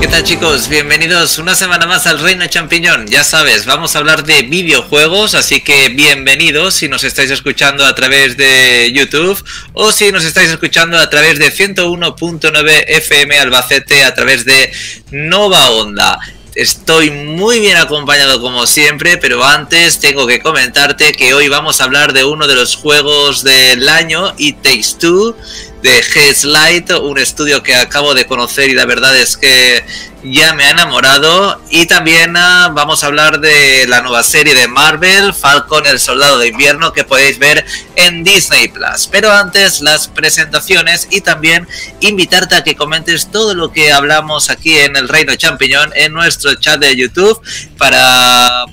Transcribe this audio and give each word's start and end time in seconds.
¿Qué 0.00 0.08
tal 0.08 0.24
chicos? 0.24 0.68
Bienvenidos 0.68 1.36
una 1.36 1.54
semana 1.54 1.86
más 1.86 2.06
al 2.06 2.20
Reino 2.20 2.46
Champiñón. 2.46 3.06
Ya 3.06 3.22
sabes, 3.22 3.66
vamos 3.66 3.94
a 3.94 3.98
hablar 3.98 4.24
de 4.24 4.40
videojuegos, 4.40 5.34
así 5.34 5.60
que 5.60 5.90
bienvenidos 5.90 6.72
si 6.76 6.88
nos 6.88 7.04
estáis 7.04 7.30
escuchando 7.30 7.84
a 7.84 7.94
través 7.94 8.38
de 8.38 8.90
YouTube 8.94 9.44
o 9.74 9.92
si 9.92 10.10
nos 10.10 10.24
estáis 10.24 10.48
escuchando 10.48 10.98
a 10.98 11.10
través 11.10 11.38
de 11.38 11.52
101.9 11.52 12.84
FM 12.86 13.38
Albacete 13.40 14.02
a 14.02 14.14
través 14.14 14.46
de 14.46 14.72
Nova 15.10 15.70
Onda. 15.70 16.18
Estoy 16.54 17.10
muy 17.10 17.60
bien 17.60 17.76
acompañado 17.76 18.40
como 18.40 18.66
siempre, 18.66 19.18
pero 19.18 19.44
antes 19.44 20.00
tengo 20.00 20.26
que 20.26 20.40
comentarte 20.40 21.12
que 21.12 21.32
hoy 21.32 21.48
vamos 21.48 21.80
a 21.80 21.84
hablar 21.84 22.12
de 22.12 22.24
uno 22.24 22.48
de 22.48 22.56
los 22.56 22.74
juegos 22.74 23.44
del 23.44 23.88
año, 23.88 24.34
It 24.36 24.62
Takes 24.62 24.98
Two, 24.98 25.36
de 25.82 26.02
Light, 26.44 26.90
un 26.90 27.18
estudio 27.18 27.62
que 27.62 27.74
acabo 27.74 28.14
de 28.14 28.26
conocer 28.26 28.68
y 28.68 28.74
la 28.74 28.86
verdad 28.86 29.16
es 29.16 29.36
que 29.36 29.84
ya 30.22 30.52
me 30.54 30.64
ha 30.64 30.70
enamorado. 30.70 31.60
Y 31.70 31.86
también 31.86 32.36
ah, 32.36 32.70
vamos 32.72 33.02
a 33.02 33.06
hablar 33.06 33.40
de 33.40 33.86
la 33.88 34.02
nueva 34.02 34.22
serie 34.22 34.54
de 34.54 34.68
Marvel, 34.68 35.32
Falcon 35.34 35.86
el 35.86 35.98
Soldado 35.98 36.38
de 36.38 36.48
Invierno, 36.48 36.92
que 36.92 37.04
podéis 37.04 37.38
ver 37.38 37.64
en 37.96 38.24
Disney 38.24 38.68
Plus. 38.68 39.08
Pero 39.10 39.32
antes, 39.32 39.80
las 39.80 40.08
presentaciones 40.08 41.08
y 41.10 41.20
también 41.20 41.66
invitarte 42.00 42.54
a 42.56 42.64
que 42.64 42.76
comentes 42.76 43.30
todo 43.30 43.54
lo 43.54 43.72
que 43.72 43.92
hablamos 43.92 44.50
aquí 44.50 44.78
en 44.78 44.96
el 44.96 45.08
Reino 45.08 45.34
Champiñón 45.36 45.92
en 45.94 46.12
nuestro 46.12 46.54
chat 46.54 46.80
de 46.80 46.96
YouTube 46.96 47.40
para 47.78 48.66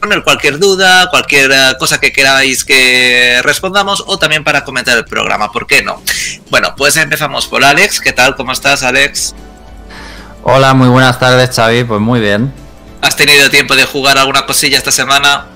poner 0.00 0.24
cualquier 0.24 0.58
duda, 0.58 1.08
cualquier 1.10 1.52
eh, 1.52 1.76
cosa 1.78 2.00
que 2.00 2.12
queráis 2.12 2.64
que 2.64 3.40
respondamos 3.42 4.02
o 4.06 4.18
también 4.18 4.42
para 4.42 4.64
comentar 4.64 4.96
el 4.96 5.04
programa, 5.04 5.52
¿por 5.52 5.66
qué 5.66 5.82
no? 5.82 6.02
Bueno, 6.50 6.74
pues 6.76 6.96
empezamos 6.96 7.46
por 7.46 7.62
Alex. 7.62 8.00
¿Qué 8.00 8.12
tal? 8.12 8.34
¿Cómo 8.34 8.52
estás, 8.52 8.82
Alex? 8.82 9.34
Hola, 10.42 10.74
muy 10.74 10.88
buenas 10.88 11.18
tardes, 11.18 11.54
Xavi. 11.54 11.84
Pues 11.84 12.00
muy 12.00 12.18
bien. 12.20 12.52
¿Has 13.02 13.14
tenido 13.14 13.48
tiempo 13.50 13.76
de 13.76 13.84
jugar 13.84 14.18
alguna 14.18 14.46
cosilla 14.46 14.78
esta 14.78 14.90
semana? 14.90 15.46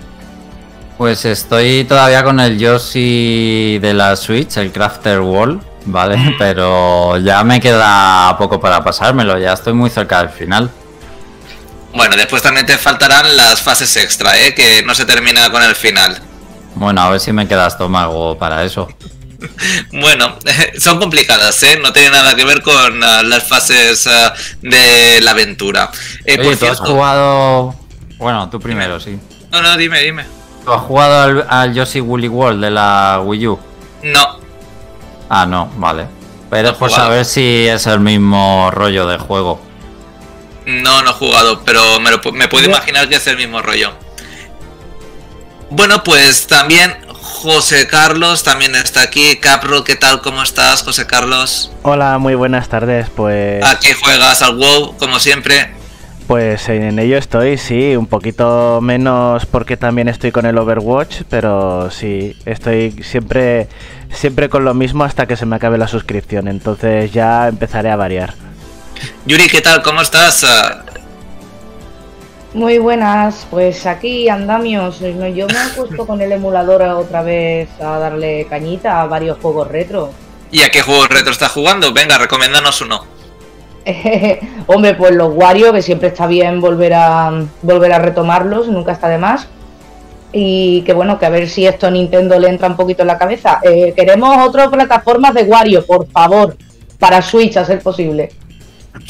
Pues 0.99 1.25
estoy 1.25 1.85
todavía 1.85 2.23
con 2.23 2.39
el 2.39 2.59
Yoshi 2.59 3.79
de 3.81 3.95
la 3.95 4.15
Switch, 4.15 4.57
el 4.59 4.71
Crafter 4.71 5.21
Wall, 5.21 5.61
¿vale? 5.87 6.17
Mm. 6.17 6.35
Pero 6.39 7.19
ya 7.19 7.43
me 7.45 7.61
queda 7.61 8.37
poco 8.39 8.61
para 8.61 8.85
pasármelo, 8.85 9.39
ya 9.39 9.55
estoy 9.55 9.73
muy 9.73 9.91
cerca 9.91 10.19
del 10.19 10.29
final. 10.29 10.71
Bueno, 11.95 12.17
después 12.17 12.43
también 12.43 12.67
te 12.67 12.77
faltarán 12.77 13.37
las 13.37 13.63
fases 13.63 13.97
extra, 13.97 14.39
¿eh? 14.39 14.55
Que 14.55 14.83
no 14.83 14.95
se 14.95 15.05
termina 15.05 15.51
con 15.51 15.63
el 15.63 15.75
final. 15.77 16.21
Bueno, 16.75 17.01
a 17.03 17.11
ver 17.11 17.21
si 17.21 17.33
me 17.33 17.47
queda 17.47 17.69
estómago 17.69 18.37
para 18.37 18.65
eso. 18.65 18.89
bueno, 19.93 20.37
son 20.79 20.99
complicadas, 20.99 21.63
¿eh? 21.63 21.79
No 21.81 21.93
tiene 21.93 22.11
nada 22.11 22.35
que 22.35 22.45
ver 22.45 22.63
con 22.63 23.03
ah, 23.03 23.23
las 23.23 23.45
fases 23.45 24.09
ah, 24.09 24.35
de 24.61 25.21
la 25.21 25.31
aventura. 25.31 25.91
Eh, 26.25 26.37
Oye, 26.41 26.57
¿tú 26.57 26.67
has 26.67 26.81
jugado... 26.81 27.75
Bueno, 28.19 28.51
tú 28.51 28.59
primero, 28.59 28.99
sí. 28.99 29.19
No, 29.53 29.63
no, 29.63 29.77
dime, 29.77 30.01
dime. 30.01 30.25
¿Tú 30.65 30.73
has 30.73 30.83
jugado 30.83 31.45
al, 31.49 31.75
Yoshi 31.75 32.01
Woolly 32.01 32.29
World 32.29 32.65
de 32.65 32.71
la 32.71 33.21
Wii 33.23 33.47
U? 33.47 33.59
No. 34.03 34.39
Ah, 35.29 35.47
no, 35.47 35.71
vale. 35.77 36.07
Pero 36.51 36.71
es 36.71 36.75
por 36.75 36.91
saber 36.91 37.25
si 37.25 37.67
es 37.67 37.87
el 37.87 38.01
mismo 38.01 38.71
rollo 38.73 39.07
de 39.07 39.19
juego. 39.19 39.61
No, 40.67 41.03
no 41.03 41.11
he 41.11 41.15
jugado, 41.15 41.63
pero 41.65 42.01
me, 42.01 42.11
me 42.33 42.49
puedo 42.49 42.67
imaginar 42.67 43.09
que 43.09 43.17
es 43.17 43.27
el 43.27 43.37
mismo 43.37 43.61
rollo. 43.61 43.93
Bueno, 45.71 46.03
pues 46.05 46.47
también 46.47 46.95
José 47.11 47.87
Carlos 47.87 48.43
también 48.43 48.75
está 48.75 49.03
aquí. 49.03 49.37
Capro, 49.37 49.85
¿qué 49.85 49.97
tal? 49.97 50.23
¿Cómo 50.23 50.43
estás, 50.43 50.83
José 50.83 51.07
Carlos? 51.07 51.73
Hola, 51.83 52.19
muy 52.19 52.35
buenas 52.35 52.69
tardes. 52.69 53.09
Pues. 53.15 53.65
¿A 53.65 53.79
qué 53.81 53.95
juegas 53.95 54.41
al 54.43 54.57
WoW, 54.57 54.97
como 54.99 55.19
siempre? 55.19 55.75
Pues 56.27 56.71
en 56.71 56.99
ello 56.99 57.19
estoy, 57.19 57.59
sí, 57.59 57.97
un 57.97 58.07
poquito 58.07 58.81
menos 58.81 59.45
porque 59.45 59.77
también 59.77 60.09
estoy 60.09 60.33
con 60.33 60.47
el 60.47 60.57
Overwatch, 60.57 61.23
pero 61.29 61.91
sí, 61.91 62.35
estoy 62.47 62.93
siempre, 63.03 63.69
siempre 64.11 64.49
con 64.49 64.65
lo 64.65 64.73
mismo 64.73 65.05
hasta 65.05 65.27
que 65.27 65.37
se 65.37 65.45
me 65.45 65.57
acabe 65.57 65.77
la 65.77 65.87
suscripción, 65.87 66.49
entonces 66.49 67.13
ya 67.13 67.47
empezaré 67.49 67.91
a 67.91 67.97
variar. 67.97 68.33
Yuri, 69.27 69.49
¿qué 69.49 69.61
tal? 69.61 69.83
¿Cómo 69.83 70.01
estás? 70.01 70.45
Muy 72.55 72.79
buenas, 72.79 73.47
pues 73.51 73.85
aquí 73.85 74.29
andamios. 74.29 75.01
Yo 75.01 75.13
me 75.15 75.29
he 75.29 75.47
puesto 75.77 76.07
con 76.07 76.21
el 76.21 76.31
emulador 76.31 76.83
otra 76.83 77.23
vez 77.23 77.69
a 77.81 77.99
darle 77.99 78.47
cañita 78.49 79.03
a 79.03 79.07
varios 79.07 79.39
juegos 79.39 79.69
retro. 79.69 80.13
¿Y 80.53 80.63
a 80.63 80.71
qué 80.71 80.83
juegos 80.83 81.09
retro 81.09 81.33
estás 81.33 81.51
jugando? 81.51 81.93
Venga, 81.93 82.17
recomiéndanos 82.17 82.81
uno. 82.81 83.05
Hombre, 84.69 84.95
pues 84.95 85.15
los 85.17 85.35
Wario, 85.35 85.73
que 85.73 85.83
siempre 85.83 86.09
está 86.09 86.29
bien 86.29 86.61
volver 86.61 86.95
a 86.95 87.45
volver 87.63 87.93
a 87.93 87.99
retomarlos, 87.99 88.69
nunca 88.69 88.93
está 88.93 89.09
de 89.09 89.19
más. 89.19 89.49
Y 90.33 90.83
que 90.83 90.93
bueno, 90.93 91.19
que 91.19 91.27
a 91.27 91.31
ver 91.31 91.49
si 91.49 91.67
esto 91.67 91.89
a 91.89 91.91
Nintendo 91.91 92.39
le 92.39 92.49
entra 92.49 92.69
un 92.69 92.77
poquito 92.77 93.03
en 93.03 93.09
la 93.09 93.19
cabeza. 93.19 93.59
Eh, 93.65 93.93
queremos 93.97 94.47
otras 94.47 94.69
plataformas 94.69 95.35
de 95.35 95.43
Wario, 95.43 95.85
por 95.85 96.09
favor, 96.09 96.57
para 97.01 97.21
Switch 97.21 97.57
a 97.57 97.65
ser 97.65 97.81
posible. 97.81 98.31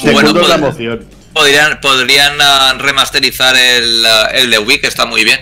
Bueno, 0.03 0.33
podrían, 1.33 1.79
podrían 1.81 2.33
ah, 2.41 2.75
remasterizar 2.77 3.55
el, 3.55 4.05
ah, 4.05 4.29
el 4.33 4.49
de 4.49 4.59
Wii, 4.59 4.79
que 4.79 4.87
está 4.87 5.05
muy 5.05 5.23
bien. 5.23 5.39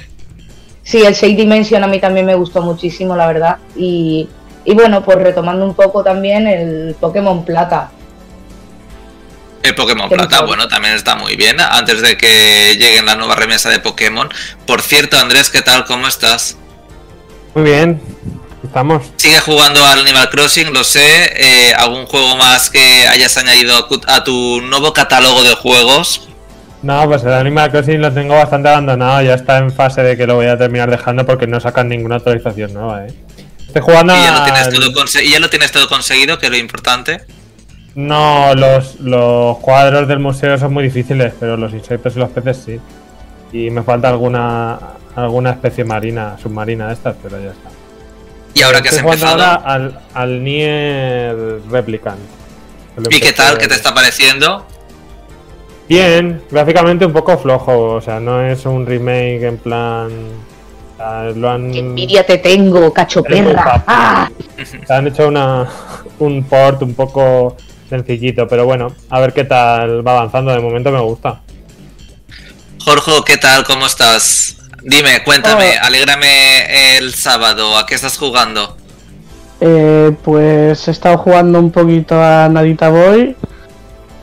Sí, 0.84 1.02
el 1.02 1.16
6 1.16 1.38
Dimension 1.38 1.84
a 1.84 1.88
mí 1.88 2.00
también 2.00 2.26
me 2.26 2.36
gustó 2.36 2.62
muchísimo, 2.62 3.16
la 3.16 3.28
verdad. 3.28 3.58
Y, 3.76 4.28
bueno, 4.66 5.04
pues 5.04 5.18
retomando 5.18 5.66
un 5.66 5.76
poco 5.76 6.04
también 6.04 6.48
el 6.48 6.96
Pokémon 7.00 7.46
Plata. 7.46 7.92
El 9.62 9.76
Pokémon 9.76 10.10
Plata, 10.10 10.42
bueno, 10.42 10.68
también 10.68 10.94
está 10.94 11.16
muy 11.16 11.38
bien. 11.38 11.62
Antes 11.62 12.02
de 12.02 12.18
que 12.18 12.76
lleguen 12.78 13.06
la 13.06 13.16
nueva 13.16 13.36
remesa 13.36 13.70
de 13.70 13.80
Pokémon. 13.80 14.30
Por 14.66 14.82
cierto, 14.82 15.18
Andrés, 15.18 15.50
¿qué 15.50 15.62
tal? 15.62 15.86
¿Cómo 15.86 16.08
estás? 16.08 16.58
Muy 17.56 17.64
bien, 17.64 18.02
Estamos. 18.64 19.12
Sigue 19.18 19.40
jugando 19.40 19.86
al 19.86 20.00
Animal 20.00 20.30
Crossing, 20.30 20.74
lo 20.74 20.84
sé. 20.84 21.32
Eh, 21.36 21.74
¿Algún 21.78 22.06
juego 22.06 22.36
más 22.38 22.70
que 22.70 23.08
hayas 23.08 23.36
añadido 23.38 23.88
a 24.08 24.24
tu 24.24 24.62
nuevo 24.62 24.94
catálogo 24.94 25.44
de 25.44 25.54
juegos? 25.56 26.30
No, 26.82 27.06
pues 27.06 27.24
el 27.24 27.34
Animal 27.34 27.72
Crossing 27.72 28.02
lo 28.02 28.14
tengo 28.14 28.36
bastante 28.36 28.70
abandonado. 28.70 29.22
Ya 29.22 29.34
está 29.34 29.58
en 29.58 29.72
fase 29.72 30.02
de 30.02 30.16
que 30.16 30.26
lo 30.26 30.36
voy 30.36 30.48
a 30.48 30.58
terminar 30.58 30.90
dejando 30.90 31.26
porque 31.26 31.46
no 31.46 31.60
sacan 31.60 31.90
ninguna 31.90 32.16
actualización 32.16 32.74
nueva, 32.74 33.06
¿eh? 33.06 33.14
Estoy 33.68 33.82
jugando 33.82 34.14
¿Y 34.16 34.24
ya, 34.24 34.32
lo 34.32 34.44
tienes 34.44 34.70
todo 34.70 35.22
¿Y 35.22 35.32
ya 35.32 35.40
lo 35.40 35.50
tienes 35.50 35.72
todo 35.72 35.88
conseguido, 35.90 36.38
que 36.38 36.46
es 36.46 36.52
lo 36.52 36.58
importante? 36.58 37.22
No, 37.96 38.54
los, 38.56 39.00
los 39.00 39.58
cuadros 39.60 40.08
del 40.08 40.20
museo 40.20 40.58
son 40.58 40.74
muy 40.74 40.84
difíciles, 40.84 41.34
pero 41.40 41.58
los 41.58 41.74
insectos 41.74 42.16
y 42.16 42.20
los 42.20 42.30
peces 42.30 42.62
sí. 42.66 42.80
Y 43.52 43.70
me 43.70 43.84
falta 43.84 44.10
alguna 44.10 44.80
alguna 45.16 45.52
especie 45.52 45.86
marina, 45.86 46.38
submarina 46.42 46.88
de 46.88 46.94
estas, 46.94 47.16
pero 47.22 47.40
ya 47.40 47.52
está. 47.52 47.70
¿Y 48.54 48.62
ahora 48.62 48.82
que 48.82 48.90
has 48.90 48.98
empezado? 48.98 49.44
al, 49.66 50.00
al 50.14 50.44
Nier 50.44 51.62
Replicant. 51.70 52.20
¿Y 53.10 53.20
qué 53.20 53.34
tal? 53.34 53.58
¿Qué 53.58 53.68
te 53.68 53.76
está 53.76 53.94
pareciendo? 53.94 54.66
Bien, 55.90 56.42
gráficamente 56.50 57.06
un 57.06 57.14
poco 57.14 57.38
flojo, 57.38 57.96
o 57.96 58.02
sea, 58.02 58.20
no 58.20 58.42
es 58.46 58.66
un 58.66 58.86
remake 58.86 59.44
en 59.44 59.58
plan. 59.58 60.10
lo 61.36 61.50
han... 61.50 61.72
¡Qué 61.72 61.80
envidia 61.80 62.26
te 62.26 62.38
tengo, 62.38 62.94
cacho 62.94 63.22
perra! 63.24 63.84
¡Ah! 63.86 64.30
Han 64.90 65.08
hecho 65.08 65.28
una, 65.28 65.68
un 66.20 66.44
port 66.46 66.82
un 66.84 66.94
poco 66.94 67.58
sencillito, 67.90 68.48
pero 68.48 68.66
bueno, 68.66 68.94
a 69.10 69.20
ver 69.20 69.34
qué 69.34 69.44
tal 69.44 70.08
va 70.08 70.14
avanzando. 70.14 70.52
De 70.52 70.60
momento 70.60 70.92
me 70.92 71.02
gusta. 71.02 71.42
Jorge, 72.84 73.12
¿qué 73.26 73.38
tal? 73.38 73.64
¿Cómo 73.64 73.86
estás? 73.86 74.58
Dime, 74.84 75.24
cuéntame, 75.24 75.72
oh. 75.82 75.86
alégrame 75.86 76.98
el 76.98 77.14
sábado, 77.14 77.78
¿a 77.78 77.86
qué 77.86 77.96
estás 77.96 78.18
jugando? 78.18 78.76
Eh, 79.62 80.12
pues 80.24 80.88
he 80.88 80.92
estado 80.92 81.18
jugando 81.18 81.60
un 81.60 81.72
poquito 81.72 82.22
a 82.22 82.50
Nadita 82.50 82.90
Boy. 82.90 83.36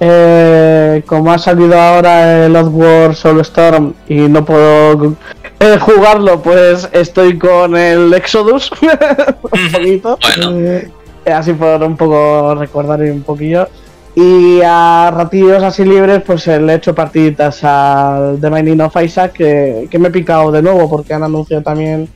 Eh, 0.03 1.03
como 1.07 1.31
ha 1.33 1.39
salido 1.39 1.79
ahora 1.79 2.47
el 2.47 2.57
Oddworld 2.57 3.15
Soulstorm 3.15 3.95
y 4.09 4.15
no 4.15 4.45
puedo 4.45 5.17
eh, 5.61 5.79
jugarlo, 5.79 6.43
pues 6.43 6.89
estoy 6.93 7.39
con 7.39 7.77
el 7.77 8.13
Exodus 8.15 8.71
un 9.43 9.73
poquito. 9.73 10.19
Eh, 10.53 10.91
así 11.31 11.53
por 11.53 11.83
un 11.83 11.97
poco 11.97 12.55
recordar 12.55 13.01
un 13.01 13.23
poquillo. 13.23 13.69
Y 14.15 14.61
a 14.63 15.11
ratillos 15.15 15.63
así 15.63 15.85
libres, 15.85 16.23
pues 16.23 16.47
le 16.47 16.73
he 16.73 16.77
hecho 16.77 16.95
partiditas 16.95 17.63
al 17.63 18.39
The 18.41 18.51
Mining 18.51 18.81
of 18.81 18.97
Isaac, 19.03 19.33
que, 19.33 19.99
me 19.99 20.09
he 20.09 20.11
picado 20.11 20.51
de 20.51 20.63
nuevo 20.63 20.91
porque 20.91 21.15
han 21.15 21.23
anunciado 21.23 21.63
también, 21.63 22.09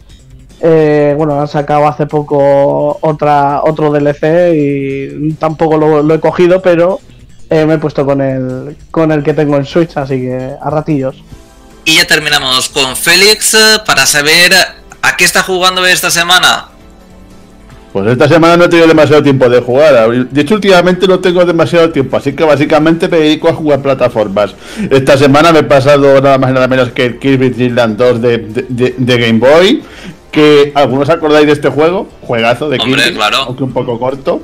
eh, 0.61 1.15
bueno, 1.17 1.41
han 1.41 1.47
sacado 1.47 1.87
hace 1.87 2.07
poco 2.07 2.99
otra 3.01 3.63
otro 3.63 3.93
DLC 3.93 4.55
y 4.55 5.33
tampoco 5.35 5.77
lo, 5.77 6.15
he 6.15 6.21
cogido, 6.21 6.61
pero 6.61 6.99
eh, 7.49 7.65
me 7.65 7.75
he 7.75 7.79
puesto 7.79 8.05
con 8.05 8.21
el, 8.21 8.77
con 8.91 9.13
el 9.13 9.23
que 9.23 9.35
tengo 9.35 9.57
en 9.57 9.65
Switch, 9.65 9.97
así 9.97 10.21
que 10.21 10.51
a 10.61 10.71
ratillos. 10.71 11.23
Y 11.85 11.97
ya 11.97 12.07
terminamos 12.07 12.71
con 12.71 12.97
Félix 12.97 13.57
para 13.87 14.07
saber 14.07 14.53
a 15.03 15.17
qué 15.17 15.25
está 15.25 15.43
jugando 15.43 15.87
esta 15.87 16.11
semana. 16.11 16.74
Pues 17.95 18.09
esta 18.09 18.27
semana 18.29 18.57
no 18.57 18.65
he 18.65 18.69
tenido 18.69 18.89
demasiado 18.89 19.23
tiempo 19.23 19.49
de 19.49 19.61
jugar. 19.61 20.11
De 20.29 20.41
hecho, 20.41 20.57
últimamente 20.57 21.07
no 21.07 21.21
tengo 21.21 21.45
demasiado 21.45 21.91
tiempo, 21.91 22.17
así 22.17 22.33
que 22.33 22.43
básicamente 22.43 23.07
me 23.09 23.19
dedico 23.19 23.49
a 23.49 23.55
jugar 23.55 23.81
plataformas. 23.83 24.53
Esta 24.91 25.17
semana 25.17 25.53
me 25.53 25.61
he 25.61 25.63
pasado 25.63 26.21
nada 26.21 26.37
más 26.37 26.51
y 26.51 26.55
nada 26.55 26.67
menos 26.67 26.91
que 26.91 27.05
el 27.07 27.19
Kirby 27.21 27.51
Dream 27.51 27.75
Land 27.77 27.97
2 27.97 28.21
de, 28.21 28.39
de- 28.69 28.95
de 28.99 29.19
Game 29.19 29.39
Boy. 29.39 29.83
Que 30.33 30.73
algunos 30.75 31.09
acordáis 31.09 31.47
de 31.47 31.53
este 31.53 31.69
juego, 31.69 32.09
juegazo 32.23 32.69
de 32.69 32.79
Hombre, 32.81 33.01
Kirby, 33.05 33.15
claro. 33.17 33.37
aunque 33.47 33.63
un 33.63 33.73
poco 33.73 33.97
corto. 34.01 34.43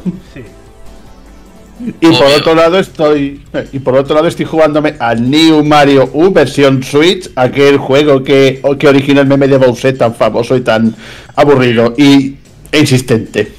Y 2.00 2.06
por 2.08 2.26
otro 2.38 2.54
lado 2.54 2.78
estoy 2.78 3.40
y 3.72 3.78
por 3.78 3.96
otro 3.96 4.14
lado 4.14 4.28
estoy 4.28 4.44
jugándome 4.44 4.94
al 4.98 5.28
New 5.30 5.64
Mario 5.64 6.10
U 6.12 6.30
versión 6.30 6.82
Switch, 6.82 7.30
aquel 7.34 7.78
juego 7.78 8.22
que, 8.22 8.60
que 8.78 8.86
originó 8.86 9.22
el 9.22 9.26
meme 9.26 9.48
de 9.48 9.56
Bowser 9.56 9.96
tan 9.96 10.14
famoso 10.14 10.54
y 10.56 10.60
tan 10.60 10.94
aburrido 11.34 11.94
y 11.96 12.36
e. 12.72 13.52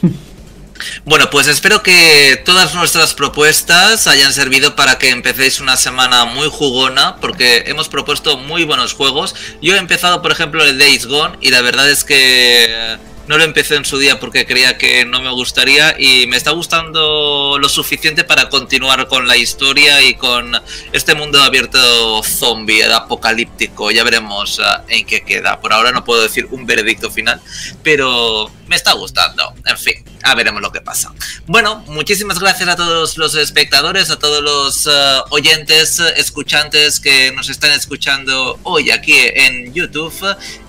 Bueno, 1.05 1.29
pues 1.29 1.47
espero 1.47 1.83
que 1.83 2.41
todas 2.45 2.73
nuestras 2.73 3.13
propuestas 3.13 4.07
hayan 4.07 4.33
servido 4.33 4.75
para 4.75 4.97
que 4.97 5.09
empecéis 5.09 5.59
una 5.59 5.77
semana 5.77 6.25
muy 6.25 6.47
jugona, 6.49 7.17
porque 7.17 7.63
hemos 7.67 7.89
propuesto 7.89 8.37
muy 8.37 8.63
buenos 8.63 8.93
juegos. 8.93 9.35
Yo 9.61 9.75
he 9.75 9.77
empezado, 9.77 10.21
por 10.21 10.31
ejemplo, 10.31 10.63
el 10.63 10.77
Days 10.77 11.05
Gone, 11.05 11.37
y 11.41 11.51
la 11.51 11.61
verdad 11.61 11.89
es 11.89 12.03
que 12.03 12.65
eh, 12.69 12.97
no 13.27 13.37
lo 13.37 13.43
empecé 13.43 13.75
en 13.75 13.85
su 13.85 13.97
día 13.97 14.19
porque 14.19 14.45
creía 14.45 14.77
que 14.77 15.05
no 15.05 15.21
me 15.21 15.31
gustaría, 15.31 15.95
y 15.99 16.25
me 16.27 16.37
está 16.37 16.51
gustando 16.51 17.57
lo 17.59 17.69
suficiente 17.69 18.23
para 18.23 18.49
continuar 18.49 19.07
con 19.07 19.27
la 19.27 19.37
historia 19.37 20.01
y 20.01 20.15
con 20.15 20.53
este 20.93 21.13
mundo 21.15 21.41
abierto 21.43 22.23
zombie, 22.23 22.83
apocalíptico. 22.83 23.91
Ya 23.91 24.03
veremos 24.03 24.59
eh, 24.59 24.99
en 24.99 25.05
qué 25.05 25.21
queda. 25.21 25.59
Por 25.59 25.73
ahora 25.73 25.91
no 25.91 26.03
puedo 26.03 26.23
decir 26.23 26.47
un 26.51 26.65
veredicto 26.65 27.11
final, 27.11 27.39
pero 27.83 28.51
me 28.71 28.77
está 28.77 28.93
gustando. 28.93 29.53
En 29.65 29.77
fin, 29.77 29.95
a 30.23 30.33
veremos 30.33 30.61
lo 30.61 30.71
que 30.71 30.79
pasa. 30.79 31.11
Bueno, 31.45 31.83
muchísimas 31.87 32.39
gracias 32.39 32.69
a 32.69 32.77
todos 32.77 33.17
los 33.17 33.35
espectadores, 33.35 34.09
a 34.11 34.17
todos 34.17 34.41
los 34.41 34.87
eh, 34.87 34.89
oyentes, 35.29 35.99
escuchantes 35.99 37.01
que 37.01 37.33
nos 37.33 37.49
están 37.49 37.73
escuchando 37.73 38.57
hoy 38.63 38.89
aquí 38.91 39.13
en 39.17 39.73
YouTube. 39.73 40.13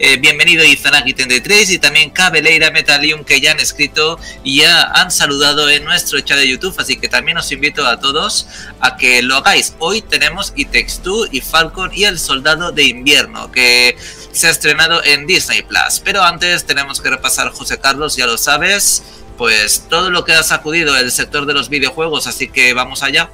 Eh, 0.00 0.16
bienvenido 0.16 0.64
Izanagi33 0.64 1.74
y 1.74 1.78
también 1.78 2.10
Cabeleira 2.10 2.72
Metalium 2.72 3.22
que 3.22 3.40
ya 3.40 3.52
han 3.52 3.60
escrito 3.60 4.18
y 4.42 4.62
ya 4.62 4.82
han 4.82 5.12
saludado 5.12 5.70
en 5.70 5.84
nuestro 5.84 6.18
chat 6.22 6.38
de 6.38 6.48
YouTube, 6.48 6.74
así 6.78 6.96
que 6.96 7.08
también 7.08 7.38
os 7.38 7.52
invito 7.52 7.86
a 7.86 8.00
todos 8.00 8.48
a 8.80 8.96
que 8.96 9.22
lo 9.22 9.36
hagáis. 9.36 9.74
Hoy 9.78 10.02
tenemos 10.02 10.52
y 10.56 10.66
Text2 10.66 11.28
y 11.30 11.40
Falcon 11.40 11.92
y 11.94 12.02
el 12.02 12.18
Soldado 12.18 12.72
de 12.72 12.82
Invierno 12.82 13.52
que 13.52 13.96
se 14.32 14.48
ha 14.48 14.50
estrenado 14.50 15.04
en 15.04 15.26
Disney 15.26 15.62
Plus. 15.62 16.00
Pero 16.02 16.22
antes 16.22 16.64
tenemos 16.64 17.00
que 17.00 17.10
repasar, 17.10 17.50
José 17.52 17.78
Carlos, 17.78 18.16
ya 18.16 18.26
lo 18.26 18.38
sabes, 18.38 19.02
pues 19.36 19.86
todo 19.88 20.10
lo 20.10 20.24
que 20.24 20.32
ha 20.32 20.42
sacudido 20.42 20.96
el 20.96 21.12
sector 21.12 21.46
de 21.46 21.54
los 21.54 21.68
videojuegos, 21.68 22.26
así 22.26 22.48
que 22.48 22.74
vamos 22.74 23.02
allá. 23.02 23.30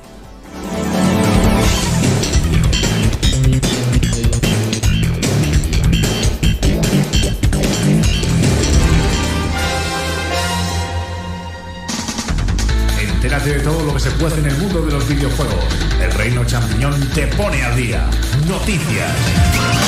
Entérate 13.01 13.55
de 13.55 13.61
todo 13.61 13.83
lo 13.83 13.95
que 13.95 14.01
se 14.01 14.11
puede 14.13 14.39
en 14.39 14.47
el 14.47 14.57
mundo 14.59 14.83
de 14.87 14.93
los 14.93 15.09
videojuegos. 15.09 15.65
El 16.01 16.13
Reino 16.13 16.45
Champiñón 16.45 17.09
te 17.15 17.27
pone 17.27 17.63
al 17.65 17.77
día. 17.77 18.09
Noticias. 18.47 19.88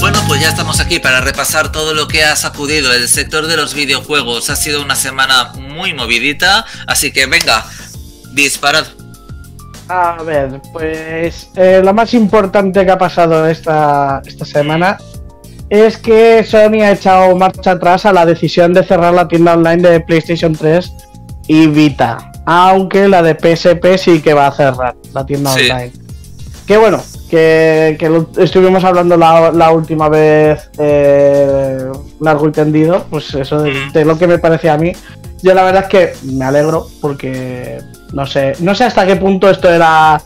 Bueno, 0.00 0.18
pues 0.28 0.40
ya 0.40 0.48
estamos 0.48 0.80
aquí 0.80 0.98
para 0.98 1.20
repasar 1.20 1.72
todo 1.72 1.94
lo 1.94 2.08
que 2.08 2.24
ha 2.24 2.34
sacudido 2.36 2.92
el 2.92 3.08
sector 3.08 3.46
de 3.46 3.56
los 3.56 3.74
videojuegos. 3.74 4.50
Ha 4.50 4.56
sido 4.56 4.82
una 4.82 4.96
semana 4.96 5.52
muy 5.58 5.92
movidita, 5.94 6.64
así 6.86 7.12
que 7.12 7.26
venga, 7.26 7.64
disparad. 8.32 8.86
A 9.88 10.22
ver, 10.22 10.60
pues 10.72 11.48
eh, 11.56 11.82
lo 11.84 11.92
más 11.92 12.14
importante 12.14 12.84
que 12.84 12.90
ha 12.90 12.98
pasado 12.98 13.48
esta, 13.48 14.22
esta 14.24 14.44
semana 14.44 14.98
es 15.68 15.96
que 15.98 16.44
Sony 16.44 16.82
ha 16.82 16.92
echado 16.92 17.34
marcha 17.36 17.72
atrás 17.72 18.06
a 18.06 18.12
la 18.12 18.26
decisión 18.26 18.72
de 18.72 18.84
cerrar 18.84 19.14
la 19.14 19.28
tienda 19.28 19.54
online 19.54 19.88
de 19.88 20.00
PlayStation 20.00 20.52
3 20.54 20.92
y 21.46 21.66
Vita, 21.68 22.29
aunque 22.52 23.06
la 23.06 23.22
de 23.22 23.34
PSP 23.36 23.96
sí 23.96 24.20
que 24.20 24.34
va 24.34 24.48
a 24.48 24.52
cerrar 24.52 24.96
la 25.12 25.24
tienda 25.24 25.52
Sí. 25.52 25.70
online. 25.70 25.92
Que 26.66 26.76
bueno, 26.76 27.00
que, 27.30 27.96
que 27.98 28.08
lo 28.08 28.28
estuvimos 28.38 28.82
hablando 28.82 29.16
la, 29.16 29.52
la 29.52 29.70
última 29.70 30.08
vez 30.08 30.68
eh, 30.78 31.78
largo 32.20 32.48
y 32.48 32.52
tendido, 32.52 33.04
pues 33.08 33.32
eso 33.34 33.62
de, 33.62 34.04
lo 34.04 34.18
que 34.18 34.26
me 34.26 34.38
parece 34.38 34.68
a 34.68 34.76
mí. 34.76 34.92
Yo 35.42 35.54
la 35.54 35.62
verdad 35.62 35.84
es 35.84 35.88
que 35.88 36.12
me 36.32 36.44
alegro 36.44 36.88
porque 37.00 37.78
no 38.12 38.26
sé, 38.26 38.54
no 38.58 38.74
sé 38.74 38.82
hasta 38.84 39.06
qué 39.06 39.14
punto 39.14 39.48
esto 39.48 39.70
era 39.70 40.20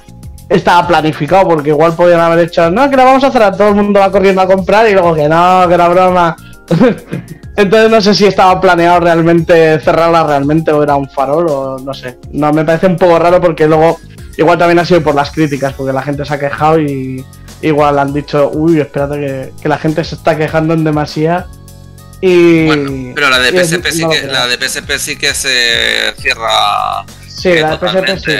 estaba 0.49 0.87
planificado, 0.87 1.47
porque 1.49 1.71
igual 1.71 1.95
podían 1.95 2.21
haber 2.21 2.47
hecho, 2.47 2.71
no, 2.71 2.89
que 2.89 2.97
la 2.97 3.05
vamos 3.05 3.25
a 3.25 3.31
cerrar, 3.31 3.55
todo 3.57 3.69
el 3.69 3.75
mundo 3.75 4.01
va 4.01 4.11
corriendo 4.11 4.41
a 4.41 4.47
comprar 4.47 4.89
y 4.89 4.93
luego 4.93 5.15
que 5.15 5.29
no, 5.29 5.65
que 5.69 5.75
era 5.75 5.89
broma. 5.89 6.37
Entonces 7.57 7.91
no 7.91 8.01
sé 8.01 8.15
si 8.15 8.27
estaba 8.27 8.61
planeado 8.61 9.01
realmente 9.01 9.79
cerrarla 9.81 10.25
realmente 10.27 10.73
o 10.73 10.83
era 10.83 10.97
un 10.97 11.09
farol 11.09 11.47
o 11.49 11.79
no 11.79 11.95
sé. 11.95 12.19
No, 12.33 12.53
me 12.53 12.65
parece 12.65 12.87
un 12.87 12.97
poco 12.97 13.19
raro 13.19 13.41
porque 13.41 13.67
luego 13.67 14.01
igual 14.37 14.59
también 14.59 14.79
ha 14.81 14.85
sido 14.85 15.03
por 15.03 15.15
las 15.15 15.31
críticas, 15.31 15.73
porque 15.75 15.93
la 15.93 16.03
gente 16.03 16.25
se 16.25 16.35
ha 16.35 16.39
quejado 16.41 16.81
y 16.81 17.25
igual 17.63 17.99
han 17.99 18.13
dicho, 18.13 18.51
uy, 18.53 18.81
espérate 18.81 19.15
que, 19.21 19.53
que 19.63 19.69
la 19.69 19.79
gente 19.79 20.03
se 20.05 20.17
está 20.17 20.37
quejando 20.37 20.75
en 20.75 20.83
demasía. 20.85 21.47
Y, 22.21 22.67
Bueno, 22.67 23.13
pero 23.15 23.31
la 23.31 23.39
de 23.39 23.53
y 23.53 23.57
es- 23.59 23.69
PSP 23.69 23.91
sí 23.93 24.03
no 24.03 24.11
que 24.11 24.23
la 24.23 24.47
de 24.47 24.57
PSP 24.57 24.99
sí 24.99 25.17
que 25.17 25.35
se 25.35 26.13
cierra 26.19 27.05
Sí, 27.29 27.51
eh, 27.51 27.61
la 27.61 27.77
de 27.77 27.87
PSP 27.89 28.19
sí. 28.19 28.37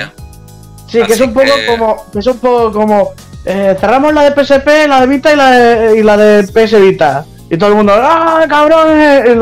Sí, 0.91 1.03
que 1.03 1.13
es 1.13 1.21
un 1.21 1.33
poco 1.35 1.47
que- 1.55 1.67
como. 1.67 2.11
Que 2.13 2.19
es 2.19 2.27
un 2.27 2.39
poco 2.39 2.73
como. 2.73 3.13
eh, 3.45 3.77
cerramos 3.79 4.13
la 4.15 4.23
de 4.31 4.33
PSP, 4.45 4.89
la 4.89 5.01
de 5.03 5.07
Vita 5.07 5.33
y 5.33 5.37
la 5.37 5.51
de, 5.51 5.99
y 5.99 6.03
la 6.03 6.17
de 6.17 6.43
PS 6.45 6.81
Vita. 6.81 7.27
Y 7.55 7.57
todo 7.57 7.71
el 7.71 7.77
mundo, 7.77 7.93
¡ah, 7.97 8.45
cabrones! 8.49 9.39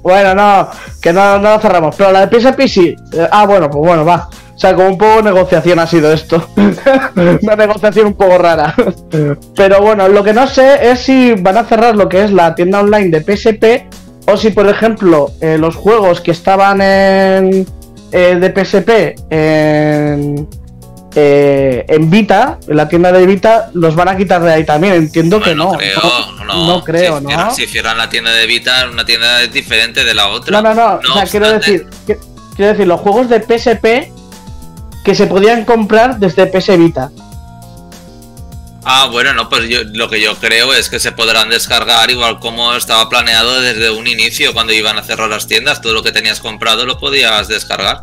Bueno, 0.00 0.34
no, 0.34 0.68
que 1.02 1.12
no, 1.12 1.38
no 1.38 1.50
la 1.50 1.58
cerramos. 1.58 1.96
Pero 1.96 2.12
la 2.12 2.24
de 2.24 2.40
PSP 2.40 2.68
sí. 2.68 2.96
Eh, 3.12 3.28
ah, 3.32 3.46
bueno, 3.46 3.68
pues 3.68 3.84
bueno, 3.84 4.04
va. 4.04 4.28
O 4.54 4.58
sea, 4.58 4.76
como 4.76 4.88
un 4.88 4.98
poco 4.98 5.22
negociación 5.22 5.80
ha 5.80 5.86
sido 5.88 6.12
esto. 6.12 6.50
Una 7.42 7.56
negociación 7.56 8.06
un 8.06 8.14
poco 8.14 8.38
rara. 8.38 8.74
Pero 9.56 9.80
bueno, 9.80 10.06
lo 10.08 10.22
que 10.22 10.32
no 10.32 10.46
sé 10.46 10.88
es 10.88 11.00
si 11.00 11.34
van 11.34 11.56
a 11.56 11.64
cerrar 11.64 11.96
lo 11.96 12.08
que 12.08 12.22
es 12.22 12.30
la 12.30 12.54
tienda 12.54 12.78
online 12.78 13.10
de 13.10 13.22
PSP 13.22 13.92
o 14.30 14.36
si, 14.36 14.50
por 14.50 14.68
ejemplo, 14.68 15.32
eh, 15.40 15.58
los 15.58 15.74
juegos 15.74 16.20
que 16.20 16.30
estaban 16.30 16.80
en 16.80 17.66
eh, 18.12 18.36
de 18.36 18.64
PSP 18.64 19.20
en, 19.30 20.48
eh, 21.14 21.84
en 21.88 22.10
Vita, 22.10 22.58
en 22.68 22.76
la 22.76 22.88
tienda 22.88 23.10
de 23.12 23.26
Vita, 23.26 23.70
los 23.74 23.94
van 23.94 24.08
a 24.08 24.16
quitar 24.16 24.42
de 24.42 24.52
ahí 24.52 24.64
también. 24.64 24.94
Entiendo 24.94 25.40
que 25.40 25.54
no. 25.54 25.72
creo, 25.72 26.00
no, 26.38 26.44
no, 26.44 26.66
no 26.66 26.84
creo, 26.84 27.18
si 27.18 27.24
¿no? 27.26 27.54
Si 27.54 27.66
cierran 27.66 27.98
la 27.98 28.08
tienda 28.08 28.30
de 28.32 28.46
Vita, 28.46 28.88
una 28.90 29.04
tienda 29.04 29.42
es 29.42 29.52
diferente 29.52 30.04
de 30.04 30.14
la 30.14 30.28
otra. 30.28 30.60
No, 30.60 30.74
no, 30.74 30.74
no. 30.74 31.00
o 31.10 31.14
sea, 31.14 31.24
quiero 31.26 31.50
decir, 31.52 31.86
que- 32.06 32.18
quiero 32.56 32.72
decir, 32.72 32.86
los 32.86 33.00
juegos 33.00 33.28
de 33.28 33.40
PSP 33.40 34.12
que 35.04 35.14
se 35.14 35.26
podían 35.26 35.64
comprar 35.64 36.18
desde 36.18 36.46
PS 36.46 36.76
Vita. 36.76 37.10
Ah, 38.90 39.08
bueno, 39.10 39.34
no, 39.34 39.48
pues 39.50 39.68
yo, 39.68 39.80
lo 39.84 40.08
que 40.08 40.20
yo 40.20 40.34
creo 40.36 40.72
es 40.72 40.88
que 40.88 40.98
se 40.98 41.12
podrán 41.12 41.50
descargar 41.50 42.10
igual 42.10 42.38
como 42.40 42.72
estaba 42.74 43.08
planeado 43.08 43.60
desde 43.60 43.90
un 43.90 44.06
inicio 44.06 44.54
cuando 44.54 44.72
iban 44.72 44.98
a 44.98 45.02
cerrar 45.02 45.28
las 45.28 45.46
tiendas. 45.46 45.82
Todo 45.82 45.92
lo 45.92 46.02
que 46.02 46.12
tenías 46.12 46.40
comprado 46.40 46.86
lo 46.86 46.98
podías 46.98 47.48
descargar. 47.48 48.02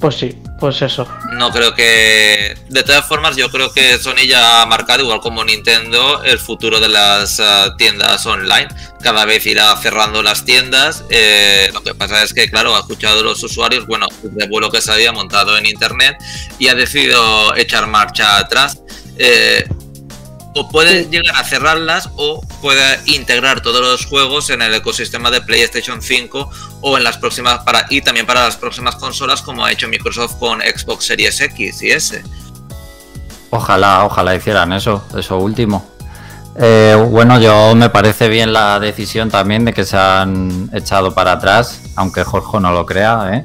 Pues 0.00 0.16
sí, 0.16 0.36
pues 0.58 0.82
eso. 0.82 1.06
No 1.32 1.50
creo 1.50 1.74
que. 1.74 2.56
De 2.68 2.82
todas 2.82 3.06
formas, 3.06 3.36
yo 3.36 3.50
creo 3.50 3.72
que 3.72 3.98
Sony 3.98 4.26
ya 4.26 4.62
ha 4.62 4.66
marcado, 4.66 5.02
igual 5.02 5.20
como 5.20 5.44
Nintendo, 5.44 6.22
el 6.24 6.38
futuro 6.38 6.80
de 6.80 6.88
las 6.88 7.40
ah, 7.40 7.74
tiendas 7.76 8.24
online. 8.26 8.68
Cada 9.02 9.24
vez 9.24 9.46
irá 9.46 9.76
cerrando 9.76 10.22
las 10.22 10.44
tiendas. 10.44 11.04
eh, 11.10 11.70
lo 11.72 11.82
que 11.82 11.94
pasa 11.94 12.22
es 12.22 12.32
que, 12.32 12.48
claro, 12.50 12.74
ha 12.74 12.80
escuchado 12.80 13.20
a 13.20 13.22
los 13.22 13.42
usuarios, 13.42 13.86
bueno, 13.86 14.06
de 14.22 14.46
vuelo 14.46 14.70
que 14.70 14.80
se 14.80 14.92
había 14.92 15.12
montado 15.12 15.56
en 15.58 15.66
internet 15.66 16.16
y 16.58 16.68
ha 16.68 16.74
decidido 16.74 17.54
echar 17.56 17.86
marcha 17.86 18.38
atrás. 18.38 18.80
Eh, 19.18 19.66
o 20.58 20.68
puede 20.70 21.04
Sí. 21.04 21.10
llegar 21.10 21.36
a 21.36 21.44
cerrarlas 21.44 22.08
o 22.16 22.40
puede 22.62 22.98
integrar 23.04 23.60
todos 23.60 23.80
los 23.82 24.06
juegos 24.06 24.48
en 24.50 24.62
el 24.62 24.72
ecosistema 24.74 25.30
de 25.30 25.42
PlayStation 25.42 26.00
5 26.00 26.50
o 26.80 26.96
en 26.96 27.04
las 27.04 27.18
próximas 27.18 27.58
para 27.64 27.84
y 27.90 28.00
también 28.00 28.24
para 28.26 28.42
las 28.44 28.56
próximas 28.56 28.96
consolas 28.96 29.42
como 29.42 29.64
ha 29.64 29.70
hecho 29.70 29.86
Microsoft 29.86 30.36
con 30.38 30.60
Xbox 30.60 31.04
Series 31.04 31.40
X 31.40 31.82
y 31.82 31.90
S. 31.90 32.22
Ojalá, 33.50 34.04
ojalá 34.04 34.34
hicieran 34.34 34.72
eso, 34.72 35.04
eso 35.16 35.36
último. 35.38 35.86
Eh, 36.58 36.96
bueno, 37.10 37.38
yo 37.38 37.74
me 37.74 37.90
parece 37.90 38.28
bien 38.28 38.52
la 38.52 38.80
decisión 38.80 39.30
también 39.30 39.64
de 39.66 39.74
que 39.74 39.84
se 39.84 39.96
han 39.98 40.70
echado 40.72 41.14
para 41.14 41.32
atrás, 41.32 41.82
aunque 41.96 42.24
Jorge 42.24 42.60
no 42.60 42.72
lo 42.72 42.86
crea, 42.86 43.30
¿eh? 43.34 43.44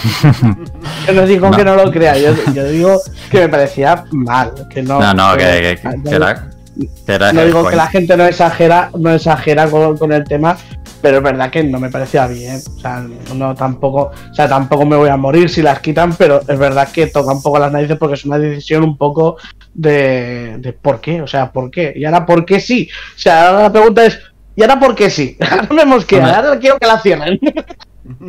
Yo 1.06 1.12
no 1.14 1.26
digo 1.26 1.50
No. 1.50 1.56
que 1.56 1.64
no 1.64 1.74
lo 1.76 1.90
crea, 1.90 2.16
yo, 2.18 2.34
yo 2.54 2.64
digo 2.68 3.00
que 3.30 3.40
me 3.40 3.48
parecía 3.48 4.04
mal. 4.12 4.52
Que 4.70 4.82
no, 4.82 5.00
No, 5.00 5.14
no, 5.14 5.36
que, 5.36 5.44
que- 5.44 5.78
que- 5.82 6.02
que 6.02 7.18
no 7.34 7.44
digo 7.44 7.68
que 7.68 7.76
la 7.76 7.86
gente 7.88 8.16
no 8.16 8.24
exagera, 8.24 8.90
no 8.98 9.12
exagera 9.12 9.68
con, 9.68 9.98
con 9.98 10.10
el 10.12 10.24
tema, 10.24 10.56
pero 11.02 11.18
es 11.18 11.22
verdad 11.22 11.50
que 11.50 11.62
no 11.64 11.78
me 11.78 11.90
parecía 11.90 12.26
bien. 12.26 12.60
O 12.76 12.80
sea, 12.80 13.04
no 13.34 13.54
tampoco, 13.54 14.10
o 14.30 14.34
sea, 14.34 14.48
tampoco 14.48 14.86
me 14.86 14.96
voy 14.96 15.10
a 15.10 15.16
morir 15.16 15.50
si 15.50 15.60
las 15.62 15.80
quitan, 15.80 16.14
pero 16.14 16.40
es 16.46 16.58
verdad 16.58 16.88
que 16.90 17.08
toca 17.08 17.32
un 17.32 17.42
poco 17.42 17.58
las 17.58 17.72
narices 17.72 17.98
porque 17.98 18.14
es 18.14 18.24
una 18.24 18.38
decisión 18.38 18.84
un 18.84 18.96
poco 18.96 19.36
de, 19.74 20.56
de 20.58 20.72
por 20.72 21.00
qué, 21.00 21.20
o 21.20 21.26
sea, 21.26 21.50
por 21.52 21.70
qué. 21.70 21.92
Y 21.94 22.04
ahora 22.04 22.24
por 22.24 22.44
qué 22.46 22.58
sí. 22.60 22.88
O 23.16 23.18
sea, 23.18 23.48
ahora 23.48 23.62
la 23.64 23.72
pregunta 23.72 24.06
es, 24.06 24.18
¿y 24.56 24.62
ahora 24.62 24.80
por 24.80 24.94
qué 24.94 25.10
sí? 25.10 25.36
Ahora 25.50 25.68
me 25.72 25.84
mosquea, 25.84 26.36
ahora 26.36 26.58
quiero 26.58 26.78
que 26.78 26.86
la 26.86 26.98
cierren. 27.00 27.38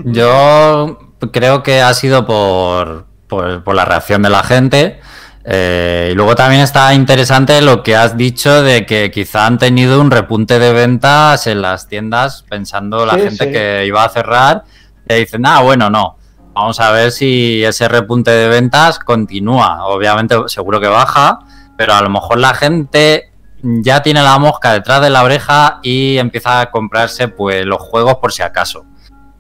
Yo 0.06 1.13
creo 1.32 1.64
que 1.64 1.82
ha 1.82 1.94
sido 1.94 2.26
por, 2.26 3.06
por, 3.28 3.64
por 3.64 3.76
la 3.76 3.86
reacción 3.86 4.22
de 4.22 4.30
la 4.30 4.44
gente. 4.44 5.00
eh, 5.46 6.10
y 6.12 6.16
luego 6.16 6.36
también 6.36 6.62
está 6.62 6.94
interesante 6.94 7.62
lo 7.62 7.84
que 7.84 7.96
has 7.96 8.16
dicho 8.18 8.64
de 8.64 8.86
que 8.86 9.12
quizá 9.12 9.46
han 9.46 9.58
tenido 9.58 10.00
un 10.00 10.10
repunte 10.12 10.58
de 10.60 10.72
ventas 10.74 11.48
en 11.48 11.62
las 11.62 11.88
tiendas 11.88 12.46
pensando 12.50 13.06
la 13.06 13.14
Sí, 13.16 13.22
gente 13.22 13.46
sí. 13.46 13.52
que 13.52 13.86
iba 13.86 14.04
a 14.04 14.10
cerrar. 14.10 14.64
Y 15.10 15.14
dicen, 15.16 15.46
ah, 15.46 15.60
bueno, 15.62 15.90
no. 15.90 16.18
Vamos 16.54 16.80
a 16.80 16.92
ver 16.92 17.12
si 17.12 17.64
ese 17.64 17.88
repunte 17.88 18.32
de 18.32 18.48
ventas 18.48 19.00
continúa. 19.00 19.86
Obviamente 19.88 20.36
seguro 20.48 20.80
que 20.80 20.88
baja, 20.88 21.40
pero 21.78 21.94
a 21.96 22.02
lo 22.02 22.10
mejor 22.10 22.38
la 22.40 22.54
gente 22.54 23.32
ya 23.64 24.02
tiene 24.04 24.22
la 24.22 24.38
mosca 24.40 24.72
detrás 24.74 25.02
de 25.02 25.10
la 25.10 25.24
oreja 25.24 25.80
y 25.84 26.18
empieza 26.20 26.62
a 26.62 26.70
comprarse 26.72 27.28
pues 27.28 27.66
los 27.66 27.82
juegos 27.82 28.16
por 28.18 28.32
si 28.32 28.44
acaso. 28.44 28.86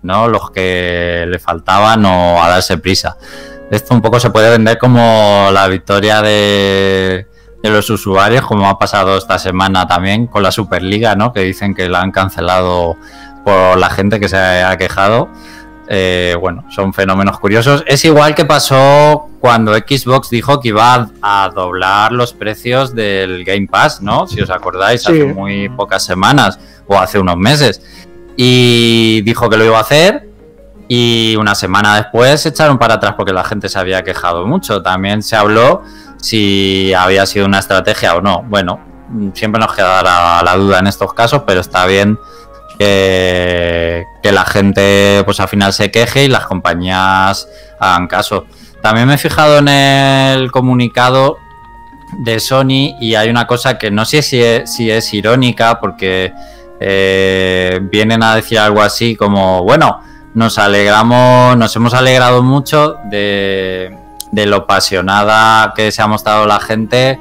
¿No? 0.03 0.27
Los 0.27 0.51
que 0.51 1.25
le 1.27 1.39
faltaban 1.39 2.05
o 2.05 2.41
a 2.43 2.49
darse 2.49 2.77
prisa. 2.77 3.17
Esto 3.71 3.93
un 3.95 4.01
poco 4.01 4.19
se 4.19 4.29
puede 4.29 4.49
vender 4.51 4.77
como 4.77 5.49
la 5.51 5.67
victoria 5.67 6.21
de, 6.21 7.27
de 7.63 7.69
los 7.69 7.89
usuarios, 7.89 8.45
como 8.45 8.69
ha 8.69 8.77
pasado 8.77 9.17
esta 9.17 9.39
semana 9.39 9.87
también 9.87 10.27
con 10.27 10.43
la 10.43 10.51
Superliga, 10.51 11.15
¿no? 11.15 11.33
Que 11.33 11.39
dicen 11.41 11.73
que 11.73 11.89
la 11.89 12.01
han 12.01 12.11
cancelado 12.11 12.97
por 13.43 13.77
la 13.77 13.89
gente 13.89 14.19
que 14.19 14.29
se 14.29 14.37
ha 14.37 14.77
quejado. 14.77 15.29
Eh, 15.87 16.35
bueno, 16.39 16.65
son 16.69 16.93
fenómenos 16.93 17.39
curiosos. 17.39 17.83
Es 17.87 18.05
igual 18.05 18.35
que 18.35 18.45
pasó 18.45 19.29
cuando 19.39 19.73
Xbox 19.75 20.29
dijo 20.29 20.59
que 20.59 20.69
iba 20.69 21.09
a, 21.21 21.49
doblar 21.53 22.13
los 22.13 22.33
precios 22.33 22.95
del 22.95 23.43
Game 23.43 23.67
Pass, 23.67 24.01
¿no? 24.01 24.25
Si 24.27 24.41
os 24.41 24.49
acordáis, 24.49 25.01
Sí. 25.01 25.11
hace 25.11 25.25
muy 25.25 25.69
pocas 25.69 26.03
semanas 26.03 26.57
o 26.87 26.97
hace 26.97 27.19
unos 27.19 27.37
meses 27.37 27.81
y 28.35 29.21
dijo 29.21 29.49
que 29.49 29.57
lo 29.57 29.65
iba 29.65 29.77
a 29.77 29.81
hacer 29.81 30.29
y 30.87 31.35
una 31.37 31.55
semana 31.55 31.95
después 31.95 32.41
se 32.41 32.49
echaron 32.49 32.77
para 32.77 32.95
atrás 32.95 33.13
porque 33.17 33.33
la 33.33 33.43
gente 33.43 33.69
se 33.69 33.79
había 33.79 34.03
quejado 34.03 34.45
mucho. 34.45 34.81
También 34.81 35.23
se 35.23 35.35
habló 35.35 35.81
si 36.17 36.93
había 36.93 37.25
sido 37.25 37.45
una 37.45 37.59
estrategia 37.59 38.15
o 38.15 38.21
no. 38.21 38.43
Bueno, 38.43 38.79
siempre 39.33 39.59
nos 39.59 39.73
quedará 39.73 40.43
la 40.43 40.55
duda 40.55 40.79
en 40.79 40.87
estos 40.87 41.13
casos, 41.13 41.43
pero 41.47 41.61
está 41.61 41.85
bien 41.85 42.17
que, 42.77 44.05
la 44.23 44.45
gente 44.45 45.21
pues 45.25 45.39
al 45.39 45.47
final 45.47 45.73
se 45.73 45.91
queje 45.91 46.25
y 46.25 46.27
las 46.27 46.45
compañías 46.45 47.47
hagan 47.79 48.07
caso. 48.07 48.45
También 48.81 49.07
me 49.07 49.15
he 49.15 49.17
fijado 49.17 49.59
en 49.59 49.67
el 49.69 50.51
comunicado 50.51 51.37
de 52.19 52.39
Sony 52.39 52.95
y 52.99 53.15
hay 53.15 53.29
una 53.29 53.47
cosa 53.47 53.77
que 53.77 53.89
no 53.89 54.05
sé 54.05 54.21
si 54.21 54.41
si 54.65 54.91
es 54.91 55.13
irónica 55.13 55.79
porque 55.79 56.33
eh, 56.85 57.79
vienen 57.81 58.21
a 58.23 58.35
decir 58.35 58.59
algo 58.59 58.81
así 58.81 59.15
como, 59.15 59.63
bueno, 59.63 60.01
nos 60.33 60.57
alegramos, 60.57 61.55
nos 61.55 61.73
hemos 61.77 61.93
alegrado 61.93 62.43
mucho 62.43 62.97
de, 63.05 63.95
de 64.31 64.45
lo 64.45 64.57
apasionada 64.57 65.73
que 65.73 65.93
se 65.93 66.01
ha 66.01 66.07
mostrado 66.07 66.45
la 66.45 66.59
gente 66.59 67.17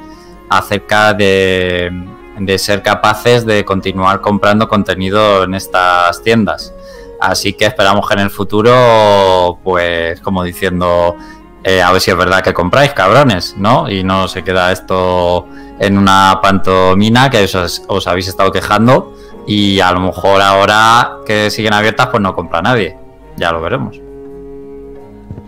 acerca 0.49 1.13
de, 1.13 1.91
de 2.37 2.57
ser 2.59 2.81
capaces 2.81 3.45
de 3.45 3.63
continuar 3.63 4.19
comprando 4.19 4.67
contenido 4.67 5.45
en 5.45 5.53
estas 5.53 6.21
tiendas. 6.21 6.73
Así 7.21 7.53
que 7.53 7.65
esperamos 7.65 8.05
que 8.05 8.15
en 8.15 8.19
el 8.19 8.31
futuro, 8.31 9.59
pues 9.63 10.19
como 10.19 10.43
diciendo, 10.43 11.15
eh, 11.63 11.81
a 11.81 11.89
ver 11.93 12.01
si 12.01 12.11
es 12.11 12.17
verdad 12.17 12.43
que 12.43 12.53
compráis, 12.53 12.91
cabrones, 12.91 13.55
¿no? 13.57 13.89
Y 13.89 14.03
no 14.03 14.27
se 14.27 14.43
queda 14.43 14.73
esto 14.73 15.47
en 15.79 15.97
una 15.97 16.39
pantomina 16.41 17.29
que 17.29 17.45
os, 17.45 17.83
os 17.87 18.07
habéis 18.07 18.27
estado 18.27 18.51
quejando 18.51 19.13
y 19.47 19.79
a 19.79 19.91
lo 19.91 19.99
mejor 19.99 20.41
ahora 20.41 21.17
que 21.25 21.49
siguen 21.51 21.73
abiertas 21.73 22.07
pues 22.07 22.21
no 22.21 22.33
compra 22.35 22.61
nadie. 22.61 22.97
Ya 23.37 23.51
lo 23.51 23.61
veremos. 23.61 23.99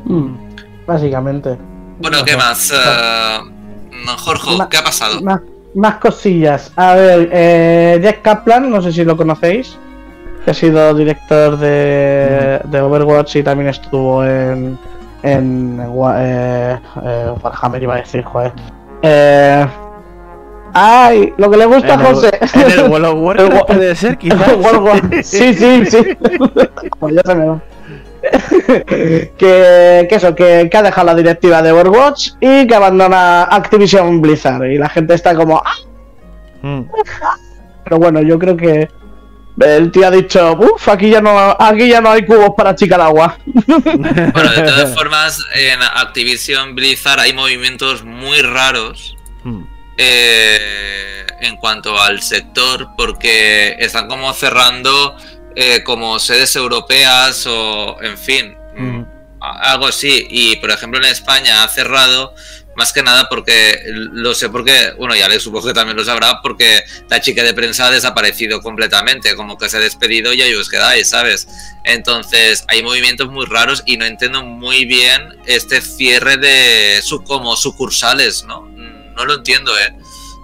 Mm, 0.06 0.36
Básicamente. 0.88 1.58
Bueno, 2.00 2.18
¿qué 2.26 2.36
más? 2.38 2.72
Eh, 2.72 3.40
Jorge, 4.20 4.58
Ma- 4.58 4.70
¿qué 4.70 4.78
ha 4.78 4.84
pasado? 4.84 5.22
Más, 5.22 5.42
más 5.74 5.96
cosillas. 5.96 6.72
A 6.76 6.94
ver, 6.96 7.30
eh, 7.32 8.00
Jack 8.04 8.22
Kaplan, 8.22 8.70
no 8.70 8.82
sé 8.82 8.92
si 8.92 9.04
lo 9.04 9.16
conocéis. 9.18 9.78
Que 10.44 10.52
ha 10.52 10.54
sido 10.54 10.94
director 10.94 11.58
de, 11.58 12.62
de 12.66 12.82
Overwatch 12.82 13.38
y 13.38 13.44
también 13.44 13.70
estuvo 13.70 14.24
en. 14.24 14.78
En. 15.24 15.80
Eh, 15.82 16.80
eh, 17.04 17.32
Warhammer, 17.42 17.82
iba 17.82 17.96
a 17.96 17.98
decir, 17.98 18.24
joder. 18.24 18.52
Eh, 19.02 19.66
¡Ay! 20.78 21.34
Lo 21.38 21.50
que 21.50 21.56
le 21.58 21.66
gusta 21.66 21.92
a 21.92 21.94
En 21.94 22.00
el- 22.02 22.06
José. 22.08 22.40
En 22.54 22.72
el 22.72 22.84
World 22.90 23.06
of 23.06 23.16
Warcraft 23.20 23.66
puede 23.68 23.96
ser, 23.96 24.18
quizás. 24.20 24.54
World 24.58 24.82
War- 24.82 25.24
Sí, 25.24 25.54
sí, 25.54 25.86
sí. 25.86 26.18
Pues 27.00 27.16
ya 27.16 27.22
se 27.26 27.36
me 27.36 27.46
va. 27.48 27.62
que, 29.38 30.06
que 30.10 30.16
eso, 30.16 30.36
que, 30.36 30.68
que 30.70 30.78
ha 30.78 30.82
dejado 30.84 31.08
la 31.08 31.16
directiva 31.16 31.62
de 31.62 31.72
Overwatch 31.72 32.32
y 32.40 32.68
que 32.68 32.76
abandona 32.76 33.44
Activision 33.44 34.22
Blizzard. 34.22 34.66
Y 34.66 34.78
la 34.78 34.90
gente 34.90 35.14
está 35.14 35.36
como. 35.36 35.62
"Ah". 35.66 35.76
Mm. 36.62 36.82
Pero 37.84 37.98
bueno, 38.00 38.22
yo 38.22 38.40
creo 38.40 38.58
que 38.58 38.90
el 39.60 39.92
tío 39.92 40.08
ha 40.08 40.12
dicho, 40.12 40.58
uff, 40.60 40.90
aquí 40.90 41.10
ya 41.10 41.22
no, 41.22 41.56
aquí 41.60 41.88
ya 41.88 42.02
no 42.02 42.10
hay 42.10 42.26
cubos 42.26 42.50
para 42.58 42.76
chica 42.76 42.96
al 42.96 43.02
agua. 43.02 43.38
Bueno, 43.54 44.52
de 44.52 44.62
todas 44.64 44.94
formas, 44.96 45.40
en 45.56 45.80
Activision 45.82 46.76
Blizzard 46.76 47.20
hay 47.20 47.34
movimientos 47.34 48.04
muy 48.04 48.42
raros. 48.42 49.15
Eh, 49.98 51.26
en 51.42 51.58
cuanto 51.58 52.00
al 52.00 52.22
sector, 52.22 52.90
porque 52.98 53.76
están 53.80 54.08
como 54.08 54.34
cerrando 54.34 55.16
eh, 55.56 55.84
como 55.84 56.20
sedes 56.20 56.56
europeas 56.56 57.46
o, 57.48 57.98
en 58.02 58.18
fin, 58.18 58.58
Mm. 58.78 59.06
algo 59.40 59.88
así. 59.88 60.28
Y 60.30 60.58
por 60.58 60.70
ejemplo 60.72 61.00
en 61.00 61.06
España 61.06 61.64
ha 61.64 61.70
cerrado 61.70 62.34
más 62.76 62.92
que 62.92 63.02
nada 63.04 63.30
porque 63.30 63.84
lo 63.88 64.36
sé 64.36 64.50
porque, 64.50 64.92
bueno, 64.98 65.16
ya 65.16 65.30
le 65.30 65.40
supongo 65.40 65.68
que 65.68 65.74
también 65.74 65.96
lo 65.96 66.04
sabrá, 66.04 66.42
porque 66.42 66.84
la 67.10 67.22
chica 67.22 67.42
de 67.42 67.54
prensa 67.54 67.88
ha 67.88 67.92
desaparecido 67.92 68.62
completamente, 68.62 69.34
como 69.36 69.58
que 69.58 69.70
se 69.70 69.78
ha 69.78 69.80
despedido 69.80 70.34
y 70.34 70.42
ahí 70.42 70.54
os 70.56 70.68
quedáis, 70.68 71.10
¿sabes? 71.10 71.48
Entonces 71.86 72.66
hay 72.68 72.84
movimientos 72.84 73.30
muy 73.30 73.46
raros 73.46 73.82
y 73.86 73.96
no 73.96 74.04
entiendo 74.04 74.44
muy 74.44 74.84
bien 74.84 75.38
este 75.46 75.80
cierre 75.80 76.36
de 76.36 77.00
su, 77.02 77.24
como 77.24 77.56
sucursales, 77.56 78.44
¿no? 78.44 78.68
No 79.16 79.26
lo 79.26 79.36
entiendo, 79.36 79.78
¿eh? 79.78 79.96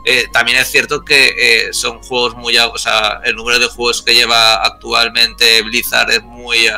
Eh, 0.05 0.25
también 0.33 0.57
es 0.57 0.71
cierto 0.71 1.05
que 1.05 1.27
eh, 1.67 1.73
son 1.73 2.01
juegos 2.01 2.35
muy, 2.35 2.57
a- 2.57 2.67
o 2.67 2.77
sea, 2.77 3.21
el 3.23 3.35
número 3.35 3.59
de 3.59 3.67
juegos 3.67 4.01
que 4.01 4.15
lleva 4.15 4.55
actualmente 4.63 5.61
Blizzard 5.61 6.09
es 6.11 6.23
muy 6.23 6.57
eh, 6.67 6.73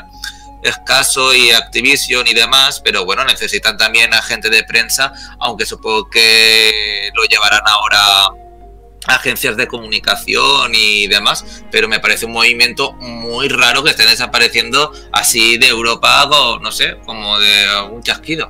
escaso 0.63 1.33
y 1.33 1.51
Activision 1.51 2.27
y 2.27 2.33
demás, 2.33 2.81
pero 2.83 3.05
bueno, 3.05 3.23
necesitan 3.23 3.77
también 3.77 4.13
agente 4.13 4.49
de 4.49 4.63
prensa, 4.65 5.13
aunque 5.39 5.65
supongo 5.65 6.09
que 6.09 7.09
lo 7.15 7.23
llevarán 7.25 7.61
ahora 7.65 7.99
agencias 9.07 9.57
de 9.57 9.67
comunicación 9.67 10.71
y 10.73 11.07
demás, 11.07 11.63
pero 11.71 11.87
me 11.89 11.99
parece 11.99 12.25
un 12.25 12.31
movimiento 12.33 12.93
muy 12.93 13.49
raro 13.49 13.83
que 13.83 13.89
estén 13.91 14.07
desapareciendo 14.07 14.93
así 15.11 15.57
de 15.57 15.67
Europa, 15.67 16.29
no 16.61 16.71
sé, 16.71 16.97
como 17.05 17.37
de 17.39 17.81
un 17.91 18.01
chasquido. 18.01 18.49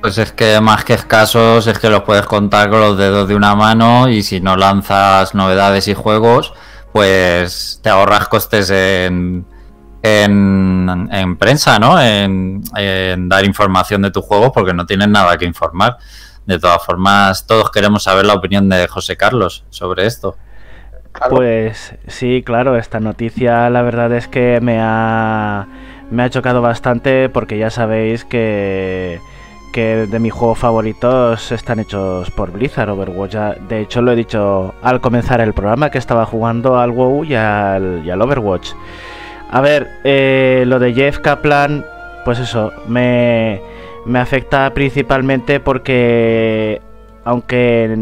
Pues 0.00 0.16
es 0.16 0.32
que 0.32 0.60
más 0.60 0.84
que 0.84 0.94
escasos 0.94 1.66
es 1.66 1.78
que 1.78 1.90
los 1.90 2.02
puedes 2.04 2.24
contar 2.24 2.70
con 2.70 2.80
los 2.80 2.96
dedos 2.96 3.28
de 3.28 3.34
una 3.34 3.54
mano 3.54 4.08
y 4.08 4.22
si 4.22 4.40
no 4.40 4.56
lanzas 4.56 5.34
novedades 5.34 5.88
y 5.88 5.94
juegos, 5.94 6.54
pues 6.92 7.80
te 7.82 7.90
ahorras 7.90 8.28
costes 8.28 8.70
en, 8.70 9.44
en, 10.02 11.08
en 11.12 11.36
prensa, 11.36 11.78
¿no? 11.78 12.00
En, 12.00 12.62
en 12.76 13.28
dar 13.28 13.44
información 13.44 14.00
de 14.02 14.10
tus 14.10 14.24
juegos 14.24 14.52
porque 14.54 14.72
no 14.72 14.86
tienes 14.86 15.08
nada 15.08 15.36
que 15.36 15.44
informar. 15.44 15.98
De 16.46 16.58
todas 16.58 16.82
formas, 16.82 17.46
todos 17.46 17.70
queremos 17.70 18.02
saber 18.02 18.24
la 18.24 18.34
opinión 18.34 18.68
de 18.70 18.88
José 18.88 19.16
Carlos 19.18 19.64
sobre 19.68 20.06
esto. 20.06 20.36
Pues 21.28 21.94
sí, 22.06 22.42
claro, 22.44 22.76
esta 22.76 23.00
noticia 23.00 23.68
la 23.68 23.82
verdad 23.82 24.12
es 24.12 24.28
que 24.28 24.60
me 24.62 24.78
ha, 24.80 25.66
me 26.10 26.22
ha 26.22 26.30
chocado 26.30 26.62
bastante 26.62 27.28
porque 27.28 27.58
ya 27.58 27.68
sabéis 27.68 28.24
que, 28.24 29.20
que 29.72 30.06
de 30.06 30.18
mis 30.18 30.32
juegos 30.32 30.58
favoritos 30.58 31.52
están 31.52 31.80
hechos 31.80 32.30
por 32.30 32.52
Blizzard, 32.52 32.90
Overwatch. 32.90 33.34
De 33.68 33.80
hecho 33.80 34.02
lo 34.02 34.12
he 34.12 34.16
dicho 34.16 34.74
al 34.82 35.00
comenzar 35.00 35.40
el 35.40 35.52
programa 35.52 35.90
que 35.90 35.98
estaba 35.98 36.26
jugando 36.26 36.78
al 36.78 36.90
WoW 36.90 37.24
y 37.24 37.34
al, 37.34 38.02
y 38.04 38.10
al 38.10 38.20
Overwatch. 38.22 38.72
A 39.50 39.60
ver, 39.60 39.88
eh, 40.04 40.64
lo 40.66 40.78
de 40.78 40.94
Jeff 40.94 41.18
Kaplan 41.18 41.84
pues 42.24 42.38
eso, 42.38 42.72
me, 42.86 43.60
me 44.04 44.18
afecta 44.18 44.72
principalmente 44.74 45.60
porque 45.60 46.80
aunque 47.24 47.94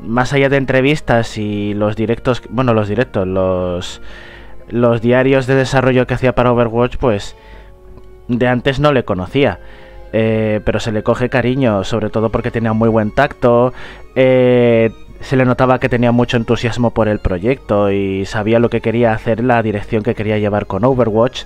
más 0.00 0.32
allá 0.32 0.48
de 0.48 0.56
entrevistas 0.56 1.38
y 1.38 1.74
los 1.74 1.96
directos, 1.96 2.42
bueno, 2.50 2.74
los 2.74 2.88
directos, 2.88 3.26
los 3.26 4.00
los 4.68 5.00
diarios 5.00 5.46
de 5.46 5.56
desarrollo 5.56 6.06
que 6.06 6.14
hacía 6.14 6.34
para 6.34 6.52
Overwatch, 6.52 6.96
pues 6.96 7.36
de 8.28 8.46
antes 8.46 8.78
no 8.78 8.92
le 8.92 9.04
conocía. 9.04 9.58
Eh, 10.12 10.60
pero 10.64 10.80
se 10.80 10.92
le 10.92 11.02
coge 11.02 11.28
cariño, 11.28 11.84
sobre 11.84 12.10
todo 12.10 12.30
porque 12.30 12.50
tenía 12.50 12.72
muy 12.72 12.88
buen 12.88 13.12
tacto. 13.12 13.72
eh, 14.14 14.90
se 15.20 15.36
le 15.36 15.44
notaba 15.44 15.78
que 15.78 15.90
tenía 15.90 16.12
mucho 16.12 16.38
entusiasmo 16.38 16.92
por 16.92 17.06
el 17.06 17.18
proyecto 17.18 17.90
y 17.90 18.24
sabía 18.24 18.58
lo 18.58 18.70
que 18.70 18.80
quería 18.80 19.12
hacer, 19.12 19.44
la 19.44 19.62
dirección 19.62 20.02
que 20.02 20.14
quería 20.14 20.38
llevar 20.38 20.66
con 20.66 20.84
Overwatch. 20.84 21.44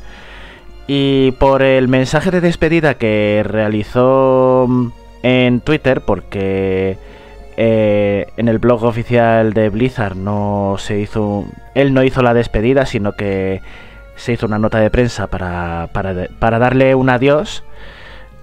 Y 0.87 1.33
por 1.33 1.63
el 1.63 1.89
mensaje 1.89 2.31
de 2.31 2.41
despedida 2.41 2.95
que 2.95 3.43
realizó 3.45 4.67
mm, 4.69 4.89
en 5.23 5.61
Twitter, 5.61 6.03
porque 6.03 6.99
eh, 7.57 8.27
en 8.37 8.49
el 8.49 8.59
blog 8.59 8.85
oficial 8.85 9.53
de 9.53 9.69
Blizzard 9.71 10.17
no 10.17 10.77
se 10.79 10.99
hizo. 11.01 11.47
Él 11.75 11.95
no 11.95 12.03
hizo 12.03 12.23
la 12.23 12.35
despedida, 12.35 12.85
sino 12.87 13.13
que 13.13 13.63
se 14.17 14.33
hizo 14.33 14.47
una 14.47 14.59
nota 14.59 14.79
de 14.79 14.91
prensa 14.91 15.29
para, 15.29 15.89
para, 15.93 16.59
darle 16.59 16.95
un 16.95 17.11
adiós. 17.11 17.65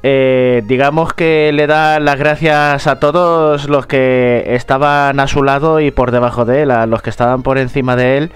Eh, 0.03 0.63
digamos 0.65 1.13
que 1.13 1.51
le 1.53 1.67
da 1.67 1.99
las 1.99 2.17
gracias 2.17 2.87
a 2.87 2.99
todos 2.99 3.69
los 3.69 3.85
que 3.85 4.43
estaban 4.47 5.19
a 5.19 5.27
su 5.27 5.43
lado 5.43 5.79
y 5.79 5.91
por 5.91 6.11
debajo 6.11 6.43
de 6.45 6.63
él, 6.63 6.71
a 6.71 6.87
los 6.87 7.03
que 7.03 7.11
estaban 7.11 7.43
por 7.43 7.59
encima 7.59 7.95
de 7.95 8.17
él, 8.17 8.31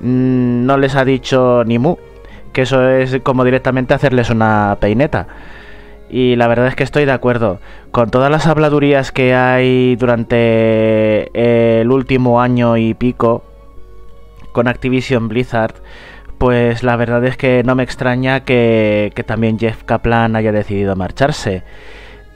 mm, 0.00 0.66
no 0.66 0.76
les 0.76 0.96
ha 0.96 1.04
dicho 1.04 1.62
ni 1.64 1.78
mu, 1.78 1.96
que 2.52 2.62
eso 2.62 2.88
es 2.88 3.20
como 3.22 3.44
directamente 3.44 3.94
hacerles 3.94 4.30
una 4.30 4.76
peineta. 4.80 5.28
Y 6.10 6.36
la 6.36 6.48
verdad 6.48 6.68
es 6.68 6.76
que 6.76 6.84
estoy 6.84 7.04
de 7.06 7.12
acuerdo. 7.12 7.58
Con 7.90 8.10
todas 8.10 8.30
las 8.30 8.46
habladurías 8.46 9.10
que 9.12 9.34
hay 9.34 9.96
durante 9.96 11.80
el 11.80 11.90
último 11.90 12.40
año 12.40 12.76
y 12.76 12.94
pico 12.94 13.42
con 14.52 14.68
Activision 14.68 15.28
Blizzard, 15.28 15.74
pues 16.44 16.82
la 16.82 16.96
verdad 16.96 17.24
es 17.24 17.38
que 17.38 17.62
no 17.64 17.74
me 17.74 17.84
extraña 17.84 18.40
que, 18.40 19.12
que 19.14 19.24
también 19.24 19.58
Jeff 19.58 19.82
Kaplan 19.84 20.36
haya 20.36 20.52
decidido 20.52 20.94
marcharse. 20.94 21.62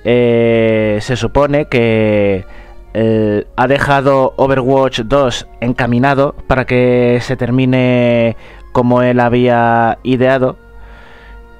Eh, 0.02 0.96
se 1.02 1.14
supone 1.14 1.66
que 1.66 2.46
eh, 2.94 3.44
ha 3.54 3.66
dejado 3.66 4.32
Overwatch 4.38 5.00
2 5.00 5.48
encaminado 5.60 6.34
para 6.46 6.64
que 6.64 7.18
se 7.20 7.36
termine 7.36 8.38
como 8.72 9.02
él 9.02 9.20
había 9.20 9.98
ideado 10.04 10.56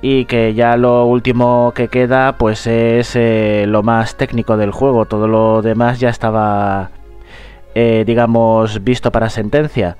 y 0.00 0.24
que 0.24 0.54
ya 0.54 0.78
lo 0.78 1.04
último 1.04 1.74
que 1.74 1.88
queda 1.88 2.38
pues 2.38 2.66
es 2.66 3.14
eh, 3.14 3.66
lo 3.68 3.82
más 3.82 4.16
técnico 4.16 4.56
del 4.56 4.70
juego 4.70 5.04
todo 5.04 5.28
lo 5.28 5.60
demás 5.60 6.00
ya 6.00 6.08
estaba 6.08 6.92
eh, 7.74 8.04
digamos 8.06 8.82
visto 8.84 9.12
para 9.12 9.28
sentencia 9.28 9.98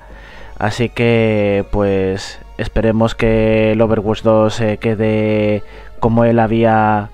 así 0.59 0.89
que 0.89 1.65
pues 1.71 2.39
esperemos 2.57 3.15
que 3.15 3.71
el 3.71 3.81
Overwatch 3.81 4.21
2 4.21 4.53
se 4.53 4.77
quede 4.77 5.63
como 5.99 6.25
él 6.25 6.39
había 6.39 7.09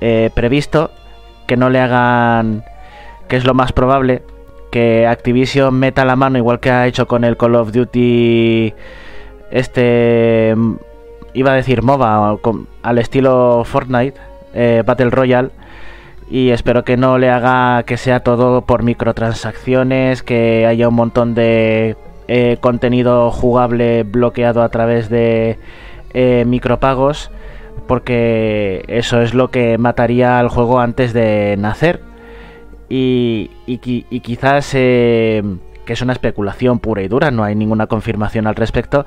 eh, 0.00 0.30
previsto 0.34 0.92
que 1.46 1.56
no 1.56 1.68
le 1.68 1.80
hagan 1.80 2.64
que 3.28 3.36
es 3.36 3.44
lo 3.44 3.54
más 3.54 3.72
probable 3.72 4.22
que 4.70 5.06
Activision 5.06 5.74
meta 5.74 6.04
la 6.04 6.16
mano 6.16 6.38
igual 6.38 6.60
que 6.60 6.70
ha 6.70 6.86
hecho 6.86 7.08
con 7.08 7.24
el 7.24 7.36
Call 7.36 7.56
of 7.56 7.72
Duty 7.72 8.72
este 9.50 10.54
mm, 10.56 10.76
iba 11.34 11.52
a 11.52 11.54
decir 11.54 11.82
MOBA 11.82 12.38
al 12.82 12.98
estilo 12.98 13.62
Fortnite 13.64 14.18
eh, 14.54 14.82
Battle 14.86 15.10
Royale 15.10 15.50
y 16.30 16.50
espero 16.50 16.84
que 16.84 16.96
no 16.96 17.18
le 17.18 17.30
haga 17.30 17.82
que 17.84 17.96
sea 17.96 18.20
todo 18.20 18.62
por 18.62 18.82
microtransacciones 18.82 20.22
que 20.22 20.66
haya 20.66 20.88
un 20.88 20.94
montón 20.94 21.34
de 21.34 21.96
eh, 22.28 22.58
contenido 22.60 23.30
jugable 23.30 24.02
bloqueado 24.02 24.62
a 24.62 24.68
través 24.68 25.08
de 25.08 25.58
eh, 26.14 26.44
micropagos 26.46 27.30
porque 27.86 28.84
eso 28.88 29.20
es 29.22 29.32
lo 29.34 29.50
que 29.50 29.78
mataría 29.78 30.38
al 30.40 30.48
juego 30.48 30.80
antes 30.80 31.12
de 31.12 31.56
nacer. 31.58 32.00
Y, 32.88 33.50
y 33.66 33.78
qui- 33.78 34.06
y 34.10 34.20
quizás 34.20 34.72
eh, 34.74 35.42
que 35.84 35.92
es 35.92 36.02
una 36.02 36.12
especulación 36.12 36.78
pura 36.80 37.02
y 37.02 37.08
dura, 37.08 37.30
no 37.30 37.44
hay 37.44 37.54
ninguna 37.54 37.86
confirmación 37.86 38.46
al 38.46 38.56
respecto, 38.56 39.06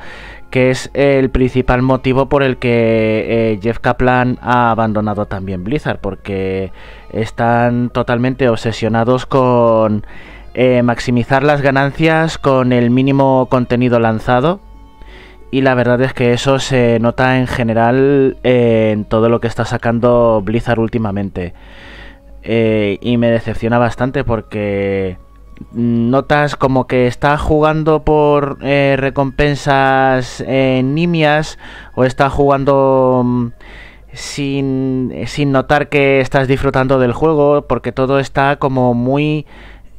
que 0.50 0.70
es 0.70 0.90
el 0.94 1.30
principal 1.30 1.82
motivo 1.82 2.30
por 2.30 2.42
el 2.44 2.58
que 2.58 3.60
Jeff 3.62 3.80
Kaplan 3.80 4.38
ha 4.42 4.72
abandonado 4.72 5.26
también 5.26 5.64
Blizzard, 5.66 6.00
porque 6.00 6.72
están 7.12 7.90
totalmente 7.90 8.48
obsesionados 8.48 9.26
con 9.26 10.06
eh, 10.62 10.84
maximizar 10.84 11.42
las 11.42 11.62
ganancias 11.62 12.38
con 12.38 12.74
el 12.74 12.90
mínimo 12.90 13.48
contenido 13.50 13.98
lanzado. 13.98 14.60
Y 15.52 15.62
la 15.62 15.74
verdad 15.74 16.02
es 16.02 16.12
que 16.14 16.34
eso 16.34 16.60
se 16.60 17.00
nota 17.00 17.38
en 17.38 17.48
general 17.48 18.36
eh, 18.44 18.92
en 18.92 19.06
todo 19.06 19.30
lo 19.30 19.40
que 19.40 19.48
está 19.48 19.64
sacando 19.64 20.42
Blizzard 20.44 20.80
últimamente. 20.80 21.54
Eh, 22.44 22.98
y 23.00 23.16
me 23.16 23.32
decepciona 23.32 23.78
bastante 23.78 24.26
porque 24.26 25.18
notas 25.72 26.58
como 26.58 26.88
que 26.88 27.08
está 27.08 27.38
jugando 27.38 28.04
por 28.04 28.60
recompensas 28.60 30.44
eh, 30.46 30.82
nimias 30.84 31.58
o 31.96 32.04
está 32.04 32.30
jugando 32.30 33.22
mm, 33.24 33.48
sin, 34.12 35.14
sin 35.26 35.54
notar 35.54 35.88
que 35.88 36.20
estás 36.20 36.50
disfrutando 36.50 37.00
del 37.00 37.14
juego 37.14 37.66
porque 37.66 37.94
todo 37.94 38.20
está 38.20 38.58
como 38.58 38.94
muy 38.94 39.46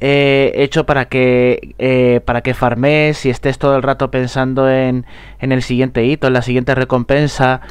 eh, 0.03 0.51
hecho 0.55 0.87
para 0.87 1.05
que 1.05 1.75
eh, 1.77 2.21
para 2.25 2.41
que 2.41 2.55
farmes 2.55 3.23
y 3.27 3.29
estés 3.29 3.59
todo 3.59 3.75
el 3.75 3.83
rato 3.83 4.09
pensando 4.09 4.67
en, 4.67 5.05
en 5.39 5.51
el 5.51 5.61
siguiente 5.61 6.03
hito, 6.03 6.25
en 6.25 6.33
la 6.33 6.41
siguiente 6.41 6.73
recompensa 6.73 7.61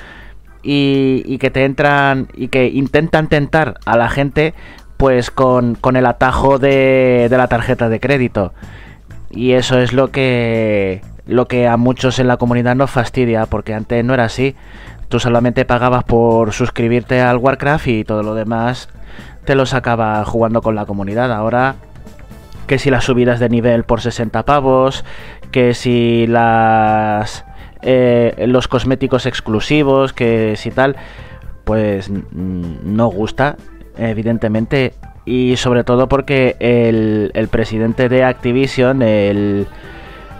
y, 0.63 1.39
que 1.39 1.51
te 1.51 1.65
entran 1.65 2.29
y 2.35 2.47
que 2.47 2.69
intentan 2.69 3.29
tentar 3.29 3.81
a 3.85 3.97
la 3.97 4.09
gente 4.09 4.55
pues 4.97 5.33
con, 5.33 5.75
con 5.75 5.97
el 5.97 6.07
atajo 6.07 6.61
de, 6.61 7.27
de 7.29 7.37
la 7.37 7.49
tarjeta 7.49 7.89
de 7.89 7.99
crédito. 7.99 8.53
Y 9.31 9.53
eso 9.53 9.81
es 9.81 9.93
lo 9.93 10.13
que 10.13 11.03
lo 11.27 11.49
que 11.49 11.67
a 11.67 11.77
muchos 11.77 12.21
en 12.21 12.29
la 12.29 12.37
comunidad 12.37 12.77
nos 12.77 12.93
fastidia 12.93 13.47
porque 13.47 13.75
antes 13.75 14.05
no 14.05 14.15
era 14.15 14.25
así. 14.25 14.55
Tú 15.09 15.19
solamente 15.19 15.65
pagabas 15.65 16.05
por 16.05 16.53
suscribirte 16.53 17.21
al 17.21 17.39
Warcraft 17.39 17.89
y 17.89 18.05
todo 18.05 18.23
lo 18.23 18.37
demás 18.37 18.89
te 19.45 19.57
lo 19.57 19.67
sacaba 19.67 20.25
jugando 20.25 20.63
con 20.63 20.77
la 20.77 20.87
comunidad. 20.87 21.33
Ahora 21.33 21.75
que 22.71 22.79
si 22.79 22.89
las 22.89 23.03
subidas 23.03 23.41
de 23.41 23.49
nivel 23.49 23.83
por 23.83 24.01
60 24.01 24.45
pavos, 24.45 25.05
que 25.51 25.75
si 25.75 26.29
las 26.29 27.45
eh, 27.83 28.45
los 28.47 28.69
cosméticos 28.69 29.27
exclusivos, 29.27 30.13
que 30.13 30.55
si 30.55 30.71
tal, 30.71 30.95
pues 31.65 32.09
no 32.31 33.09
gusta, 33.09 33.57
evidentemente, 33.99 34.95
y 35.25 35.57
sobre 35.57 35.83
todo 35.83 36.09
porque 36.09 36.55
el, 36.61 37.33
el 37.35 37.49
presidente 37.49 38.09
de 38.09 38.23
Activision, 38.23 39.03
el, 39.03 39.67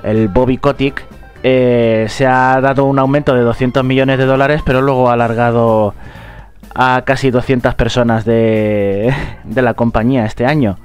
el 0.05 0.29
Bobby 0.29 0.59
Kotick, 0.59 1.05
eh, 1.43 2.07
se 2.09 2.29
ha 2.29 2.61
dado 2.61 2.85
un 2.85 3.01
aumento 3.01 3.35
de 3.35 3.41
200 3.41 3.83
millones 3.83 4.19
de 4.19 4.27
dólares, 4.27 4.63
pero 4.65 4.83
luego 4.83 5.11
ha 5.11 5.15
alargado 5.15 5.95
a 6.77 7.03
casi 7.05 7.33
200 7.33 7.75
personas 7.75 8.25
de, 8.25 9.13
de 9.43 9.63
la 9.63 9.75
compañía 9.75 10.27
este 10.27 10.47
año. 10.47 10.79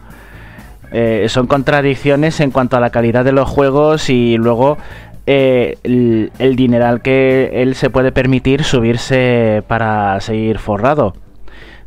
Eh, 0.98 1.26
son 1.28 1.46
contradicciones 1.48 2.40
en 2.40 2.52
cuanto 2.52 2.78
a 2.78 2.80
la 2.80 2.90
calidad 2.90 3.26
de 3.26 3.34
los 3.34 3.50
juegos 3.50 4.10
y 4.10 4.38
luego 4.38 4.78
eh, 5.26 5.78
el, 5.84 6.56
dineral 6.56 7.02
que 7.02 7.52
él 7.62 7.76
se 7.76 7.90
puede 7.90 8.14
permitir 8.14 8.64
subirse 8.64 9.62
para 9.68 10.18
seguir 10.22 10.58
forrado. 10.58 11.14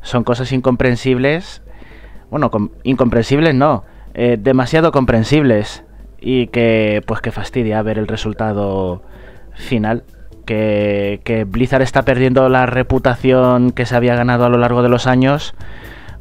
Son 0.02 0.24
cosas 0.24 0.52
incomprensibles. 0.52 1.62
Bueno, 2.30 2.50
com- 2.50 2.68
incomprensibles 2.82 3.54
no. 3.54 3.82
eh, 4.12 4.36
demasiado 4.38 4.92
comprensibles. 4.92 5.84
Y 6.20 6.48
que 6.48 7.02
pues 7.06 7.22
que 7.22 7.30
fastidia 7.32 7.80
ver 7.80 7.96
el 7.98 8.08
resultado 8.08 9.00
final. 9.54 10.04
Que, 10.44 11.22
que 11.24 11.44
Blizzard 11.44 11.80
está 11.80 12.02
perdiendo 12.02 12.50
la 12.50 12.66
reputación 12.66 13.70
que 13.70 13.86
se 13.86 13.96
había 13.96 14.16
ganado 14.16 14.44
a 14.44 14.50
lo 14.50 14.58
largo 14.58 14.82
de 14.82 14.90
los 14.90 15.06
años 15.06 15.54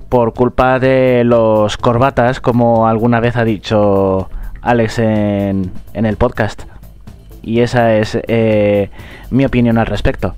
por 0.09 0.33
culpa 0.33 0.79
de 0.79 1.23
los 1.25 1.77
corbatas, 1.77 2.39
como 2.39 2.87
alguna 2.87 3.19
vez 3.19 3.35
ha 3.35 3.43
dicho 3.43 4.29
Alex 4.61 4.99
en, 4.99 5.71
en 5.93 6.05
el 6.05 6.17
podcast. 6.17 6.63
Y 7.43 7.61
esa 7.61 7.95
es 7.95 8.17
eh, 8.27 8.89
mi 9.29 9.45
opinión 9.45 9.77
al 9.77 9.85
respecto. 9.85 10.35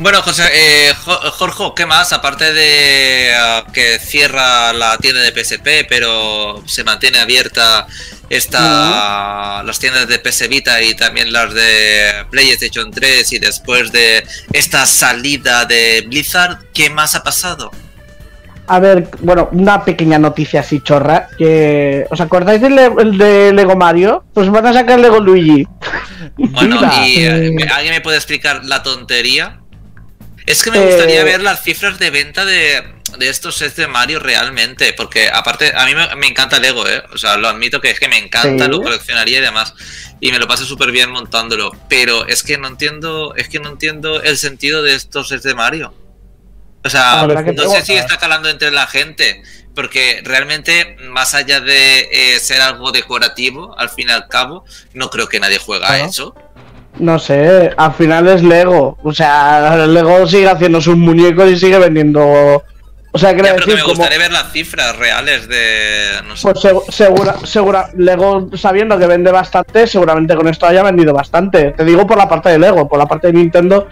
Bueno, 0.00 0.22
José, 0.22 0.44
eh, 0.52 0.94
Jo- 1.04 1.18
Jorge, 1.32 1.72
¿qué 1.74 1.84
más? 1.86 2.12
Aparte 2.12 2.52
de 2.52 3.32
ah, 3.36 3.64
que 3.72 3.98
cierra 3.98 4.72
la 4.72 4.96
tienda 4.98 5.20
de 5.22 5.32
PSP, 5.32 5.86
pero 5.88 6.62
se 6.66 6.84
mantiene 6.84 7.18
abierta 7.18 7.86
esta, 8.30 9.62
las 9.62 9.78
tiendas 9.78 10.06
de 10.08 10.18
PS 10.18 10.48
Vita 10.48 10.80
y 10.82 10.94
también 10.94 11.32
las 11.32 11.52
de 11.54 12.24
PlayStation 12.30 12.90
3 12.90 13.32
y 13.32 13.38
después 13.38 13.90
de 13.92 14.24
esta 14.52 14.86
salida 14.86 15.64
de 15.64 16.04
Blizzard, 16.06 16.58
¿qué 16.74 16.90
más 16.90 17.14
ha 17.14 17.22
pasado? 17.22 17.70
A 18.70 18.80
ver, 18.80 19.08
bueno, 19.20 19.48
una 19.52 19.82
pequeña 19.82 20.18
noticia 20.18 20.60
así 20.60 20.80
chorra. 20.82 21.28
Que, 21.38 22.04
¿Os 22.10 22.20
acordáis 22.20 22.60
del 22.60 22.76
de 23.16 23.50
Lego 23.54 23.76
Mario? 23.76 24.24
Pues 24.34 24.50
van 24.50 24.66
a 24.66 24.72
sacar 24.74 25.00
Lego 25.00 25.20
Luigi. 25.20 25.66
Bueno, 26.36 26.78
y 27.06 27.20
eh, 27.20 27.46
Eh, 27.46 27.50
¿me- 27.52 27.62
¿alguien 27.64 27.94
me 27.94 28.02
puede 28.02 28.18
explicar 28.18 28.62
la 28.64 28.82
tontería? 28.82 29.60
Es 30.48 30.62
que 30.62 30.70
me 30.70 30.78
Eh, 30.78 30.86
gustaría 30.86 31.24
ver 31.24 31.42
las 31.42 31.62
cifras 31.62 31.98
de 31.98 32.10
venta 32.10 32.44
de, 32.44 32.82
de 33.18 33.28
estos 33.28 33.56
sets 33.56 33.76
de 33.76 33.86
Mario 33.86 34.18
realmente, 34.18 34.92
porque 34.94 35.28
aparte, 35.28 35.72
a 35.76 35.84
mí 35.86 35.94
me, 35.94 36.14
me 36.16 36.26
encanta 36.26 36.58
Lego, 36.58 36.88
¿eh? 36.88 37.02
O 37.12 37.18
sea, 37.18 37.36
lo 37.36 37.48
admito 37.48 37.80
que 37.80 37.90
es 37.90 38.00
que 38.00 38.08
me 38.08 38.18
encanta, 38.18 38.64
Sí. 38.64 38.70
lo 38.70 38.80
coleccionaría 38.82 39.38
y 39.38 39.42
demás, 39.42 39.74
y 40.20 40.32
me 40.32 40.38
lo 40.38 40.48
paso 40.48 40.64
súper 40.64 40.90
bien 40.90 41.10
montándolo, 41.10 41.70
pero 41.88 42.26
es 42.26 42.42
que 42.42 42.56
no 42.58 42.66
entiendo, 42.68 43.34
es 43.36 43.48
que 43.48 43.60
no 43.60 43.68
entiendo 43.68 44.22
el 44.22 44.38
sentido 44.38 44.82
de 44.82 44.94
estos 44.94 45.28
sets 45.28 45.42
de 45.42 45.54
Mario. 45.54 45.94
O 46.84 46.90
sea, 46.90 47.26
no 47.26 47.68
sé 47.70 47.84
si 47.84 47.94
está 47.94 48.16
calando 48.18 48.48
entre 48.48 48.70
la 48.70 48.86
gente, 48.86 49.42
porque 49.74 50.22
realmente, 50.24 50.96
más 51.10 51.34
allá 51.34 51.60
de 51.60 52.08
eh, 52.10 52.40
ser 52.40 52.62
algo 52.62 52.92
decorativo, 52.92 53.78
al 53.78 53.90
fin 53.90 54.08
y 54.08 54.12
al 54.12 54.28
cabo, 54.28 54.64
no 54.94 55.10
creo 55.10 55.28
que 55.28 55.40
nadie 55.40 55.58
juega 55.58 55.90
a 55.92 55.98
eso. 56.00 56.34
No 57.00 57.18
sé, 57.18 57.70
al 57.76 57.92
final 57.94 58.28
es 58.28 58.42
Lego. 58.42 58.98
O 59.02 59.12
sea, 59.12 59.86
Lego 59.86 60.26
sigue 60.26 60.48
haciendo 60.48 60.80
sus 60.80 60.96
muñecos 60.96 61.50
y 61.50 61.58
sigue 61.58 61.78
vendiendo. 61.78 62.62
O 63.10 63.18
sea, 63.18 63.34
pero 63.34 63.56
que 63.56 63.74
me 63.74 63.80
como. 63.80 63.94
gustaría 63.94 64.18
ver 64.18 64.32
las 64.32 64.52
cifras 64.52 64.96
reales 64.96 65.48
de. 65.48 66.22
No 66.26 66.36
sé. 66.36 66.42
Pues 66.52 66.64
segu- 66.64 66.90
segura, 66.90 67.36
segura, 67.44 67.88
Lego 67.96 68.50
sabiendo 68.56 68.98
que 68.98 69.06
vende 69.06 69.30
bastante, 69.32 69.86
seguramente 69.86 70.34
con 70.36 70.46
esto 70.48 70.66
haya 70.66 70.82
vendido 70.82 71.12
bastante. 71.14 71.70
Te 71.72 71.84
digo 71.84 72.06
por 72.06 72.18
la 72.18 72.28
parte 72.28 72.50
de 72.50 72.58
Lego, 72.58 72.86
por 72.88 72.98
la 72.98 73.06
parte 73.06 73.28
de 73.28 73.32
Nintendo, 73.34 73.88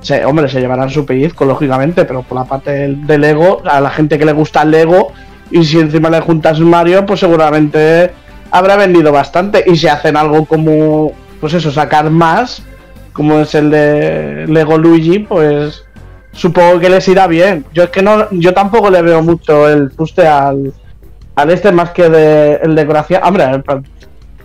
se, 0.00 0.24
hombre, 0.24 0.48
se 0.48 0.60
llevarán 0.60 0.90
su 0.90 1.06
pellizco, 1.06 1.44
lógicamente, 1.46 2.04
pero 2.04 2.22
por 2.22 2.38
la 2.38 2.44
parte 2.44 2.70
de, 2.72 2.94
de 2.94 3.18
Lego, 3.18 3.62
a 3.64 3.80
la 3.80 3.90
gente 3.90 4.18
que 4.18 4.24
le 4.26 4.32
gusta 4.32 4.64
Lego, 4.64 5.12
y 5.50 5.64
si 5.64 5.78
encima 5.80 6.10
le 6.10 6.20
juntas 6.20 6.60
Mario, 6.60 7.06
pues 7.06 7.20
seguramente 7.20 8.12
habrá 8.50 8.76
vendido 8.76 9.12
bastante. 9.12 9.64
Y 9.66 9.76
si 9.76 9.88
hacen 9.88 10.16
algo 10.16 10.44
como, 10.44 11.12
pues 11.40 11.54
eso, 11.54 11.70
sacar 11.70 12.10
más, 12.10 12.62
como 13.12 13.40
es 13.40 13.54
el 13.54 13.70
de 13.70 14.46
Lego 14.46 14.78
Luigi, 14.78 15.20
pues 15.20 15.84
supongo 16.32 16.78
que 16.78 16.90
les 16.90 17.06
irá 17.08 17.26
bien. 17.26 17.64
Yo 17.72 17.84
es 17.84 17.90
que 17.90 18.02
no, 18.02 18.28
yo 18.30 18.52
tampoco 18.52 18.90
le 18.90 19.02
veo 19.02 19.22
mucho 19.22 19.68
el 19.68 19.90
fuste 19.90 20.26
al, 20.26 20.72
al 21.34 21.50
este 21.50 21.72
más 21.72 21.90
que 21.90 22.08
de, 22.08 22.54
el 22.62 22.74
de 22.74 22.84
Gracia. 22.84 23.22
Hombre, 23.24 23.62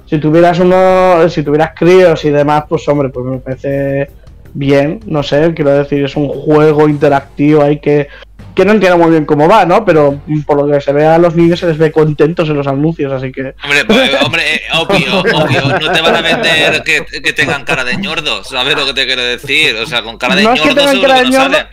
si 0.06 0.20
tuvieras 0.20 0.60
uno, 0.60 1.30
si 1.30 1.44
tuvieras 1.44 1.72
críos 1.76 2.24
y 2.26 2.30
demás, 2.30 2.66
pues 2.68 2.88
hombre, 2.88 3.10
pues 3.10 3.26
me 3.26 3.38
parece 3.38 4.10
bien, 4.54 5.00
no 5.06 5.24
sé, 5.24 5.54
quiero 5.54 5.72
decir, 5.72 6.04
es 6.04 6.16
un 6.16 6.28
juego 6.28 6.90
interactivo 6.90 7.62
ahí 7.62 7.80
que, 7.80 8.08
que 8.56 8.66
no 8.66 8.72
entiendo 8.74 8.98
muy 8.98 9.12
bien 9.12 9.26
cómo 9.26 9.48
va, 9.48 9.66
¿no? 9.66 9.86
Pero 9.86 10.20
por 10.46 10.58
lo 10.58 10.72
que 10.72 10.82
se 10.82 10.92
ve 10.94 11.06
a 11.06 11.18
los 11.18 11.36
niños 11.36 11.60
se 11.60 11.68
les 11.68 11.78
ve 11.78 11.92
contentos 11.92 12.50
en 12.50 12.58
los 12.58 12.68
anuncios, 12.68 13.12
así 13.12 13.32
que... 13.32 13.56
Hombre, 13.64 13.86
pues, 13.88 14.12
hombre, 14.26 14.56
eh, 14.56 14.62
obvio, 14.78 15.20
obvio. 15.20 15.80
No 15.80 15.92
te 15.92 16.02
van 16.02 16.16
a 16.16 16.22
vender 16.22 16.84
que, 16.84 17.06
que 17.22 17.34
tengan 17.34 17.64
cara 17.64 17.84
de 17.84 17.98
ñordos. 17.98 18.48
¿Sabes 18.50 18.76
lo 18.76 18.86
que 18.86 18.94
te 18.94 19.06
quiero 19.06 19.24
decir? 19.24 19.76
O 19.76 19.86
sea, 19.86 20.02
con 20.04 20.18
cara 20.18 20.36
de 20.36 20.44
No 20.44 20.54
es 20.54 20.62
que 20.62 20.70
seguro 20.70 21.02
cara 21.02 21.16
que 21.16 21.24
de 21.24 21.24
no 21.24 21.30
ñordo. 21.32 21.54
salen. 21.54 21.68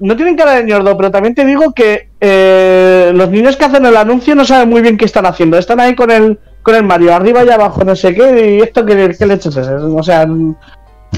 No 0.00 0.16
tienen 0.16 0.34
cara 0.36 0.54
de 0.54 0.64
ñordo, 0.64 0.96
pero 0.96 1.10
también 1.10 1.34
te 1.34 1.44
digo 1.44 1.72
que 1.74 2.08
eh, 2.20 3.12
los 3.14 3.28
niños 3.30 3.56
que 3.56 3.66
hacen 3.66 3.84
el 3.84 3.96
anuncio 3.96 4.34
no 4.34 4.46
saben 4.46 4.70
muy 4.70 4.80
bien 4.80 4.96
qué 4.96 5.04
están 5.04 5.26
haciendo. 5.26 5.58
Están 5.58 5.78
ahí 5.78 5.94
con 5.94 6.10
el, 6.10 6.38
con 6.62 6.74
el 6.74 6.84
Mario 6.84 7.14
arriba 7.14 7.44
y 7.44 7.50
abajo, 7.50 7.84
no 7.84 7.94
sé 7.94 8.14
qué, 8.14 8.56
y 8.56 8.62
esto 8.62 8.86
qué, 8.86 9.14
qué 9.18 9.26
leches 9.26 9.56
es. 9.56 9.68
O 9.68 10.02
sea, 10.02 10.26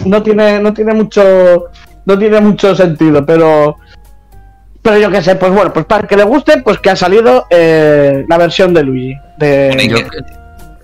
no 0.04 0.22
tiene, 0.22 0.58
no 0.58 0.74
tiene 0.74 0.94
mucho, 0.94 1.66
no 2.04 2.18
tiene 2.18 2.40
mucho 2.40 2.74
sentido, 2.74 3.24
pero, 3.24 3.76
pero 4.83 4.99
yo 4.99 5.11
qué 5.11 5.23
sé, 5.23 5.37
pues 5.37 5.53
bueno, 5.53 5.73
pues 5.73 5.87
para 5.87 6.03
el 6.03 6.09
que 6.09 6.16
le 6.16 6.25
guste, 6.25 6.59
pues 6.59 6.79
que 6.79 6.90
ha 6.90 6.97
salido 6.97 7.47
eh, 7.51 8.25
la 8.29 8.37
versión 8.37 8.75
de 8.75 8.83
Luigi. 8.83 9.16
De, 9.37 9.88
Yo, 9.88 9.99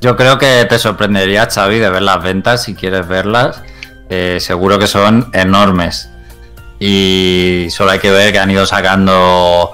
yo 0.01 0.17
creo 0.17 0.39
que 0.39 0.65
te 0.69 0.79
sorprendería, 0.79 1.47
Xavi, 1.47 1.79
de 1.79 1.91
ver 1.91 2.03
las 2.03 2.23
ventas 2.23 2.63
si 2.63 2.75
quieres 2.75 3.09
verlas. 3.09 3.61
Eh, 4.09 4.39
seguro 4.41 4.79
que 4.79 4.87
son 4.87 5.29
enormes. 5.33 6.11
Y 6.79 7.67
solo 7.71 7.91
hay 7.91 7.99
que 7.99 8.11
ver 8.13 8.33
que 8.33 8.39
han 8.39 8.51
ido 8.51 8.65
sacando, 8.67 9.73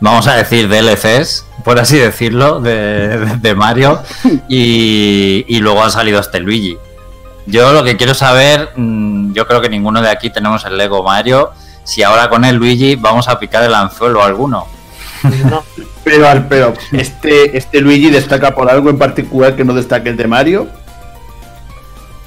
vamos 0.00 0.26
a 0.28 0.36
decir, 0.36 0.68
DLCs, 0.68 1.44
por 1.64 1.80
así 1.80 1.98
decirlo, 1.98 2.60
de, 2.60 3.18
de 3.40 3.54
Mario. 3.56 4.00
Y, 4.48 5.44
y 5.48 5.58
luego 5.58 5.82
ha 5.82 5.90
salido 5.90 6.20
este 6.20 6.38
Luigi. 6.38 6.78
Yo 7.46 7.72
lo 7.72 7.82
que 7.82 7.96
quiero 7.96 8.14
saber, 8.14 8.70
mm, 8.76 9.32
yo 9.32 9.46
creo 9.48 9.60
que 9.60 9.68
ninguno 9.68 10.00
de 10.00 10.10
aquí 10.10 10.30
tenemos 10.30 10.64
el 10.64 10.78
Lego 10.78 11.02
Mario. 11.02 11.50
Si 11.84 12.02
ahora 12.02 12.28
con 12.28 12.44
el 12.44 12.56
Luigi 12.56 12.96
vamos 12.96 13.28
a 13.28 13.38
picar 13.38 13.62
el 13.64 13.74
anzuelo 13.74 14.22
a 14.22 14.26
alguno. 14.26 14.66
Pero, 16.02 16.28
al- 16.28 16.46
pero 16.48 16.74
este, 16.92 17.56
este 17.56 17.80
Luigi 17.80 18.10
destaca 18.10 18.54
por 18.54 18.68
algo 18.70 18.90
en 18.90 18.98
particular 18.98 19.54
que 19.56 19.64
no 19.64 19.72
destaque 19.74 20.08
el 20.10 20.16
de 20.16 20.26
Mario. 20.26 20.66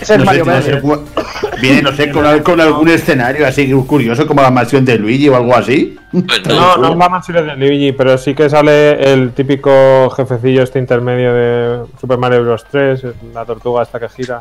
ese 0.00 0.14
es 0.14 0.18
No 0.20 0.24
sé, 0.24 0.24
Mario 0.24 0.44
no 0.44 0.62
sé 0.62 0.80
viene, 1.60 1.82
no 1.82 1.92
sé, 1.92 2.10
con, 2.10 2.24
al- 2.24 2.42
con 2.42 2.60
algún 2.60 2.88
escenario 2.88 3.46
así 3.46 3.70
curioso 3.72 4.26
como 4.26 4.40
la 4.42 4.50
mansión 4.50 4.84
de 4.84 4.96
Luigi 4.98 5.28
o 5.28 5.36
algo 5.36 5.54
así. 5.54 5.98
Pues 6.12 6.46
No, 6.46 6.76
no. 6.76 6.82
no 6.82 6.92
es 6.92 6.96
la 6.98 7.08
mansión 7.08 7.46
de 7.46 7.56
Luigi, 7.56 7.92
pero 7.92 8.16
sí 8.16 8.34
que 8.34 8.48
sale 8.48 9.12
el 9.12 9.32
típico 9.32 10.08
jefecillo 10.10 10.62
este 10.62 10.78
intermedio 10.78 11.34
de 11.34 11.80
Super 12.00 12.16
Mario 12.18 12.42
Bros. 12.44 12.64
3, 12.70 13.02
la 13.34 13.44
tortuga 13.44 13.82
esta 13.82 13.98
que 14.00 14.08
gira. 14.08 14.40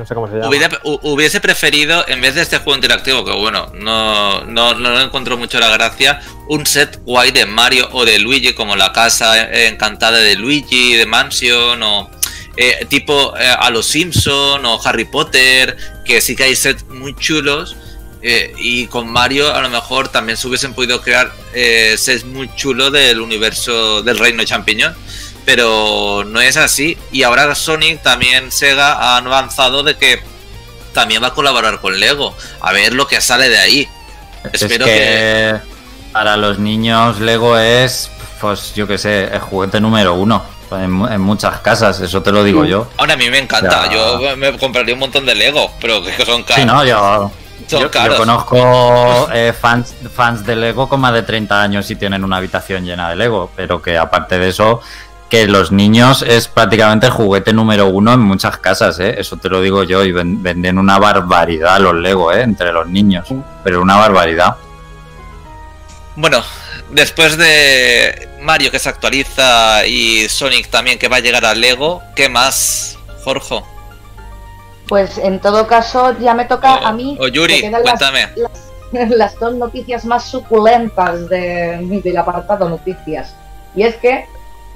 No 0.00 0.06
sé 0.06 0.14
cómo 0.14 0.26
se 0.26 0.34
llama. 0.34 0.48
Hubiera- 0.48 0.80
hu- 0.82 0.98
hubiese 1.02 1.40
preferido, 1.40 2.04
en 2.08 2.20
vez 2.22 2.34
de 2.34 2.40
este 2.42 2.56
juego 2.58 2.74
interactivo, 2.74 3.22
que 3.24 3.32
bueno, 3.32 3.70
no, 3.74 4.44
no, 4.46 4.74
no 4.74 5.00
encontró 5.00 5.36
mucho 5.36 5.60
la 5.60 5.68
gracia, 5.68 6.20
un 6.48 6.64
set 6.66 7.00
guay 7.04 7.30
de 7.32 7.44
Mario 7.44 7.88
o 7.92 8.04
de 8.06 8.18
Luigi, 8.18 8.54
como 8.54 8.76
la 8.76 8.92
casa 8.92 9.38
encantada 9.66 10.18
de 10.18 10.36
Luigi, 10.36 10.94
de 10.94 11.04
Mansion, 11.06 11.82
o 11.82 12.10
eh, 12.56 12.86
tipo 12.88 13.36
eh, 13.38 13.46
a 13.58 13.68
los 13.70 13.86
Simpson 13.86 14.64
o 14.64 14.80
Harry 14.84 15.04
Potter, 15.04 15.76
que 16.04 16.20
sí 16.22 16.34
que 16.34 16.44
hay 16.44 16.56
sets 16.56 16.84
muy 16.88 17.14
chulos. 17.14 17.76
eh, 18.22 18.52
y 18.58 18.86
con 18.88 19.10
Mario 19.10 19.54
a 19.54 19.62
lo 19.62 19.70
mejor 19.70 20.08
también 20.08 20.36
se 20.36 20.46
hubiesen 20.46 20.74
podido 20.74 21.00
crear 21.00 21.32
eh, 21.54 21.94
sets 21.96 22.24
muy 22.24 22.50
chulos 22.54 22.92
del 22.92 23.18
universo 23.20 24.02
del 24.02 24.18
reino 24.18 24.44
champiñón 24.44 24.94
pero 25.44 26.24
no 26.26 26.40
es 26.40 26.56
así. 26.56 26.96
Y 27.12 27.22
ahora 27.22 27.54
Sonic 27.54 28.02
también 28.02 28.50
Sega 28.52 29.16
han 29.16 29.26
avanzado 29.26 29.82
de 29.82 29.96
que 29.96 30.22
también 30.92 31.22
va 31.22 31.28
a 31.28 31.34
colaborar 31.34 31.80
con 31.80 31.98
Lego. 31.98 32.34
A 32.60 32.72
ver 32.72 32.92
lo 32.94 33.06
que 33.06 33.20
sale 33.20 33.48
de 33.48 33.58
ahí. 33.58 33.88
Es 34.52 34.62
Espero 34.62 34.84
que, 34.86 35.56
para 36.12 36.36
los 36.36 36.58
niños 36.58 37.20
Lego 37.20 37.56
es, 37.58 38.10
pues 38.40 38.74
yo 38.74 38.86
que 38.86 38.98
sé, 38.98 39.24
el 39.24 39.40
juguete 39.40 39.80
número 39.80 40.14
uno 40.14 40.42
en, 40.72 40.90
mu- 40.90 41.06
en 41.08 41.20
muchas 41.20 41.58
casas, 41.60 42.00
eso 42.00 42.22
te 42.22 42.32
lo 42.32 42.42
digo 42.44 42.64
yo. 42.64 42.88
Ahora 42.96 43.14
a 43.14 43.16
mí 43.16 43.28
me 43.28 43.38
encanta. 43.38 43.86
Ya. 43.86 43.92
Yo 43.92 44.36
me 44.36 44.56
compraría 44.56 44.94
un 44.94 45.00
montón 45.00 45.26
de 45.26 45.34
Lego, 45.34 45.70
pero 45.80 46.02
que 46.02 46.24
son 46.24 46.42
caros. 46.44 46.60
Sí, 46.60 46.64
no, 46.64 46.84
yo, 46.84 47.30
Son 47.68 47.80
yo, 47.80 47.86
yo 47.86 47.90
caros. 47.90 48.16
conozco 48.16 49.28
eh, 49.32 49.52
fans, 49.52 49.94
fans 50.14 50.46
de 50.46 50.56
Lego 50.56 50.88
con 50.88 51.00
más 51.00 51.12
de 51.12 51.22
30 51.22 51.60
años 51.60 51.90
y 51.90 51.96
tienen 51.96 52.24
una 52.24 52.36
habitación 52.38 52.84
llena 52.84 53.10
de 53.10 53.16
Lego, 53.16 53.50
pero 53.56 53.82
que 53.82 53.98
aparte 53.98 54.38
de 54.38 54.48
eso, 54.48 54.80
que 55.30 55.46
los 55.46 55.70
niños 55.72 56.22
es 56.22 56.48
prácticamente 56.48 57.06
el 57.06 57.12
juguete 57.12 57.52
número 57.52 57.86
uno 57.86 58.12
en 58.12 58.20
muchas 58.20 58.58
casas, 58.58 58.98
¿eh? 58.98 59.14
eso 59.18 59.36
te 59.36 59.48
lo 59.48 59.60
digo 59.60 59.84
yo, 59.84 60.02
y 60.04 60.10
ven- 60.12 60.42
venden 60.42 60.76
una 60.78 60.98
barbaridad 60.98 61.78
los 61.78 61.94
Lego 61.94 62.32
¿eh? 62.32 62.42
entre 62.42 62.72
los 62.72 62.86
niños, 62.88 63.28
pero 63.62 63.80
una 63.80 63.96
barbaridad. 63.96 64.56
Bueno, 66.16 66.42
después 66.90 67.36
de 67.36 68.28
Mario 68.42 68.70
que 68.70 68.78
se 68.78 68.88
actualiza 68.88 69.86
y 69.86 70.28
Sonic 70.28 70.68
también 70.68 70.98
que 70.98 71.08
va 71.08 71.16
a 71.16 71.20
llegar 71.20 71.44
a 71.44 71.54
Lego, 71.54 72.02
¿qué 72.16 72.28
más, 72.28 72.98
Jorge? 73.24 73.62
Pues 74.88 75.16
en 75.18 75.38
todo 75.40 75.66
caso 75.68 76.16
ya 76.18 76.34
me 76.34 76.46
toca 76.46 76.78
a 76.78 76.92
mí. 76.92 77.16
O 77.20 77.28
Yuri, 77.28 77.70
las- 77.70 77.82
cuéntame. 77.82 78.28
las, 78.92 79.10
las 79.10 79.38
dos 79.38 79.54
noticias 79.54 80.04
más 80.04 80.24
suculentas 80.28 81.28
de- 81.28 82.00
del 82.02 82.16
apartado 82.16 82.68
noticias. 82.68 83.34
Y 83.76 83.84
es 83.84 83.94
que 83.96 84.24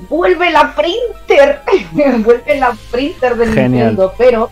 vuelve 0.08 0.50
la 0.50 0.74
printer. 0.74 1.62
vuelve 2.24 2.56
la 2.56 2.76
printer 2.90 3.36
de 3.36 3.46
Genial. 3.46 3.70
Nintendo, 3.70 4.14
pero 4.16 4.50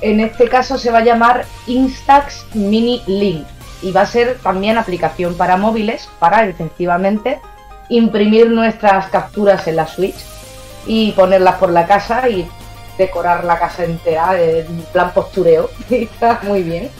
en 0.00 0.20
este 0.20 0.48
caso 0.48 0.78
se 0.78 0.90
va 0.90 0.98
a 0.98 1.04
llamar 1.04 1.44
Instax 1.66 2.46
Mini 2.54 3.02
Link. 3.06 3.46
Y 3.82 3.92
va 3.92 4.02
a 4.02 4.06
ser 4.06 4.38
también 4.42 4.76
aplicación 4.76 5.36
para 5.36 5.56
móviles 5.56 6.08
para 6.18 6.46
efectivamente 6.46 7.40
imprimir 7.88 8.50
nuestras 8.50 9.06
capturas 9.08 9.66
en 9.66 9.76
la 9.76 9.86
Switch 9.86 10.16
y 10.86 11.12
ponerlas 11.12 11.56
por 11.56 11.70
la 11.70 11.86
casa 11.86 12.28
y 12.28 12.48
decorar 12.98 13.44
la 13.44 13.58
casa 13.58 13.84
entera 13.84 14.40
en 14.40 14.84
plan 14.92 15.12
postureo. 15.12 15.70
Está 15.90 16.40
muy 16.42 16.62
bien. 16.62 16.90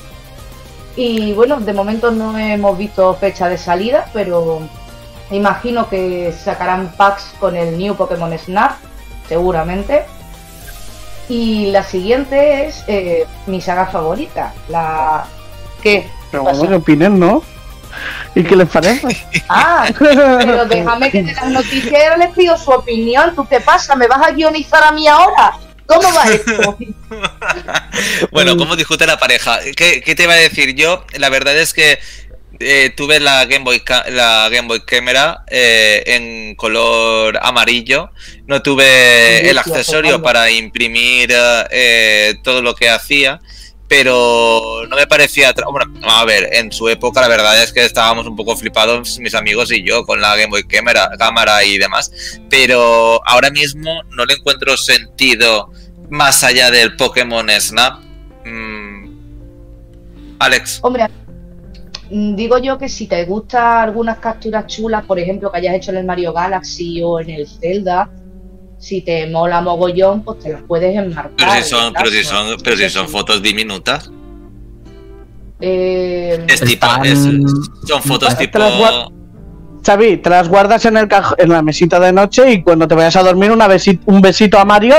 Y 0.97 1.33
bueno, 1.33 1.61
de 1.61 1.73
momento 1.73 2.11
no 2.11 2.37
hemos 2.37 2.77
visto 2.77 3.15
fecha 3.15 3.49
de 3.49 3.59
salida, 3.59 4.07
pero 4.13 4.61
Imagino 5.31 5.89
que 5.89 6.33
sacarán 6.33 6.93
packs 6.97 7.35
con 7.39 7.57
el 7.57 7.79
New 7.79 7.95
Pokémon 7.95 8.37
Snap, 8.37 8.73
seguramente. 9.29 10.05
Y 11.29 11.71
la 11.71 11.85
siguiente 11.85 12.67
es 12.67 12.83
eh, 12.89 13.27
mi 13.47 13.61
saga 13.61 13.87
favorita, 13.87 14.53
la... 14.69 15.25
¿Qué? 15.83 16.09
Pero 16.31 16.45
vamos, 16.45 16.67
que 16.67 16.75
opinen, 16.75 17.19
¿no? 17.19 17.43
¿Y 18.35 18.43
qué 18.43 18.57
les 18.57 18.69
parece? 18.69 19.27
Ah, 19.49 19.89
pero 19.99 20.65
déjame 20.67 21.11
que 21.11 21.23
de 21.25 21.33
las 21.33 21.49
noticias 21.49 22.19
les 22.19 22.31
pido 22.31 22.57
su 22.57 22.71
opinión. 22.71 23.35
¿Tú 23.35 23.47
qué 23.49 23.61
pasa? 23.61 23.97
¿Me 23.97 24.07
vas 24.07 24.25
a 24.25 24.31
guionizar 24.31 24.83
a 24.85 24.93
mí 24.93 25.09
ahora? 25.09 25.59
¿Cómo 25.87 26.03
va 26.15 26.25
esto? 26.25 26.77
Bueno, 28.31 28.57
¿cómo 28.57 28.77
discute 28.77 29.07
la 29.07 29.19
pareja? 29.19 29.59
¿Qué, 29.77 30.01
qué 30.01 30.15
te 30.15 30.23
iba 30.23 30.33
a 30.33 30.37
decir 30.37 30.75
yo? 30.77 31.05
La 31.19 31.29
verdad 31.29 31.57
es 31.59 31.75
que 31.75 31.99
eh, 32.59 32.93
tuve 32.97 33.21
la 33.21 33.45
Game 33.47 33.65
Boy 33.65 33.83
la 34.11 34.49
Game 34.51 34.69
Boy 34.69 34.81
Camera 34.81 35.45
eh, 35.49 36.03
en 36.07 36.55
color 36.57 37.39
amarillo. 37.43 38.11
No 38.47 38.61
tuve 38.61 39.49
el 39.49 39.57
accesorio 39.59 40.21
para 40.21 40.51
imprimir 40.51 41.31
eh, 41.71 42.35
todo 42.43 42.63
lo 42.63 42.75
que 42.75 42.89
hacía. 42.89 43.41
Pero 43.89 44.87
no 44.89 44.97
me 44.97 45.07
parecía. 45.07 45.53
Bueno, 45.71 45.93
a 46.05 46.25
ver, 46.25 46.51
en 46.53 46.71
su 46.71 46.89
época 46.89 47.21
la 47.21 47.29
verdad 47.29 47.61
es 47.63 47.73
que 47.73 47.85
estábamos 47.85 48.27
un 48.27 48.37
poco 48.37 48.57
flipados 48.57 49.19
mis 49.19 49.35
amigos 49.35 49.73
y 49.73 49.83
yo 49.83 50.05
con 50.05 50.21
la 50.21 50.37
Game 50.37 50.51
Boy 50.51 50.65
Camera, 50.65 51.11
cámara 51.19 51.65
y 51.65 51.79
demás. 51.79 52.39
Pero 52.49 53.21
ahora 53.27 53.51
mismo 53.51 54.03
no 54.11 54.25
le 54.27 54.35
encuentro 54.35 54.77
sentido 54.77 55.73
más 56.09 56.45
allá 56.45 56.71
del 56.71 56.95
Pokémon 56.97 57.49
Snap. 57.59 58.01
Mm. 58.45 59.01
Alex. 60.41 60.79
Hombre, 60.83 61.07
digo 62.11 62.59
yo 62.59 62.77
que 62.79 62.89
si 62.89 63.07
te 63.07 63.25
gustan 63.25 63.79
algunas 63.89 64.19
capturas 64.19 64.67
chulas, 64.67 65.05
por 65.05 65.19
ejemplo, 65.19 65.51
que 65.51 65.59
hayas 65.59 65.75
hecho 65.75 65.91
en 65.93 65.99
el 65.99 66.05
Mario 66.05 66.33
Galaxy 66.33 67.03
o 67.03 67.21
en 67.21 67.31
el 67.31 67.47
Zelda, 67.47 68.11
si 68.79 69.03
te 69.03 69.29
mola 69.29 69.61
mogollón, 69.61 70.23
pues 70.23 70.39
te 70.41 70.51
las 70.53 70.63
puedes 70.63 70.97
enmarcar. 70.97 71.35
Pero 71.37 71.53
si 71.63 71.63
son, 71.71 71.93
pero 71.93 72.11
si 72.11 72.25
son, 72.25 72.47
pero 72.65 72.77
si 72.77 72.89
son 72.89 73.09
fotos 73.09 73.43
diminutas. 73.43 74.11
Eh, 75.61 76.45
Es 76.49 76.61
tipo, 76.61 76.87
Están- 76.87 77.05
es- 77.07 77.19
son 77.87 78.03
fotos 78.03 78.37
tipo. 78.39 78.59
Xavi, 79.85 80.19
te 80.19 80.29
las 80.31 80.49
guardas 80.49 80.85
en 80.85 80.97
el 80.97 81.09
caj- 81.09 81.35
en 81.39 81.49
la 81.51 81.63
mesita 81.63 81.99
de 82.01 82.13
noche 82.13 82.53
y 82.53 82.63
cuando 82.63 82.87
te 82.87 82.95
vayas 82.95 83.17
a 83.17 83.23
dormir 83.23 83.51
una 83.51 83.67
besi- 83.69 84.01
un 84.07 84.21
besito 84.21 84.59
a 84.59 84.65
Mario. 84.65 84.95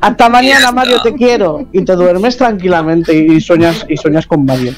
Hasta 0.00 0.28
mañana. 0.28 0.72
Mario, 0.72 1.00
te 1.02 1.14
quiero. 1.14 1.66
Y 1.72 1.84
te 1.84 1.94
duermes 1.94 2.36
tranquilamente 2.36 3.14
y 3.16 3.40
sueñas 3.40 3.84
y 3.88 3.96
sueñas 3.96 4.26
con 4.26 4.44
Mario. 4.44 4.72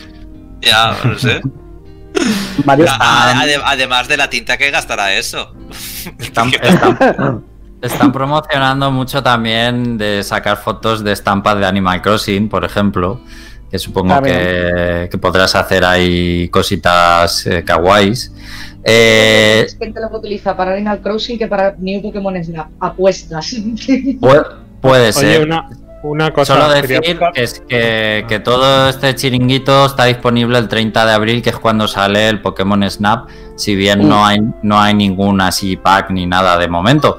Ya, 0.60 0.96
no 1.04 1.18
sé. 1.18 1.40
Mario 2.64 2.86
A- 2.88 3.40
ade- 3.42 3.60
además 3.64 4.08
de 4.08 4.16
la 4.16 4.28
tinta 4.30 4.56
que 4.56 4.70
gastará 4.70 5.14
eso. 5.14 5.54
Están, 6.18 6.50
están- 6.60 7.44
están 7.82 8.12
promocionando 8.12 8.90
mucho 8.90 9.22
también 9.22 9.96
de 9.98 10.22
sacar 10.24 10.56
fotos 10.56 11.04
de 11.04 11.12
estampas 11.12 11.58
de 11.58 11.66
Animal 11.66 12.02
Crossing, 12.02 12.48
por 12.48 12.64
ejemplo. 12.64 13.20
Que 13.70 13.78
supongo 13.78 14.14
Está 14.14 14.22
que, 14.22 15.08
que 15.10 15.18
podrás 15.18 15.54
hacer 15.54 15.84
ahí 15.84 16.48
cositas 16.48 17.46
eh, 17.46 17.62
kawaiis. 17.64 18.32
Eh, 18.82 19.64
es 19.66 19.76
gente 19.78 20.00
lo 20.00 20.08
que 20.08 20.16
utiliza 20.16 20.56
para 20.56 20.72
Animal 20.72 21.00
Crossing 21.02 21.38
que 21.38 21.46
para 21.46 21.74
New 21.78 22.00
Pokémon 22.00 22.42
Snap. 22.42 22.68
Apuestas. 22.80 23.52
pu- 23.52 24.46
puede 24.80 25.12
ser. 25.12 25.40
Oye, 25.40 25.44
una, 25.44 25.68
una 26.02 26.30
cosa. 26.32 26.54
Solo 26.54 26.68
decir 26.70 27.00
es 27.34 27.60
que, 27.68 28.24
que 28.28 28.40
todo 28.40 28.88
este 28.88 29.14
chiringuito 29.14 29.86
está 29.86 30.04
disponible 30.04 30.58
el 30.58 30.68
30 30.68 31.06
de 31.06 31.12
abril, 31.12 31.42
que 31.42 31.50
es 31.50 31.56
cuando 31.56 31.88
sale 31.88 32.28
el 32.28 32.40
Pokémon 32.40 32.88
Snap, 32.90 33.28
si 33.56 33.74
bien 33.76 34.08
no 34.08 34.24
hay, 34.26 34.38
no 34.62 34.80
hay 34.80 34.94
ningún 34.94 35.40
así 35.40 35.76
pack 35.76 36.10
ni 36.10 36.26
nada 36.26 36.56
de 36.58 36.68
momento. 36.68 37.18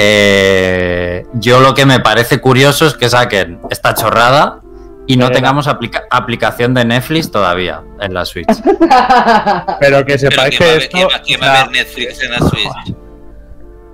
Eh, 0.00 1.24
yo 1.34 1.60
lo 1.60 1.74
que 1.74 1.84
me 1.86 2.00
parece 2.00 2.38
curioso 2.40 2.86
es 2.86 2.94
que 2.94 3.08
saquen 3.08 3.60
esta 3.70 3.94
chorrada 3.94 4.60
y 5.06 5.16
no 5.16 5.30
tengamos 5.30 5.66
aplica- 5.66 6.04
aplicación 6.10 6.74
de 6.74 6.84
Netflix 6.84 7.30
todavía 7.30 7.82
en 8.00 8.12
la 8.14 8.24
Switch. 8.24 8.46
Pero 9.80 10.04
que 10.04 10.18
sepáis 10.18 10.56
¿quién 10.56 10.68
va 10.68 10.72
que 10.72 10.72
ver- 10.72 10.82
esto. 10.82 10.90
quién 10.96 11.08
va- 11.08 11.22
quién 11.24 11.40
va 11.40 11.46
o 11.46 11.48
a 11.48 11.62
ver 11.64 11.70
Netflix 11.72 12.22
en 12.22 12.30
la 12.30 12.38
Switch? 12.38 12.94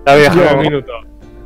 Déjame 0.04 0.44
Yo- 0.44 0.54
un 0.56 0.60
minuto. 0.62 0.92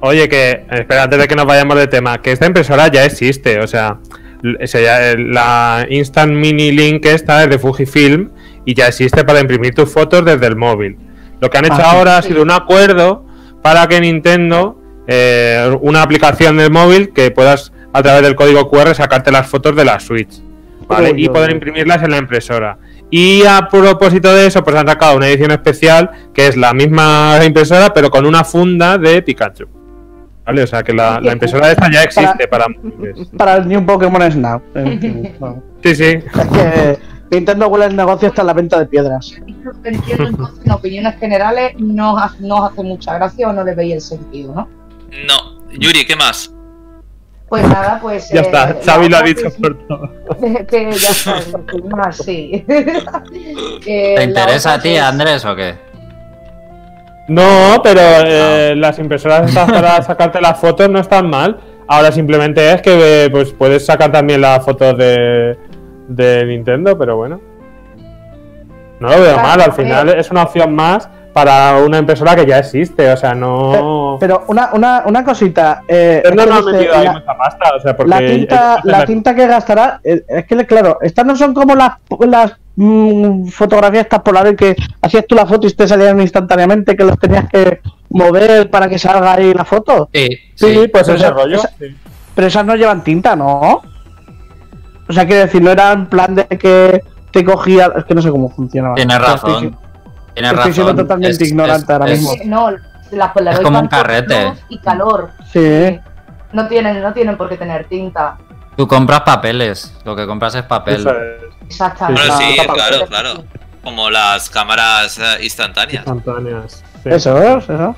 Oye, 0.01 0.29
que, 0.29 0.65
espera, 0.71 1.05
antes 1.05 1.19
de 1.19 1.27
que 1.29 1.35
nos 1.35 1.47
vayamos 1.47 1.77
de 1.77 1.87
tema, 1.89 2.23
que 2.23 2.31
esta 2.33 2.47
impresora 2.47 2.89
ya 2.89 3.05
existe, 3.05 3.59
o 3.61 3.67
sea, 3.67 3.99
ya- 4.43 5.15
la 5.17 5.87
Instant 5.91 6.33
Mini 6.33 6.71
Link 6.71 7.05
esta 7.07 7.43
es 7.43 7.51
de 7.51 7.59
Fujifilm 7.59 8.31
y 8.65 8.75
ya 8.75 8.87
existe 8.89 9.25
para 9.25 9.41
imprimir 9.41 9.75
tus 9.75 9.91
fotos 9.93 10.25
desde 10.25 10.47
el 10.47 10.55
móvil. 10.57 10.97
Lo 11.41 11.51
que 11.51 11.59
han 11.59 11.65
hecho 11.65 11.75
Ah, 11.79 11.91
sí. 11.91 11.97
ahora 11.97 12.19
ha 12.19 12.23
sido 12.23 12.43
un 12.43 12.51
acuerdo 12.51 13.25
para 13.63 13.87
que 13.89 14.01
Nintendo, 14.01 14.81
eh, 15.09 15.77
una 15.81 16.03
aplicación 16.03 16.57
del 16.59 16.71
móvil 16.71 17.13
que 17.13 17.31
puedas 17.33 17.73
a 17.93 18.03
través 18.03 18.23
del 18.23 18.37
código 18.37 18.69
QR 18.71 18.95
sacarte 18.95 19.33
las 19.33 19.49
fotos 19.49 19.75
de 19.75 19.85
la 19.85 19.99
Switch, 19.99 20.41
¿vale? 20.87 21.13
Uy, 21.13 21.25
y 21.25 21.29
poder 21.29 21.49
uy. 21.49 21.55
imprimirlas 21.55 22.03
en 22.05 22.11
la 22.13 22.19
impresora. 22.19 22.79
Y 23.11 23.43
a 23.47 23.69
propósito 23.71 24.33
de 24.35 24.47
eso, 24.47 24.63
pues 24.63 24.77
han 24.77 24.87
sacado 24.87 25.17
una 25.17 25.27
edición 25.29 25.51
especial 25.51 26.11
que 26.35 26.47
es 26.47 26.57
la 26.57 26.73
misma 26.75 27.41
impresora, 27.45 27.93
pero 27.95 28.11
con 28.11 28.27
una 28.27 28.45
funda 28.45 28.99
de 28.99 29.23
Pikachu. 29.23 29.67
¿Vale? 30.49 30.63
O 30.63 30.67
sea 30.67 30.83
que 30.83 30.95
la, 30.95 31.21
la 31.21 31.33
impresora 31.35 31.71
esta 31.71 31.91
ya 31.93 32.03
existe 32.05 32.49
para 32.49 32.65
para 33.37 33.57
el 33.57 33.69
New 33.69 33.85
Pokémon 33.85 34.33
Snap. 34.33 34.63
Sí, 35.83 35.95
sí. 35.95 36.05
Es 36.05 36.49
que 36.53 36.99
Nintendo 37.31 37.69
huele 37.69 37.85
el 37.85 37.95
negocio 37.95 38.29
hasta 38.29 38.43
la 38.43 38.53
venta 38.55 38.79
de 38.81 38.87
piedras. 38.87 39.33
Entiendo 39.85 40.27
entonces, 40.27 40.65
en 40.67 40.73
opiniones 40.73 41.17
generales, 41.21 41.75
no 41.79 42.17
no 42.41 42.57
os 42.65 42.73
hace 42.73 42.83
mucha 42.83 43.15
gracia 43.15 43.49
o 43.49 43.53
no 43.53 43.63
le 43.63 43.75
veis 43.77 43.95
el 43.95 44.01
sentido, 44.01 44.55
¿no? 44.55 44.69
No. 45.27 45.61
Yuri, 45.79 46.05
¿qué 46.07 46.17
más? 46.17 46.53
Pues 47.49 47.63
nada, 47.69 47.99
pues. 48.03 48.29
Ya 48.31 48.41
eh, 48.41 48.43
está. 48.47 48.69
la 48.71 48.77
Xavi 48.85 49.09
lo 49.09 49.17
ha 49.19 49.23
dicho 49.23 49.43
que- 49.53 49.61
por 49.61 49.79
todo. 49.87 50.11
que 50.67 50.91
ya 50.93 51.11
está, 51.11 51.41
más, 51.95 52.17
sí. 52.17 52.65
Eh, 53.87 54.15
¿Te 54.17 54.25
interesa 54.25 54.75
a 54.75 54.81
ti, 54.81 54.91
es- 54.97 55.01
Andrés, 55.03 55.45
o 55.45 55.55
qué? 55.55 55.77
No, 57.29 57.81
pero 57.83 58.01
eh, 58.01 58.75
las 58.77 58.99
impresoras 58.99 59.49
estas 59.49 59.71
para 59.73 60.03
sacarte 60.03 60.41
las 60.41 60.59
fotos 60.59 60.89
no 60.89 60.99
están 60.99 61.29
mal. 61.29 61.59
Ahora 61.87 62.11
simplemente 62.11 62.73
es 62.73 62.83
que 62.83 63.25
eh, 63.25 63.31
pues 63.31 63.53
puedes 63.53 63.85
sacar 63.87 64.11
también 64.11 64.41
las 64.41 64.65
fotos 64.65 64.97
de, 64.99 65.57
de 66.09 66.45
Nintendo, 66.47 66.99
pero 66.99 67.17
bueno. 67.17 67.41
No 69.01 69.09
lo 69.11 69.21
veo 69.21 69.35
Claro, 69.35 69.49
mal, 69.49 69.61
al 69.61 69.73
final 69.73 70.09
es 70.09 70.31
una 70.31 70.43
opción 70.43 70.75
más 70.75 71.09
para 71.45 71.77
una 71.85 71.99
impresora 71.99 72.35
que 72.35 72.45
ya 72.47 72.59
existe, 72.59 73.09
o 73.13 73.17
sea, 73.17 73.33
no... 73.33 74.17
Pero 74.19 74.45
una, 74.49 74.71
una, 74.73 75.05
una 75.07 75.23
cosita. 75.23 75.83
Eh, 75.87 76.21
es 76.25 76.31
que 76.31 76.37
no 76.37 76.43
ha 76.43 76.47
dice, 76.59 76.73
metido 76.73 76.95
ahí 76.97 77.05
la- 77.05 77.13
mucha 77.13 77.37
pasta, 77.39 77.71
o 77.77 77.81
sea, 77.81 77.97
porque... 77.97 78.11
la 78.11 78.19
tinta, 78.19 78.81
la 78.83 79.05
tinta 79.05 79.35
que 79.37 79.47
gastará, 79.47 80.01
eh, 80.03 80.25
es 80.27 80.47
que 80.47 80.67
claro, 80.67 80.99
estas 81.01 81.25
no 81.25 81.37
son 81.37 81.55
como 81.55 81.77
las, 81.77 81.93
las 82.27 82.55
mm, 82.75 83.47
fotografías 83.51 84.03
estas 84.03 84.23
polares 84.23 84.57
que 84.57 84.75
hacías 85.01 85.25
tú 85.29 85.37
la 85.37 85.47
foto 85.47 85.69
y 85.69 85.73
te 85.73 85.87
salían 85.87 86.21
instantáneamente, 86.21 86.97
que 86.97 87.05
los 87.05 87.17
tenías 87.21 87.49
que 87.49 87.83
mover 88.11 88.69
para 88.69 88.89
que 88.89 88.99
salga 88.99 89.35
ahí 89.35 89.55
la 89.55 89.65
foto. 89.65 90.09
Sí, 90.13 90.29
Sí, 90.57 90.89
pues 90.93 91.05
Pero 91.05 91.17
ese 91.19 91.25
esa- 91.27 91.31
rollo. 91.31 91.57
esa- 91.59 91.71
sí. 91.79 91.97
Pero 92.35 92.47
esas 92.49 92.67
no 92.67 92.75
llevan 92.75 93.05
tinta, 93.05 93.37
¿no? 93.37 93.83
O 95.09 95.13
sea, 95.13 95.25
quiero 95.25 95.43
decir, 95.43 95.63
no 95.63 95.71
era 95.71 95.93
en 95.93 96.07
plan 96.07 96.35
de 96.35 96.47
que 96.47 97.01
te 97.31 97.45
cogía. 97.45 97.93
Es 97.97 98.05
que 98.05 98.15
no 98.15 98.23
sé 98.23 98.31
cómo 98.31 98.49
funcionaba. 98.51 98.95
Tienes 98.97 99.17
O 99.19 99.71
sea, 100.41 100.51
estoy- 100.51 100.57
razón. 100.57 100.73
Tienes 100.73 100.75
siendo 100.75 101.03
totalmente 101.03 101.45
ignorante 101.47 101.93
ahora 101.93 102.07
mismo. 102.07 102.33
Eh, 102.33 102.43
No, 102.45 102.71
las 103.11 103.33
Polaroid 103.33 103.59
Es 103.61 103.65
como 103.65 103.81
un 103.81 103.89
carrete. 103.89 104.53
y 104.69 104.79
calor. 104.81 105.31
Sí. 105.53 106.01
No 106.53 106.67
tienen, 106.69 107.03
no 107.03 107.13
tienen 107.13 107.37
por 107.37 107.49
qué 107.49 107.57
tener 107.57 107.85
tinta. 107.87 108.39
Tú 108.77 108.87
compras 108.87 109.23
papeles, 109.23 109.93
lo 110.05 110.15
que 110.15 110.27
compras 110.27 110.55
es 110.55 110.63
papel. 110.63 111.07
Es. 111.07 111.67
Exactamente. 111.67 112.23
Bueno, 112.29 112.39
sí, 112.39 112.57
claro, 112.73 113.07
claro. 113.07 113.45
Como 113.83 114.11
las 114.11 114.49
cámaras 114.51 115.19
eh, 115.19 115.45
instantáneas. 115.45 116.07
Instantáneas. 116.07 116.85
sí. 117.03 117.09
Eso 117.11 117.37
es, 117.43 117.65
eso. 117.65 117.97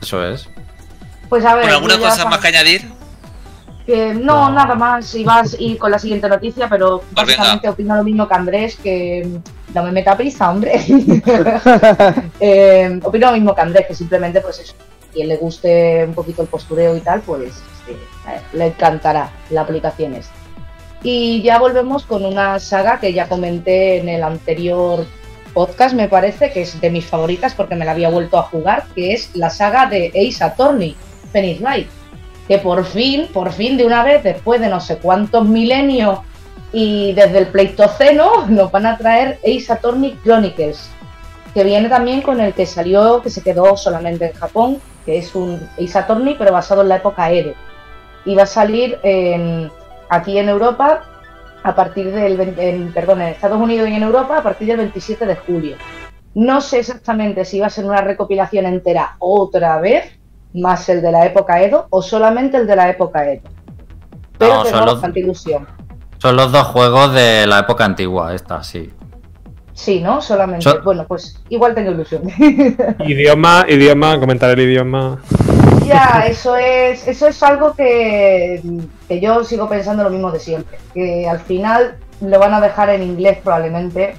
Eso 0.00 0.24
es. 0.24 0.48
Pues 1.28 1.44
a 1.44 1.54
ver. 1.54 1.68
¿alguna 1.70 1.98
cosa 1.98 2.24
más 2.26 2.38
que 2.38 2.48
añadir? 2.48 2.88
Que 3.88 4.12
no, 4.12 4.50
nada 4.50 4.74
más. 4.74 5.14
Y 5.14 5.24
vas 5.24 5.56
y 5.58 5.76
con 5.76 5.90
la 5.90 5.98
siguiente 5.98 6.28
noticia, 6.28 6.68
pero 6.68 7.02
Pues 7.14 7.26
básicamente 7.26 7.70
opino 7.70 7.96
lo 7.96 8.04
mismo 8.04 8.28
que 8.28 8.34
Andrés, 8.34 8.76
que 8.76 9.26
mm, 9.26 9.74
no 9.74 9.82
me 9.82 9.92
meta 9.92 10.14
prisa, 10.14 10.50
hombre. 10.50 10.78
Eh, 12.40 13.00
opino 13.02 13.28
lo 13.28 13.32
mismo 13.32 13.54
que 13.54 13.60
Andrés, 13.62 13.86
que 13.86 13.94
simplemente, 13.94 14.42
pues 14.42 14.58
eso, 14.58 14.74
quien 15.12 15.28
le 15.28 15.38
guste 15.38 16.04
un 16.06 16.12
poquito 16.12 16.42
el 16.42 16.48
postureo 16.48 16.96
y 16.96 17.00
tal, 17.00 17.22
pues 17.22 17.62
eh, 17.88 17.96
le 18.52 18.66
encantará 18.66 19.30
la 19.48 19.62
aplicación 19.62 20.14
esta. 20.14 20.34
Y 21.02 21.40
ya 21.40 21.58
volvemos 21.58 22.04
con 22.04 22.26
una 22.26 22.60
saga 22.60 23.00
que 23.00 23.14
ya 23.14 23.26
comenté 23.26 24.00
en 24.00 24.10
el 24.10 24.22
anterior 24.22 25.06
podcast, 25.54 25.94
me 25.94 26.08
parece, 26.08 26.52
que 26.52 26.62
es 26.62 26.78
de 26.78 26.90
mis 26.90 27.06
favoritas 27.06 27.54
porque 27.54 27.74
me 27.74 27.86
la 27.86 27.92
había 27.92 28.10
vuelto 28.10 28.38
a 28.38 28.42
jugar, 28.42 28.84
que 28.94 29.14
es 29.14 29.34
la 29.34 29.48
saga 29.48 29.86
de 29.86 30.08
Ace 30.08 30.44
Attorney, 30.44 30.94
Phoenix 31.32 31.62
Wright. 31.62 31.97
Que 32.48 32.58
por 32.58 32.84
fin, 32.84 33.28
por 33.32 33.52
fin 33.52 33.76
de 33.76 33.84
una 33.86 34.02
vez, 34.02 34.22
después 34.24 34.60
de 34.60 34.68
no 34.68 34.80
sé 34.80 34.96
cuántos 34.98 35.46
milenios 35.46 36.18
y 36.72 37.12
desde 37.12 37.38
el 37.38 37.46
Pleistoceno, 37.48 38.46
nos 38.48 38.72
van 38.72 38.86
a 38.86 38.96
traer 38.98 39.38
Ace 39.44 39.70
Attorney 39.72 40.18
Chronicles. 40.24 40.90
que 41.54 41.64
viene 41.64 41.88
también 41.88 42.22
con 42.22 42.40
el 42.40 42.52
que 42.54 42.66
salió, 42.66 43.20
que 43.22 43.30
se 43.30 43.42
quedó 43.42 43.76
solamente 43.76 44.26
en 44.26 44.32
Japón, 44.32 44.78
que 45.04 45.18
es 45.18 45.34
un 45.34 45.60
Ace 45.82 45.98
Attorney, 45.98 46.36
pero 46.38 46.52
basado 46.52 46.82
en 46.82 46.88
la 46.88 46.96
época 46.96 47.30
Edo. 47.30 47.52
Y 48.24 48.34
va 48.34 48.42
a 48.42 48.46
salir 48.46 48.98
aquí 50.10 50.38
en 50.38 50.48
Europa 50.48 51.02
a 51.62 51.74
partir 51.74 52.12
del, 52.12 52.36
20 52.36 52.68
en- 52.70 52.92
perdón, 52.92 53.22
Estados 53.22 53.60
Unidos 53.60 53.88
y 53.88 53.94
en 53.94 54.02
Europa 54.02 54.38
a 54.38 54.42
partir 54.42 54.68
del 54.68 54.76
27 54.78 55.26
de 55.26 55.36
julio. 55.36 55.76
No 56.34 56.60
sé 56.60 56.78
exactamente 56.80 57.44
si 57.44 57.58
va 57.60 57.66
a 57.66 57.70
ser 57.70 57.84
una 57.86 58.00
recopilación 58.02 58.66
entera 58.66 59.16
otra 59.18 59.80
vez, 59.80 60.17
más 60.54 60.88
el 60.88 61.02
de 61.02 61.12
la 61.12 61.26
época 61.26 61.62
Edo, 61.62 61.86
o 61.90 62.02
solamente 62.02 62.56
el 62.56 62.66
de 62.66 62.76
la 62.76 62.88
época 62.90 63.30
Edo. 63.30 63.42
Pero 64.38 64.54
No, 64.54 64.62
tengo 64.62 64.76
son 64.76 64.86
los- 64.86 64.94
bastante 64.94 65.20
ilusión. 65.20 65.66
Son 66.18 66.36
los 66.36 66.50
dos 66.50 66.66
juegos 66.68 67.14
de 67.14 67.46
la 67.46 67.60
época 67.60 67.84
antigua, 67.84 68.34
esta, 68.34 68.62
sí. 68.62 68.90
Sí, 69.74 70.00
¿no? 70.00 70.20
Solamente. 70.20 70.64
So- 70.64 70.82
bueno, 70.82 71.04
pues 71.06 71.40
igual 71.48 71.74
tengo 71.74 71.92
ilusión. 71.92 72.22
Idioma, 73.06 73.64
idioma, 73.68 74.18
comentar 74.18 74.50
el 74.50 74.60
idioma. 74.60 75.18
Ya, 75.86 76.24
eso 76.28 76.56
es, 76.56 77.06
eso 77.06 77.28
es 77.28 77.42
algo 77.42 77.72
que, 77.74 78.60
que 79.06 79.20
yo 79.20 79.44
sigo 79.44 79.68
pensando 79.68 80.02
lo 80.02 80.10
mismo 80.10 80.30
de 80.32 80.40
siempre. 80.40 80.78
Que 80.92 81.28
al 81.28 81.38
final 81.40 81.96
lo 82.20 82.38
van 82.38 82.52
a 82.54 82.60
dejar 82.60 82.90
en 82.90 83.02
inglés 83.04 83.38
probablemente. 83.42 84.16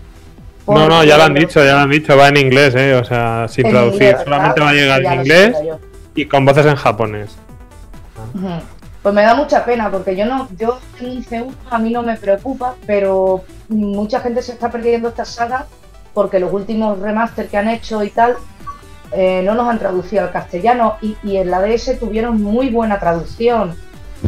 No, 0.67 0.87
no, 0.87 1.03
ya 1.03 1.17
lo 1.17 1.23
han 1.23 1.33
dicho, 1.33 1.63
ya 1.63 1.73
lo 1.73 1.79
han 1.79 1.89
dicho, 1.89 2.15
va 2.15 2.29
en 2.29 2.37
inglés, 2.37 2.75
eh, 2.75 2.93
o 2.95 3.03
sea, 3.03 3.47
sin 3.49 3.65
en 3.65 3.71
traducir, 3.71 4.15
solamente 4.23 4.61
va 4.61 4.69
a 4.69 4.73
llegar 4.73 5.03
en 5.03 5.13
inglés. 5.13 5.57
Y 6.15 6.25
con 6.25 6.45
voces 6.45 6.65
en 6.65 6.75
japonés. 6.75 7.35
Pues 9.01 9.15
me 9.15 9.21
da 9.21 9.33
mucha 9.33 9.63
pena 9.63 9.89
porque 9.89 10.15
yo 10.15 10.25
no, 10.25 10.49
yo 10.57 10.79
en 10.99 11.09
un 11.11 11.23
C1 11.23 11.53
a 11.69 11.79
mí 11.79 11.91
no 11.91 12.03
me 12.03 12.17
preocupa, 12.17 12.75
pero 12.85 13.43
mucha 13.69 14.19
gente 14.19 14.41
se 14.41 14.51
está 14.53 14.69
perdiendo 14.69 15.09
esta 15.09 15.25
saga 15.25 15.67
porque 16.13 16.39
los 16.39 16.51
últimos 16.51 16.99
remaster 16.99 17.47
que 17.47 17.57
han 17.57 17.69
hecho 17.69 18.03
y 18.03 18.09
tal 18.09 18.35
eh, 19.11 19.41
no 19.43 19.55
los 19.55 19.67
han 19.67 19.79
traducido 19.79 20.23
al 20.23 20.31
castellano 20.31 20.97
y, 21.01 21.15
y 21.23 21.37
en 21.37 21.49
la 21.49 21.61
DS 21.61 21.97
tuvieron 21.99 22.41
muy 22.41 22.69
buena 22.69 22.99
traducción. 22.99 23.75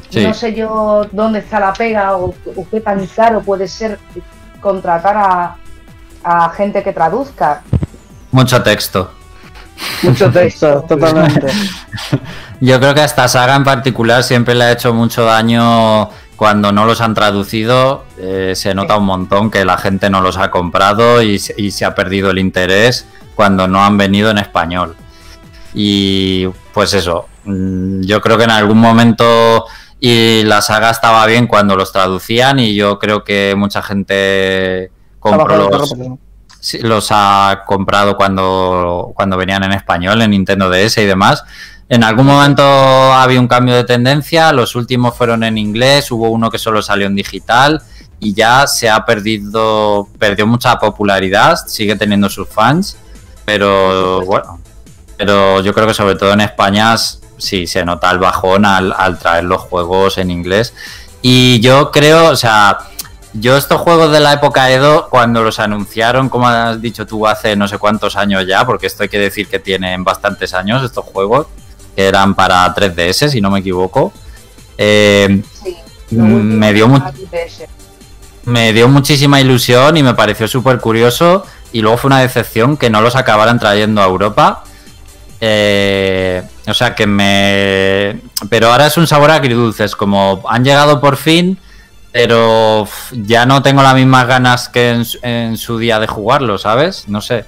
Sí. 0.10 0.26
No 0.26 0.34
sé 0.34 0.54
yo 0.54 1.06
dónde 1.12 1.40
está 1.40 1.60
la 1.60 1.74
pega 1.74 2.16
o, 2.16 2.34
o 2.56 2.68
qué 2.70 2.80
tan 2.80 3.06
caro 3.08 3.42
puede 3.42 3.68
ser 3.68 4.00
contratar 4.62 5.18
a, 5.18 5.58
a 6.24 6.50
gente 6.52 6.82
que 6.82 6.94
traduzca. 6.94 7.62
Mucho 8.32 8.64
texto. 8.64 9.12
Mucho 10.04 10.30
texto, 10.32 10.82
totalmente. 10.90 11.48
Yo 12.60 12.80
creo 12.80 12.94
que 12.94 13.02
a 13.02 13.06
esta 13.06 13.28
saga 13.28 13.56
en 13.56 13.64
particular 13.64 14.24
siempre 14.24 14.54
le 14.56 14.66
ha 14.66 14.72
hecho 14.72 14.94
mucho 14.94 15.24
daño 15.26 16.10
cuando 16.36 16.72
no 16.72 16.86
los 16.86 17.02
han 17.02 17.14
traducido. 17.14 18.04
eh, 18.20 18.54
se 18.56 18.74
nota 18.76 18.98
un 18.98 19.06
montón 19.06 19.50
que 19.50 19.66
la 19.66 19.78
gente 19.78 20.10
no 20.10 20.22
los 20.22 20.38
ha 20.38 20.52
comprado 20.52 21.22
y, 21.24 21.40
se- 21.40 21.56
y 21.58 21.72
se 21.72 21.86
ha 21.86 21.96
perdido 21.96 22.30
el 22.32 22.38
interés 22.40 23.06
cuando 23.36 23.68
no 23.68 23.84
han 23.84 23.98
venido 23.98 24.30
en 24.30 24.38
español. 24.38 24.96
Y 25.74 26.48
pues 26.74 26.94
eso, 26.94 27.28
mm, 27.46 28.02
yo 28.02 28.22
creo 28.22 28.38
que 28.38 28.44
en 28.44 28.52
algún 28.52 28.78
momento 28.78 29.66
y 30.00 30.44
la 30.44 30.62
saga 30.62 30.90
estaba 30.92 31.26
bien 31.26 31.48
cuando 31.48 31.76
los 31.76 31.92
traducían 31.92 32.60
y 32.60 32.76
yo 32.76 33.00
creo 33.00 33.24
que 33.24 33.54
mucha 33.58 33.82
gente 33.82 34.92
compró 35.20 35.70
los, 35.70 35.94
los 36.82 37.08
ha 37.12 37.64
comprado 37.66 38.16
cuando, 38.16 39.12
cuando 39.16 39.38
venían 39.38 39.64
en 39.64 39.74
español, 39.74 40.22
en 40.22 40.32
Nintendo 40.32 40.70
DS 40.70 40.98
y 40.98 41.06
demás. 41.06 41.44
En 41.90 42.04
algún 42.04 42.26
momento 42.26 42.64
había 42.64 43.40
un 43.40 43.48
cambio 43.48 43.76
de 43.76 43.84
tendencia, 43.84 44.54
los 44.54 44.76
últimos 44.76 45.16
fueron 45.18 45.44
en 45.44 45.58
inglés, 45.58 46.10
hubo 46.12 46.30
uno 46.30 46.50
que 46.50 46.58
solo 46.58 46.82
salió 46.82 47.08
en 47.08 47.16
digital 47.16 47.82
y 48.20 48.34
ya 48.34 48.66
se 48.68 48.90
ha 48.90 49.04
perdido, 49.06 50.08
perdió 50.18 50.48
mucha 50.48 50.80
popularidad, 50.80 51.58
sigue 51.68 51.96
teniendo 51.98 52.30
sus 52.30 52.48
fans, 52.48 52.96
pero 53.44 54.24
bueno, 54.26 54.62
pero 55.18 55.60
yo 55.62 55.74
creo 55.74 55.88
que 55.88 55.94
sobre 55.94 56.16
todo 56.16 56.32
en 56.32 56.42
España 56.42 56.96
sí 56.98 57.68
se 57.68 57.84
nota 57.84 58.10
el 58.12 58.20
bajón 58.20 58.64
al, 58.66 58.94
al 58.98 59.20
traer 59.20 59.44
los 59.44 59.62
juegos 59.62 60.18
en 60.18 60.32
inglés. 60.32 60.74
Y 61.22 61.60
yo 61.60 61.92
creo, 61.92 62.30
o 62.30 62.36
sea, 62.36 62.78
yo 63.34 63.58
estos 63.58 63.82
juegos 63.82 64.12
de 64.12 64.20
la 64.20 64.34
época 64.34 64.72
Edo, 64.72 65.08
cuando 65.10 65.44
los 65.44 65.60
anunciaron, 65.60 66.30
como 66.30 66.48
has 66.48 66.82
dicho 66.82 67.06
tú, 67.06 67.28
hace 67.28 67.56
no 67.56 67.68
sé 67.68 67.78
cuántos 67.78 68.16
años 68.16 68.46
ya, 68.48 68.66
porque 68.66 68.88
esto 68.88 69.04
hay 69.04 69.10
que 69.10 69.20
decir 69.20 69.48
que 69.48 69.60
tienen 69.60 70.04
bastantes 70.04 70.54
años 70.54 70.84
estos 70.84 71.06
juegos, 71.06 71.48
que 71.96 72.08
eran 72.08 72.36
para 72.36 72.74
3DS, 72.74 73.30
si 73.30 73.42
no 73.42 73.52
me 73.52 73.60
equivoco, 73.60 74.14
eh, 74.78 75.42
Sí, 75.64 75.78
Mm, 76.12 76.58
me 76.58 76.74
dio 76.74 76.90
me 78.44 78.74
dio 78.74 78.88
muchísima 78.88 79.40
ilusión 79.40 79.98
y 79.98 80.04
me 80.04 80.14
pareció 80.14 80.48
súper 80.48 80.80
curioso. 80.80 81.46
Y 81.72 81.82
luego 81.82 81.98
fue 81.98 82.10
una 82.10 82.20
decepción 82.20 82.76
que 82.76 82.90
no 82.90 83.02
los 83.02 83.16
acabaran 83.16 83.60
trayendo 83.60 84.02
a 84.02 84.06
Europa. 84.06 84.64
Eh, 85.40 86.44
o 86.68 86.74
sea 86.74 86.96
que 86.96 87.08
me. 87.08 88.20
Pero 88.50 88.72
ahora 88.72 88.88
es 88.88 88.98
un 88.98 89.08
sabor 89.08 89.32
agridulce. 89.32 89.86
Es 89.86 89.96
como 89.96 90.44
han 90.50 90.66
llegado 90.66 91.00
por 91.00 91.18
fin, 91.18 91.60
pero 92.12 92.86
ya 93.12 93.46
no 93.46 93.62
tengo 93.62 93.82
las 93.82 93.96
mismas 93.96 94.28
ganas 94.28 94.70
que 94.70 94.92
en, 94.92 95.04
en 95.22 95.58
su 95.58 95.78
día 95.78 96.00
de 96.00 96.08
jugarlo, 96.08 96.58
¿sabes? 96.58 97.08
No 97.08 97.22
sé. 97.22 97.46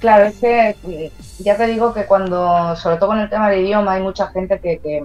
Claro, 0.00 0.26
es 0.26 0.36
que 0.36 1.10
ya 1.38 1.56
te 1.56 1.66
digo 1.66 1.94
que 1.94 2.04
cuando, 2.04 2.76
sobre 2.76 2.96
todo 2.96 3.08
con 3.08 3.20
el 3.20 3.30
tema 3.30 3.48
del 3.48 3.64
idioma, 3.64 3.94
hay 3.94 4.02
mucha 4.02 4.26
gente 4.28 4.60
que, 4.60 4.78
que, 4.78 5.04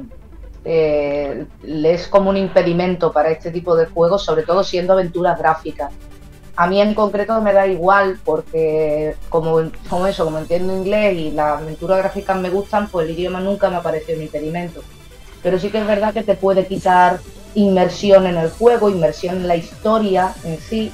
eh, 0.66 1.46
es 1.64 2.08
como 2.08 2.30
un 2.30 2.38
impedimento 2.38 3.12
para 3.12 3.32
este 3.32 3.52
tipo 3.52 3.76
de 3.76 3.86
juegos, 3.86 4.26
sobre 4.26 4.44
todo 4.44 4.64
siendo 4.64 4.94
aventuras 4.94 5.40
gráficas. 5.40 5.92
A 6.56 6.68
mí 6.68 6.82
en 6.82 6.94
concreto 6.94 7.40
me 7.42 7.54
da 7.54 7.66
igual 7.68 8.20
porque 8.26 9.16
como, 9.30 9.72
como 9.90 10.08
eso, 10.08 10.26
como 10.26 10.40
entiendo 10.40 10.76
inglés 10.76 11.18
y 11.18 11.32
las 11.32 11.62
aventuras 11.62 12.00
gráficas 12.00 12.38
me 12.38 12.50
gustan, 12.50 12.90
pues 12.90 13.08
el 13.08 13.18
idioma 13.18 13.40
nunca 13.40 13.70
me 13.70 13.78
ha 13.78 13.82
parecido 13.82 14.18
un 14.18 14.26
impedimento. 14.26 14.82
Pero 15.42 15.58
sí 15.58 15.70
que 15.70 15.78
es 15.78 15.88
verdad 15.88 16.14
que 16.14 16.24
te 16.24 16.36
puede 16.36 16.68
quitar 16.68 17.20
inmersión 17.56 18.28
en 18.28 18.38
el 18.38 18.50
juego, 18.50 18.90
inmersión 18.90 19.38
en 19.38 19.48
la 19.48 19.56
historia 19.56 20.34
en 20.44 20.60
sí, 20.60 20.92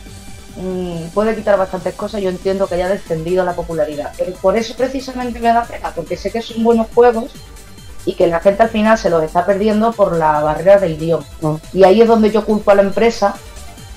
mm, 0.58 1.08
puede 1.14 1.36
quitar 1.36 1.58
bastantes 1.58 1.94
cosas. 1.96 2.22
Yo 2.22 2.30
entiendo 2.30 2.68
que 2.68 2.76
haya 2.76 2.88
descendido 2.90 3.44
la 3.44 3.54
popularidad, 3.54 4.12
pero 4.18 4.32
por 4.34 4.56
eso 4.58 4.74
precisamente 4.78 5.40
me 5.40 5.50
da 5.50 5.64
pena, 5.64 5.92
porque 5.96 6.16
sé 6.18 6.32
que 6.32 6.42
son 6.42 6.64
buenos 6.64 6.88
juegos 6.94 7.32
y 8.06 8.14
que 8.14 8.28
la 8.28 8.40
gente 8.40 8.64
al 8.64 8.70
final 8.70 8.98
se 8.98 9.10
los 9.10 9.24
está 9.24 9.46
perdiendo 9.46 9.92
por 9.92 10.16
la 10.16 10.40
barrera 10.42 10.78
del 10.78 10.94
idioma. 10.94 11.26
Y 11.74 11.84
ahí 11.84 12.02
es 12.02 12.08
donde 12.08 12.32
yo 12.32 12.46
culpo 12.46 12.72
a 12.72 12.76
la 12.76 12.84
empresa 12.84 13.36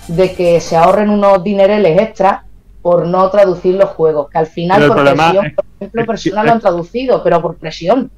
de 0.08 0.32
que 0.34 0.60
se 0.60 0.76
ahorren 0.76 1.10
unos 1.10 1.44
dinereles 1.44 2.00
extras 2.00 2.40
por 2.80 3.06
no 3.06 3.28
traducir 3.30 3.74
los 3.74 3.90
juegos, 3.90 4.30
que 4.30 4.38
al 4.38 4.46
final 4.46 4.80
por 4.88 4.96
presión, 5.26 5.46
es- 5.46 5.54
por 5.54 5.64
ejemplo, 5.78 6.00
es- 6.02 6.06
personas 6.06 6.44
lo 6.46 6.52
han 6.52 6.60
traducido, 6.60 7.22
pero 7.22 7.42
por 7.42 7.56
presión. 7.56 8.10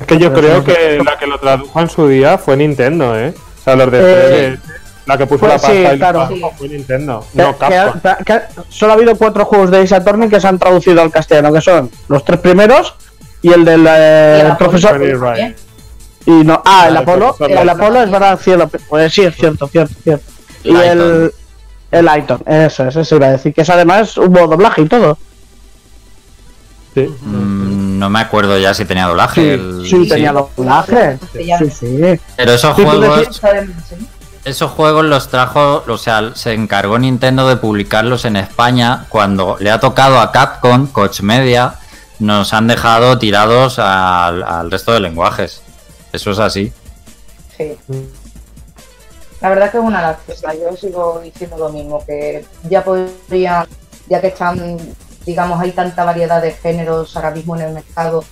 Es 0.00 0.06
que 0.06 0.16
yo 0.16 0.32
creo 0.32 0.64
que 0.64 1.02
la 1.04 1.18
que 1.18 1.26
lo 1.26 1.38
tradujo 1.38 1.78
en 1.78 1.90
su 1.90 2.08
día 2.08 2.38
fue 2.38 2.56
Nintendo, 2.56 3.18
¿eh? 3.18 3.34
O 3.60 3.62
sea, 3.64 3.76
los 3.76 3.90
de 3.90 3.98
Eh, 4.00 4.58
3DS, 4.58 4.58
la 5.06 5.18
que 5.18 5.26
puso 5.26 5.40
pues 5.40 5.52
la 5.52 5.58
pasta 5.58 5.70
sí, 5.72 5.94
y 5.94 5.98
claro. 5.98 6.28
fue 6.56 6.68
Nintendo, 6.68 7.26
Que- 7.34 7.42
no 7.42 7.52
que- 7.58 7.66
Capcom. 7.66 8.00
que- 8.18 8.24
que- 8.24 8.40
solo 8.68 8.92
ha 8.92 8.96
habido 8.96 9.16
cuatro 9.16 9.44
juegos 9.44 9.70
de 9.70 9.80
Ace 9.82 9.94
Attorney 9.94 10.28
que 10.28 10.40
se 10.40 10.48
han 10.48 10.58
traducido 10.58 11.00
al 11.02 11.10
castellano, 11.10 11.52
que 11.52 11.60
son 11.60 11.90
los 12.08 12.24
tres 12.24 12.40
primeros 12.40 12.94
y 13.42 13.52
el 13.52 13.64
del 13.64 13.84
eh, 13.88 14.42
Y 14.42 14.46
el 14.50 14.56
profesor. 14.56 14.92
También. 14.92 15.56
Y 16.26 16.30
no, 16.44 16.62
ah, 16.64 16.84
el 16.88 16.94
Vale, 16.94 16.98
Apolo, 17.10 17.36
el 17.40 17.54
Lighton. 17.54 17.68
Apolo 17.70 18.02
es 18.02 18.10
verdad, 18.10 18.38
cielo. 18.38 18.70
Pues 18.88 19.12
sí, 19.12 19.22
es 19.22 19.34
cierto, 19.34 19.66
cierto, 19.68 19.94
cierto. 20.04 20.24
Y 20.62 20.72
Lighton. 20.72 21.00
el, 21.00 21.32
el 21.90 22.04
Lighton, 22.04 22.42
eso 22.46 22.86
es, 22.86 22.94
eso 22.96 23.16
iba 23.16 23.26
a 23.26 23.30
decir, 23.32 23.54
que 23.54 23.62
es 23.62 23.70
además 23.70 24.16
hubo 24.18 24.46
doblaje 24.46 24.82
y 24.82 24.86
todo. 24.86 25.16
Sí. 26.94 27.02
Mm, 27.22 27.98
no 27.98 28.10
me 28.10 28.20
acuerdo 28.20 28.58
ya 28.58 28.74
si 28.74 28.84
tenía 28.84 29.06
doblaje. 29.06 29.42
Sí, 29.42 29.48
el- 29.48 29.82
sí, 29.88 30.02
sí. 30.04 30.08
tenía 30.08 30.32
doblaje. 30.32 31.18
Sí, 31.32 31.70
sí. 31.70 32.20
Pero 32.36 32.52
esos 32.52 32.74
juegos. 32.74 33.40
Esos 34.44 34.70
juegos 34.70 35.04
los 35.04 35.28
trajo, 35.28 35.84
o 35.86 35.98
sea, 35.98 36.34
se 36.34 36.54
encargó 36.54 36.98
Nintendo 36.98 37.46
de 37.46 37.56
publicarlos 37.58 38.24
en 38.24 38.36
España 38.36 39.04
cuando 39.10 39.58
le 39.60 39.70
ha 39.70 39.78
tocado 39.80 40.18
a 40.18 40.32
Capcom, 40.32 40.86
Coach 40.86 41.20
Media, 41.20 41.74
nos 42.20 42.54
han 42.54 42.66
dejado 42.66 43.18
tirados 43.18 43.78
al, 43.78 44.42
al 44.42 44.70
resto 44.70 44.92
de 44.92 45.00
lenguajes. 45.00 45.60
Eso 46.14 46.30
es 46.30 46.38
así. 46.38 46.72
Sí. 47.56 47.76
La 49.42 49.50
verdad 49.50 49.70
que 49.70 49.76
es 49.76 49.84
una 49.84 50.00
lástima. 50.00 50.54
Yo 50.54 50.74
sigo 50.74 51.20
diciendo 51.22 51.58
lo 51.58 51.68
mismo, 51.68 52.02
que 52.06 52.44
ya 52.68 52.82
podrían, 52.82 53.66
ya 54.08 54.20
que 54.22 54.28
están, 54.28 54.78
digamos, 55.26 55.60
hay 55.60 55.72
tanta 55.72 56.04
variedad 56.04 56.42
de 56.42 56.52
géneros 56.52 57.16
ahora 57.16 57.30
mismo 57.30 57.56
en 57.56 57.62
el 57.62 57.72
mercado 57.74 58.24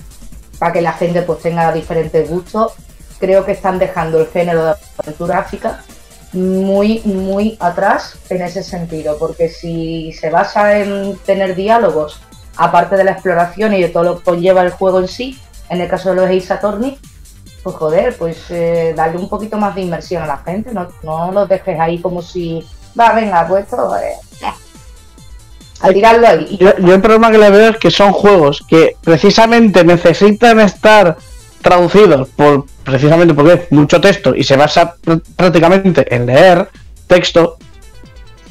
para 0.59 0.73
que 0.73 0.83
la 0.83 0.93
gente 0.93 1.23
pues 1.23 1.41
tenga 1.41 1.73
diferentes 1.73 2.29
gustos, 2.29 2.73
creo 3.19 3.45
que 3.45 3.53
están 3.53 3.79
dejando 3.79 4.21
el 4.21 4.27
género 4.29 4.65
de 4.65 4.75
aventura 4.99 5.37
gráfica 5.37 5.85
muy, 6.33 7.01
muy 7.05 7.57
atrás 7.61 8.19
en 8.29 8.43
ese 8.43 8.63
sentido, 8.63 9.17
porque 9.19 9.49
si 9.49 10.13
se 10.13 10.31
basa 10.31 10.79
en 10.79 11.17
tener 11.19 11.55
diálogos, 11.55 12.21
aparte 12.57 12.97
de 12.97 13.05
la 13.05 13.13
exploración 13.13 13.73
y 13.75 13.83
de 13.83 13.89
todo 13.89 14.05
lo 14.05 14.19
que 14.19 14.25
conlleva 14.25 14.63
el 14.63 14.71
juego 14.71 15.01
en 15.01 15.09
sí, 15.09 15.41
en 15.71 15.81
el 15.81 15.89
caso 15.89 16.11
de 16.11 16.17
los 16.17 16.27
Ace 16.27 16.53
Attorney, 16.53 16.99
pues 17.63 17.77
joder, 17.77 18.17
pues 18.17 18.51
eh, 18.51 18.93
darle 18.97 19.19
un 19.19 19.29
poquito 19.29 19.57
más 19.57 19.75
de 19.75 19.83
inmersión 19.83 20.23
a 20.23 20.27
la 20.27 20.39
gente, 20.39 20.73
no, 20.73 20.89
no 21.03 21.33
los 21.33 21.49
dejes 21.49 21.79
ahí 21.79 21.99
como 21.99 22.21
si, 22.21 22.67
va, 22.99 23.13
venga, 23.13 23.47
pues 23.47 23.65
esto, 23.65 23.97
eh, 23.97 24.15
al 25.81 25.95
tirarlo 25.95 26.27
ahí. 26.27 26.57
Yo, 26.61 26.77
yo 26.79 26.95
el 26.95 27.01
problema 27.01 27.31
que 27.31 27.39
le 27.39 27.51
veo 27.51 27.71
es 27.71 27.77
que 27.79 27.91
son 27.91 28.13
juegos 28.13 28.65
que 28.69 28.97
precisamente 29.03 29.85
necesitan 29.85 30.61
estar 30.61 31.17
traducidos 31.63 32.29
por 32.29 32.65
precisamente 32.85 33.35
porque 33.35 33.53
es 33.55 33.73
mucho 33.73 34.01
texto 34.01 34.35
y 34.35 34.45
se 34.45 34.57
basa 34.57 34.95
pr- 35.05 35.23
prácticamente 35.37 36.07
en 36.15 36.27
leer 36.27 36.69
texto 37.07 37.57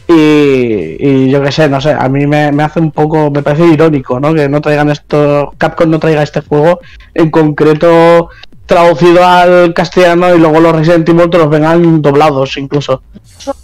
y, 0.08 0.14
y 0.14 1.30
yo 1.30 1.42
qué 1.42 1.52
sé, 1.52 1.68
no 1.68 1.82
sé, 1.82 1.92
a 1.92 2.08
mí 2.08 2.26
me, 2.28 2.52
me 2.52 2.64
hace 2.64 2.80
un 2.80 2.92
poco, 2.92 3.30
me 3.30 3.44
parece 3.44 3.66
irónico, 3.66 4.20
¿no? 4.20 4.34
Que 4.34 4.48
no 4.48 4.62
traigan 4.62 4.90
esto, 4.90 5.54
Capcom 5.58 5.90
no 5.90 6.00
traiga 6.00 6.24
este 6.24 6.42
juego 6.42 6.80
en 7.14 7.30
concreto 7.30 8.30
traducido 8.66 9.26
al 9.26 9.74
castellano 9.74 10.34
y 10.36 10.40
luego 10.40 10.60
los 10.60 10.76
Resident 10.76 11.08
Evil 11.10 11.30
te 11.30 11.38
los 11.38 11.50
vengan 11.50 12.02
doblados 12.02 12.58
incluso. 12.58 13.02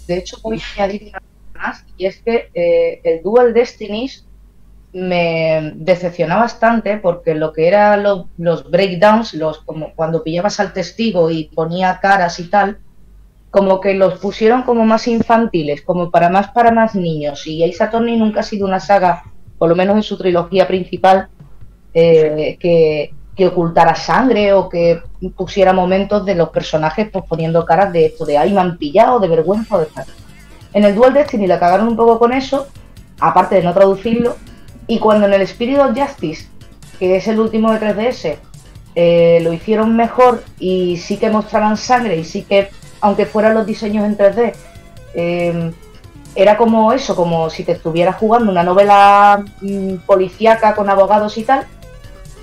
De 0.07 0.17
hecho, 0.17 0.37
voy 0.41 0.61
a 0.77 0.83
añadir 0.83 1.11
y 1.97 2.05
es 2.05 2.21
que 2.21 2.49
eh, 2.53 3.01
el 3.03 3.21
Dual 3.23 3.53
Destinies 3.53 4.25
me 4.93 5.73
decepcionó 5.75 6.37
bastante 6.37 6.97
porque 6.97 7.33
lo 7.33 7.51
que 7.51 7.67
eran 7.67 8.03
los, 8.37 8.69
breakdowns, 8.69 9.33
los 9.33 9.59
como 9.59 9.93
cuando 9.95 10.23
pillabas 10.23 10.59
al 10.59 10.71
testigo 10.71 11.31
y 11.31 11.45
ponía 11.45 11.99
caras 11.99 12.39
y 12.39 12.49
tal, 12.49 12.77
como 13.49 13.79
que 13.81 13.93
los 13.95 14.19
pusieron 14.19 14.63
como 14.63 14.85
más 14.85 15.07
infantiles, 15.07 15.81
como 15.81 16.11
para 16.11 16.29
más 16.29 16.49
para 16.49 16.71
más 16.71 16.95
niños. 16.95 17.45
Y 17.47 17.63
Ace 17.63 17.83
Attorney 17.83 18.17
nunca 18.17 18.41
ha 18.41 18.43
sido 18.43 18.67
una 18.67 18.79
saga, 18.79 19.23
por 19.57 19.69
lo 19.69 19.75
menos 19.75 19.95
en 19.95 20.03
su 20.03 20.17
trilogía 20.17 20.67
principal, 20.67 21.27
eh, 21.93 22.57
que, 22.59 23.13
que 23.35 23.47
ocultara 23.47 23.95
sangre 23.95 24.53
o 24.53 24.69
que 24.69 25.01
pusiera 25.35 25.73
momentos 25.73 26.25
de 26.25 26.35
los 26.35 26.49
personajes 26.49 27.09
pues, 27.11 27.25
poniendo 27.27 27.65
caras 27.65 27.91
de 27.93 28.05
esto, 28.05 28.25
de 28.25 28.37
ay, 28.37 28.53
me 28.53 28.61
han 28.61 28.77
pillado, 28.77 29.19
de 29.19 29.27
vergüenza 29.27 29.75
o 29.75 29.79
de. 29.79 29.87
En 30.73 30.83
el 30.83 30.95
Dual 30.95 31.13
Destiny 31.13 31.47
la 31.47 31.59
cagaron 31.59 31.87
un 31.87 31.95
poco 31.95 32.19
con 32.19 32.33
eso, 32.33 32.67
aparte 33.19 33.55
de 33.55 33.63
no 33.63 33.73
traducirlo, 33.73 34.35
y 34.87 34.99
cuando 34.99 35.27
en 35.27 35.33
el 35.33 35.41
Spirit 35.41 35.79
of 35.79 35.97
Justice, 35.97 36.47
que 36.99 37.17
es 37.17 37.27
el 37.27 37.39
último 37.39 37.71
de 37.71 37.79
3DS, 37.79 38.37
eh, 38.95 39.39
lo 39.41 39.53
hicieron 39.53 39.95
mejor 39.95 40.43
y 40.59 40.97
sí 40.97 41.17
que 41.17 41.29
mostraran 41.29 41.77
sangre 41.77 42.17
y 42.17 42.23
sí 42.23 42.43
que, 42.43 42.69
aunque 43.01 43.25
fueran 43.25 43.55
los 43.55 43.65
diseños 43.65 44.05
en 44.05 44.17
3D, 44.17 44.53
eh, 45.15 45.71
era 46.35 46.57
como 46.57 46.91
eso, 46.93 47.15
como 47.15 47.49
si 47.49 47.63
te 47.63 47.73
estuvieras 47.73 48.15
jugando 48.15 48.51
una 48.51 48.63
novela 48.63 49.43
mm, 49.61 49.97
policíaca 50.05 50.75
con 50.75 50.89
abogados 50.89 51.37
y 51.37 51.43
tal. 51.43 51.65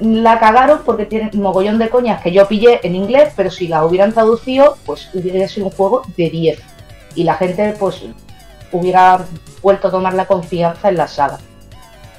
La 0.00 0.38
cagaron 0.38 0.80
porque 0.86 1.04
tienen 1.04 1.30
un 1.34 1.42
mogollón 1.42 1.78
de 1.78 1.90
coñas 1.90 2.22
que 2.22 2.32
yo 2.32 2.48
pillé 2.48 2.80
en 2.86 2.94
inglés, 2.94 3.32
pero 3.36 3.50
si 3.50 3.68
la 3.68 3.84
hubieran 3.84 4.12
traducido, 4.12 4.78
pues 4.86 5.10
hubiera 5.12 5.46
sido 5.46 5.66
un 5.66 5.72
juego 5.72 6.02
de 6.16 6.30
10. 6.30 6.69
Y 7.14 7.24
la 7.24 7.34
gente, 7.34 7.74
pues, 7.78 8.02
hubiera 8.72 9.20
vuelto 9.62 9.88
a 9.88 9.90
tomar 9.90 10.14
la 10.14 10.26
confianza 10.26 10.88
en 10.88 10.96
la 10.96 11.08
saga. 11.08 11.38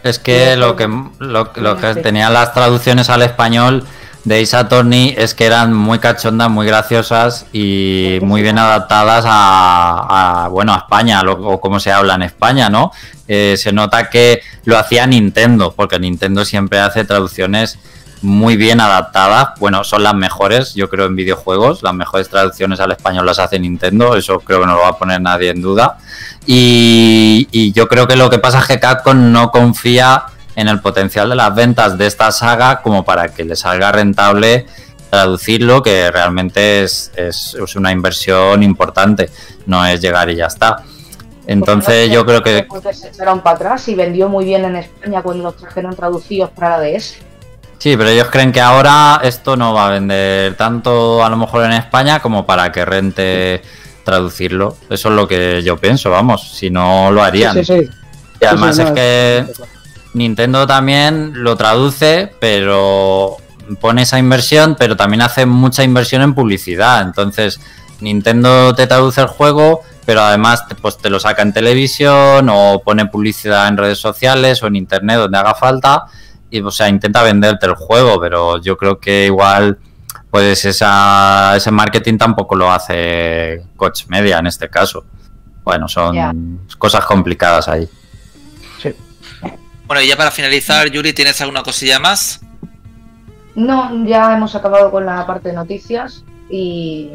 Es 0.03 0.19
que 0.19 0.55
lo 0.55 0.75
que, 0.75 0.87
lo, 1.19 1.51
lo 1.55 1.77
que 1.77 1.95
tenían 1.95 2.33
las 2.33 2.53
traducciones 2.53 3.09
al 3.09 3.21
español 3.21 3.85
de 4.23 4.41
Ace 4.41 4.55
Attorney 4.57 5.15
es 5.17 5.33
que 5.33 5.45
eran 5.45 5.73
muy 5.73 5.99
cachondas, 5.99 6.49
muy 6.49 6.65
graciosas 6.67 7.45
y 7.53 8.19
muy 8.21 8.41
bien 8.41 8.57
adaptadas 8.59 9.25
a, 9.27 10.43
a, 10.45 10.47
bueno 10.49 10.73
a 10.73 10.77
España 10.77 11.23
lo- 11.23 11.33
o 11.47 11.59
como 11.61 11.79
se 11.79 11.91
habla 11.91 12.15
en 12.15 12.23
España, 12.23 12.69
¿no? 12.69 12.91
Eh, 13.27 13.55
se 13.57 13.71
nota 13.71 14.09
que 14.09 14.41
lo 14.65 14.77
hacía 14.77 15.07
Nintendo, 15.07 15.73
porque 15.75 15.97
Nintendo 15.99 16.45
siempre 16.45 16.79
hace 16.79 17.05
traducciones 17.05 17.79
muy 18.21 18.55
bien 18.55 18.79
adaptadas. 18.79 19.59
Bueno, 19.59 19.83
son 19.83 20.03
las 20.03 20.13
mejores, 20.13 20.73
yo 20.73 20.89
creo, 20.89 21.05
en 21.05 21.15
videojuegos. 21.15 21.83
Las 21.83 21.93
mejores 21.93 22.29
traducciones 22.29 22.79
al 22.79 22.91
español 22.91 23.25
las 23.25 23.39
hace 23.39 23.59
Nintendo, 23.59 24.15
eso 24.15 24.39
creo 24.39 24.61
que 24.61 24.67
no 24.67 24.75
lo 24.75 24.81
va 24.81 24.89
a 24.89 24.97
poner 24.97 25.21
nadie 25.21 25.49
en 25.49 25.61
duda. 25.61 25.97
Y, 26.45 27.47
y 27.51 27.71
yo 27.71 27.87
creo 27.87 28.07
que 28.07 28.15
lo 28.15 28.29
que 28.29 28.39
pasa 28.39 28.59
es 28.59 28.65
que 28.65 28.79
Capcom 28.79 29.31
no 29.31 29.51
confía 29.51 30.23
en 30.55 30.67
el 30.67 30.81
potencial 30.81 31.29
de 31.29 31.35
las 31.35 31.55
ventas 31.55 31.97
de 31.97 32.07
esta 32.07 32.31
saga 32.31 32.81
como 32.81 33.03
para 33.05 33.29
que 33.29 33.45
le 33.45 33.55
salga 33.55 33.91
rentable 33.91 34.65
traducirlo, 35.09 35.83
que 35.83 36.09
realmente 36.09 36.83
es, 36.83 37.11
es, 37.15 37.55
es 37.55 37.75
una 37.75 37.91
inversión 37.91 38.63
importante, 38.63 39.29
no 39.65 39.85
es 39.85 40.01
llegar 40.01 40.29
y 40.29 40.35
ya 40.35 40.45
está. 40.45 40.83
Entonces 41.47 42.09
yo 42.11 42.25
creo 42.25 42.41
que 42.41 42.65
se 42.93 43.09
echaron 43.09 43.41
para 43.41 43.55
atrás 43.55 43.87
y 43.89 43.95
vendió 43.95 44.29
muy 44.29 44.45
bien 44.45 44.63
en 44.63 44.77
España 44.77 45.21
cuando 45.21 45.43
los 45.43 45.57
trajeron 45.57 45.95
traducidos 45.95 46.49
para 46.51 46.77
la 46.77 46.83
DS. 46.83 47.17
Sí, 47.81 47.97
pero 47.97 48.09
ellos 48.09 48.27
creen 48.29 48.51
que 48.51 48.61
ahora 48.61 49.21
esto 49.23 49.57
no 49.57 49.73
va 49.73 49.87
a 49.87 49.89
vender 49.89 50.53
tanto 50.53 51.25
a 51.25 51.29
lo 51.31 51.35
mejor 51.35 51.65
en 51.65 51.71
España 51.71 52.19
como 52.19 52.45
para 52.45 52.71
que 52.71 52.85
rente 52.85 53.63
traducirlo. 54.03 54.77
Eso 54.87 55.09
es 55.09 55.15
lo 55.15 55.27
que 55.27 55.63
yo 55.63 55.77
pienso, 55.77 56.11
vamos, 56.11 56.51
si 56.51 56.69
no 56.69 57.09
lo 57.09 57.23
harían. 57.23 57.55
Sí, 57.55 57.65
sí, 57.65 57.79
sí. 57.79 57.89
Y 58.39 58.45
además 58.45 58.77
es 58.77 58.91
que 58.91 59.47
Nintendo 60.13 60.67
también 60.67 61.43
lo 61.43 61.55
traduce, 61.55 62.31
pero 62.39 63.37
pone 63.79 64.03
esa 64.03 64.19
inversión, 64.19 64.75
pero 64.77 64.95
también 64.95 65.23
hace 65.23 65.47
mucha 65.47 65.83
inversión 65.83 66.21
en 66.21 66.35
publicidad. 66.35 67.01
Entonces, 67.01 67.59
Nintendo 67.99 68.75
te 68.75 68.85
traduce 68.85 69.21
el 69.21 69.27
juego, 69.27 69.81
pero 70.05 70.21
además 70.21 70.65
pues, 70.83 70.99
te 70.99 71.09
lo 71.09 71.19
saca 71.19 71.41
en 71.41 71.51
televisión 71.51 72.47
o 72.47 72.83
pone 72.85 73.07
publicidad 73.07 73.67
en 73.67 73.77
redes 73.77 73.97
sociales 73.97 74.61
o 74.61 74.67
en 74.67 74.75
internet 74.75 75.17
donde 75.17 75.39
haga 75.39 75.55
falta. 75.55 76.05
Y, 76.51 76.61
o 76.61 76.69
sea, 76.69 76.89
intenta 76.89 77.23
venderte 77.23 77.65
el 77.65 77.73
juego, 77.73 78.19
pero 78.19 78.61
yo 78.61 78.77
creo 78.77 78.99
que 78.99 79.25
igual, 79.25 79.79
pues 80.29 80.65
esa, 80.65 81.55
ese 81.55 81.71
marketing 81.71 82.17
tampoco 82.17 82.55
lo 82.55 82.71
hace 82.71 83.63
Coach 83.77 84.03
Media 84.07 84.37
en 84.37 84.47
este 84.47 84.69
caso. 84.69 85.05
Bueno, 85.63 85.87
son 85.87 86.59
cosas 86.77 87.05
complicadas 87.05 87.67
ahí. 87.67 87.89
Bueno, 89.87 90.01
y 90.03 90.07
ya 90.07 90.15
para 90.15 90.31
finalizar, 90.31 90.89
Yuri, 90.89 91.13
¿tienes 91.13 91.41
alguna 91.41 91.63
cosilla 91.63 91.99
más? 91.99 92.41
No, 93.55 94.05
ya 94.05 94.33
hemos 94.33 94.55
acabado 94.55 94.89
con 94.91 95.05
la 95.05 95.25
parte 95.27 95.49
de 95.49 95.55
noticias 95.55 96.23
y, 96.49 97.11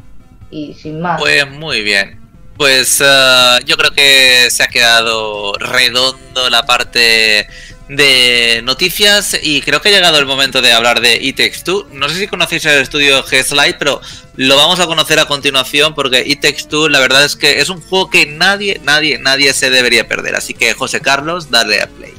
y 0.51 0.75
sin 0.75 1.01
más. 1.01 1.21
Pues 1.21 1.51
muy 1.51 1.83
bien. 1.83 2.21
Pues 2.57 3.03
eh, 3.05 3.59
yo 3.65 3.77
creo 3.77 3.91
que 3.91 4.49
se 4.51 4.63
ha 4.63 4.69
quedado 4.69 5.55
redondo 5.55 6.51
la 6.51 6.65
parte 6.65 7.47
de 7.89 8.63
noticias 8.65 9.39
y 9.41 9.61
creo 9.63 9.81
que 9.81 9.89
ha 9.89 9.93
llegado 9.93 10.19
el 10.19 10.27
momento 10.27 10.61
de 10.61 10.73
hablar 10.73 11.01
de 11.01 11.17
It 11.17 11.37
Takes 11.37 11.63
Two. 11.65 11.87
No 11.93 12.09
sé 12.09 12.19
si 12.19 12.27
conocéis 12.27 12.65
el 12.65 12.81
estudio 12.81 13.25
G-Slide, 13.25 13.77
pero 13.79 14.01
lo 14.37 14.57
vamos 14.57 14.81
a 14.81 14.87
conocer 14.87 15.19
a 15.21 15.27
continuación 15.27 15.95
porque 15.95 16.25
It 16.27 16.41
Takes 16.41 16.65
Two 16.69 16.89
la 16.89 17.01
verdad 17.01 17.25
es 17.25 17.37
que 17.37 17.61
es 17.61 17.69
un 17.69 17.81
juego 17.81 18.11
que 18.11 18.27
nadie, 18.27 18.81
nadie, 18.85 19.19
nadie 19.19 19.53
se 19.53 19.71
debería 19.71 20.09
perder. 20.09 20.35
Así 20.35 20.55
que 20.55 20.75
José 20.75 21.01
Carlos, 21.01 21.51
dale 21.51 21.81
a 21.81 21.87
play. 21.87 22.15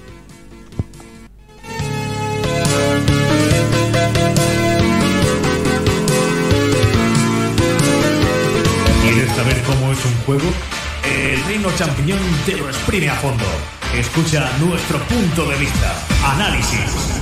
¿Quieres 9.04 9.36
saber 9.36 9.62
cómo 9.64 9.92
es 9.92 10.06
un 10.06 10.16
juego? 10.26 10.54
El 11.04 11.44
Reino 11.46 11.72
Champiñón 11.78 12.20
te 12.46 12.54
lo 12.54 12.70
exprime 12.70 13.10
a 13.10 13.16
fondo. 13.16 13.77
Escucha 13.96 14.52
nuestro 14.60 15.00
punto 15.08 15.46
de 15.48 15.56
vista. 15.58 15.96
Análisis. 16.24 17.18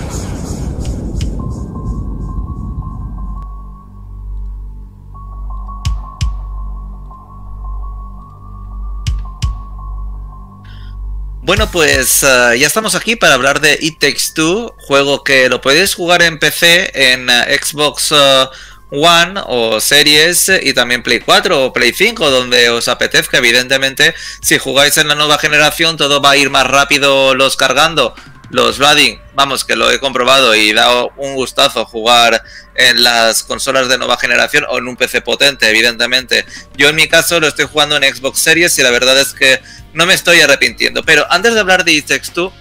Bueno, 11.45 11.69
pues 11.71 12.23
eh, 12.23 12.57
ya 12.59 12.65
estamos 12.65 12.95
aquí 12.95 13.15
para 13.15 13.35
hablar 13.35 13.61
de 13.61 13.77
It 13.79 13.99
Takes 13.99 14.33
Two, 14.33 14.75
juego 14.79 15.23
que 15.23 15.47
lo 15.47 15.61
podéis 15.61 15.93
jugar 15.93 16.23
en 16.23 16.39
PC, 16.39 16.91
en 16.93 17.29
eh, 17.29 17.59
Xbox 17.61 18.11
eh, 18.11 18.45
One 18.91 19.41
o 19.45 19.81
Series 19.81 20.51
y 20.61 20.73
también 20.73 21.03
Play 21.03 21.19
4 21.19 21.65
o 21.65 21.73
Play 21.73 21.93
5, 21.93 22.29
donde 22.29 22.69
os 22.69 22.87
apetezca. 22.87 23.37
Evidentemente, 23.37 24.13
si 24.41 24.57
jugáis 24.57 24.97
en 24.97 25.07
la 25.07 25.15
nueva 25.15 25.37
generación, 25.37 25.97
todo 25.97 26.21
va 26.21 26.31
a 26.31 26.37
ir 26.37 26.49
más 26.49 26.67
rápido 26.67 27.33
los 27.35 27.55
cargando. 27.55 28.15
Los 28.51 28.77
Blooding, 28.77 29.19
vamos, 29.33 29.65
que 29.65 29.75
lo 29.75 29.91
he 29.91 29.99
comprobado 29.99 30.55
y 30.55 30.71
da 30.71 31.05
un 31.17 31.33
gustazo 31.33 31.85
jugar 31.85 32.43
en 32.75 33.03
las 33.03 33.43
consolas 33.43 33.89
de 33.89 33.97
nueva 33.97 34.17
generación 34.17 34.65
o 34.69 34.77
en 34.77 34.87
un 34.87 34.95
PC 34.95 35.21
potente, 35.21 35.67
evidentemente. 35.67 36.45
Yo 36.77 36.89
en 36.89 36.95
mi 36.95 37.07
caso 37.07 37.39
lo 37.39 37.47
estoy 37.47 37.65
jugando 37.65 37.97
en 37.97 38.15
Xbox 38.15 38.39
Series 38.39 38.77
y 38.77 38.83
la 38.83 38.91
verdad 38.91 39.19
es 39.19 39.33
que 39.33 39.61
no 39.93 40.05
me 40.05 40.13
estoy 40.13 40.41
arrepintiendo. 40.41 41.03
Pero 41.03 41.25
antes 41.31 41.53
de 41.53 41.59
hablar 41.59 41.83
de 41.83 41.93
It 41.93 42.05
Takes 42.05 42.31
Two, 42.33 42.53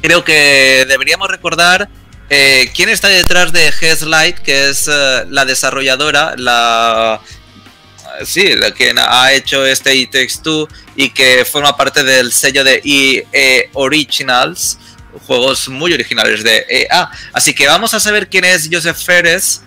creo 0.00 0.24
que 0.24 0.86
deberíamos 0.88 1.28
recordar 1.28 1.88
eh, 2.28 2.70
quién 2.74 2.88
está 2.88 3.08
detrás 3.08 3.52
de 3.52 3.70
G-Slide, 3.72 4.42
que 4.42 4.70
es 4.70 4.88
eh, 4.88 5.24
la 5.28 5.44
desarrolladora, 5.44 6.34
la 6.36 7.20
sí, 8.24 8.54
la 8.54 8.70
quien 8.72 8.98
ha 8.98 9.32
hecho 9.32 9.64
este 9.66 9.94
It 9.94 10.10
Takes 10.10 10.42
Two 10.42 10.68
y 10.96 11.10
que 11.10 11.44
forma 11.44 11.76
parte 11.76 12.02
del 12.02 12.32
sello 12.32 12.64
de 12.64 12.80
EA 12.84 13.68
Originals, 13.74 14.78
juegos 15.26 15.68
muy 15.68 15.92
originales 15.92 16.42
de 16.42 16.64
EA. 16.68 17.10
Así 17.32 17.54
que 17.54 17.66
vamos 17.66 17.94
a 17.94 18.00
saber 18.00 18.28
quién 18.28 18.44
es 18.44 18.68
Joseph 18.72 18.96
Ferres, 18.96 19.62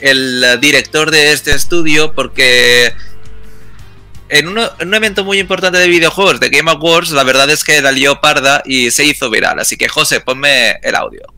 el 0.00 0.58
director 0.60 1.10
de 1.10 1.32
este 1.32 1.52
estudio, 1.52 2.12
porque 2.12 2.92
en 4.28 4.48
un 4.48 4.94
evento 4.94 5.24
muy 5.24 5.38
importante 5.38 5.78
de 5.78 5.88
videojuegos 5.88 6.40
de 6.40 6.50
Game 6.50 6.70
Awards, 6.70 7.10
la 7.12 7.22
verdad 7.22 7.48
es 7.50 7.62
que 7.62 7.80
la 7.80 7.92
lió 7.92 8.20
parda 8.20 8.62
y 8.66 8.90
se 8.90 9.04
hizo 9.04 9.30
viral. 9.30 9.58
Así 9.60 9.76
que, 9.76 9.88
José, 9.88 10.20
ponme 10.20 10.72
el 10.82 10.94
audio. 10.94 11.35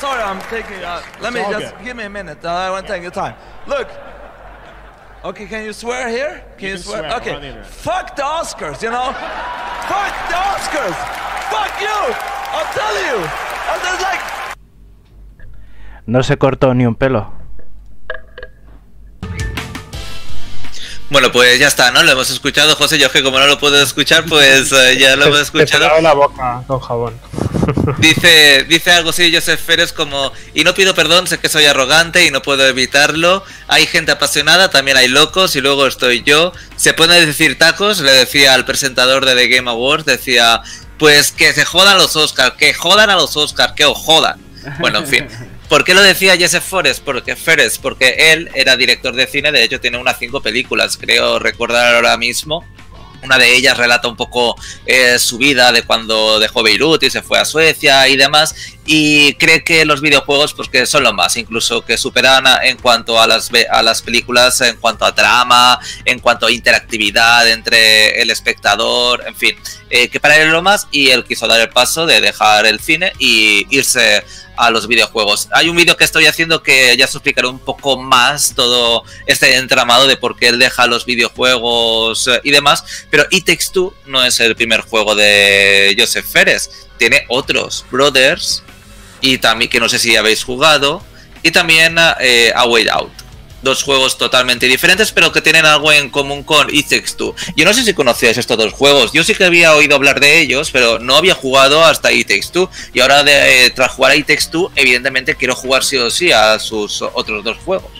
Sorry, 0.00 0.22
I'm 0.22 0.40
taking. 0.48 0.82
Uh, 0.82 1.02
let 1.20 1.32
me 1.34 1.40
all 1.40 1.52
just 1.52 1.74
give 1.84 1.94
me 1.94 2.04
a 2.04 2.08
minute. 2.08 2.42
Uh, 2.42 2.48
I 2.48 2.70
want 2.70 2.86
to 2.86 2.92
take 2.92 3.02
your 3.02 3.10
time. 3.10 3.34
Look. 3.66 3.88
Okay, 5.22 5.44
can 5.46 5.62
you 5.64 5.74
swear 5.74 6.08
here? 6.08 6.42
Can 6.56 6.68
you, 6.68 6.74
can 6.76 6.82
swear? 6.82 6.98
swear, 7.04 7.16
Okay. 7.20 7.30
we're 7.30 7.36
on 7.36 7.42
the 7.42 7.48
internet. 7.48 7.68
Fuck 7.68 8.16
the 8.16 8.22
Oscars, 8.22 8.80
you 8.80 8.88
know. 8.90 9.12
Fuck 9.92 10.14
the 10.32 10.38
Oscars. 10.40 10.96
Fuck 11.52 11.72
you. 11.84 12.00
I'll 12.56 12.72
tell 12.72 12.96
you. 13.04 13.16
I'm 13.68 13.80
just 13.84 14.00
like. 14.00 14.20
No 16.06 16.22
se 16.22 16.36
cortó 16.38 16.74
ni 16.74 16.86
un 16.86 16.94
pelo. 16.94 17.30
Bueno, 21.10 21.32
pues 21.32 21.58
ya 21.58 21.66
está, 21.66 21.90
¿no? 21.90 22.02
Lo 22.04 22.12
hemos 22.12 22.30
escuchado, 22.30 22.76
José. 22.76 22.96
Yo 22.98 23.10
que 23.10 23.22
como 23.22 23.38
no 23.40 23.46
lo 23.46 23.58
puedo 23.58 23.82
escuchar, 23.82 24.24
pues 24.26 24.70
eh, 24.70 24.96
ya 24.96 25.16
lo 25.16 25.24
hemos 25.26 25.50
Te- 25.50 25.58
te 25.58 25.64
escuchado. 25.64 25.84
lavo 25.88 26.00
la 26.00 26.12
boca 26.12 26.62
con 26.68 26.78
jabón. 26.80 27.20
Dice, 27.98 28.64
dice 28.68 28.90
algo 28.92 29.10
así 29.10 29.32
Joseph 29.32 29.60
Férez 29.60 29.92
como, 29.92 30.32
y 30.54 30.64
no 30.64 30.74
pido 30.74 30.94
perdón, 30.94 31.26
sé 31.28 31.38
que 31.38 31.48
soy 31.48 31.66
arrogante 31.66 32.24
y 32.24 32.30
no 32.30 32.42
puedo 32.42 32.66
evitarlo. 32.66 33.44
Hay 33.68 33.86
gente 33.86 34.12
apasionada, 34.12 34.70
también 34.70 34.96
hay 34.96 35.08
locos 35.08 35.54
y 35.56 35.60
luego 35.60 35.86
estoy 35.86 36.22
yo. 36.22 36.52
Se 36.76 36.94
puede 36.94 37.24
decir 37.26 37.58
tacos, 37.58 38.00
le 38.00 38.12
decía 38.12 38.54
al 38.54 38.64
presentador 38.64 39.24
de 39.26 39.34
The 39.34 39.48
Game 39.48 39.70
Awards, 39.70 40.04
decía, 40.06 40.62
pues 40.98 41.32
que 41.32 41.52
se 41.52 41.64
jodan 41.64 41.98
los 41.98 42.16
Oscars, 42.16 42.54
que 42.56 42.72
jodan 42.74 43.10
a 43.10 43.16
los 43.16 43.36
Oscars, 43.36 43.72
que 43.74 43.84
os 43.84 43.98
jodan. 43.98 44.40
Bueno, 44.78 45.00
en 45.00 45.06
fin. 45.06 45.28
¿Por 45.70 45.84
qué 45.84 45.94
lo 45.94 46.02
decía 46.02 46.36
Joseph 46.38 46.64
Forrest? 46.64 47.02
Porque 47.04 47.36
Férez, 47.36 47.78
porque 47.78 48.32
él 48.32 48.50
era 48.54 48.76
director 48.76 49.14
de 49.14 49.28
cine, 49.28 49.52
de 49.52 49.62
hecho 49.62 49.80
tiene 49.80 49.98
unas 49.98 50.18
cinco 50.18 50.42
películas, 50.42 50.96
creo 50.96 51.38
recordar 51.38 51.94
ahora 51.94 52.16
mismo. 52.16 52.64
Una 53.22 53.36
de 53.38 53.54
ellas 53.54 53.76
relata 53.76 54.08
un 54.08 54.16
poco 54.16 54.56
eh, 54.86 55.18
su 55.18 55.36
vida 55.36 55.70
de 55.72 55.82
cuando 55.82 56.38
dejó 56.40 56.62
Beirut 56.62 57.02
y 57.02 57.10
se 57.10 57.20
fue 57.22 57.38
a 57.38 57.44
Suecia 57.44 58.08
y 58.08 58.16
demás. 58.16 58.54
Y 58.86 59.34
cree 59.34 59.62
que 59.62 59.84
los 59.84 60.00
videojuegos 60.00 60.54
pues 60.54 60.88
son 60.88 61.02
lo 61.04 61.12
más, 61.12 61.36
incluso 61.36 61.82
que 61.82 61.98
superan 61.98 62.46
en 62.64 62.78
cuanto 62.78 63.20
a 63.20 63.26
las, 63.26 63.50
ve- 63.50 63.68
a 63.70 63.82
las 63.82 64.00
películas, 64.02 64.60
en 64.62 64.76
cuanto 64.78 65.04
a 65.04 65.14
trama, 65.14 65.78
en 66.06 66.18
cuanto 66.18 66.46
a 66.46 66.50
interactividad 66.50 67.46
entre 67.48 68.22
el 68.22 68.30
espectador, 68.30 69.22
en 69.26 69.36
fin, 69.36 69.54
eh, 69.90 70.08
que 70.08 70.18
para 70.18 70.36
él 70.36 70.46
es 70.48 70.52
lo 70.52 70.62
más 70.62 70.88
y 70.90 71.10
él 71.10 71.24
quiso 71.24 71.46
dar 71.46 71.60
el 71.60 71.68
paso 71.68 72.06
de 72.06 72.22
dejar 72.22 72.64
el 72.64 72.80
cine 72.80 73.12
y 73.18 73.66
irse 73.68 74.24
a 74.60 74.70
los 74.70 74.86
videojuegos. 74.86 75.48
Hay 75.52 75.68
un 75.68 75.76
vídeo 75.76 75.96
que 75.96 76.04
estoy 76.04 76.26
haciendo 76.26 76.62
que 76.62 76.94
ya 76.96 77.06
os 77.06 77.14
explicaré 77.14 77.48
un 77.48 77.58
poco 77.58 77.96
más 77.96 78.54
todo 78.54 79.04
este 79.26 79.56
entramado 79.56 80.06
de 80.06 80.16
por 80.16 80.36
qué 80.36 80.48
él 80.48 80.58
deja 80.58 80.86
los 80.86 81.06
videojuegos 81.06 82.28
eh, 82.28 82.40
y 82.44 82.50
demás, 82.50 82.84
pero 83.10 83.26
It 83.30 83.46
Takes 83.46 83.70
Two 83.72 83.94
no 84.06 84.22
es 84.22 84.38
el 84.40 84.54
primer 84.54 84.82
juego 84.82 85.14
de 85.14 85.96
Joseph 85.98 86.26
Férez, 86.26 86.88
tiene 86.98 87.24
otros, 87.28 87.86
Brothers, 87.90 88.62
y 89.22 89.38
también 89.38 89.70
que 89.70 89.80
no 89.80 89.88
sé 89.88 89.98
si 89.98 90.14
habéis 90.16 90.44
jugado, 90.44 91.02
y 91.42 91.50
también 91.50 91.96
eh, 92.20 92.52
A 92.54 92.66
Way 92.66 92.88
Out. 92.88 93.19
Dos 93.62 93.82
juegos 93.82 94.16
totalmente 94.16 94.66
diferentes, 94.66 95.12
pero 95.12 95.32
que 95.32 95.42
tienen 95.42 95.66
algo 95.66 95.92
en 95.92 96.08
común 96.08 96.42
con 96.42 96.74
It 96.74 96.88
Takes 96.88 97.12
Two. 97.16 97.34
Yo 97.56 97.64
no 97.64 97.74
sé 97.74 97.84
si 97.84 97.92
conocíais 97.92 98.38
estos 98.38 98.56
dos 98.56 98.72
juegos. 98.72 99.12
Yo 99.12 99.22
sí 99.22 99.34
que 99.34 99.44
había 99.44 99.74
oído 99.74 99.96
hablar 99.96 100.18
de 100.18 100.40
ellos, 100.40 100.70
pero 100.70 100.98
no 100.98 101.16
había 101.16 101.34
jugado 101.34 101.84
hasta 101.84 102.10
It 102.10 102.28
Takes 102.28 102.48
Two. 102.52 102.70
Y 102.94 103.00
ahora, 103.00 103.22
de, 103.22 103.66
eh, 103.66 103.70
tras 103.70 103.92
jugar 103.92 104.12
a 104.12 104.16
It 104.16 104.26
Takes 104.26 104.46
Two, 104.50 104.70
evidentemente 104.76 105.34
quiero 105.34 105.54
jugar 105.54 105.84
sí 105.84 105.96
o 105.98 106.10
sí 106.10 106.32
a 106.32 106.58
sus 106.58 107.02
otros 107.02 107.44
dos 107.44 107.58
juegos. 107.64 107.90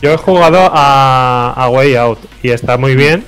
Yo 0.00 0.12
he 0.12 0.16
jugado 0.16 0.70
a, 0.72 1.52
a 1.56 1.68
Way 1.68 1.96
Out 1.96 2.18
y 2.42 2.50
está 2.50 2.76
muy 2.76 2.94
bien. 2.94 3.26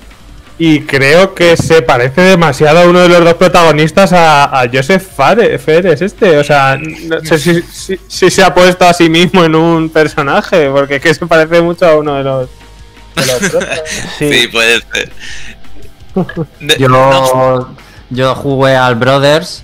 Y 0.60 0.80
creo 0.80 1.34
que 1.34 1.56
se 1.56 1.82
parece 1.82 2.20
demasiado 2.22 2.80
a 2.80 2.84
uno 2.86 2.98
de 3.00 3.08
los 3.08 3.24
dos 3.24 3.34
protagonistas 3.34 4.12
a, 4.12 4.60
a 4.60 4.68
Joseph 4.72 5.06
Fare- 5.16 5.56
Fares, 5.58 6.02
este. 6.02 6.36
O 6.38 6.42
sea, 6.42 6.76
no 6.76 7.20
sé 7.20 7.38
si, 7.38 7.62
si- 7.62 8.00
si 8.08 8.28
se 8.30 8.42
ha 8.42 8.52
puesto 8.52 8.84
a 8.86 8.92
sí 8.92 9.08
mismo 9.08 9.44
en 9.44 9.54
un 9.54 9.88
personaje, 9.88 10.68
porque 10.70 10.96
es 10.96 11.02
que 11.02 11.14
se 11.14 11.26
parece 11.26 11.60
mucho 11.62 11.86
a 11.86 11.96
uno 11.96 12.14
de 12.16 12.24
los. 12.24 12.48
de 13.14 13.26
los. 13.26 13.38
Sí, 14.18 14.32
Sí, 14.32 14.48
puede 14.48 14.80
ser. 14.92 15.12
Yo, 16.78 16.88
no- 16.88 17.76
yo 18.10 18.34
jugué 18.34 18.74
al 18.76 18.96
Brothers 18.96 19.62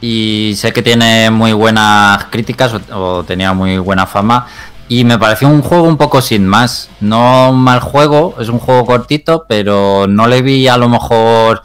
y 0.00 0.54
sé 0.56 0.72
que 0.72 0.80
tiene 0.82 1.28
muy 1.30 1.52
buenas 1.52 2.24
críticas 2.26 2.72
o, 2.90 2.96
o 2.98 3.24
tenía 3.24 3.52
muy 3.52 3.76
buena 3.78 4.06
fama. 4.06 4.46
Y 4.90 5.04
me 5.04 5.20
pareció 5.20 5.46
un 5.46 5.62
juego 5.62 5.84
un 5.84 5.96
poco 5.96 6.20
sin 6.20 6.48
más. 6.48 6.90
No 6.98 7.50
un 7.50 7.62
mal 7.62 7.78
juego, 7.78 8.34
es 8.40 8.48
un 8.48 8.58
juego 8.58 8.84
cortito, 8.84 9.46
pero 9.48 10.08
no 10.08 10.26
le 10.26 10.42
vi 10.42 10.66
a 10.66 10.76
lo 10.76 10.88
mejor 10.88 11.62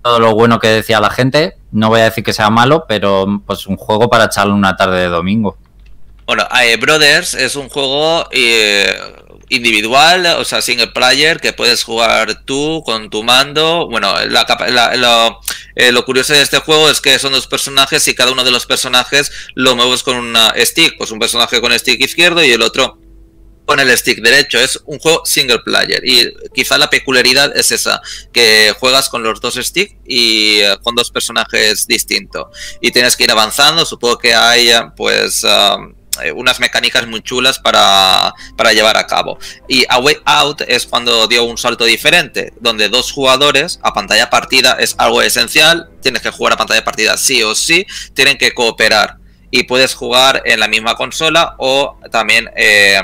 todo 0.00 0.20
lo 0.20 0.32
bueno 0.36 0.60
que 0.60 0.68
decía 0.68 1.00
la 1.00 1.10
gente. 1.10 1.56
No 1.72 1.88
voy 1.88 1.98
a 1.98 2.04
decir 2.04 2.22
que 2.22 2.32
sea 2.32 2.50
malo, 2.50 2.84
pero 2.86 3.26
pues 3.44 3.66
un 3.66 3.76
juego 3.76 4.08
para 4.08 4.26
echarle 4.26 4.52
una 4.52 4.76
tarde 4.76 5.00
de 5.00 5.08
domingo. 5.08 5.58
Bueno, 6.24 6.44
eh, 6.62 6.76
Brothers 6.76 7.34
es 7.34 7.56
un 7.56 7.68
juego 7.68 8.28
eh, 8.30 8.96
individual, 9.50 10.26
o 10.38 10.44
sea, 10.44 10.62
single 10.62 10.88
player, 10.88 11.40
que 11.40 11.52
puedes 11.52 11.82
jugar 11.84 12.44
tú 12.44 12.82
con 12.84 13.10
tu 13.10 13.22
mando. 13.22 13.88
Bueno, 13.88 14.14
la 14.26 14.46
la- 14.68 14.96
lo, 14.96 15.40
eh, 15.74 15.92
lo 15.92 16.04
curioso 16.04 16.32
de 16.32 16.42
este 16.42 16.58
juego 16.58 16.90
es 16.90 17.00
que 17.00 17.18
son 17.18 17.32
dos 17.32 17.46
personajes 17.46 18.06
y 18.08 18.14
cada 18.14 18.32
uno 18.32 18.44
de 18.44 18.50
los 18.50 18.66
personajes 18.66 19.30
lo 19.54 19.74
mueves 19.76 20.02
con 20.02 20.16
una 20.16 20.52
stick. 20.56 20.96
Pues 20.98 21.10
un 21.10 21.18
personaje 21.18 21.60
con 21.60 21.76
stick 21.78 22.00
izquierdo 22.00 22.44
y 22.44 22.50
el 22.50 22.62
otro 22.62 22.98
con 23.66 23.80
el 23.80 23.90
stick 23.98 24.20
derecho. 24.22 24.58
Es 24.58 24.80
un 24.86 24.98
juego 24.98 25.22
single 25.26 25.58
player 25.58 26.00
y 26.04 26.32
quizá 26.54 26.78
la 26.78 26.88
peculiaridad 26.88 27.54
es 27.56 27.70
esa, 27.70 28.00
que 28.32 28.74
juegas 28.80 29.08
con 29.10 29.22
los 29.22 29.40
dos 29.40 29.56
sticks 29.56 29.94
y 30.06 30.60
eh, 30.60 30.76
con 30.82 30.94
dos 30.94 31.10
personajes 31.10 31.86
distintos. 31.86 32.46
Y 32.80 32.90
tienes 32.92 33.16
que 33.16 33.24
ir 33.24 33.30
avanzando, 33.30 33.84
supongo 33.84 34.18
que 34.18 34.34
hay 34.34 34.70
pues... 34.96 35.44
um, 35.44 35.97
eh, 36.22 36.32
unas 36.32 36.60
mecánicas 36.60 37.06
muy 37.06 37.22
chulas 37.22 37.58
para, 37.58 38.34
para 38.56 38.72
llevar 38.72 38.96
a 38.96 39.06
cabo. 39.06 39.38
Y 39.68 39.84
A 39.88 39.98
Way 39.98 40.18
Out 40.24 40.62
es 40.68 40.86
cuando 40.86 41.26
dio 41.26 41.44
un 41.44 41.58
salto 41.58 41.84
diferente, 41.84 42.52
donde 42.60 42.88
dos 42.88 43.12
jugadores 43.12 43.80
a 43.82 43.92
pantalla 43.92 44.30
partida 44.30 44.76
es 44.78 44.94
algo 44.98 45.22
esencial, 45.22 45.90
tienes 46.02 46.22
que 46.22 46.30
jugar 46.30 46.54
a 46.54 46.56
pantalla 46.56 46.84
partida 46.84 47.16
sí 47.16 47.42
o 47.42 47.54
sí, 47.54 47.86
tienen 48.14 48.38
que 48.38 48.52
cooperar 48.52 49.16
y 49.50 49.64
puedes 49.64 49.94
jugar 49.94 50.42
en 50.44 50.60
la 50.60 50.68
misma 50.68 50.94
consola 50.94 51.54
o 51.58 51.98
también 52.10 52.50
eh, 52.56 53.00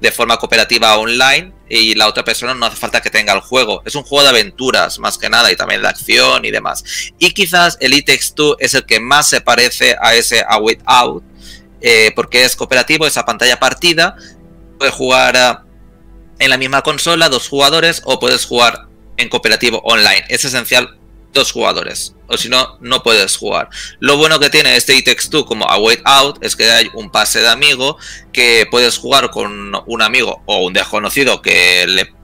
de 0.00 0.12
forma 0.12 0.36
cooperativa 0.36 0.96
online 0.96 1.52
y 1.68 1.94
la 1.94 2.08
otra 2.08 2.24
persona 2.24 2.54
no 2.54 2.66
hace 2.66 2.76
falta 2.76 3.00
que 3.00 3.10
tenga 3.10 3.32
el 3.32 3.40
juego. 3.40 3.82
Es 3.84 3.94
un 3.94 4.02
juego 4.02 4.22
de 4.22 4.30
aventuras 4.30 4.98
más 4.98 5.18
que 5.18 5.28
nada 5.28 5.50
y 5.52 5.56
también 5.56 5.82
de 5.82 5.88
acción 5.88 6.44
y 6.44 6.50
demás. 6.50 6.84
Y 7.18 7.32
quizás 7.32 7.76
el 7.80 7.94
It 7.94 8.06
Takes 8.06 8.30
Two 8.34 8.56
es 8.58 8.74
el 8.74 8.86
que 8.86 9.00
más 9.00 9.28
se 9.28 9.40
parece 9.40 9.96
a 10.00 10.14
ese 10.14 10.44
A 10.48 10.58
Way 10.58 10.78
Out 10.84 11.24
eh, 11.80 12.12
porque 12.14 12.44
es 12.44 12.56
cooperativo, 12.56 13.06
esa 13.06 13.24
pantalla 13.24 13.58
partida, 13.58 14.16
puedes 14.78 14.94
jugar 14.94 15.36
ah, 15.36 15.64
en 16.38 16.50
la 16.50 16.58
misma 16.58 16.82
consola 16.82 17.28
dos 17.28 17.48
jugadores 17.48 18.02
o 18.04 18.18
puedes 18.20 18.44
jugar 18.44 18.86
en 19.16 19.28
cooperativo 19.28 19.80
online. 19.84 20.24
Es 20.28 20.44
esencial 20.44 20.98
dos 21.32 21.52
jugadores, 21.52 22.14
o 22.26 22.36
si 22.36 22.48
no, 22.48 22.78
no 22.80 23.02
puedes 23.02 23.36
jugar. 23.36 23.68
Lo 24.00 24.16
bueno 24.16 24.40
que 24.40 24.50
tiene 24.50 24.76
este 24.76 24.96
It 24.96 25.04
Takes 25.04 25.28
Two 25.30 25.44
como 25.44 25.68
A 25.68 25.78
Wait 25.78 26.00
Out 26.04 26.38
es 26.40 26.56
que 26.56 26.70
hay 26.70 26.90
un 26.94 27.10
pase 27.10 27.40
de 27.40 27.48
amigo 27.48 27.98
que 28.32 28.66
puedes 28.70 28.98
jugar 28.98 29.30
con 29.30 29.72
un 29.86 30.02
amigo 30.02 30.42
o 30.46 30.64
un 30.64 30.72
desconocido 30.72 31.42
que 31.42 31.86
le 31.86 32.17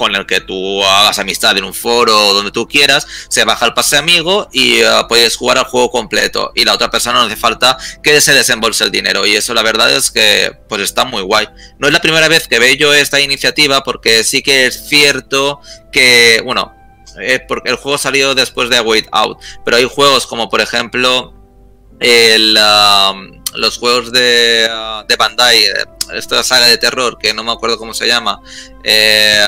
con 0.00 0.16
el 0.16 0.24
que 0.24 0.40
tú 0.40 0.82
hagas 0.82 1.18
amistad 1.18 1.58
en 1.58 1.64
un 1.64 1.74
foro 1.74 2.28
o 2.28 2.32
donde 2.32 2.50
tú 2.50 2.66
quieras, 2.66 3.06
se 3.28 3.44
baja 3.44 3.66
el 3.66 3.74
pase 3.74 3.98
amigo 3.98 4.48
y 4.50 4.80
eh, 4.80 4.88
puedes 5.10 5.36
jugar 5.36 5.58
al 5.58 5.64
juego 5.64 5.90
completo. 5.90 6.52
Y 6.54 6.64
la 6.64 6.72
otra 6.72 6.90
persona 6.90 7.18
no 7.18 7.26
hace 7.26 7.36
falta 7.36 7.76
que 8.02 8.18
se 8.22 8.32
desembolse 8.32 8.82
el 8.82 8.90
dinero. 8.90 9.26
Y 9.26 9.36
eso 9.36 9.52
la 9.52 9.62
verdad 9.62 9.94
es 9.94 10.10
que 10.10 10.56
pues 10.70 10.80
está 10.80 11.04
muy 11.04 11.20
guay. 11.20 11.48
No 11.78 11.86
es 11.86 11.92
la 11.92 12.00
primera 12.00 12.28
vez 12.28 12.48
que 12.48 12.58
veo 12.58 12.74
yo 12.76 12.94
esta 12.94 13.20
iniciativa 13.20 13.84
porque 13.84 14.24
sí 14.24 14.40
que 14.40 14.68
es 14.68 14.88
cierto 14.88 15.60
que, 15.92 16.40
bueno, 16.46 16.72
eh, 17.20 17.44
porque 17.46 17.68
el 17.68 17.76
juego 17.76 17.98
salió 17.98 18.34
después 18.34 18.70
de 18.70 18.80
Wait 18.80 19.06
Out. 19.12 19.36
Pero 19.66 19.76
hay 19.76 19.84
juegos 19.84 20.26
como 20.26 20.48
por 20.48 20.62
ejemplo 20.62 21.34
el, 22.00 22.58
los 23.54 23.78
juegos 23.78 24.12
de, 24.12 24.68
uh, 24.70 25.06
de 25.06 25.16
Bandai, 25.16 25.58
eh, 25.58 25.84
esta 26.14 26.42
saga 26.42 26.66
de 26.66 26.78
terror 26.78 27.18
que 27.18 27.34
no 27.34 27.44
me 27.44 27.52
acuerdo 27.52 27.78
cómo 27.78 27.94
se 27.94 28.06
llama, 28.06 28.40
eh, 28.82 29.44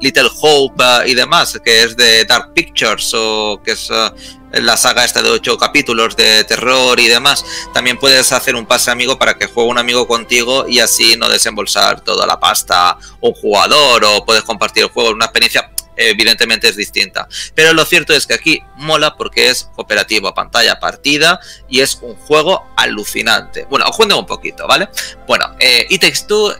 Little 0.00 0.30
Hope 0.40 0.82
uh, 0.82 1.06
y 1.06 1.14
demás, 1.14 1.58
que 1.64 1.84
es 1.84 1.96
de 1.96 2.24
Dark 2.24 2.52
Pictures 2.54 3.12
o 3.14 3.60
que 3.64 3.72
es 3.72 3.90
uh, 3.90 4.12
la 4.52 4.76
saga 4.76 5.04
esta 5.04 5.22
de 5.22 5.30
ocho 5.30 5.58
capítulos 5.58 6.16
de 6.16 6.44
terror 6.44 6.98
y 7.00 7.08
demás. 7.08 7.44
También 7.72 7.98
puedes 7.98 8.30
hacer 8.32 8.54
un 8.54 8.66
pase 8.66 8.90
amigo 8.90 9.18
para 9.18 9.34
que 9.34 9.46
juegue 9.46 9.70
un 9.70 9.78
amigo 9.78 10.06
contigo 10.06 10.66
y 10.68 10.78
así 10.78 11.16
no 11.16 11.28
desembolsar 11.28 12.00
toda 12.00 12.26
la 12.26 12.38
pasta 12.38 12.96
un 13.20 13.32
jugador 13.32 14.04
o 14.04 14.24
puedes 14.24 14.44
compartir 14.44 14.84
el 14.84 14.90
juego, 14.90 15.10
una 15.10 15.26
experiencia 15.26 15.73
evidentemente 15.96 16.68
es 16.68 16.76
distinta. 16.76 17.28
Pero 17.54 17.72
lo 17.72 17.84
cierto 17.84 18.14
es 18.14 18.26
que 18.26 18.34
aquí 18.34 18.62
mola 18.76 19.16
porque 19.16 19.48
es 19.48 19.70
cooperativo 19.74 20.34
pantalla 20.34 20.80
partida 20.80 21.40
y 21.68 21.80
es 21.80 21.98
un 22.02 22.16
juego 22.16 22.64
alucinante. 22.76 23.66
Bueno, 23.68 23.86
os 23.86 23.98
un 23.98 24.26
poquito, 24.26 24.66
¿vale? 24.66 24.88
Bueno, 25.26 25.54
eh, 25.58 25.86
It 25.88 26.04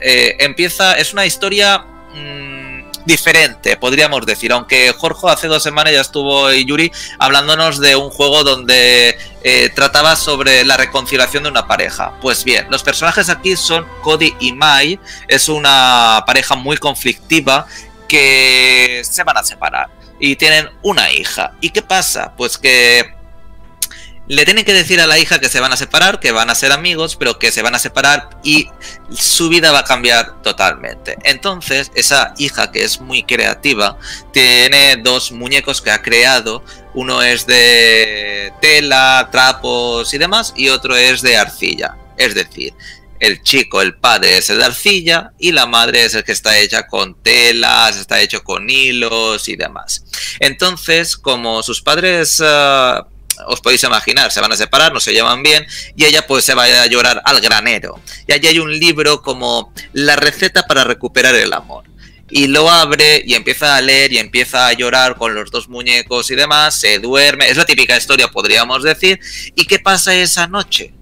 eh, 0.01 0.37
empieza, 0.41 0.95
es 0.95 1.12
una 1.12 1.26
historia... 1.26 1.78
mmm, 2.14 2.64
diferente, 3.05 3.76
podríamos 3.76 4.24
decir. 4.26 4.53
Aunque 4.53 4.93
Jorge 4.97 5.28
hace 5.28 5.47
dos 5.47 5.62
semanas 5.62 5.93
ya 5.93 6.01
estuvo 6.01 6.53
y 6.53 6.64
Yuri 6.64 6.91
hablándonos 7.18 7.78
de 7.78 7.97
un 7.97 8.11
juego 8.11 8.45
donde 8.45 9.16
eh, 9.43 9.70
trataba 9.74 10.16
sobre 10.16 10.64
la 10.64 10.76
reconciliación 10.76 11.45
de 11.45 11.51
una 11.51 11.66
pareja. 11.66 12.14
Pues 12.20 12.45
bien, 12.45 12.66
los 12.70 12.82
personajes 12.82 13.28
aquí 13.28 13.57
son 13.57 13.87
Cody 14.03 14.35
y 14.41 14.53
Mai. 14.53 14.99
Es 15.28 15.49
una 15.49 16.24
pareja 16.26 16.55
muy 16.55 16.76
conflictiva 16.78 17.66
que 18.15 19.03
se 19.03 19.25
van 19.25 19.37
a 19.37 19.43
separar 19.43 19.89
y 20.21 20.37
tienen 20.37 20.71
una 20.83 21.11
hija. 21.11 21.55
¿Y 21.61 21.71
qué 21.71 21.83
pasa? 21.83 22.33
Pues 22.37 22.59
que 22.59 23.12
le 24.29 24.45
tienen 24.45 24.65
que 24.65 24.73
decir 24.73 25.01
a 25.01 25.09
la 25.09 25.19
hija 25.19 25.41
que 25.41 25.49
se 25.49 25.59
van 25.59 25.73
a 25.73 25.77
separar, 25.77 26.21
que 26.21 26.31
van 26.31 26.49
a 26.49 26.55
ser 26.55 26.71
amigos, 26.71 27.17
pero 27.17 27.41
que 27.41 27.51
se 27.51 27.61
van 27.62 27.75
a 27.75 27.81
separar 27.81 28.31
y 28.45 28.69
su 29.11 29.49
vida 29.49 29.73
va 29.73 29.81
a 29.81 29.85
cambiar 29.85 30.43
totalmente. 30.43 31.17
Entonces, 31.25 31.91
esa 31.97 32.35
hija 32.39 32.71
que 32.71 32.85
es 32.85 33.01
muy 33.01 33.25
creativa 33.25 33.99
tiene 34.33 34.95
dos 34.99 35.33
muñecos 35.33 35.83
que 35.83 35.91
ha 35.91 36.01
creado. 36.01 36.62
Uno 36.95 37.21
es 37.21 37.49
de 37.49 38.53
tela, 38.61 39.29
trapos 39.33 40.15
y 40.15 40.19
demás, 40.19 40.53
y 40.55 40.69
otro 40.69 40.97
es 40.97 41.21
de 41.21 41.37
arcilla. 41.37 41.97
Es 42.17 42.37
decir, 42.37 42.75
el 43.21 43.43
chico, 43.43 43.81
el 43.81 43.95
padre 43.95 44.39
es 44.39 44.51
el 44.51 44.59
de 44.59 44.65
arcilla 44.65 45.33
y 45.39 45.53
la 45.53 45.67
madre 45.67 46.05
es 46.05 46.15
el 46.15 46.25
que 46.25 46.33
está 46.33 46.59
hecha 46.59 46.87
con 46.87 47.21
telas, 47.23 47.97
está 47.97 48.21
hecho 48.21 48.43
con 48.43 48.69
hilos 48.69 49.49
y 49.49 49.57
demás. 49.57 50.05
Entonces, 50.41 51.17
como 51.17 51.62
sus 51.62 51.81
padres 51.81 52.43
ah, 52.45 53.07
os 53.47 53.61
podéis 53.61 53.83
imaginar, 53.83 54.31
se 54.31 54.41
van 54.41 54.53
a 54.53 54.57
separar, 54.57 54.93
no 54.93 55.01
se 55.01 55.12
llevan 55.12 55.43
bien, 55.43 55.67
y 55.97 56.05
ella 56.05 56.27
pues 56.27 56.45
se 56.45 56.55
va 56.55 56.65
a 56.65 56.87
llorar 56.87 57.23
al 57.25 57.41
granero. 57.41 58.01
Y 58.27 58.33
allí 58.33 58.49
hay 58.49 58.59
un 58.59 58.79
libro 58.79 59.23
como 59.23 59.73
la 59.93 60.17
receta 60.17 60.65
para 60.65 60.85
recuperar 60.85 61.35
el 61.35 61.53
amor. 61.53 61.85
Y 62.31 62.47
lo 62.47 62.71
abre 62.71 63.23
y 63.25 63.35
empieza 63.35 63.77
a 63.77 63.81
leer 63.81 64.12
y 64.12 64.19
empieza 64.19 64.67
a 64.67 64.73
llorar 64.73 65.17
con 65.17 65.35
los 65.35 65.51
dos 65.51 65.69
muñecos 65.69 66.31
y 66.31 66.35
demás, 66.35 66.75
se 66.81 66.99
duerme, 66.99 67.49
es 67.49 67.57
la 67.57 67.65
típica 67.65 67.97
historia 67.97 68.29
podríamos 68.29 68.83
decir. 68.83 69.21
¿Y 69.55 69.67
qué 69.67 69.79
pasa 69.79 70.15
esa 70.15 70.47
noche? 70.47 70.93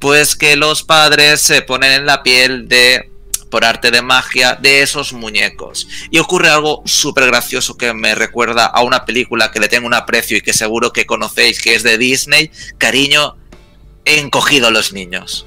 Pues 0.00 0.34
que 0.34 0.56
los 0.56 0.82
padres 0.82 1.40
se 1.40 1.62
ponen 1.62 1.92
en 1.92 2.06
la 2.06 2.22
piel 2.22 2.68
de 2.68 3.10
por 3.50 3.64
arte 3.64 3.90
de 3.90 4.00
magia 4.00 4.54
de 4.54 4.80
esos 4.80 5.12
muñecos. 5.12 5.86
Y 6.10 6.18
ocurre 6.18 6.48
algo 6.48 6.82
súper 6.86 7.26
gracioso 7.26 7.76
que 7.76 7.92
me 7.92 8.14
recuerda 8.14 8.64
a 8.64 8.82
una 8.82 9.04
película 9.04 9.50
que 9.50 9.60
le 9.60 9.68
tengo 9.68 9.86
un 9.86 9.94
aprecio 9.94 10.38
y 10.38 10.40
que 10.40 10.52
seguro 10.52 10.92
que 10.92 11.04
conocéis, 11.04 11.60
que 11.60 11.74
es 11.74 11.82
de 11.82 11.98
Disney, 11.98 12.50
Cariño, 12.78 13.36
encogido 14.04 14.68
a 14.68 14.70
los 14.70 14.92
niños. 14.92 15.46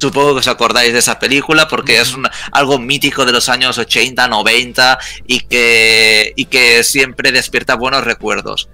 Supongo 0.00 0.34
que 0.34 0.40
os 0.40 0.48
acordáis 0.48 0.92
de 0.92 1.00
esa 1.00 1.18
película 1.18 1.66
porque 1.66 2.00
es 2.00 2.14
algo 2.52 2.78
mítico 2.78 3.24
de 3.24 3.32
los 3.32 3.48
años 3.48 3.78
80, 3.78 4.28
90 4.28 4.98
y 5.26 5.40
que, 5.40 6.32
y 6.36 6.44
que 6.44 6.84
siempre 6.84 7.32
despierta 7.32 7.74
buenos 7.74 8.04
recuerdos. 8.04 8.68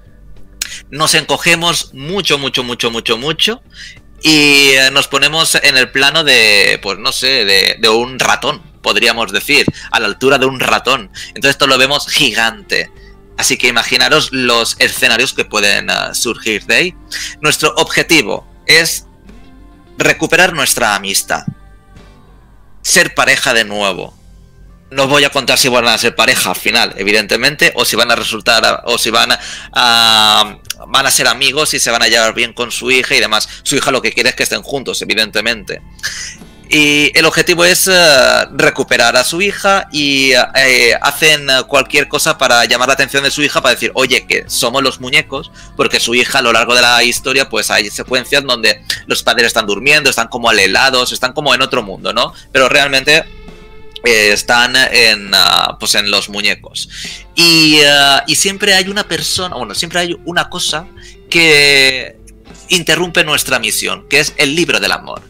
Nos 0.90 1.14
encogemos 1.14 1.94
mucho, 1.94 2.38
mucho, 2.38 2.62
mucho, 2.62 2.90
mucho, 2.90 3.16
mucho 3.16 3.62
y 4.24 4.70
eh, 4.70 4.90
nos 4.90 5.06
ponemos 5.06 5.54
en 5.54 5.76
el 5.76 5.90
plano 5.90 6.24
de, 6.24 6.80
pues 6.82 6.98
no 6.98 7.12
sé, 7.12 7.44
de, 7.44 7.88
un 7.90 8.18
ratón, 8.18 8.62
podríamos 8.80 9.30
decir, 9.30 9.66
a 9.90 10.00
la 10.00 10.06
altura 10.06 10.38
de 10.38 10.46
un 10.46 10.60
ratón. 10.60 11.10
Entonces 11.28 11.50
esto 11.50 11.66
lo 11.66 11.76
vemos 11.76 12.08
gigante. 12.08 12.90
Así 13.36 13.58
que 13.58 13.68
imaginaros 13.68 14.32
los 14.32 14.76
escenarios 14.78 15.34
que 15.34 15.44
pueden 15.44 15.90
eh, 15.90 16.14
surgir 16.14 16.64
de 16.64 16.74
ahí. 16.74 16.94
Nuestro 17.42 17.74
objetivo 17.76 18.48
es 18.64 19.04
recuperar 19.98 20.54
nuestra 20.54 20.94
amistad. 20.94 21.44
Ser 22.80 23.14
pareja 23.14 23.52
de 23.52 23.66
nuevo 23.66 24.14
no 24.94 25.08
voy 25.08 25.24
a 25.24 25.30
contar 25.30 25.58
si 25.58 25.68
van 25.68 25.86
a 25.86 25.98
ser 25.98 26.14
pareja 26.14 26.50
al 26.50 26.56
final, 26.56 26.94
evidentemente, 26.96 27.72
o 27.74 27.84
si 27.84 27.96
van 27.96 28.10
a 28.10 28.16
resultar, 28.16 28.82
o 28.84 28.96
si 28.96 29.10
van 29.10 29.30
a, 29.72 30.56
van 30.86 31.06
a 31.06 31.10
ser 31.10 31.26
amigos 31.26 31.74
y 31.74 31.80
se 31.80 31.90
van 31.90 32.02
a 32.02 32.08
llevar 32.08 32.32
bien 32.32 32.52
con 32.52 32.70
su 32.70 32.90
hija 32.90 33.14
y 33.14 33.20
demás. 33.20 33.48
Su 33.64 33.76
hija 33.76 33.90
lo 33.90 34.00
que 34.00 34.12
quiere 34.12 34.30
es 34.30 34.36
que 34.36 34.44
estén 34.44 34.62
juntos, 34.62 35.02
evidentemente. 35.02 35.82
Y 36.70 37.16
el 37.16 37.26
objetivo 37.26 37.64
es 37.64 37.88
eh, 37.88 38.46
recuperar 38.52 39.16
a 39.16 39.24
su 39.24 39.42
hija 39.42 39.86
y 39.92 40.32
eh, 40.32 40.96
hacen 41.02 41.46
cualquier 41.68 42.08
cosa 42.08 42.38
para 42.38 42.64
llamar 42.64 42.88
la 42.88 42.94
atención 42.94 43.22
de 43.22 43.30
su 43.30 43.42
hija 43.42 43.60
para 43.60 43.74
decir, 43.74 43.92
oye, 43.94 44.26
que 44.26 44.44
somos 44.46 44.82
los 44.82 45.00
muñecos, 45.00 45.50
porque 45.76 46.00
su 46.00 46.14
hija 46.14 46.38
a 46.38 46.42
lo 46.42 46.52
largo 46.52 46.74
de 46.74 46.82
la 46.82 47.02
historia, 47.04 47.48
pues 47.48 47.70
hay 47.70 47.90
secuencias 47.90 48.44
donde 48.44 48.82
los 49.06 49.22
padres 49.22 49.48
están 49.48 49.66
durmiendo, 49.66 50.08
están 50.08 50.28
como 50.28 50.48
alelados, 50.48 51.12
están 51.12 51.32
como 51.32 51.54
en 51.54 51.62
otro 51.62 51.82
mundo, 51.82 52.12
¿no? 52.12 52.32
Pero 52.50 52.68
realmente 52.68 53.24
eh, 54.04 54.32
están 54.32 54.76
en, 54.76 55.30
ah, 55.32 55.78
pues 55.80 55.94
en 55.94 56.10
los 56.10 56.28
muñecos. 56.28 56.90
Y, 57.34 57.80
ah, 57.86 58.22
y, 58.26 58.34
siempre 58.34 58.74
hay 58.74 58.88
una 58.88 59.08
persona, 59.08 59.56
bueno, 59.56 59.74
siempre 59.74 60.00
hay 60.00 60.16
una 60.26 60.50
cosa 60.50 60.86
que 61.30 62.16
interrumpe 62.68 63.24
nuestra 63.24 63.58
misión, 63.58 64.06
que 64.10 64.20
es 64.20 64.34
el 64.36 64.54
libro 64.54 64.78
del 64.78 64.92
amor. 64.92 65.22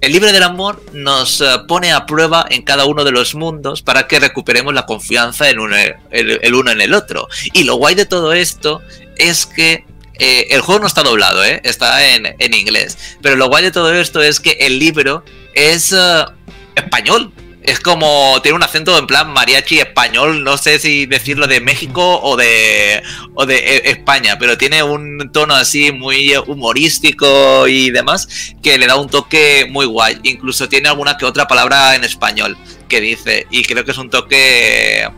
El 0.00 0.12
libro 0.12 0.32
del 0.32 0.42
amor 0.42 0.84
nos 0.92 1.40
ah, 1.40 1.66
pone 1.68 1.92
a 1.92 2.04
prueba 2.04 2.44
en 2.50 2.62
cada 2.62 2.84
uno 2.86 3.04
de 3.04 3.12
los 3.12 3.36
mundos 3.36 3.82
para 3.82 4.08
que 4.08 4.18
recuperemos 4.18 4.74
la 4.74 4.86
confianza 4.86 5.48
en 5.48 5.60
el, 6.10 6.54
uno 6.54 6.72
en 6.72 6.80
el 6.80 6.94
otro. 6.94 7.28
Y 7.52 7.62
lo 7.62 7.76
guay 7.76 7.94
de 7.94 8.06
todo 8.06 8.32
esto 8.32 8.82
es 9.18 9.46
que 9.46 9.84
eh, 10.18 10.48
el 10.50 10.62
juego 10.62 10.80
no 10.80 10.88
está 10.88 11.04
doblado, 11.04 11.44
¿eh? 11.44 11.60
está 11.62 12.14
en, 12.14 12.34
en, 12.40 12.54
inglés. 12.54 12.98
Pero 13.22 13.36
lo 13.36 13.46
guay 13.48 13.62
de 13.62 13.70
todo 13.70 13.94
esto 13.94 14.20
es 14.20 14.40
que 14.40 14.52
el 14.60 14.80
libro 14.80 15.24
es 15.54 15.94
español 16.74 17.32
es 17.66 17.80
como 17.80 18.40
tiene 18.42 18.56
un 18.56 18.62
acento 18.62 18.96
en 18.96 19.06
plan 19.06 19.32
mariachi 19.32 19.80
español, 19.80 20.44
no 20.44 20.56
sé 20.56 20.78
si 20.78 21.06
decirlo 21.06 21.48
de 21.48 21.60
México 21.60 22.20
o 22.22 22.36
de 22.36 23.02
o 23.34 23.44
de 23.44 23.56
eh, 23.56 23.90
España, 23.90 24.38
pero 24.38 24.56
tiene 24.56 24.82
un 24.84 25.30
tono 25.32 25.54
así 25.54 25.90
muy 25.90 26.34
humorístico 26.46 27.66
y 27.66 27.90
demás 27.90 28.54
que 28.62 28.78
le 28.78 28.86
da 28.86 28.96
un 28.96 29.08
toque 29.08 29.66
muy 29.68 29.84
guay. 29.84 30.18
Incluso 30.22 30.68
tiene 30.68 30.88
alguna 30.88 31.16
que 31.16 31.24
otra 31.24 31.48
palabra 31.48 31.96
en 31.96 32.04
español 32.04 32.56
que 32.88 33.00
dice 33.00 33.46
y 33.50 33.64
creo 33.64 33.84
que 33.84 33.90
es 33.90 33.98
un 33.98 34.10
toque 34.10 35.08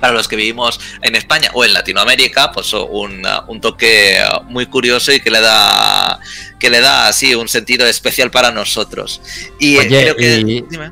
para 0.00 0.12
los 0.12 0.28
que 0.28 0.36
vivimos 0.36 0.80
en 1.02 1.16
España 1.16 1.50
o 1.54 1.64
en 1.64 1.72
Latinoamérica, 1.72 2.52
pues 2.52 2.72
un, 2.72 3.26
un 3.46 3.60
toque 3.60 4.18
muy 4.44 4.66
curioso 4.66 5.12
y 5.12 5.20
que 5.20 5.30
le 5.30 5.40
da 5.40 6.18
que 6.58 6.70
le 6.70 6.80
da 6.80 7.08
así 7.08 7.34
un 7.34 7.48
sentido 7.48 7.86
especial 7.86 8.30
para 8.30 8.50
nosotros. 8.50 9.20
Y 9.58 9.76
Oye, 9.78 10.14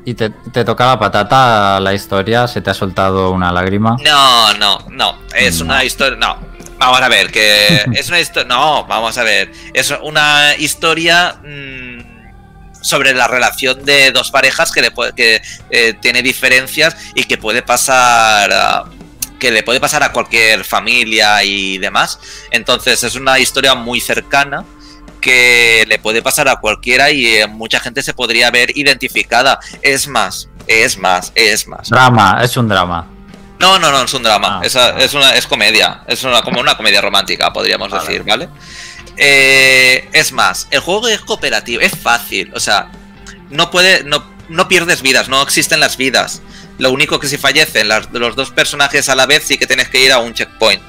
y, 0.05 0.13
te, 0.13 0.29
te, 0.29 0.63
tocaba 0.63 0.97
patata 0.97 1.79
la 1.79 1.93
historia? 1.93 2.47
¿Se 2.47 2.61
te 2.61 2.69
ha 2.69 2.73
soltado 2.73 3.31
una 3.31 3.51
lágrima? 3.51 3.97
No, 4.03 4.53
no, 4.53 4.79
no. 4.89 5.19
Es 5.35 5.59
una 5.59 5.83
historia. 5.83 6.17
No. 6.17 6.39
Vamos 6.77 7.01
a 7.01 7.09
ver, 7.09 7.31
que 7.31 7.83
es 7.93 8.07
una 8.07 8.19
historia. 8.19 8.47
No, 8.47 8.85
vamos 8.85 9.17
a 9.17 9.23
ver. 9.23 9.51
Es 9.73 9.93
una 10.01 10.55
historia. 10.57 11.37
Mmm, 11.43 12.17
sobre 12.79 13.13
la 13.13 13.27
relación 13.27 13.83
de 13.83 14.11
dos 14.11 14.31
parejas 14.31 14.71
que, 14.71 14.81
le 14.81 14.93
que 15.15 15.41
eh, 15.69 15.93
tiene 15.99 16.21
diferencias 16.21 16.95
y 17.15 17.23
que 17.25 17.37
puede 17.37 17.61
pasar 17.61 18.85
que 19.39 19.51
le 19.51 19.63
puede 19.63 19.79
pasar 19.79 20.03
a 20.03 20.11
cualquier 20.11 20.63
familia 20.63 21.43
y 21.43 21.77
demás. 21.77 22.19
Entonces 22.51 23.03
es 23.03 23.15
una 23.15 23.39
historia 23.39 23.75
muy 23.75 23.99
cercana 23.99 24.65
que 25.21 25.85
le 25.87 25.99
puede 25.99 26.21
pasar 26.21 26.47
a 26.47 26.57
cualquiera 26.57 27.11
y 27.11 27.25
eh, 27.27 27.47
mucha 27.47 27.79
gente 27.79 28.01
se 28.03 28.13
podría 28.13 28.51
ver 28.51 28.75
identificada. 28.77 29.59
Es 29.81 30.07
más, 30.07 30.49
es 30.67 30.97
más, 30.97 31.31
es 31.35 31.67
más. 31.67 31.89
Drama, 31.89 32.39
es 32.41 32.55
un 32.57 32.67
drama. 32.67 33.07
No, 33.59 33.79
no, 33.79 33.91
no, 33.91 34.03
es 34.03 34.13
un 34.13 34.23
drama. 34.23 34.59
Ah, 34.61 34.65
es, 34.65 34.75
es, 34.75 35.13
una, 35.13 35.31
es 35.31 35.47
comedia. 35.47 36.03
Es 36.07 36.23
una, 36.23 36.41
como 36.41 36.59
una 36.59 36.77
comedia 36.77 37.01
romántica, 37.01 37.51
podríamos 37.51 37.91
decir, 37.91 38.23
¿vale? 38.23 38.49
Eh, 39.17 40.07
es 40.13 40.31
más, 40.31 40.67
el 40.69 40.79
juego 40.79 41.07
es 41.07 41.19
cooperativo, 41.21 41.81
es 41.81 41.97
fácil. 41.97 42.51
O 42.53 42.59
sea, 42.59 42.91
no 43.49 43.71
puede, 43.71 44.03
no, 44.03 44.23
no 44.49 44.67
pierdes 44.67 45.01
vidas, 45.01 45.27
no 45.27 45.41
existen 45.41 45.79
las 45.79 45.97
vidas. 45.97 46.41
Lo 46.77 46.91
único 46.91 47.19
que 47.19 47.27
si 47.27 47.37
fallecen 47.37 47.89
los 47.89 48.35
dos 48.35 48.51
personajes 48.51 49.09
a 49.09 49.15
la 49.15 49.25
vez, 49.25 49.43
sí 49.43 49.57
que 49.57 49.65
tienes 49.65 49.89
que 49.89 50.03
ir 50.03 50.11
a 50.11 50.19
un 50.19 50.33
checkpoint. 50.33 50.81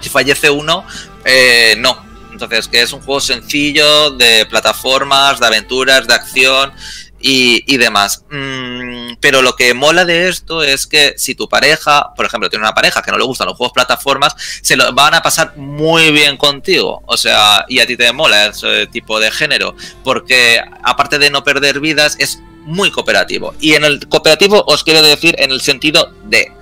Si 0.00 0.08
fallece 0.08 0.48
uno, 0.50 0.84
eh, 1.24 1.76
no. 1.78 2.08
Entonces, 2.32 2.68
que 2.68 2.80
es 2.80 2.92
un 2.92 3.00
juego 3.00 3.20
sencillo 3.20 4.10
de 4.12 4.46
plataformas, 4.46 5.40
de 5.40 5.46
aventuras, 5.46 6.06
de 6.06 6.14
acción 6.14 6.72
y, 7.20 7.76
demás. 7.76 8.24
Mm, 8.30 9.14
pero 9.20 9.42
lo 9.42 9.54
que 9.56 9.74
mola 9.74 10.04
de 10.04 10.28
esto 10.28 10.62
es 10.62 10.86
que 10.86 11.14
si 11.18 11.34
tu 11.34 11.48
pareja, 11.48 12.14
por 12.16 12.24
ejemplo, 12.24 12.48
tiene 12.48 12.64
una 12.64 12.74
pareja 12.74 13.02
que 13.02 13.10
no 13.10 13.18
le 13.18 13.24
gustan 13.24 13.46
los 13.46 13.56
juegos 13.56 13.74
plataformas, 13.74 14.34
se 14.62 14.76
lo 14.76 14.92
van 14.94 15.14
a 15.14 15.22
pasar 15.22 15.56
muy 15.56 16.10
bien 16.12 16.36
contigo. 16.36 17.02
O 17.06 17.16
sea, 17.16 17.66
y 17.68 17.80
a 17.80 17.86
ti 17.86 17.96
te 17.96 18.12
mola 18.12 18.46
ese 18.46 18.86
tipo 18.86 19.20
de 19.20 19.30
género. 19.30 19.74
Porque 20.02 20.62
aparte 20.82 21.18
de 21.18 21.30
no 21.30 21.44
perder 21.44 21.80
vidas, 21.80 22.16
es 22.18 22.40
muy 22.70 22.90
cooperativo. 22.90 23.54
Y 23.60 23.74
en 23.74 23.84
el 23.84 24.08
cooperativo 24.08 24.64
os 24.66 24.84
quiero 24.84 25.02
decir 25.02 25.34
en 25.38 25.50
el 25.50 25.60
sentido 25.60 26.12
de, 26.24 26.52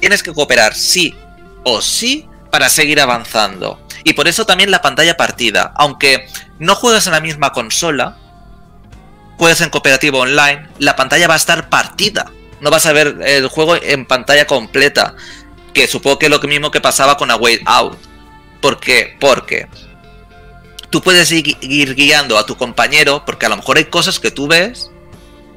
tienes 0.00 0.22
que 0.22 0.32
cooperar 0.32 0.74
sí 0.74 1.14
o 1.64 1.80
sí 1.82 2.26
para 2.50 2.68
seguir 2.68 3.00
avanzando. 3.00 3.78
Y 4.02 4.14
por 4.14 4.26
eso 4.26 4.46
también 4.46 4.70
la 4.70 4.82
pantalla 4.82 5.16
partida. 5.16 5.72
Aunque 5.76 6.26
no 6.58 6.74
juegas 6.74 7.06
en 7.06 7.12
la 7.12 7.20
misma 7.20 7.52
consola, 7.52 8.16
puedes 9.38 9.60
en 9.60 9.70
cooperativo 9.70 10.20
online, 10.20 10.68
la 10.78 10.96
pantalla 10.96 11.28
va 11.28 11.34
a 11.34 11.36
estar 11.36 11.68
partida. 11.68 12.32
No 12.60 12.70
vas 12.70 12.86
a 12.86 12.92
ver 12.92 13.18
el 13.24 13.48
juego 13.48 13.76
en 13.76 14.06
pantalla 14.06 14.46
completa. 14.46 15.14
Que 15.74 15.86
supongo 15.86 16.18
que 16.18 16.26
es 16.26 16.32
lo 16.32 16.40
mismo 16.40 16.70
que 16.70 16.80
pasaba 16.80 17.16
con 17.16 17.30
A 17.30 17.36
Way 17.36 17.60
Out. 17.66 17.98
¿Por 18.60 18.80
qué? 18.80 19.16
Porque 19.20 19.68
tú 20.88 21.00
puedes 21.02 21.30
ir 21.30 21.94
guiando 21.94 22.38
a 22.38 22.46
tu 22.46 22.56
compañero, 22.56 23.24
porque 23.24 23.46
a 23.46 23.50
lo 23.50 23.56
mejor 23.56 23.76
hay 23.76 23.84
cosas 23.84 24.18
que 24.18 24.30
tú 24.30 24.48
ves 24.48 24.90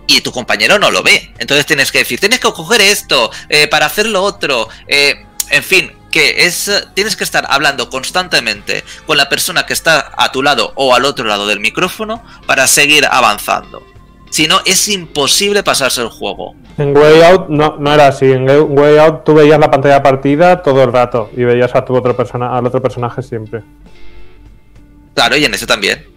y 0.08 0.22
tu 0.22 0.32
compañero 0.32 0.80
no 0.80 0.92
lo 0.92 1.04
ve. 1.04 1.34
Entonces 1.40 1.66
tienes 1.66 1.92
que 1.92 2.00
decir, 2.00 2.20
tienes 2.20 2.40
que 2.40 2.52
coger 2.52 2.82
esto 2.82 3.32
eh, 3.50 3.68
para 3.68 3.86
hacer 3.86 4.08
lo 4.08 4.22
otro. 4.24 4.68
eh, 4.88 5.26
en 5.50 5.64
fin, 5.64 5.92
que 6.12 6.46
es 6.46 6.72
tienes 6.94 7.16
que 7.16 7.24
estar 7.24 7.46
hablando 7.50 7.90
constantemente 7.90 8.84
con 9.06 9.18
la 9.18 9.30
persona 9.30 9.66
que 9.66 9.74
está 9.74 10.14
a 10.16 10.32
tu 10.32 10.44
lado 10.44 10.72
o 10.76 10.94
al 10.96 11.06
otro 11.06 11.26
lado 11.26 11.48
del 11.48 11.60
micrófono 11.60 12.24
para 12.46 12.68
seguir 12.68 13.06
avanzando. 13.10 13.84
Si 14.30 14.48
no, 14.48 14.62
es 14.66 14.88
imposible 14.88 15.64
pasarse 15.64 16.02
el 16.02 16.10
juego. 16.10 16.56
En 16.78 16.96
Way 16.96 17.22
Out 17.22 17.50
no, 17.50 17.78
no 17.78 17.94
era 17.94 18.08
así. 18.08 18.32
En 18.32 18.50
Way 18.50 18.98
Out 18.98 19.24
tú 19.26 19.36
veías 19.36 19.60
la 19.60 19.70
pantalla 19.70 20.02
partida 20.02 20.62
todo 20.62 20.84
el 20.84 20.92
rato 20.92 21.30
y 21.36 21.44
veías 21.44 21.76
a 21.76 21.84
tu 21.86 21.96
otro 21.96 22.16
persona, 22.16 22.58
al 22.58 22.66
otro 22.66 22.82
personaje 22.82 23.22
siempre. 23.22 23.62
Claro, 25.14 25.36
y 25.38 25.46
en 25.46 25.54
ese 25.54 25.68
también. 25.68 26.13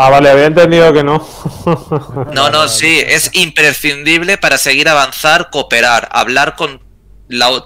Ah, 0.00 0.10
vale, 0.10 0.30
había 0.30 0.46
entendido 0.46 0.92
que 0.92 1.02
no. 1.02 1.26
No, 2.32 2.50
no, 2.50 2.68
sí, 2.68 3.02
es 3.04 3.30
imprescindible 3.32 4.38
para 4.38 4.56
seguir 4.56 4.88
avanzar, 4.88 5.50
cooperar, 5.50 6.08
hablar 6.12 6.54
con 6.54 6.80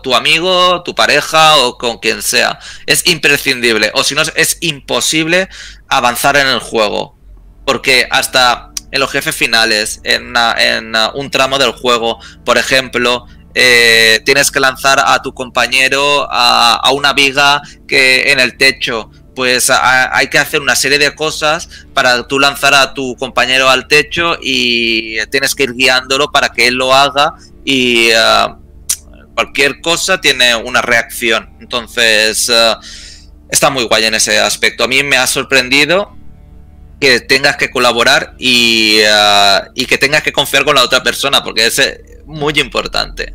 tu 0.03 0.15
amigo, 0.15 0.83
tu 0.83 0.95
pareja 0.95 1.59
o 1.59 1.77
con 1.77 1.99
quien 1.99 2.23
sea. 2.23 2.59
Es 2.87 3.07
imprescindible, 3.07 3.91
o 3.93 4.03
si 4.03 4.15
no, 4.15 4.23
es 4.35 4.57
imposible 4.63 5.51
avanzar 5.89 6.39
en 6.39 6.47
el 6.47 6.61
juego. 6.61 7.19
Porque 7.67 8.09
hasta 8.11 8.71
en 8.91 9.01
los 9.01 9.11
jefes 9.11 9.37
finales, 9.37 10.01
en, 10.03 10.35
ah, 10.35 10.57
ah, 10.95 11.13
un 11.15 11.31
tramo 11.31 11.59
del 11.59 11.73
juego, 11.73 12.19
por 12.47 12.57
ejemplo, 12.57 13.27
eh, 13.55 14.23
tienes 14.25 14.51
que 14.51 14.59
lanzar 14.59 15.03
a 15.05 15.21
tu 15.21 15.35
compañero 15.35 16.27
a, 16.31 16.77
a 16.77 16.93
una 16.93 17.13
viga 17.13 17.61
que 17.87 18.33
en 18.33 18.41
el 18.41 18.57
techo. 18.57 19.11
Pues 19.35 19.71
hay 19.71 20.29
que 20.29 20.39
hacer 20.39 20.61
una 20.61 20.77
serie 20.77 20.99
de 20.99 21.15
cosas 21.15 21.69
para 21.95 22.27
tú 22.29 22.39
lanzar 22.39 22.75
a 22.75 22.93
tu 22.93 23.17
compañero 23.17 23.71
al 23.71 23.89
techo 23.89 24.37
y 24.43 25.17
tienes 25.27 25.55
que 25.55 25.63
ir 25.63 25.73
guiándolo 25.73 26.31
para 26.31 26.51
que 26.51 26.67
él 26.67 26.75
lo 26.75 26.95
haga 26.95 27.35
y 27.65 28.11
ah, 28.13 28.59
cualquier 29.35 29.81
cosa 29.81 30.21
tiene 30.21 30.55
una 30.55 30.83
reacción. 30.83 31.51
Entonces, 31.61 32.51
ah, 32.51 32.79
está 33.51 33.71
muy 33.71 33.85
guay 33.85 34.05
en 34.05 34.15
ese 34.15 34.39
aspecto. 34.39 34.85
A 34.85 34.89
mí 34.89 35.03
me 35.03 35.17
ha 35.17 35.27
sorprendido 35.27 36.17
que 37.01 37.21
tengas 37.21 37.57
que 37.57 37.71
colaborar 37.71 38.35
y, 38.39 39.01
ah, 39.09 39.69
y 39.75 39.87
que 39.87 39.99
tengas 39.99 40.23
que 40.23 40.33
confiar 40.33 40.65
con 40.65 40.75
la 40.75 40.83
otra 40.83 41.03
persona, 41.03 41.43
porque 41.43 41.67
es 41.67 41.79
eh, 41.79 42.01
muy 42.27 42.53
importante 42.61 43.35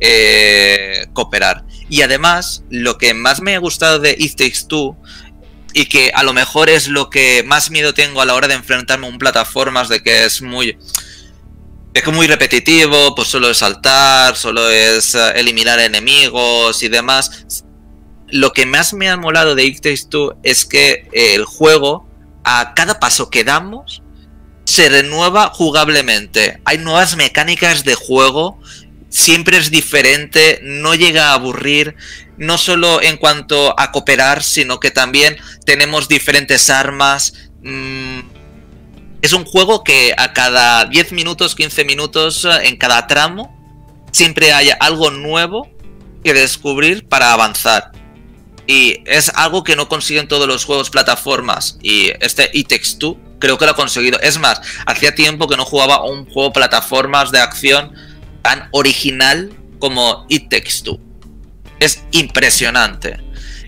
eh, 0.00 1.06
cooperar. 1.12 1.64
Y 1.88 2.02
además, 2.02 2.62
lo 2.70 2.98
que 2.98 3.14
más 3.14 3.40
me 3.40 3.56
ha 3.56 3.58
gustado 3.58 3.98
de 3.98 4.14
It 4.18 4.36
Takes 4.36 4.66
Two, 4.68 4.96
y 5.72 5.86
que 5.86 6.10
a 6.14 6.22
lo 6.22 6.32
mejor 6.32 6.70
es 6.70 6.88
lo 6.88 7.10
que 7.10 7.42
más 7.46 7.70
miedo 7.70 7.94
tengo 7.94 8.20
a 8.20 8.24
la 8.24 8.34
hora 8.34 8.48
de 8.48 8.54
enfrentarme 8.54 9.06
a 9.06 9.10
un 9.10 9.18
plataformas, 9.18 9.88
de 9.88 10.02
que 10.02 10.24
es 10.24 10.42
muy... 10.42 10.78
Es 11.94 12.06
muy 12.06 12.26
repetitivo, 12.26 13.14
pues 13.14 13.28
solo 13.28 13.50
es 13.50 13.58
saltar, 13.58 14.36
solo 14.36 14.70
es 14.70 15.14
eh, 15.14 15.32
eliminar 15.36 15.80
enemigos 15.80 16.82
y 16.82 16.88
demás. 16.88 17.64
Lo 18.28 18.52
que 18.52 18.66
más 18.66 18.92
me 18.92 19.08
ha 19.08 19.16
molado 19.16 19.54
de 19.54 19.64
It 19.64 19.80
Takes 19.80 20.36
es 20.42 20.64
que 20.64 21.08
eh, 21.12 21.34
el 21.34 21.44
juego, 21.44 22.06
a 22.44 22.74
cada 22.74 23.00
paso 23.00 23.30
que 23.30 23.42
damos, 23.42 24.02
se 24.64 24.90
renueva 24.90 25.48
jugablemente. 25.48 26.60
Hay 26.66 26.76
nuevas 26.76 27.16
mecánicas 27.16 27.84
de 27.84 27.94
juego, 27.94 28.60
siempre 29.08 29.56
es 29.56 29.70
diferente, 29.70 30.60
no 30.62 30.94
llega 30.94 31.30
a 31.30 31.34
aburrir, 31.34 31.96
no 32.38 32.58
solo 32.58 33.02
en 33.02 33.16
cuanto 33.16 33.78
a 33.78 33.92
cooperar, 33.92 34.42
sino 34.42 34.80
que 34.80 34.90
también 34.90 35.36
tenemos 35.64 36.08
diferentes 36.08 36.70
armas. 36.70 37.34
mm, 37.62 38.20
es 39.20 39.32
un 39.32 39.44
juego 39.44 39.82
que 39.82 40.14
a 40.16 40.32
cada 40.32 40.84
10 40.84 41.12
minutos, 41.12 41.56
15 41.56 41.84
minutos, 41.84 42.44
eh, 42.44 42.68
en 42.68 42.76
cada 42.76 43.06
tramo, 43.08 43.54
siempre 44.12 44.52
hay 44.52 44.70
algo 44.78 45.10
nuevo 45.10 45.68
que 46.22 46.34
descubrir 46.34 47.08
para 47.08 47.32
avanzar. 47.32 47.90
Y 48.66 49.02
es 49.06 49.30
algo 49.34 49.64
que 49.64 49.76
no 49.76 49.88
consiguen 49.88 50.28
todos 50.28 50.46
los 50.46 50.64
juegos 50.64 50.90
plataformas. 50.90 51.78
Y 51.82 52.12
este 52.20 52.50
It 52.52 52.68
Takes 52.68 52.98
Two 52.98 53.18
creo 53.38 53.58
que 53.58 53.64
lo 53.64 53.72
ha 53.72 53.76
conseguido. 53.76 54.20
Es 54.20 54.38
más, 54.38 54.60
hacía 54.86 55.14
tiempo 55.14 55.48
que 55.48 55.56
no 55.56 55.64
jugaba 55.64 56.04
un 56.04 56.26
juego 56.26 56.52
plataformas 56.52 57.30
de 57.30 57.40
acción 57.40 57.94
tan 58.42 58.68
original 58.72 59.50
como 59.78 60.26
It 60.28 60.50
Takes 60.50 60.82
Two. 60.84 61.00
Es 61.80 62.02
impresionante. 62.12 63.20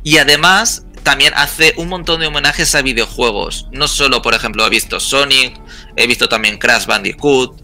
Y 0.02 0.18
además 0.18 0.84
también 1.02 1.32
hace 1.36 1.74
un 1.76 1.88
montón 1.88 2.20
de 2.20 2.26
homenajes 2.26 2.74
a 2.74 2.82
videojuegos. 2.82 3.66
No 3.72 3.88
solo, 3.88 4.22
por 4.22 4.34
ejemplo, 4.34 4.66
he 4.66 4.70
visto 4.70 5.00
Sonic, 5.00 5.58
he 5.96 6.06
visto 6.06 6.28
también 6.28 6.58
Crash 6.58 6.86
Bandicoot. 6.86 7.60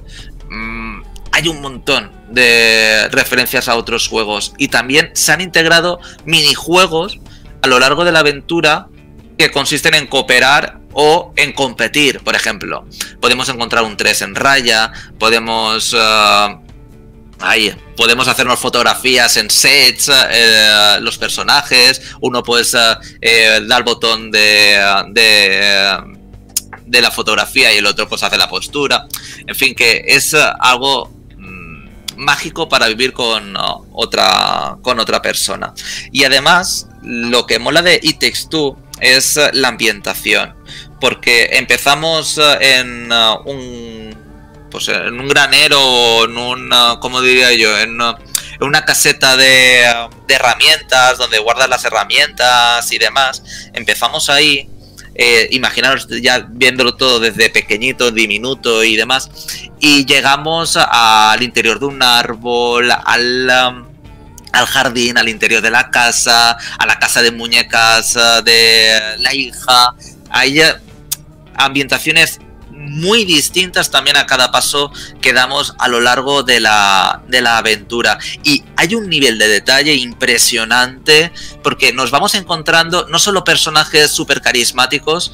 Mm, 0.49 1.03
hay 1.33 1.49
un 1.49 1.61
montón 1.61 2.13
de 2.31 3.09
referencias 3.11 3.69
a 3.69 3.77
otros 3.77 4.09
juegos. 4.09 4.55
Y 4.59 4.69
también 4.69 5.11
se 5.15 5.33
han 5.33 5.41
integrado 5.41 6.01
minijuegos 6.25 7.19
a 7.63 7.67
lo 7.69 7.79
largo 7.79 8.05
de 8.05 8.13
la 8.13 8.21
aventura 8.21 8.89
que 9.39 9.51
consisten 9.51 9.95
en 9.95 10.07
cooperar 10.07 10.81
o 10.93 11.35
en 11.37 11.53
competir, 11.53 12.21
por 12.21 12.35
ejemplo. 12.35 12.87
Podemos 13.21 13.49
encontrar 13.51 13.85
un 13.85 13.97
3 13.97 14.23
en 14.23 14.35
raya, 14.35 14.93
podemos... 15.19 15.95
ah, 15.99 16.61
Ahí, 17.41 17.75
podemos 17.97 18.29
hacernos 18.29 18.59
fotografías 18.59 19.37
en 19.37 19.51
sets, 19.51 20.11
eh, 20.11 20.97
los 21.01 21.19
personajes, 21.19 22.01
uno 22.21 22.43
pues 22.43 22.75
eh, 22.75 22.79
eh, 23.21 23.61
da 23.67 23.77
el 23.77 23.83
botón 23.83 24.31
de, 24.31 24.79
de, 25.11 25.99
de 26.87 27.01
la 27.03 27.11
fotografía 27.11 27.75
y 27.75 27.79
el 27.79 27.87
otro 27.87 28.09
pues 28.09 28.23
hace 28.23 28.39
la 28.39 28.49
postura. 28.49 29.07
En 29.47 29.55
fin, 29.55 29.75
que 29.75 30.05
es 30.07 30.33
eh, 30.33 30.43
algo 30.61 31.11
mm, 31.37 31.89
mágico 32.17 32.69
para 32.69 32.89
vivir 32.89 33.13
con 33.13 33.57
oh, 33.57 33.87
otra, 33.93 34.79
con 34.83 34.99
otra 34.99 35.21
persona. 35.21 35.75
Y 36.13 36.25
además, 36.25 36.89
lo 37.03 37.47
que 37.47 37.59
mola 37.59 37.83
de 37.83 38.01
It 38.03 38.19
Takes 38.19 38.49
Two 38.49 38.79
es 39.01 39.37
eh, 39.37 39.51
la 39.53 39.69
ambientación. 39.69 40.55
Porque 41.01 41.51
empezamos 41.53 42.39
eh, 42.39 42.79
en 42.79 43.13
eh, 43.13 43.35
un 43.45 43.96
pues 44.77 44.89
en 44.89 45.19
un 45.19 45.27
granero 45.27 46.25
en 46.25 46.37
una, 46.37 46.99
¿cómo 47.01 47.23
diría 47.23 47.51
yo? 47.55 47.79
En 47.79 47.99
una, 48.61 48.85
caseta 48.85 49.35
de, 49.35 49.87
herramientas 50.29 51.17
donde 51.17 51.39
guardas 51.39 51.67
las 51.71 51.83
herramientas 51.87 52.93
y 52.93 52.99
demás. 52.99 53.43
Empezamos 53.73 54.29
ahí, 54.29 54.69
eh, 55.15 55.49
imaginaros 55.53 56.07
ya 56.21 56.47
viéndolo 56.47 56.95
todo 56.95 57.21
desde 57.21 57.49
pequeñito, 57.49 58.11
diminuto 58.11 58.85
y 58.85 58.97
demás, 58.97 59.31
y 59.81 60.05
llegamos 60.05 60.77
al 60.77 61.43
interior 61.43 61.81
de 61.81 61.87
un 61.87 62.03
árbol, 62.03 62.91
al... 62.91 63.51
um, 63.69 63.87
al 64.53 64.67
jardín, 64.67 65.19
al 65.19 65.29
interior 65.29 65.61
de 65.63 65.71
la 65.71 65.91
casa, 65.91 66.57
a 66.79 66.87
la 66.87 66.99
casa 66.99 67.21
de 67.21 67.31
muñecas 67.31 68.15
de 68.43 69.17
la 69.19 69.35
hija. 69.35 69.95
Hay 70.31 70.61
eh, 70.61 70.75
ambientaciones 71.57 72.41
muy 72.97 73.25
distintas 73.25 73.91
también 73.91 74.17
a 74.17 74.27
cada 74.27 74.51
paso 74.51 74.91
que 75.21 75.33
damos 75.33 75.75
a 75.79 75.89
lo 75.89 76.01
largo 76.01 76.43
de 76.43 76.61
la, 76.61 77.23
de 77.29 77.41
la 77.43 77.59
aventura. 77.59 78.19
Y 78.43 78.65
hay 78.77 78.95
un 78.95 79.09
nivel 79.09 79.39
de 79.39 79.49
detalle 79.49 79.95
impresionante 79.95 81.33
porque 81.63 81.93
nos 81.93 82.11
vamos 82.11 82.35
encontrando 82.35 83.07
no 83.09 83.19
solo 83.19 83.45
personajes 83.45 84.11
súper 84.11 84.41
carismáticos 84.41 85.33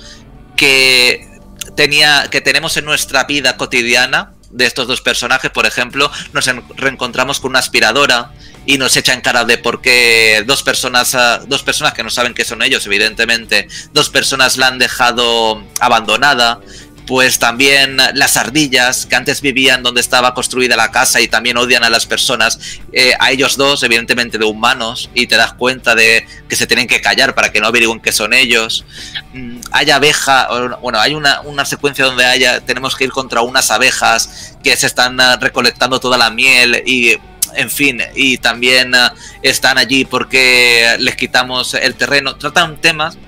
que, 0.56 1.28
tenía, 1.76 2.28
que 2.30 2.40
tenemos 2.40 2.76
en 2.76 2.84
nuestra 2.84 3.24
vida 3.24 3.56
cotidiana, 3.56 4.32
de 4.50 4.66
estos 4.66 4.86
dos 4.86 5.00
personajes, 5.00 5.50
por 5.50 5.64
ejemplo, 5.64 6.10
nos 6.34 6.46
en- 6.46 6.62
reencontramos 6.76 7.40
con 7.40 7.52
una 7.52 7.58
aspiradora 7.58 8.32
y 8.66 8.76
nos 8.76 8.94
echa 8.98 9.14
en 9.14 9.22
cara 9.22 9.46
de 9.46 9.56
por 9.56 9.80
qué 9.80 10.44
dos 10.46 10.62
personas, 10.62 11.14
ah, 11.14 11.40
dos 11.48 11.62
personas 11.62 11.94
que 11.94 12.02
no 12.02 12.10
saben 12.10 12.34
que 12.34 12.44
son 12.44 12.62
ellos, 12.62 12.84
evidentemente, 12.84 13.66
dos 13.94 14.10
personas 14.10 14.58
la 14.58 14.66
han 14.66 14.78
dejado 14.78 15.64
abandonada. 15.80 16.60
Pues 17.06 17.38
también 17.38 17.96
las 18.14 18.36
ardillas 18.36 19.06
que 19.06 19.16
antes 19.16 19.40
vivían 19.40 19.82
donde 19.82 20.00
estaba 20.00 20.34
construida 20.34 20.76
la 20.76 20.90
casa 20.90 21.20
y 21.20 21.28
también 21.28 21.56
odian 21.56 21.82
a 21.82 21.90
las 21.90 22.06
personas, 22.06 22.58
eh, 22.92 23.12
a 23.18 23.32
ellos 23.32 23.56
dos, 23.56 23.82
evidentemente 23.82 24.38
de 24.38 24.44
humanos, 24.44 25.10
y 25.14 25.26
te 25.26 25.36
das 25.36 25.52
cuenta 25.54 25.94
de 25.94 26.26
que 26.48 26.56
se 26.56 26.66
tienen 26.66 26.86
que 26.86 27.00
callar 27.00 27.34
para 27.34 27.50
que 27.50 27.60
no 27.60 27.66
averigüen 27.66 28.00
que 28.00 28.12
son 28.12 28.32
ellos. 28.32 28.84
Mm, 29.32 29.58
hay 29.72 29.90
abeja, 29.90 30.48
bueno, 30.80 31.00
hay 31.00 31.14
una, 31.14 31.40
una 31.40 31.64
secuencia 31.64 32.04
donde 32.04 32.24
haya, 32.24 32.60
tenemos 32.60 32.94
que 32.94 33.04
ir 33.04 33.10
contra 33.10 33.42
unas 33.42 33.70
abejas 33.70 34.56
que 34.62 34.76
se 34.76 34.86
están 34.86 35.20
ah, 35.20 35.36
recolectando 35.40 35.98
toda 35.98 36.16
la 36.16 36.30
miel 36.30 36.82
y 36.86 37.16
en 37.54 37.70
fin, 37.70 38.00
y 38.14 38.38
también 38.38 38.94
ah, 38.94 39.12
están 39.42 39.76
allí 39.76 40.04
porque 40.04 40.96
les 40.98 41.16
quitamos 41.16 41.74
el 41.74 41.94
terreno. 41.94 42.36
Tratan 42.36 42.80
temas 42.80 43.18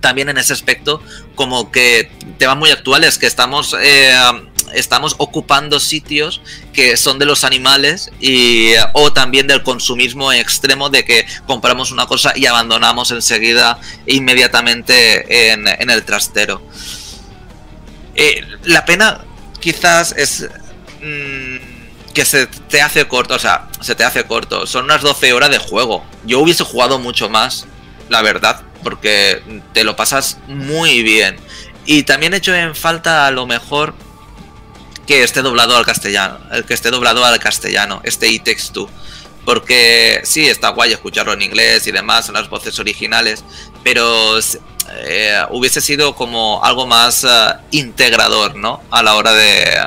también 0.00 0.28
en 0.28 0.38
ese 0.38 0.52
aspecto 0.52 1.02
como 1.34 1.70
que 1.70 2.10
temas 2.38 2.56
muy 2.56 2.70
actuales 2.70 3.18
que 3.18 3.26
estamos 3.26 3.76
eh, 3.80 4.12
estamos 4.74 5.14
ocupando 5.18 5.80
sitios 5.80 6.40
que 6.72 6.96
son 6.96 7.18
de 7.18 7.26
los 7.26 7.44
animales 7.44 8.10
y 8.20 8.72
o 8.92 9.12
también 9.12 9.46
del 9.46 9.62
consumismo 9.62 10.32
extremo 10.32 10.90
de 10.90 11.04
que 11.04 11.26
compramos 11.46 11.90
una 11.90 12.06
cosa 12.06 12.32
y 12.34 12.46
abandonamos 12.46 13.10
enseguida 13.10 13.78
inmediatamente 14.06 15.52
en, 15.52 15.90
el 15.90 16.04
trastero. 16.04 16.62
Eh, 18.14 18.44
la 18.64 18.84
pena 18.84 19.24
quizás 19.60 20.14
es 20.16 20.48
mm, 21.02 22.12
que 22.12 22.24
se 22.24 22.46
te 22.46 22.80
hace 22.80 23.06
corto, 23.08 23.34
o 23.34 23.38
sea, 23.38 23.68
se 23.80 23.94
te 23.94 24.04
hace 24.04 24.24
corto. 24.24 24.66
Son 24.66 24.84
unas 24.84 25.02
12 25.02 25.32
horas 25.32 25.50
de 25.50 25.58
juego. 25.58 26.04
Yo 26.24 26.40
hubiese 26.40 26.64
jugado 26.64 26.98
mucho 26.98 27.28
más, 27.28 27.66
la 28.08 28.22
verdad, 28.22 28.62
porque 28.82 29.42
te 29.72 29.84
lo 29.84 29.96
pasas 29.96 30.38
muy 30.46 31.02
bien. 31.02 31.36
Y 31.86 32.02
también 32.04 32.34
hecho 32.34 32.54
en 32.54 32.74
falta 32.74 33.26
a 33.26 33.30
lo 33.30 33.46
mejor 33.46 33.94
que 35.06 35.22
esté 35.22 35.42
doblado 35.42 35.76
al 35.76 35.84
castellano, 35.84 36.38
el 36.52 36.64
que 36.64 36.74
esté 36.74 36.90
doblado 36.90 37.24
al 37.24 37.38
castellano, 37.40 38.00
este 38.04 38.28
iText 38.28 38.72
2. 38.74 38.90
Porque 39.44 40.20
sí, 40.22 40.46
está 40.46 40.68
guay 40.68 40.92
escucharlo 40.92 41.32
en 41.32 41.42
inglés 41.42 41.86
y 41.86 41.92
demás, 41.92 42.28
en 42.28 42.34
las 42.34 42.48
voces 42.48 42.78
originales, 42.78 43.42
pero 43.82 44.38
eh, 44.38 45.42
hubiese 45.50 45.80
sido 45.80 46.14
como 46.14 46.62
algo 46.62 46.86
más 46.86 47.24
eh, 47.24 47.28
integrador, 47.72 48.54
¿no? 48.54 48.82
A 48.90 49.02
la 49.02 49.14
hora 49.14 49.32
eh, 49.34 49.80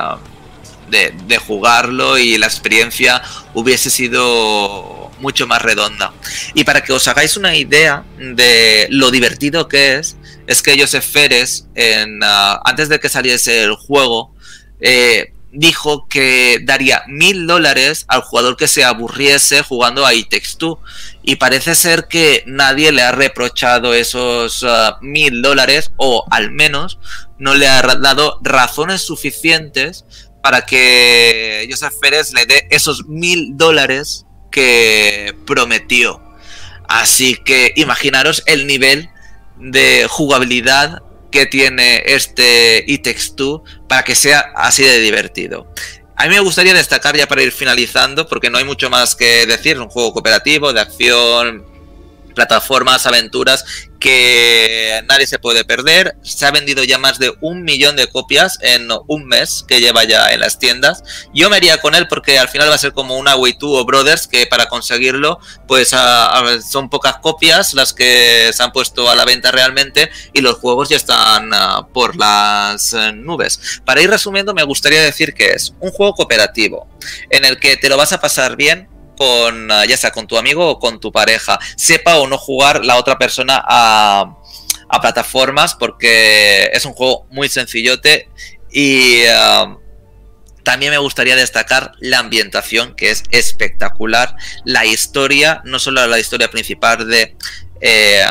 de, 0.90 1.12
de 1.26 1.38
jugarlo 1.38 2.18
y 2.18 2.38
la 2.38 2.48
experiencia 2.48 3.22
hubiese 3.54 3.90
sido 3.90 4.93
mucho 5.20 5.48
más 5.48 5.62
redonda. 5.62 6.14
Y 6.54 6.64
para 6.64 6.82
que 6.82 6.94
os 6.94 7.08
hagáis 7.08 7.38
una 7.38 7.56
idea 7.56 8.04
de 8.18 8.88
lo 8.90 9.12
divertido 9.12 9.68
que 9.68 9.96
es, 9.96 10.18
es 10.48 10.62
que 10.62 10.80
Joseph 10.80 11.06
Feres, 11.06 11.68
en, 11.76 12.20
ah, 12.24 12.62
antes 12.66 12.90
de 12.90 13.00
que 13.00 13.10
saliese 13.10 13.64
el 13.64 13.76
juego, 13.76 14.34
eh, 14.80 15.34
dijo 15.54 16.08
que 16.08 16.60
daría 16.64 17.04
mil 17.08 17.46
dólares 17.46 18.06
al 18.08 18.22
jugador 18.22 18.58
que 18.58 18.68
se 18.68 18.84
aburriese 18.84 19.62
jugando 19.62 20.06
a 20.06 20.14
It 20.14 20.34
2 20.60 20.78
y 21.22 21.36
parece 21.36 21.76
ser 21.76 22.08
que 22.08 22.44
nadie 22.48 22.92
le 22.92 23.04
ha 23.04 23.12
reprochado 23.12 23.94
esos 23.94 24.64
ah, 24.68 24.98
mil 25.02 25.42
dólares 25.42 25.92
o 25.98 26.26
al 26.32 26.52
menos 26.52 26.98
no 27.38 27.54
le 27.54 27.68
ha 27.68 27.82
dado 27.82 28.40
razones 28.42 29.02
suficientes 29.02 30.06
para 30.42 30.66
que 30.66 31.68
Joseph 31.70 31.94
Feres 32.02 32.34
le 32.34 32.46
dé 32.46 32.68
esos 32.72 33.06
mil 33.06 33.56
dólares 33.56 34.26
que 34.54 35.36
prometió. 35.46 36.22
Así 36.88 37.36
que 37.36 37.74
imaginaros 37.76 38.44
el 38.46 38.68
nivel 38.68 39.10
de 39.58 40.06
jugabilidad 40.08 41.02
que 41.32 41.48
tiene 41.48 42.04
este 42.06 42.84
It 42.88 43.08
2 43.36 43.62
para 43.90 44.04
que 44.04 44.16
sea 44.16 44.54
así 44.56 44.84
de 44.84 45.00
divertido. 45.00 45.68
A 46.16 46.26
mí 46.26 46.30
me 46.30 46.40
gustaría 46.40 46.76
destacar 46.76 47.18
ya 47.18 47.28
para 47.28 47.42
ir 47.42 47.52
finalizando, 47.52 48.28
porque 48.28 48.52
no 48.52 48.60
hay 48.60 48.64
mucho 48.64 48.90
más 48.92 49.16
que 49.16 49.48
decir, 49.48 49.80
un 49.80 49.90
juego 49.90 50.14
cooperativo, 50.14 50.72
de 50.72 50.80
acción, 50.80 51.66
plataformas, 52.34 53.06
aventuras, 53.06 53.64
que 54.00 55.02
nadie 55.08 55.26
se 55.28 55.40
puede 55.40 55.64
perder. 55.64 56.16
Se 56.24 56.46
ha 56.46 56.52
vendido 56.52 56.84
ya 56.84 56.98
más 56.98 57.20
de 57.20 57.34
un 57.40 57.64
millón 57.64 57.96
de 57.96 58.08
copias 58.08 58.58
en 58.62 58.90
un 59.08 59.26
mes 59.26 59.64
que 59.68 59.80
lleva 59.80 60.04
ya 60.04 60.34
en 60.34 60.42
las 60.42 60.60
tiendas. 60.60 61.04
Yo 61.34 61.50
me 61.50 61.58
iría 61.58 61.80
con 61.80 61.96
él 61.96 62.08
porque 62.10 62.38
al 62.38 62.50
final 62.50 62.70
va 62.70 62.76
a 62.76 62.78
ser 62.80 62.92
como 62.92 63.18
una 63.18 63.36
Way 63.38 63.56
2 63.60 63.82
o 63.82 63.86
Brothers 63.86 64.28
que 64.28 64.46
para 64.46 64.68
conseguirlo 64.68 65.40
pues 65.68 65.94
a- 65.94 66.38
a- 66.38 66.62
son 66.62 66.90
pocas 66.90 67.18
copias 67.20 67.74
las 67.74 67.94
que 67.94 68.52
se 68.54 68.62
han 68.62 68.72
puesto 68.74 69.10
a 69.10 69.16
la 69.16 69.24
venta 69.26 69.52
realmente 69.52 70.10
y 70.34 70.42
los 70.42 70.56
juegos 70.58 70.90
ya 70.90 70.98
están 70.98 71.52
ah, 71.54 71.88
por 71.94 72.18
las 72.18 72.94
eh, 72.94 73.14
nubes. 73.14 73.82
Para 73.86 74.02
ir 74.02 74.10
resumiendo 74.10 74.54
me 74.54 74.64
gustaría 74.64 75.02
decir 75.02 75.34
que 75.34 75.52
es 75.54 75.74
un 75.80 75.92
juego 75.92 76.14
cooperativo 76.14 76.88
en 77.30 77.46
el 77.46 77.58
que 77.60 77.78
te 77.78 77.88
lo 77.90 77.96
vas 77.98 78.12
a 78.12 78.20
pasar 78.20 78.58
bien 78.58 78.90
con 79.16 79.72
ah, 79.72 79.86
ya 79.86 79.98
sea 79.98 80.12
con 80.12 80.28
tu 80.28 80.38
amigo 80.38 80.68
o 80.68 80.80
con 80.80 81.00
tu 81.00 81.12
pareja, 81.12 81.60
sepa 81.76 82.18
o 82.18 82.28
no 82.28 82.38
jugar 82.38 82.86
la 82.86 82.98
otra 82.98 83.18
persona 83.18 83.64
a, 83.66 84.38
a 84.90 85.02
plataformas 85.02 85.76
porque 85.76 86.70
es 86.74 86.86
un 86.86 86.94
juego 86.94 87.26
muy 87.30 87.50
sencillote 87.50 88.30
y 88.72 89.24
ah, 89.30 89.78
también 90.64 90.92
me 90.92 90.98
gustaría 90.98 91.36
destacar 91.36 91.92
la 92.00 92.20
ambientación 92.20 92.96
que 92.96 93.12
es 93.12 93.24
espectacular, 93.32 94.36
la 94.66 94.86
historia, 94.86 95.62
no 95.66 95.78
solo 95.80 96.06
la 96.08 96.20
historia 96.20 96.50
principal 96.50 97.08
de 97.08 97.36
eh, 97.82 98.26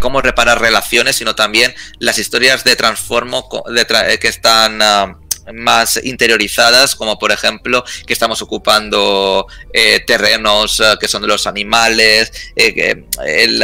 cómo 0.00 0.20
reparar 0.20 0.60
relaciones, 0.60 1.16
sino 1.16 1.34
también 1.34 1.74
las 1.98 2.18
historias 2.18 2.64
de 2.64 2.76
transformo 2.76 3.48
eh, 3.76 4.18
que 4.18 4.28
están 4.28 4.80
ah, 4.80 5.18
más 5.52 6.00
interiorizadas, 6.02 6.94
como 6.94 7.18
por 7.18 7.32
ejemplo 7.32 7.84
que 8.06 8.12
estamos 8.12 8.42
ocupando 8.42 9.46
eh, 9.72 10.00
terrenos 10.06 10.80
ah, 10.80 10.96
que 11.00 11.08
son 11.08 11.22
de 11.22 11.28
los 11.28 11.46
animales, 11.46 12.32
eh, 12.56 13.04
eh, 13.26 13.54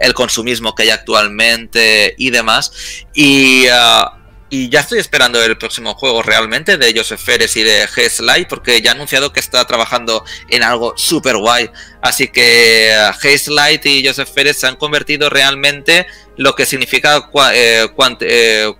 el, 0.00 0.14
consumismo 0.14 0.74
que 0.74 0.84
hay 0.84 0.90
actualmente 0.90 2.14
y 2.18 2.30
demás. 2.30 2.72
Y, 3.14 3.66
ah, 3.70 4.16
y 4.48 4.68
ya 4.68 4.80
estoy 4.80 5.00
esperando 5.00 5.42
el 5.42 5.58
próximo 5.58 5.94
juego 5.94 6.22
realmente 6.22 6.78
de 6.78 6.94
Joseph 6.96 7.20
Feres 7.20 7.56
y 7.56 7.64
de 7.64 7.88
G-Slide, 7.88 8.46
porque 8.48 8.80
ya 8.80 8.92
ha 8.92 8.94
anunciado 8.94 9.32
que 9.32 9.40
está 9.40 9.64
trabajando 9.66 10.24
en 10.48 10.62
algo 10.62 10.94
súper 10.96 11.36
guay. 11.36 11.68
Así 12.00 12.28
que 12.28 12.92
G-Slide 13.20 13.80
y 13.84 14.06
Joseph 14.06 14.28
Feres 14.32 14.58
se 14.58 14.68
han 14.68 14.76
convertido 14.76 15.30
realmente 15.30 16.06
lo 16.36 16.54
que 16.54 16.64
significa 16.64 17.28
eh, 17.52 17.88
eh, 18.20 18.72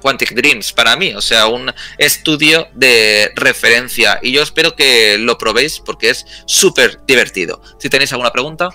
Quantic 0.00 0.32
Dreams 0.34 0.72
para 0.72 0.96
mí, 0.96 1.14
o 1.14 1.20
sea, 1.20 1.46
un 1.46 1.72
estudio 1.98 2.68
de 2.74 3.32
referencia. 3.36 4.18
Y 4.22 4.32
yo 4.32 4.42
espero 4.42 4.74
que 4.76 5.16
lo 5.18 5.36
probéis 5.38 5.80
porque 5.80 6.10
es 6.10 6.24
súper 6.46 7.00
divertido. 7.06 7.60
Si 7.78 7.88
tenéis 7.88 8.12
alguna 8.12 8.30
pregunta. 8.30 8.68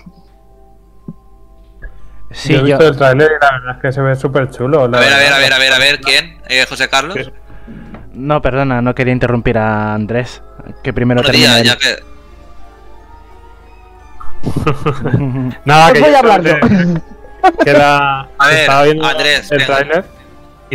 Sí, 2.32 2.52
yo 2.52 2.56
he 2.56 2.60
yo, 2.60 2.64
visto 2.66 2.88
el 2.88 2.96
trailer 2.96 3.30
y 3.30 3.44
la 3.44 3.50
verdad 3.52 3.76
es 3.76 3.82
que 3.82 3.92
se 3.92 4.00
ve 4.00 4.16
súper 4.16 4.50
chulo. 4.50 4.82
A 4.84 4.88
ver, 4.88 5.12
a 5.12 5.18
ver, 5.18 5.32
a 5.32 5.38
ver, 5.38 5.52
a 5.52 5.58
ver, 5.58 5.72
a 5.72 5.78
ver, 5.78 6.00
¿quién? 6.00 6.40
Eh, 6.48 6.64
José 6.68 6.88
Carlos. 6.88 7.16
Sí. 7.16 7.30
no, 8.12 8.42
perdona, 8.42 8.82
no 8.82 8.94
quería 8.94 9.12
interrumpir 9.12 9.56
a 9.58 9.94
Andrés, 9.94 10.42
que 10.82 10.92
primero 10.92 11.22
Bueno, 11.22 11.32
que 11.78 11.96
Nada, 15.64 15.92
que 15.92 16.00
voy 16.00 16.14
a 16.14 16.18
hablar 16.18 16.42
yo. 16.42 16.54
que- 16.60 17.00
que 17.64 17.70
era- 17.70 18.20
A 18.38 18.48
ver, 18.48 18.70
Andrés, 18.70 19.50
el 19.52 19.58
venga. 19.58 20.04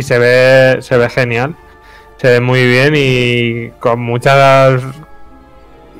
Y 0.00 0.02
se 0.02 0.18
ve, 0.18 0.82
se 0.82 0.96
ve 0.96 1.08
genial. 1.08 1.54
Se 2.20 2.28
ve 2.28 2.40
muy 2.40 2.66
bien 2.66 2.94
y 2.96 3.70
con 3.80 4.00
muchas 4.00 4.82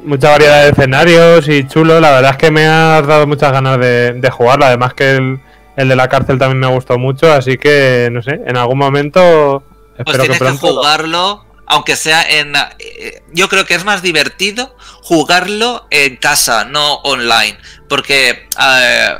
mucha 0.05 0.30
variedad 0.30 0.64
de 0.64 0.70
escenarios 0.70 1.48
y 1.48 1.66
chulo. 1.66 2.01
La 2.01 2.11
verdad 2.11 2.32
es 2.32 2.36
que 2.36 2.51
me 2.51 2.66
has 2.66 3.07
dado 3.07 3.26
muchas 3.26 3.53
ganas 3.53 3.78
de, 3.78 4.12
de 4.14 4.30
jugarlo. 4.30 4.64
Además 4.66 4.94
que 4.94 5.12
el, 5.16 5.40
el 5.76 5.88
de 5.88 5.96
la 5.96 6.09
cárcel 6.09 6.38
también 6.38 6.59
me 6.61 6.66
gustó 6.66 6.98
mucho, 6.98 7.32
así 7.32 7.57
que 7.57 8.09
no 8.12 8.22
sé, 8.22 8.40
en 8.46 8.57
algún 8.57 8.78
momento 8.78 9.62
Pues 10.05 10.16
espero 10.16 10.26
que 10.26 10.38
tienes 10.38 10.38
que, 10.38 10.59
pronto. 10.59 10.66
jugarlo, 10.74 11.44
aunque 11.66 11.96
sea 11.96 12.22
en... 12.22 12.55
eh, 12.78 13.22
yo 13.32 13.48
creo 13.48 13.64
que 13.64 13.74
es 13.74 13.84
más 13.84 14.03
divertido 14.03 14.74
jugarlo 15.03 15.86
en 15.90 16.16
casa, 16.16 16.64
no 16.64 16.94
online. 16.96 17.57
Porque 17.88 18.48
eh, 18.61 19.14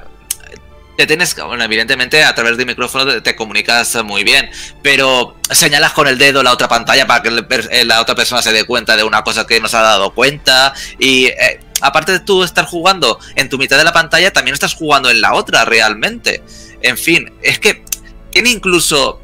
te 1.01 1.07
tienes. 1.07 1.35
Bueno, 1.35 1.65
evidentemente 1.65 2.23
a 2.23 2.35
través 2.35 2.57
del 2.57 2.67
micrófono 2.67 3.23
te, 3.23 3.37
comunicas 3.37 3.97
muy 4.05 4.25
bien. 4.25 4.51
Pero 4.83 5.37
señalas 5.51 5.93
con 5.93 6.07
el 6.09 6.19
dedo 6.19 6.43
la 6.43 6.53
otra 6.53 6.69
pantalla 6.69 7.07
para 7.07 7.23
que 7.23 7.45
eh, 7.71 7.85
la 7.85 8.01
otra 8.01 8.15
persona 8.15 8.43
se 8.43 8.53
dé 8.53 8.65
cuenta 8.65 8.97
de 8.97 9.05
una 9.05 9.23
cosa 9.23 9.47
que 9.47 9.61
no 9.61 9.69
se 9.69 9.77
ha 9.77 9.83
dado 9.83 10.15
cuenta. 10.15 10.73
Y... 10.99 11.27
eh, 11.27 11.61
Aparte 11.81 12.13
de 12.13 12.21
tú 12.21 12.43
estar 12.43 12.67
jugando 12.67 13.19
en 13.37 13.49
tu 13.49 13.57
mitad 13.57 13.79
de 13.79 13.85
la 13.85 13.93
pantalla, 13.93 14.31
también 14.33 14.53
estás 14.53 14.75
jugando 14.75 15.11
en 15.11 15.21
la 15.21 15.33
otra 15.33 15.65
realmente. 15.65 16.43
En 16.83 16.99
fin, 16.99 17.33
es 17.43 17.59
que 17.59 17.83
tiene 18.31 18.51
incluso 18.51 19.21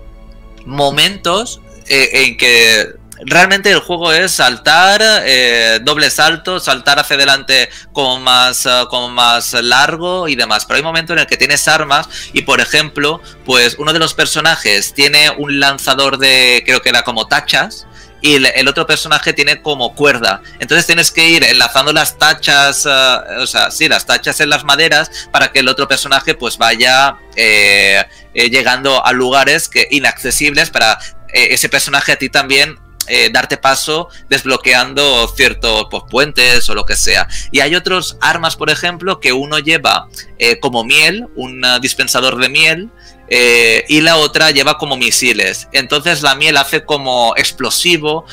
momentos 0.65 1.61
eh, 1.89 2.09
en 2.13 2.37
que 2.37 2.95
realmente 3.25 3.71
el 3.71 3.81
juego 3.81 4.13
es 4.13 4.33
saltar, 4.33 5.01
eh, 5.03 5.81
doble 5.83 6.11
salto, 6.11 6.61
saltar 6.61 6.99
hacia 6.99 7.17
adelante 7.17 7.69
como 7.93 8.21
más, 8.21 8.67
eh, 8.67 8.85
como 8.91 9.09
más 9.09 9.53
largo 9.55 10.29
y 10.29 10.37
demás. 10.37 10.65
Pero 10.67 10.77
hay 10.79 10.83
momentos 10.83 11.15
en 11.15 11.21
el 11.21 11.27
que 11.27 11.37
tienes 11.37 11.67
armas 11.69 12.09
y, 12.33 12.43
por 12.43 12.61
ejemplo, 12.61 13.21
pues 13.45 13.77
uno 13.79 13.93
de 13.93 13.99
los 13.99 14.15
personajes 14.15 14.93
tiene 14.95 15.31
un 15.31 15.61
lanzador 15.61 16.19
de, 16.19 16.63
creo 16.67 16.81
que 16.83 16.91
era 16.91 17.03
como 17.03 17.27
tachas. 17.27 17.87
Y 18.23 18.35
el, 18.35 18.67
otro 18.67 18.87
personaje 18.87 19.35
tiene 19.35 19.63
como 19.63 19.95
cuerda. 19.95 20.43
Entonces 20.59 20.87
tienes 20.87 21.13
que 21.13 21.29
ir 21.29 21.45
enlazando 21.45 21.93
las 21.93 22.19
tachas, 22.19 22.85
eh, 22.85 22.91
o 23.39 23.47
sea, 23.47 23.71
sí, 23.71 23.89
las 23.89 24.07
tachas 24.07 24.41
en 24.41 24.51
las 24.51 24.65
maderas 24.65 25.11
para 25.31 25.53
que 25.53 25.61
el 25.61 25.69
otro 25.69 25.87
personaje 25.87 26.35
pues 26.35 26.57
vaya 26.57 27.19
eh, 27.37 28.05
llegando 28.33 29.05
a 29.05 29.13
lugares 29.13 29.69
que 29.69 29.87
inaccesibles 29.91 30.71
para 30.71 30.99
ese 31.29 31.69
personaje 31.69 32.13
a 32.13 32.17
ti 32.17 32.31
también 32.31 32.79
eh, 33.09 33.31
darte 33.33 33.57
paso 33.57 34.09
desbloqueando 34.29 35.29
ciertos 35.29 35.87
pues, 35.91 36.03
puentes 36.11 36.69
o 36.69 36.75
lo 36.75 36.85
que 36.85 36.97
sea. 36.97 37.29
Y 37.51 37.61
hay 37.61 37.75
otros 37.75 38.17
armas, 38.21 38.57
por 38.57 38.71
ejemplo, 38.71 39.21
que 39.21 39.33
uno 39.33 39.59
lleva 39.59 40.09
eh, 40.39 40.59
como 40.61 40.85
miel, 40.85 41.29
un 41.37 41.65
ah, 41.65 41.79
dispensador 41.79 42.39
de 42.39 42.49
miel. 42.49 42.91
eh, 43.29 43.85
y 43.89 44.01
la 44.03 44.17
otra 44.17 44.51
lleva 44.53 44.79
como 44.79 44.97
misiles. 44.97 45.69
Entonces 45.73 46.23
la 46.23 46.35
miel 46.35 46.57
hace 46.57 46.85
como 46.85 47.35
explosivo. 47.37 48.25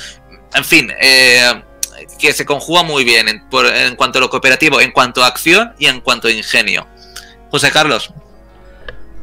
En 0.54 0.64
fin, 0.64 0.92
que 2.20 2.32
se 2.32 2.46
conjuga 2.46 2.84
muy 2.84 3.04
bien 3.04 3.28
en 3.28 3.96
cuanto 3.96 4.20
a 4.20 4.22
lo 4.22 4.30
cooperativo, 4.30 4.80
en 4.80 4.92
cuanto 4.92 5.24
a 5.24 5.28
acción 5.28 5.74
y 5.80 5.88
en 5.88 6.00
cuanto 6.00 6.28
a 6.28 6.32
ingenio. 6.32 6.88
José 7.50 7.72
Carlos. 7.72 8.14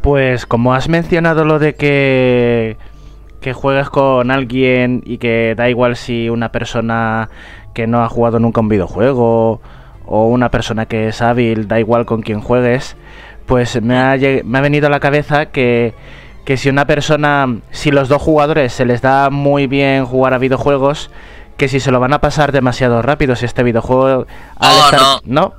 Pues 0.02 0.46
como 0.46 0.72
has 0.72 0.88
mencionado 0.88 1.44
lo 1.44 1.58
de 1.58 1.74
que, 1.74 2.78
que 3.40 3.52
juegues 3.52 3.88
con 3.90 4.30
alguien 4.30 5.02
y 5.04 5.18
que 5.18 5.54
da 5.56 5.68
igual 5.68 5.96
si 5.96 6.28
una 6.28 6.52
persona 6.52 7.30
que 7.74 7.86
no 7.86 8.02
ha 8.04 8.08
jugado 8.08 8.38
nunca 8.38 8.60
un 8.60 8.68
videojuego 8.68 9.60
o 10.04 10.26
una 10.26 10.50
persona 10.50 10.86
que 10.86 11.08
es 11.08 11.22
hábil, 11.22 11.68
da 11.68 11.78
igual 11.78 12.04
con 12.04 12.22
quién 12.22 12.40
juegues, 12.40 12.96
pues 13.46 13.80
me 13.80 13.96
ha, 13.98 14.16
me 14.44 14.58
ha 14.58 14.60
venido 14.60 14.88
a 14.88 14.90
la 14.90 15.00
cabeza 15.00 15.46
que, 15.46 15.94
que 16.44 16.56
si 16.56 16.68
una 16.68 16.86
persona, 16.86 17.46
si 17.70 17.90
los 17.90 18.08
dos 18.08 18.20
jugadores 18.20 18.72
se 18.72 18.84
les 18.84 19.00
da 19.02 19.30
muy 19.30 19.66
bien 19.66 20.04
jugar 20.04 20.34
a 20.34 20.38
videojuegos, 20.38 21.10
que 21.56 21.68
si 21.68 21.78
se 21.80 21.90
lo 21.90 22.00
van 22.00 22.12
a 22.12 22.20
pasar 22.20 22.52
demasiado 22.52 23.02
rápido, 23.02 23.36
si 23.36 23.44
este 23.44 23.62
videojuego... 23.62 24.26
al 24.56 24.72
Oh, 24.72 24.84
estar- 24.90 25.00
no. 25.00 25.20
¿No? 25.24 25.54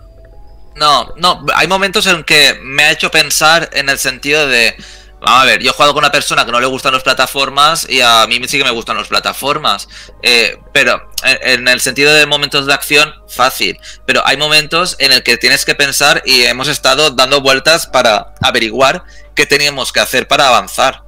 No, 0.76 1.08
no, 1.18 1.46
hay 1.56 1.68
momentos 1.68 2.08
en 2.08 2.24
que 2.24 2.54
me 2.64 2.84
ha 2.84 2.92
hecho 2.92 3.12
pensar 3.12 3.70
en 3.74 3.90
el 3.90 3.98
sentido 3.98 4.48
de, 4.48 4.74
a 5.22 5.46
ver, 5.46 5.62
yo 5.62 5.70
he 5.70 5.74
jugado 5.74 5.94
con 5.94 6.04
una 6.04 6.12
persona 6.12 6.46
que 6.46 6.52
no 6.52 6.60
le 6.60 6.66
gustan 6.66 6.94
las 6.94 7.04
plataformas 7.04 7.88
y 7.88 8.02
a 8.02 8.26
mí 8.28 8.40
sí 8.48 8.58
que 8.58 8.64
me 8.64 8.72
gustan 8.72 8.98
las 8.98 9.08
plataformas, 9.08 9.88
eh, 10.24 10.58
pero 10.74 11.10
en, 11.24 11.60
en 11.60 11.68
el 11.68 11.80
sentido 11.80 12.14
de 12.14 12.26
momentos 12.26 12.66
de 12.66 12.74
acción, 12.74 13.14
fácil, 13.28 13.80
pero 14.06 14.26
hay 14.26 14.38
momentos 14.38 14.96
en 15.00 15.12
el 15.12 15.22
que 15.22 15.38
tienes 15.38 15.64
que 15.64 15.76
pensar 15.76 16.24
y 16.26 16.44
hemos 16.44 16.68
estado 16.68 17.12
dando 17.12 17.42
vueltas 17.42 17.86
para 17.86 18.34
averiguar 18.42 19.04
qué 19.36 19.46
teníamos 19.46 19.94
que 19.94 20.00
hacer 20.00 20.28
para 20.28 20.48
avanzar. 20.48 21.04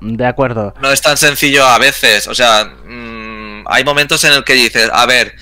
De 0.00 0.26
acuerdo. 0.26 0.74
No 0.80 0.90
es 0.90 1.00
tan 1.00 1.16
sencillo 1.16 1.64
a 1.64 1.78
veces, 1.78 2.26
o 2.26 2.34
sea, 2.34 2.64
mm, 2.64 3.64
hay 3.66 3.84
momentos 3.84 4.22
en 4.24 4.32
el 4.32 4.44
que 4.44 4.54
dices, 4.54 4.90
a 4.92 5.06
ver, 5.06 5.34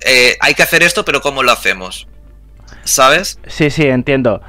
eh, 0.00 0.36
hay 0.40 0.54
que 0.54 0.62
hacer 0.62 0.82
esto, 0.82 1.04
pero 1.04 1.20
¿cómo 1.20 1.42
lo 1.42 1.52
hacemos? 1.52 2.06
¿Sabes? 2.84 3.38
Sí, 3.48 3.70
sí, 3.70 3.86
entiendo. 3.86 4.40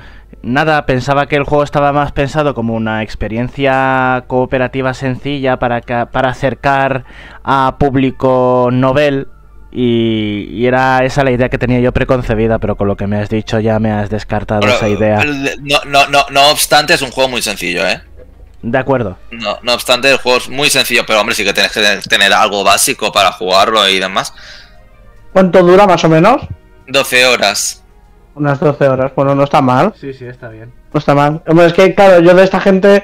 Nada, 0.48 0.86
pensaba 0.86 1.28
que 1.28 1.36
el 1.36 1.44
juego 1.44 1.64
estaba 1.66 1.92
más 1.92 2.14
pensado 2.14 2.54
como 2.56 2.74
una 2.74 3.04
experiencia 3.04 4.24
cooperativa 4.28 4.94
sencilla 4.94 5.60
para, 5.60 5.82
para 5.82 6.30
acercar 6.30 7.04
a 7.44 7.76
público 7.78 8.70
novel 8.72 9.28
y, 9.74 10.48
y 10.50 10.66
era 10.66 11.04
esa 11.04 11.26
la 11.26 11.32
idea 11.32 11.50
que 11.50 11.58
tenía 11.58 11.82
yo 11.82 11.92
preconcebida, 11.92 12.60
pero 12.60 12.78
con 12.78 12.88
lo 12.88 12.96
que 12.96 13.08
me 13.08 13.18
has 13.20 13.28
dicho 13.30 13.60
ya 13.60 13.78
me 13.80 13.92
has 13.92 14.10
descartado 14.10 14.62
Pero, 14.62 14.74
esa 14.74 14.88
idea. 14.88 15.22
No, 15.64 15.80
no, 15.86 16.08
no, 16.08 16.26
no 16.32 16.50
obstante, 16.50 16.94
es 16.94 17.02
un 17.02 17.12
juego 17.12 17.30
muy 17.30 17.42
sencillo, 17.42 17.86
¿eh? 17.86 18.02
De 18.62 18.78
acuerdo. 18.78 19.18
No, 19.32 19.58
no 19.64 19.74
obstante, 19.74 20.10
el 20.10 20.18
juego 20.18 20.38
es 20.38 20.48
muy 20.48 20.70
sencillo, 20.70 21.04
pero 21.06 21.20
hombre, 21.20 21.36
sí 21.36 21.44
que 21.44 21.52
tienes 21.54 21.74
que 21.74 21.82
tener- 21.82 22.04
tener 22.04 22.32
algo 22.32 22.64
básico 22.64 23.12
para 23.12 23.34
jugarlo 23.34 23.86
y 23.90 24.00
demás. 24.00 24.34
¿Cuánto 25.34 25.62
dura 25.62 25.86
más 25.86 26.02
o 26.06 26.10
menos? 26.10 26.42
12 26.88 27.26
horas. 27.26 27.84
Unas 28.38 28.60
12 28.60 28.88
horas. 28.88 29.12
Bueno, 29.16 29.36
no 29.36 29.44
está 29.44 29.62
mal. 29.62 29.94
Sí, 30.00 30.14
sí, 30.14 30.26
está 30.26 30.50
bien. 30.50 30.72
No 30.94 31.00
está 31.00 31.14
mal. 31.16 31.42
Hombre, 31.48 31.66
es 31.68 31.74
que, 31.74 31.94
claro, 31.96 32.20
yo 32.22 32.34
de 32.34 32.44
esta 32.44 32.60
gente, 32.60 33.04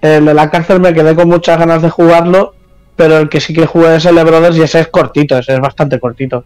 el 0.00 0.24
de 0.24 0.34
la 0.34 0.50
cárcel 0.50 0.80
me 0.80 0.94
quedé 0.94 1.14
con 1.14 1.28
muchas 1.28 1.58
ganas 1.58 1.82
de 1.82 1.90
jugarlo, 1.90 2.54
pero 2.96 3.18
el 3.18 3.28
que 3.28 3.40
sí 3.40 3.52
que 3.52 3.66
jugué 3.66 3.96
es 3.96 4.04
el 4.04 4.14
de 4.14 4.24
Brothers 4.24 4.56
y 4.56 4.62
ese 4.62 4.80
es 4.80 4.88
cortito, 4.88 5.38
ese 5.38 5.54
es 5.54 5.60
bastante 5.60 5.98
cortito. 5.98 6.44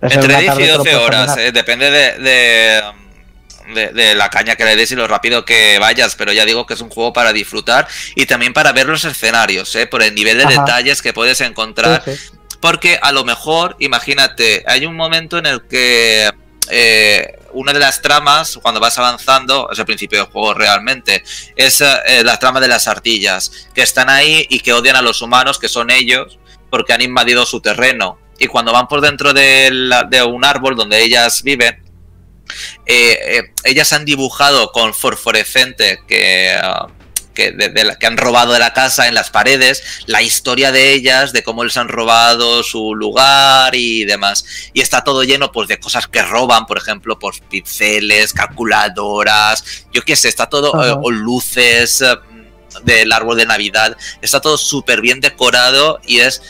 Ese 0.00 0.16
Entre 0.16 0.30
una 0.30 0.38
10 0.40 0.50
tarde 0.50 0.62
y 0.62 0.66
te 0.66 0.72
lo 0.72 0.78
12 0.78 0.90
puedes 0.90 1.06
horas. 1.06 1.36
¿eh? 1.38 1.52
Depende 1.52 1.90
de, 1.90 2.12
de, 2.18 2.82
de- 3.74 3.92
de 3.92 4.14
la 4.14 4.28
caña 4.28 4.54
que 4.56 4.64
le 4.64 4.76
des 4.76 4.92
y 4.92 4.96
lo 4.96 5.06
rápido 5.08 5.44
que 5.44 5.78
vayas, 5.78 6.14
pero 6.16 6.32
ya 6.32 6.44
digo 6.44 6.66
que 6.66 6.74
es 6.74 6.80
un 6.80 6.90
juego 6.90 7.12
para 7.12 7.32
disfrutar 7.32 7.88
y 8.14 8.26
también 8.26 8.52
para 8.52 8.72
ver 8.72 8.86
los 8.86 9.04
escenarios, 9.04 9.74
¿eh? 9.76 9.86
Por 9.86 10.02
el 10.02 10.14
nivel 10.14 10.38
de 10.38 10.44
Ajá. 10.44 10.60
detalles 10.64 11.00
que 11.02 11.12
puedes 11.12 11.40
encontrar. 11.40 12.02
Sí, 12.04 12.14
sí. 12.16 12.30
Porque 12.60 12.98
a 13.02 13.12
lo 13.12 13.24
mejor, 13.24 13.76
imagínate, 13.78 14.62
hay 14.66 14.86
un 14.86 14.94
momento 14.96 15.38
en 15.38 15.46
el 15.46 15.62
que 15.66 16.30
eh, 16.70 17.38
una 17.52 17.72
de 17.72 17.78
las 17.78 18.02
tramas, 18.02 18.58
cuando 18.60 18.80
vas 18.80 18.98
avanzando, 18.98 19.68
es 19.70 19.78
el 19.78 19.84
principio 19.86 20.18
del 20.18 20.28
juego 20.28 20.54
realmente, 20.54 21.22
es 21.56 21.80
eh, 21.80 22.22
la 22.24 22.38
trama 22.38 22.60
de 22.60 22.68
las 22.68 22.88
ardillas, 22.88 23.68
que 23.74 23.82
están 23.82 24.08
ahí 24.08 24.46
y 24.50 24.60
que 24.60 24.72
odian 24.72 24.96
a 24.96 25.02
los 25.02 25.22
humanos, 25.22 25.58
que 25.58 25.68
son 25.68 25.90
ellos, 25.90 26.38
porque 26.70 26.92
han 26.92 27.02
invadido 27.02 27.46
su 27.46 27.60
terreno. 27.60 28.18
Y 28.38 28.46
cuando 28.46 28.72
van 28.72 28.88
por 28.88 29.00
dentro 29.00 29.32
de, 29.32 29.70
un 30.28 30.44
árbol 30.44 30.76
donde 30.76 31.02
ellas 31.02 31.42
viven, 31.42 31.82
eh, 32.86 33.18
eh, 33.38 33.42
ellas 33.64 33.92
han 33.92 34.04
dibujado 34.04 34.72
con 34.72 34.92
fosforescente 34.92 36.00
que, 36.06 36.52
ah, 36.60 36.88
que, 37.34 37.50
de- 37.52 37.68
de 37.68 37.84
la- 37.84 37.96
que 37.96 38.06
han 38.06 38.16
robado 38.16 38.52
de 38.52 38.58
la 38.60 38.72
casa 38.72 39.08
en 39.08 39.14
las 39.14 39.28
paredes 39.30 39.82
la 40.06 40.22
historia 40.22 40.72
de 40.72 40.92
ellas, 40.92 41.32
de 41.32 41.42
cómo 41.42 41.64
les 41.64 41.76
han 41.76 41.88
robado 41.88 42.62
su 42.62 42.94
lugar 42.94 43.74
y 43.74 44.04
demás. 44.04 44.44
Y 44.72 44.80
está 44.80 45.04
todo 45.04 45.24
lleno 45.24 45.52
pues 45.52 45.68
de 45.68 45.78
cosas 45.78 46.06
que 46.08 46.22
roban, 46.22 46.66
por 46.66 46.78
ejemplo, 46.78 47.18
pues 47.18 47.40
pinceles, 47.50 48.32
calculadoras, 48.32 49.64
yo 49.92 50.02
qué 50.02 50.16
sé, 50.16 50.28
está 50.28 50.48
todo, 50.48 50.72
eh, 50.84 50.90
o 51.02 51.10
luces 51.10 52.00
eh, 52.02 52.16
del 52.84 53.12
árbol 53.12 53.36
de 53.36 53.46
Navidad, 53.46 53.96
está 54.20 54.40
todo 54.40 54.56
súper 54.58 55.00
bien 55.00 55.20
decorado 55.20 56.00
y 56.06 56.20
es... 56.20 56.42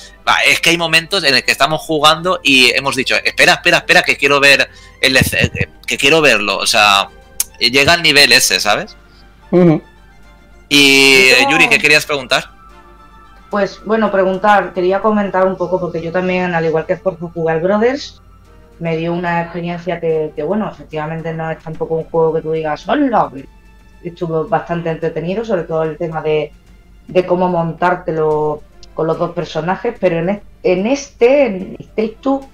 Es 0.47 0.59
que 0.61 0.70
hay 0.70 0.78
momentos 0.78 1.22
en 1.22 1.35
el 1.35 1.45
que 1.45 1.53
estamos 1.53 1.82
jugando 1.82 2.41
y 2.43 2.70
hemos 2.70 2.97
dicho, 2.97 3.14
espera, 3.22 3.53
espera, 3.55 3.76
espera, 3.76 4.03
que 4.03 4.16
quiero 4.16 4.41
ver 4.41 4.70
el, 5.03 5.18
eh, 5.18 5.68
que 5.87 5.99
quiero 5.99 6.22
verlo. 6.22 6.57
O 6.57 6.66
sea, 6.66 7.11
llega 7.61 7.93
al 7.93 8.03
nivel 8.03 8.32
ese, 8.32 8.59
¿sabes? 8.59 8.97
Ujú. 9.51 9.82
Y 10.77 11.29
Yo- 11.31 11.37
eh, 11.37 11.47
Yuri, 11.51 11.68
¿qué 11.68 11.79
querías 11.79 12.05
preguntar? 12.05 12.45
Pues 13.51 13.81
bueno, 13.85 14.11
preguntar, 14.11 14.72
quería 14.72 15.01
comentar 15.01 15.47
un 15.47 15.57
poco, 15.57 15.79
porque 15.79 16.03
yo 16.03 16.11
también, 16.11 16.53
al 16.55 16.64
igual 16.64 16.87
que 16.87 16.97
Forza 16.97 17.27
Jugar 17.33 17.61
Brothers, 17.61 18.20
me 18.81 18.97
dio 18.97 19.12
una 19.12 19.43
experiencia 19.43 20.01
que, 20.01 20.33
que, 20.35 20.43
bueno, 20.43 20.68
efectivamente 20.68 21.33
no 21.33 21.49
es 21.51 21.59
tampoco 21.61 21.95
un 21.95 22.05
juego 22.05 22.35
que 22.35 22.43
tú 22.43 22.51
digas, 22.51 22.89
hola, 22.89 23.31
estuvo 24.03 24.49
bastante 24.49 24.91
entretenido, 24.91 25.45
sobre 25.45 25.62
todo 25.62 25.85
el 25.85 25.97
tema 25.97 26.20
de, 26.20 26.51
de 27.07 27.25
cómo 27.27 27.49
montártelo 27.49 28.62
con 28.95 29.07
los 29.07 29.16
dos 29.18 29.31
personajes, 29.31 29.95
pero 30.01 30.18
en, 30.18 30.43
en 30.64 30.87
este, 30.89 31.47
en 31.47 31.77
Stage 31.79 32.16
2, 32.20 32.45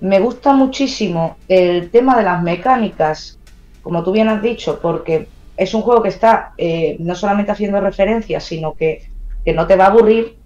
me 0.00 0.20
gusta 0.20 0.54
muchísimo 0.54 1.36
el 1.48 1.90
tema 1.90 2.16
de 2.16 2.22
las 2.22 2.42
mecánicas, 2.42 3.38
como 3.82 4.02
tú 4.02 4.12
bien 4.12 4.28
has 4.28 4.40
dicho, 4.40 4.78
porque 4.80 5.28
es 5.58 5.74
un 5.74 5.82
juego 5.82 6.02
que 6.02 6.08
está 6.08 6.52
eh, 6.56 6.96
no 7.00 7.14
solamente 7.14 7.52
haciendo 7.52 7.80
referencias, 7.80 8.44
sino 8.44 8.74
que, 8.74 9.10
que 9.44 9.52
no 9.52 9.66
te 9.66 9.76
va 9.76 9.84
a 9.86 9.88
aburrir, 9.88 10.38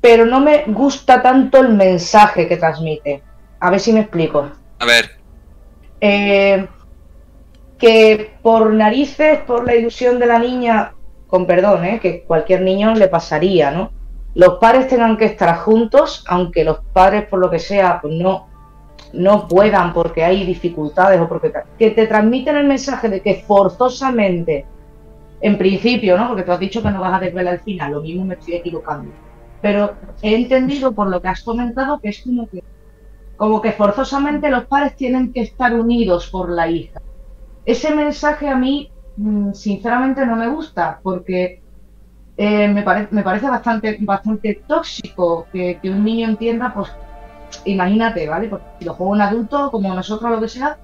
pero 0.00 0.26
no 0.26 0.40
me 0.40 0.64
gusta 0.66 1.22
tanto 1.22 1.58
el 1.60 1.68
mensaje 1.70 2.48
que 2.48 2.56
transmite. 2.56 3.22
A 3.60 3.70
ver 3.70 3.80
si 3.80 3.92
me 3.92 4.00
explico. 4.00 4.50
A 4.78 4.84
ver, 4.84 5.10
Eh, 6.00 6.66
que 7.78 8.32
por 8.42 8.72
narices, 8.72 9.38
por 9.40 9.64
la 9.66 9.74
ilusión 9.74 10.18
de 10.18 10.26
la 10.26 10.38
niña, 10.38 10.94
con 11.26 11.46
perdón, 11.46 11.84
¿eh? 11.84 12.00
que 12.00 12.24
cualquier 12.24 12.62
niño 12.62 12.94
le 12.94 13.08
pasaría, 13.08 13.70
¿no? 13.70 13.92
Los 14.34 14.58
padres 14.58 14.88
tengan 14.88 15.16
que 15.16 15.26
estar 15.26 15.56
juntos, 15.58 16.24
aunque 16.26 16.64
los 16.64 16.80
padres, 16.92 17.26
por 17.26 17.38
lo 17.38 17.50
que 17.50 17.58
sea, 17.58 18.00
pues 18.00 18.14
no, 18.14 18.48
no 19.12 19.48
puedan 19.48 19.92
porque 19.92 20.24
hay 20.24 20.44
dificultades 20.46 21.20
o 21.20 21.28
porque 21.28 21.52
que 21.78 21.90
te 21.92 22.06
transmiten 22.06 22.56
el 22.56 22.66
mensaje 22.66 23.08
de 23.08 23.22
que 23.22 23.44
forzosamente, 23.46 24.70
en 25.40 25.58
principio, 25.58 26.18
¿no? 26.18 26.28
Porque 26.28 26.44
tú 26.44 26.52
has 26.52 26.60
dicho 26.60 26.82
que 26.82 26.90
no 26.90 27.00
vas 27.00 27.14
a 27.14 27.20
desvelar 27.24 27.54
el 27.54 27.60
final, 27.62 27.92
lo 27.92 28.02
mismo 28.02 28.24
me 28.26 28.34
estoy 28.34 28.54
equivocando. 28.56 29.14
Pero 29.60 29.98
he 30.22 30.34
entendido 30.36 30.94
por 30.94 31.08
lo 31.10 31.20
que 31.22 31.28
has 31.28 31.42
comentado 31.42 32.00
que 32.02 32.10
es 32.10 32.22
como 32.24 32.48
que 32.48 32.60
como 33.36 33.60
que 33.62 33.72
forzosamente 33.72 34.50
los 34.50 34.66
padres 34.66 34.96
tienen 34.96 35.32
que 35.32 35.42
estar 35.42 35.74
unidos 35.74 36.28
por 36.30 36.50
la 36.50 36.68
hija. 36.70 37.00
Ese 37.64 37.94
mensaje 37.94 38.48
a 38.48 38.56
mí, 38.56 38.92
mm, 39.16 39.52
sinceramente, 39.54 40.26
no 40.26 40.36
me 40.36 40.48
gusta, 40.48 41.00
porque 41.02 41.62
eh, 42.36 42.68
me, 42.68 42.82
pare- 42.82 43.08
me 43.10 43.22
parece 43.22 43.48
bastante, 43.48 43.98
bastante 44.00 44.64
tóxico 44.66 45.48
que, 45.52 45.78
que 45.80 45.90
un 45.90 46.04
niño 46.04 46.28
entienda, 46.28 46.72
pues, 46.74 46.90
imagínate, 47.64 48.28
¿vale? 48.28 48.48
Porque 48.48 48.66
si 48.78 48.84
lo 48.84 48.94
juega 48.94 49.12
un 49.12 49.20
adulto, 49.20 49.70
como 49.70 49.94
nosotros, 49.94 50.30
lo 50.30 50.40
que 50.40 50.48
sea, 50.48 50.78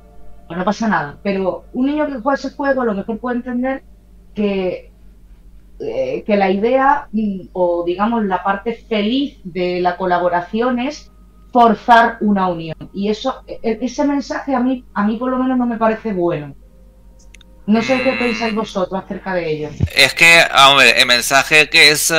pues 0.46 0.58
no 0.58 0.64
pasa 0.64 0.88
nada. 0.88 1.18
Pero 1.22 1.64
un 1.72 1.86
niño 1.86 2.06
que 2.06 2.20
juega 2.20 2.34
ese 2.34 2.50
juego, 2.50 2.82
a 2.82 2.84
lo 2.84 2.94
mejor 2.94 3.18
puede 3.18 3.36
entender 3.36 3.82
que, 4.34 4.92
eh, 5.80 6.24
que 6.26 6.36
la 6.36 6.50
idea, 6.50 7.08
mm, 7.12 7.48
o 7.52 7.84
digamos, 7.84 8.24
la 8.24 8.42
parte 8.42 8.74
feliz 8.74 9.38
de 9.44 9.80
la 9.80 9.96
colaboración 9.96 10.78
es 10.78 11.10
forzar 11.52 12.18
una 12.20 12.48
unión. 12.48 12.76
Y 12.92 13.08
eso, 13.08 13.42
e- 13.46 13.78
ese 13.80 14.04
mensaje 14.04 14.54
a 14.54 14.60
mí, 14.60 14.84
a 14.94 15.04
mí 15.06 15.16
por 15.16 15.30
lo 15.30 15.38
menos 15.38 15.58
no 15.58 15.66
me 15.66 15.78
parece 15.78 16.12
bueno. 16.12 16.54
No 17.66 17.82
sé 17.82 18.00
qué 18.02 18.12
pensáis 18.12 18.54
vosotros 18.54 19.02
acerca 19.02 19.34
de 19.34 19.50
ello. 19.50 19.70
es 19.94 20.14
que, 20.14 20.42
ver, 20.78 20.98
el 20.98 21.06
mensaje 21.06 21.68
que 21.68 21.90
es, 21.90 22.12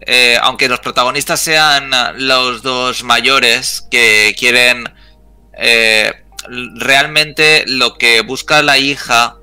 eh, 0.00 0.34
eh, 0.34 0.38
aunque 0.42 0.68
los 0.68 0.80
protagonistas 0.80 1.40
sean 1.40 1.92
eh, 1.92 2.12
los 2.16 2.62
dos 2.62 3.02
mayores 3.04 3.86
que 3.90 4.34
quieren 4.38 4.84
eh, 5.54 6.12
realmente 6.76 7.64
lo 7.66 7.98
que 7.98 8.22
busca 8.22 8.62
la 8.62 8.78
hija, 8.78 9.36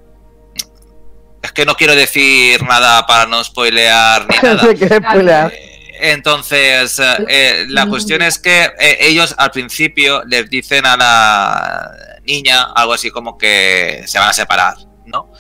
es 1.44 1.52
que 1.52 1.66
no 1.66 1.76
quiero 1.76 1.96
decir 1.96 2.64
nada 2.64 3.06
para 3.06 3.26
no 3.26 3.44
spoilear 3.44 4.28
ni 4.28 4.38
nada. 4.44 4.76
Spoilear. 4.76 5.54
Entonces, 6.00 7.00
eh, 7.00 7.26
eh, 7.28 7.66
la 7.70 7.86
cuestión 7.88 8.22
es 8.22 8.40
que 8.40 8.64
eh, 8.80 8.98
ellos 9.00 9.34
al 9.38 9.52
principio 9.52 10.24
les 10.26 10.50
dicen 10.50 10.86
a 10.86 10.98
la 10.98 11.92
niña 12.26 12.64
algo 12.76 12.94
así 12.94 13.12
como 13.12 13.38
que 13.38 14.04
se 14.06 14.20
van 14.20 14.30
a 14.30 14.34
separar, 14.34 14.76
¿no? 15.06 15.32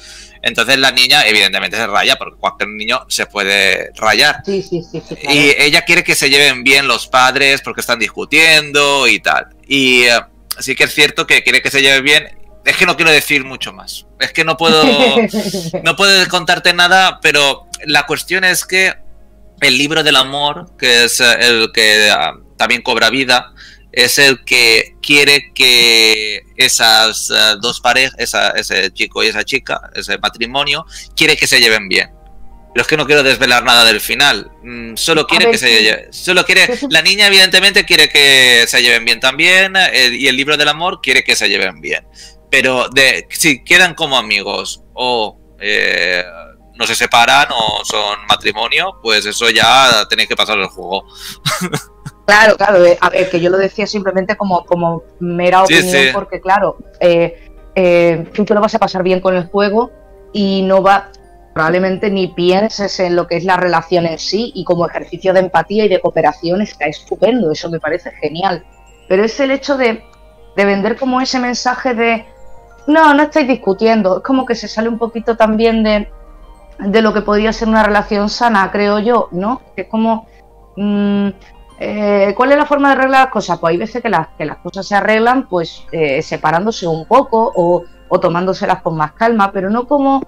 Entonces 0.45 0.77
la 0.77 0.91
niña 0.91 1.25
evidentemente 1.25 1.75
se 1.75 1.87
raya, 1.87 2.17
porque 2.17 2.37
cualquier 2.37 2.69
niño 2.69 3.03
se 3.09 3.25
puede 3.25 3.89
rayar. 3.95 4.43
Sí, 4.45 4.61
sí, 4.61 4.83
sí, 4.83 5.01
sí, 5.01 5.15
claro. 5.15 5.35
Y 5.35 5.55
ella 5.57 5.81
quiere 5.81 6.03
que 6.03 6.13
se 6.13 6.29
lleven 6.29 6.63
bien 6.63 6.87
los 6.87 7.07
padres 7.07 7.61
porque 7.61 7.81
están 7.81 7.97
discutiendo 7.97 9.07
y 9.07 9.19
tal. 9.19 9.47
Y 9.67 10.03
eh, 10.03 10.21
sí 10.59 10.75
que 10.75 10.83
es 10.83 10.93
cierto 10.93 11.25
que 11.25 11.41
quiere 11.41 11.63
que 11.63 11.71
se 11.71 11.81
lleven 11.81 12.03
bien. 12.03 12.37
Es 12.63 12.77
que 12.77 12.85
no 12.85 12.95
quiero 12.95 13.09
decir 13.09 13.43
mucho 13.43 13.73
más. 13.73 14.05
Es 14.19 14.33
que 14.33 14.43
no 14.43 14.55
puedo, 14.55 14.83
no 15.83 15.95
puedo 15.95 16.27
contarte 16.29 16.73
nada, 16.73 17.19
pero 17.23 17.65
la 17.85 18.05
cuestión 18.05 18.43
es 18.43 18.65
que 18.65 18.93
el 19.61 19.79
libro 19.79 20.03
del 20.03 20.15
amor, 20.15 20.77
que 20.77 21.05
es 21.05 21.21
eh, 21.21 21.37
el 21.39 21.71
que 21.73 22.07
ah, 22.11 22.35
también 22.55 22.83
cobra 22.83 23.09
vida, 23.09 23.51
es 23.95 24.19
el 24.19 24.43
que 24.43 24.95
quiere 25.01 25.51
que 25.53 26.43
esas 26.57 27.29
eh, 27.31 27.55
dos 27.61 27.79
parejas, 27.81 28.15
esa- 28.19 28.49
ese 28.51 28.91
chico 28.93 29.23
y 29.23 29.27
esa 29.27 29.43
chica, 29.43 29.81
ese 29.95 30.17
matrimonio, 30.17 30.85
quiere 31.15 31.35
que 31.37 31.47
se 31.47 31.59
lleven 31.59 31.87
bien. 31.87 32.11
Pero 32.73 32.81
es 32.81 32.87
que 32.89 32.97
no 32.97 33.05
quiero 33.05 33.23
desvelar 33.23 33.63
nada 33.63 33.85
del 33.85 34.01
final. 34.01 34.51
Mm, 34.61 34.95
Solo 34.97 35.25
quiere 35.25 35.45
ver, 35.45 35.53
que 35.53 35.57
se 35.57 35.77
sí. 35.77 35.83
lleve. 35.83 36.07
Solo 36.11 36.43
quiere. 36.45 36.67
La 36.89 37.01
niña, 37.01 37.27
evidentemente, 37.27 37.85
quiere 37.85 38.09
que 38.09 38.65
se 38.67 38.81
lleven 38.81 39.05
bien 39.05 39.21
también. 39.21 39.75
eh, 39.77 40.09
y 40.11 40.27
el 40.27 40.35
libro 40.35 40.57
del 40.57 40.67
amor 40.67 40.99
quiere 41.01 41.23
que 41.23 41.37
se 41.37 41.47
lleven 41.47 41.79
bien. 41.79 42.05
Pero 42.51 42.89
de 42.89 43.27
si 43.29 43.63
quedan 43.63 43.95
como 43.95 44.17
amigos 44.17 44.81
o 44.93 45.39
eh, 45.61 46.21
no 46.75 46.85
se 46.85 46.95
separan 46.95 47.47
o 47.51 47.85
son 47.85 48.17
matrimonio, 48.27 48.99
pues 49.01 49.25
eso 49.25 49.49
ya 49.49 50.05
tenéis 50.09 50.27
que 50.27 50.35
pasar 50.35 50.57
el 50.59 50.67
juego. 50.67 51.05
Claro, 52.25 52.57
claro, 52.57 52.83
eh, 52.83 52.97
a 52.99 53.09
ver, 53.09 53.29
que 53.29 53.39
yo 53.39 53.49
lo 53.49 53.57
decía 53.57 53.85
simplemente 53.85 54.35
como, 54.35 54.65
como 54.65 55.03
mera 55.19 55.63
opinión, 55.63 55.83
sí. 55.83 56.09
porque 56.11 56.41
claro, 56.41 56.77
eh, 56.99 57.49
eh, 57.75 58.27
tú 58.33 58.43
te 58.45 58.53
lo 58.55 58.61
vas 58.61 58.73
a 58.73 58.79
pasar 58.79 59.03
bien 59.03 59.19
con 59.19 59.35
el 59.35 59.45
juego 59.47 59.91
y 60.33 60.63
no 60.63 60.81
va, 60.81 61.11
probablemente 61.53 62.09
ni 62.09 62.27
pienses 62.29 62.99
en 62.99 63.15
lo 63.15 63.27
que 63.27 63.37
es 63.37 63.43
la 63.43 63.57
relación 63.57 64.07
en 64.07 64.17
sí 64.17 64.51
y 64.55 64.63
como 64.63 64.87
ejercicio 64.87 65.33
de 65.33 65.41
empatía 65.41 65.85
y 65.85 65.87
de 65.87 66.01
cooperación 66.01 66.61
está 66.61 66.85
estupendo, 66.85 67.51
eso 67.51 67.69
me 67.69 67.79
parece 67.79 68.11
genial. 68.11 68.65
Pero 69.07 69.23
es 69.23 69.39
el 69.39 69.51
hecho 69.51 69.77
de, 69.77 70.03
de 70.55 70.65
vender 70.65 70.97
como 70.97 71.21
ese 71.21 71.39
mensaje 71.39 71.93
de, 71.93 72.25
no, 72.87 73.13
no 73.13 73.21
estáis 73.21 73.47
discutiendo, 73.47 74.17
es 74.17 74.23
como 74.23 74.47
que 74.47 74.55
se 74.55 74.67
sale 74.67 74.89
un 74.89 74.97
poquito 74.97 75.37
también 75.37 75.83
de, 75.83 76.09
de 76.79 77.01
lo 77.03 77.13
que 77.13 77.21
podría 77.21 77.53
ser 77.53 77.67
una 77.67 77.83
relación 77.83 78.29
sana, 78.29 78.71
creo 78.71 78.97
yo, 78.97 79.29
¿no? 79.31 79.61
Que 79.75 79.83
es 79.83 79.87
como... 79.87 80.25
mm, 80.75 81.29
eh, 81.79 82.33
¿Cuál 82.35 82.51
es 82.53 82.57
la 82.57 82.65
forma 82.65 82.89
de 82.89 82.93
arreglar 82.99 83.21
las 83.21 83.31
cosas? 83.31 83.59
Pues 83.59 83.71
hay 83.71 83.77
veces 83.77 84.01
que 84.01 84.09
las, 84.09 84.27
que 84.37 84.45
las 84.45 84.57
cosas 84.57 84.87
se 84.87 84.95
arreglan 84.95 85.47
pues 85.47 85.83
eh, 85.91 86.21
separándose 86.21 86.87
un 86.87 87.05
poco 87.05 87.51
o, 87.55 87.83
o 88.07 88.19
tomándoselas 88.19 88.81
con 88.81 88.95
más 88.95 89.11
calma, 89.13 89.51
pero 89.51 89.69
no 89.69 89.87
como, 89.87 90.21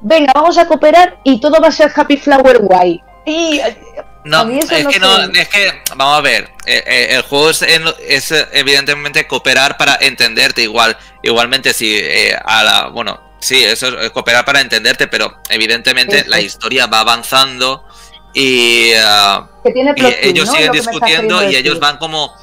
venga, 0.00 0.32
vamos 0.34 0.58
a 0.58 0.66
cooperar 0.66 1.18
y 1.24 1.40
todo 1.40 1.60
va 1.60 1.68
a 1.68 1.72
ser 1.72 1.90
happy 1.94 2.16
flower 2.16 2.58
white. 2.60 3.02
Y 3.26 3.58
eh, 3.60 3.76
No, 4.24 4.42
es 4.48 4.70
no 4.70 4.90
que 4.90 4.98
no, 4.98 5.18
es 5.32 5.48
que, 5.48 5.72
vamos 5.96 6.18
a 6.18 6.20
ver, 6.20 6.50
eh, 6.66 6.82
eh, 6.86 7.06
el 7.10 7.22
juego 7.22 7.50
es, 7.50 7.62
en- 7.62 7.84
es, 8.06 8.30
eh, 8.32 8.46
evidentemente 8.52 9.26
cooperar 9.26 9.76
para 9.76 9.96
entenderte 10.00 10.62
igual, 10.62 10.96
igualmente 11.22 11.72
si 11.72 11.94
eh, 11.96 12.36
a 12.44 12.62
la, 12.62 12.88
bueno, 12.88 13.20
sí, 13.40 13.62
eso 13.64 13.98
es 13.98 14.10
cooperar 14.10 14.44
para 14.44 14.60
entenderte, 14.60 15.08
pero 15.08 15.38
evidentemente 15.48 16.24
la 16.26 16.40
historia 16.40 16.86
va 16.86 17.00
avanzando 17.00 17.86
y, 18.34 18.92
ah, 18.98 19.48
que 19.64 19.70
tiene 19.72 19.92
y 19.92 19.94
plot 19.94 20.10
twist, 20.12 20.24
ellos 20.26 20.46
¿no? 20.48 20.52
siguen 20.54 20.72
discutiendo 20.72 21.50
y 21.50 21.56
ellos 21.56 21.78
van 21.80 21.96
como, 21.98 22.34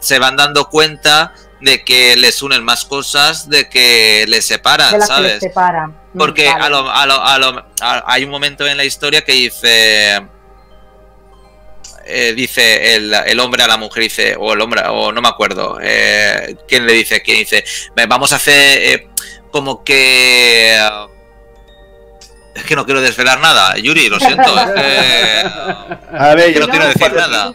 se 0.00 0.18
van 0.18 0.36
dando 0.36 0.68
cuenta 0.68 1.32
de 1.60 1.82
que 1.84 2.16
les 2.16 2.42
unen 2.42 2.62
más 2.64 2.84
cosas 2.84 3.48
de 3.48 3.68
que 3.68 4.26
les 4.28 4.44
separan, 4.44 4.92
de 4.92 4.98
las 4.98 5.08
que 5.08 5.14
les 5.22 5.28
¿sabes? 5.30 5.40
separan. 5.40 5.90
Mm, 6.12 6.18
Porque 6.18 6.44
vale. 6.46 6.64
a 6.64 6.68
lo, 6.68 6.90
a 6.90 7.06
lo- 7.06 7.22
a 7.24 7.38
lo- 7.38 7.64
hay 8.06 8.24
un 8.24 8.30
momento 8.30 8.66
en 8.66 8.76
la 8.76 8.84
historia 8.84 9.22
que 9.24 9.32
dice. 9.32 10.20
eh, 12.08 12.34
dice 12.36 12.94
el, 12.94 13.12
el 13.12 13.40
hombre 13.40 13.62
a 13.64 13.66
la 13.66 13.76
mujer, 13.76 14.04
dice, 14.04 14.36
o 14.38 14.52
el 14.52 14.60
hombre, 14.60 14.82
o 14.88 15.10
no 15.12 15.20
me 15.20 15.28
acuerdo, 15.28 15.78
eh, 15.82 16.56
quién 16.68 16.86
le 16.86 16.92
dice, 16.92 17.20
quién 17.22 17.38
dice, 17.38 17.64
"Ve, 17.96 18.06
vamos 18.06 18.32
a 18.32 18.36
hacer 18.36 18.54
eh, 18.82 19.08
como 19.50 19.82
que. 19.82 20.76
eh, 20.76 20.90
es 22.56 22.64
que 22.64 22.74
no 22.74 22.84
quiero 22.84 23.00
desvelar 23.00 23.40
nada, 23.40 23.76
Yuri, 23.76 24.08
lo 24.08 24.18
siento. 24.18 24.42
es 24.42 24.70
que, 24.70 26.16
A 26.18 26.34
ver, 26.34 26.52
que 26.52 26.60
no 26.60 26.66
yo 26.66 26.72
quiero 26.72 26.86
decir 26.86 27.12
nada. 27.12 27.52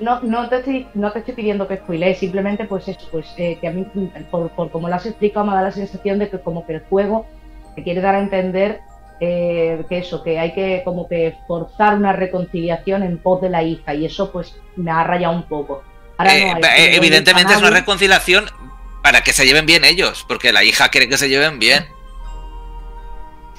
No, 0.00 0.20
no, 0.20 0.48
te 0.48 0.56
estoy, 0.56 0.86
no 0.94 1.10
te 1.12 1.20
estoy 1.20 1.34
pidiendo 1.34 1.66
que 1.66 1.76
spoilees, 1.76 2.18
simplemente 2.18 2.64
pues 2.64 2.86
eso, 2.88 3.08
pues 3.10 3.26
eh, 3.36 3.58
que 3.60 3.68
a 3.68 3.72
mí, 3.72 3.86
por, 4.30 4.50
por 4.50 4.70
como 4.70 4.88
lo 4.88 4.94
has 4.94 5.06
explicado, 5.06 5.46
me 5.46 5.54
da 5.54 5.62
la 5.62 5.72
sensación 5.72 6.18
de 6.18 6.28
que 6.28 6.38
como 6.38 6.66
que 6.66 6.74
el 6.74 6.80
juego 6.80 7.26
te 7.74 7.82
quiere 7.82 8.00
dar 8.00 8.14
a 8.14 8.20
entender 8.20 8.80
eh, 9.20 9.84
que 9.88 9.98
eso, 9.98 10.22
que 10.22 10.38
hay 10.38 10.54
que 10.54 10.82
como 10.84 11.08
que 11.08 11.34
forzar 11.48 11.96
una 11.96 12.12
reconciliación 12.12 13.02
en 13.02 13.18
pos 13.18 13.40
de 13.40 13.50
la 13.50 13.64
hija 13.64 13.92
y 13.94 14.06
eso 14.06 14.30
pues 14.30 14.54
me 14.76 14.90
ha 14.90 15.02
rayado 15.02 15.34
un 15.34 15.42
poco. 15.44 15.82
Ahora 16.18 16.36
Eh, 16.36 16.54
no 16.54 16.66
hay 16.66 16.82
eh, 16.82 16.96
evidentemente 16.96 17.52
es 17.52 17.58
una 17.58 17.70
reconciliación 17.70 18.46
para 19.02 19.22
que 19.22 19.32
se 19.32 19.46
lleven 19.46 19.66
bien 19.66 19.84
ellos, 19.84 20.24
porque 20.28 20.52
la 20.52 20.62
hija 20.62 20.88
quiere 20.90 21.08
que 21.08 21.16
se 21.16 21.28
lleven 21.28 21.58
bien. 21.58 21.86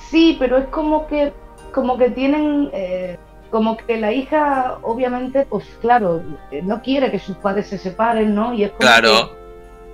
Sí, 0.09 0.35
pero 0.39 0.57
es 0.57 0.65
como 0.67 1.07
que, 1.07 1.33
como 1.73 1.97
que 1.97 2.09
tienen, 2.09 2.69
eh, 2.73 3.17
como 3.51 3.77
que 3.77 3.97
la 3.97 4.11
hija, 4.11 4.77
obviamente, 4.81 5.45
pues 5.49 5.65
claro, 5.81 6.21
eh, 6.51 6.61
no 6.63 6.81
quiere 6.81 7.11
que 7.11 7.19
sus 7.19 7.35
padres 7.37 7.67
se 7.67 7.77
separen, 7.77 8.33
¿no? 8.33 8.53
Y 8.53 8.63
es 8.63 8.69
como 8.71 8.79
Claro. 8.81 9.31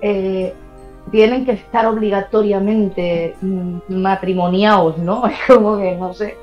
que, 0.00 0.08
eh, 0.48 0.54
tienen 1.10 1.44
que 1.46 1.52
estar 1.52 1.86
obligatoriamente 1.86 3.36
mm, 3.40 3.78
matrimoniados, 3.88 4.98
¿no? 4.98 5.26
Es 5.28 5.38
como 5.46 5.78
que, 5.78 5.92
no 5.92 6.12
sé. 6.14 6.36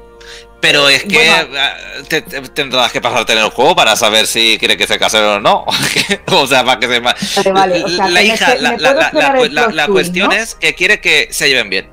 Pero 0.62 0.88
es 0.88 1.04
que 1.04 1.16
Bueno. 1.16 1.34
ah, 1.60 1.74
te- 2.08 2.22
te- 2.22 2.42
tendrás 2.42 2.92
que 2.94 3.02
pasarte 3.02 3.34
en 3.34 3.40
el 3.40 3.50
juego 3.50 3.76
para 3.76 3.98
saber 3.98 4.26
si 4.26 4.58
quiere 4.58 4.78
que 4.78 4.88
se 4.88 4.98
casen 4.98 5.22
o 5.24 5.40
no. 5.42 5.66
o 6.32 6.48
sea, 6.48 6.64
para 6.64 6.80
que 6.80 6.88
se... 6.88 7.00
Vale, 7.02 7.52
vale, 7.52 7.84
o 7.84 7.90
sea, 7.90 8.08
la 8.08 8.22
que 8.22 8.28
me 8.28 8.34
hija, 8.34 8.56
espe- 8.56 8.60
la, 8.60 8.72
me 8.72 8.78
la- 8.78 9.50
la- 9.52 9.68
la- 9.74 9.88
cuestión 9.88 10.30
¿no? 10.30 10.36
es 10.36 10.56
que 10.56 10.74
quiere 10.74 11.02
que 11.02 11.28
se 11.32 11.50
lleven 11.50 11.70
bien. 11.70 11.90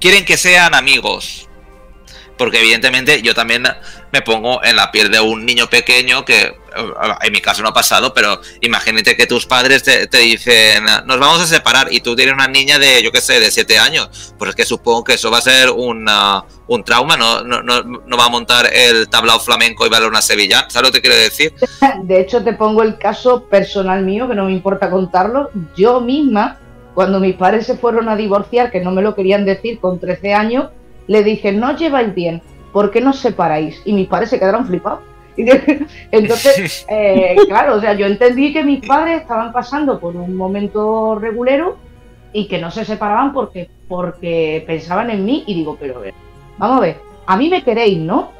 Quieren 0.00 0.24
que 0.24 0.36
sean 0.36 0.74
amigos. 0.74 1.48
Porque 2.38 2.58
evidentemente 2.60 3.22
yo 3.22 3.34
también 3.34 3.66
me 4.12 4.20
pongo 4.20 4.62
en 4.62 4.76
la 4.76 4.92
piel 4.92 5.10
de 5.10 5.20
un 5.20 5.46
niño 5.46 5.68
pequeño 5.70 6.24
que 6.26 6.42
eh, 6.42 6.54
en 7.22 7.32
mi 7.32 7.40
caso 7.40 7.62
no 7.62 7.70
ha 7.70 7.72
pasado, 7.72 8.12
pero 8.12 8.38
imagínate 8.60 9.16
que 9.16 9.26
tus 9.26 9.46
padres 9.46 9.82
te, 9.82 10.06
dicen 10.18 10.84
nos 11.06 11.18
vamos 11.18 11.40
a 11.40 11.46
separar 11.46 11.88
y 11.90 12.00
tú 12.00 12.14
tienes 12.14 12.34
una 12.34 12.46
niña 12.46 12.78
de, 12.78 13.02
yo 13.02 13.10
qué 13.10 13.22
sé, 13.22 13.40
de 13.40 13.50
7 13.50 13.78
años. 13.78 14.34
Pues 14.38 14.50
es 14.50 14.54
que 14.54 14.66
supongo 14.66 15.02
que 15.02 15.14
eso 15.14 15.30
va 15.30 15.38
a 15.38 15.42
ser 15.42 15.70
una- 15.70 16.44
un 16.66 16.84
trauma, 16.84 17.16
¿no? 17.16 17.42
No, 17.42 17.62
no, 17.62 17.82
no 17.82 18.16
va 18.18 18.26
a 18.26 18.28
montar 18.28 18.68
el 18.70 19.08
tablao 19.08 19.40
flamenco 19.40 19.86
y 19.86 19.88
va 19.88 19.96
a 19.98 20.06
una 20.06 20.20
sevillana. 20.20 20.68
¿Sabes 20.68 20.88
lo 20.90 20.92
que 20.92 21.00
quiero 21.00 21.16
decir? 21.16 21.54
De 22.02 22.20
hecho, 22.20 22.44
te 22.44 22.52
pongo 22.52 22.82
el 22.82 22.98
caso 22.98 23.44
personal 23.44 24.02
mío, 24.04 24.28
que 24.28 24.34
no 24.34 24.44
me 24.44 24.52
importa 24.52 24.90
contarlo. 24.90 25.50
Yo 25.74 26.02
misma, 26.02 26.58
cuando 26.96 27.20
mis 27.20 27.34
padres 27.34 27.66
se 27.66 27.76
fueron 27.76 28.08
a 28.08 28.16
divorciar, 28.16 28.70
que 28.70 28.80
no 28.80 28.90
me 28.90 29.02
lo 29.02 29.14
querían 29.14 29.44
decir 29.44 29.80
con 29.80 30.00
13 30.00 30.32
años, 30.32 30.70
le 31.06 31.22
dije, 31.22 31.52
no 31.52 31.76
lleváis 31.76 32.14
bien, 32.14 32.40
¿por 32.72 32.90
qué 32.90 33.02
no 33.02 33.10
os 33.10 33.18
separáis? 33.18 33.82
Y 33.84 33.92
mis 33.92 34.08
padres 34.08 34.30
se 34.30 34.38
quedaron 34.38 34.66
flipados. 34.66 35.00
Entonces, 36.10 36.86
eh, 36.88 37.36
claro, 37.48 37.74
o 37.74 37.80
sea, 37.82 37.92
yo 37.92 38.06
entendí 38.06 38.50
que 38.50 38.64
mis 38.64 38.80
padres 38.80 39.20
estaban 39.20 39.52
pasando 39.52 40.00
por 40.00 40.16
un 40.16 40.34
momento 40.34 41.18
regulero 41.18 41.76
y 42.32 42.48
que 42.48 42.56
no 42.56 42.70
se 42.70 42.86
separaban 42.86 43.34
porque, 43.34 43.68
porque 43.88 44.64
pensaban 44.66 45.10
en 45.10 45.22
mí 45.22 45.44
y 45.46 45.52
digo, 45.52 45.76
pero 45.78 45.98
a 45.98 46.00
ver, 46.00 46.14
vamos 46.56 46.78
a 46.78 46.80
ver, 46.80 46.96
a 47.26 47.36
mí 47.36 47.50
me 47.50 47.62
queréis, 47.62 47.98
¿no? 47.98 48.30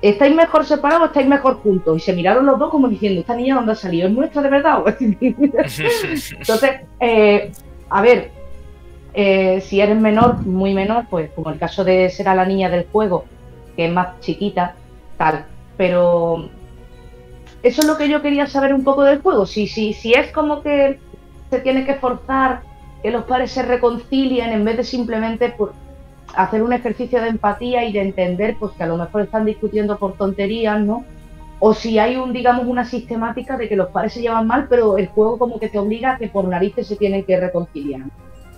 ¿Estáis 0.00 0.34
mejor 0.34 0.64
separados 0.64 1.02
o 1.02 1.06
estáis 1.08 1.26
mejor 1.26 1.56
juntos? 1.56 1.98
Y 1.98 2.00
se 2.00 2.14
miraron 2.14 2.46
los 2.46 2.58
dos 2.58 2.70
como 2.70 2.88
diciendo, 2.88 3.20
¿esta 3.20 3.36
niña 3.36 3.56
dónde 3.56 3.72
ha 3.72 3.74
salido? 3.74 4.08
¿Es 4.08 4.14
nuestra 4.14 4.40
de 4.40 4.48
verdad? 4.48 4.82
Entonces, 5.20 6.80
eh, 6.98 7.52
a 7.88 8.02
ver, 8.02 8.30
eh, 9.14 9.60
si 9.62 9.80
eres 9.80 9.98
menor, 9.98 10.44
muy 10.46 10.74
menor, 10.74 11.06
pues 11.08 11.30
como 11.30 11.50
el 11.50 11.58
caso 11.58 11.84
de 11.84 12.10
ser 12.10 12.28
a 12.28 12.34
la 12.34 12.44
niña 12.44 12.68
del 12.68 12.86
juego, 12.86 13.24
que 13.74 13.86
es 13.86 13.92
más 13.92 14.20
chiquita, 14.20 14.74
tal. 15.16 15.46
Pero 15.76 16.48
eso 17.62 17.80
es 17.82 17.86
lo 17.86 17.96
que 17.96 18.08
yo 18.08 18.22
quería 18.22 18.46
saber 18.46 18.74
un 18.74 18.84
poco 18.84 19.04
del 19.04 19.22
juego. 19.22 19.46
Si, 19.46 19.66
si, 19.66 19.92
si 19.92 20.12
es 20.12 20.30
como 20.32 20.62
que 20.62 20.98
se 21.50 21.60
tiene 21.60 21.84
que 21.86 21.94
forzar 21.94 22.62
que 23.02 23.10
los 23.10 23.24
padres 23.24 23.52
se 23.52 23.62
reconcilien 23.62 24.50
en 24.50 24.64
vez 24.64 24.76
de 24.76 24.84
simplemente 24.84 25.50
pues, 25.56 25.72
hacer 26.34 26.62
un 26.62 26.72
ejercicio 26.72 27.20
de 27.20 27.28
empatía 27.28 27.84
y 27.84 27.92
de 27.92 28.02
entender 28.02 28.56
pues 28.58 28.72
que 28.72 28.82
a 28.82 28.86
lo 28.86 28.96
mejor 28.96 29.22
están 29.22 29.44
discutiendo 29.44 29.98
por 29.98 30.14
tonterías, 30.14 30.80
¿no? 30.80 31.04
O 31.58 31.72
si 31.74 31.98
hay 31.98 32.16
un, 32.16 32.32
digamos, 32.32 32.66
una 32.66 32.84
sistemática 32.84 33.56
de 33.56 33.68
que 33.68 33.76
los 33.76 33.88
padres 33.90 34.12
se 34.12 34.20
llevan 34.20 34.46
mal, 34.46 34.66
pero 34.68 34.98
el 34.98 35.06
juego 35.08 35.38
como 35.38 35.58
que 35.58 35.68
te 35.68 35.78
obliga 35.78 36.12
a 36.12 36.18
que 36.18 36.28
por 36.28 36.44
narices 36.46 36.86
se 36.86 36.96
tienen 36.96 37.24
que 37.24 37.38
reconciliar. 37.40 38.02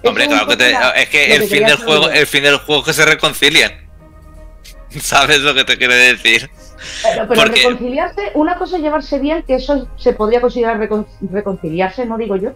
Hombre, 0.04 0.24
Eso 0.24 0.32
claro 0.32 0.48
que 0.48 0.56
te- 0.56 0.72
la- 0.72 0.90
es 0.90 1.08
que 1.08 1.34
el 1.34 1.42
fin 1.44 1.64
del 1.64 1.76
juego, 1.76 2.08
el 2.10 2.26
fin 2.26 2.42
del 2.42 2.56
juego 2.58 2.80
es 2.82 2.86
que 2.86 2.92
se 2.94 3.04
reconcilian. 3.04 3.72
¿Sabes 5.00 5.40
lo 5.40 5.54
que 5.54 5.64
te 5.64 5.76
quiero 5.76 5.94
decir? 5.94 6.50
Pero, 7.02 7.28
pero 7.28 7.40
porque- 7.42 7.60
reconciliarse, 7.62 8.30
una 8.34 8.56
cosa 8.58 8.76
es 8.76 8.82
llevarse 8.82 9.18
bien, 9.18 9.42
que 9.46 9.56
eso 9.56 9.88
se 9.96 10.12
podría 10.12 10.40
considerar 10.40 10.78
recon- 10.78 11.06
reconciliarse, 11.30 12.06
no 12.06 12.16
digo 12.18 12.36
yo. 12.36 12.52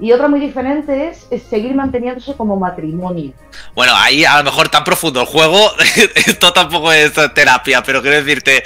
Y 0.00 0.10
otra 0.12 0.28
muy 0.28 0.40
diferente 0.40 1.08
es, 1.08 1.26
es 1.30 1.42
seguir 1.44 1.74
manteniéndose 1.74 2.34
como 2.34 2.56
matrimonio. 2.56 3.32
Bueno, 3.74 3.92
ahí 3.94 4.24
a 4.24 4.38
lo 4.38 4.44
mejor 4.44 4.68
tan 4.68 4.82
profundo 4.82 5.20
el 5.20 5.26
juego, 5.26 5.70
esto 6.14 6.52
tampoco 6.52 6.92
es 6.92 7.12
terapia, 7.34 7.82
pero 7.82 8.02
quiero 8.02 8.16
decirte, 8.22 8.62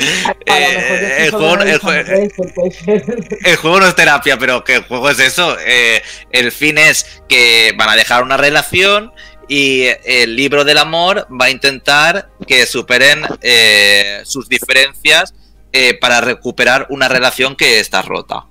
eh, 0.47 1.29
juego, 1.31 1.59
el 3.45 3.57
juego 3.57 3.81
no 3.81 3.87
es 3.87 3.95
terapia, 3.95 4.39
pero 4.39 4.65
que 4.65 4.77
el 4.77 4.85
juego 4.85 5.11
es 5.11 5.21
eso. 5.21 5.57
eh, 5.65 6.03
el 6.31 6.51
fin 6.51 6.79
es 6.79 7.23
que 7.29 7.75
van 7.77 7.91
a 7.91 7.97
dejar 7.97 8.23
una 8.23 8.37
relación 8.37 9.13
y 9.49 9.87
el 10.05 10.37
libro 10.37 10.65
del 10.65 10.79
amor 10.79 11.27
va 11.31 11.47
a 11.47 11.51
intentar 11.51 12.29
que 12.47 12.67
superen 12.67 13.23
eh, 13.41 14.21
sus 14.25 14.49
diferencias 14.49 15.35
eh, 15.73 15.99
para 15.99 16.21
recuperar 16.21 16.87
una 16.91 17.09
relación 17.09 17.57
que 17.57 17.81
está 17.81 18.03
rota. 18.03 18.45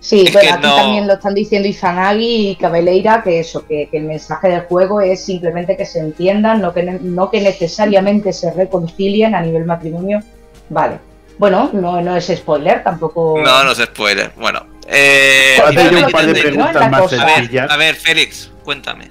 Sí, 0.00 0.22
Es 0.26 0.30
pero 0.30 0.52
aquí 0.54 0.62
no- 0.62 0.76
también 0.76 1.06
lo 1.06 1.14
están 1.14 1.34
diciendo 1.34 1.66
Izanagi 1.68 2.50
y 2.50 2.56
Cabeleira, 2.56 3.22
que 3.22 3.40
eso, 3.40 3.66
que, 3.66 3.88
que 3.90 3.96
el 3.98 4.04
mensaje 4.04 4.48
del 4.48 4.60
juego 4.62 5.00
es 5.00 5.24
simplemente 5.24 5.76
que 5.76 5.84
se 5.86 5.98
entiendan, 5.98 6.60
no 6.60 6.72
que, 6.72 6.82
ne- 6.84 6.98
no 7.02 7.30
que 7.30 7.40
necesariamente 7.40 8.32
se 8.32 8.52
reconcilien 8.52 9.34
a 9.34 9.40
nivel 9.40 9.64
matrimonio. 9.64 10.20
Vale. 10.68 10.98
Bueno, 11.38 11.70
no, 11.72 12.00
no 12.00 12.16
es 12.16 12.26
spoiler, 12.34 12.82
tampoco. 12.82 13.40
No, 13.44 13.64
no 13.64 13.72
es 13.72 13.78
spoiler. 13.78 14.30
Bueno, 14.36 14.64
eh, 14.88 15.56
un 16.04 16.10
par 16.10 16.26
de 16.26 16.40
preguntas 16.40 16.90
más 16.90 17.12
a 17.12 17.24
ver, 17.26 17.34
sencillas. 17.36 17.70
a 17.70 17.76
ver, 17.76 17.94
Félix, 17.94 18.50
cuéntame. 18.64 19.10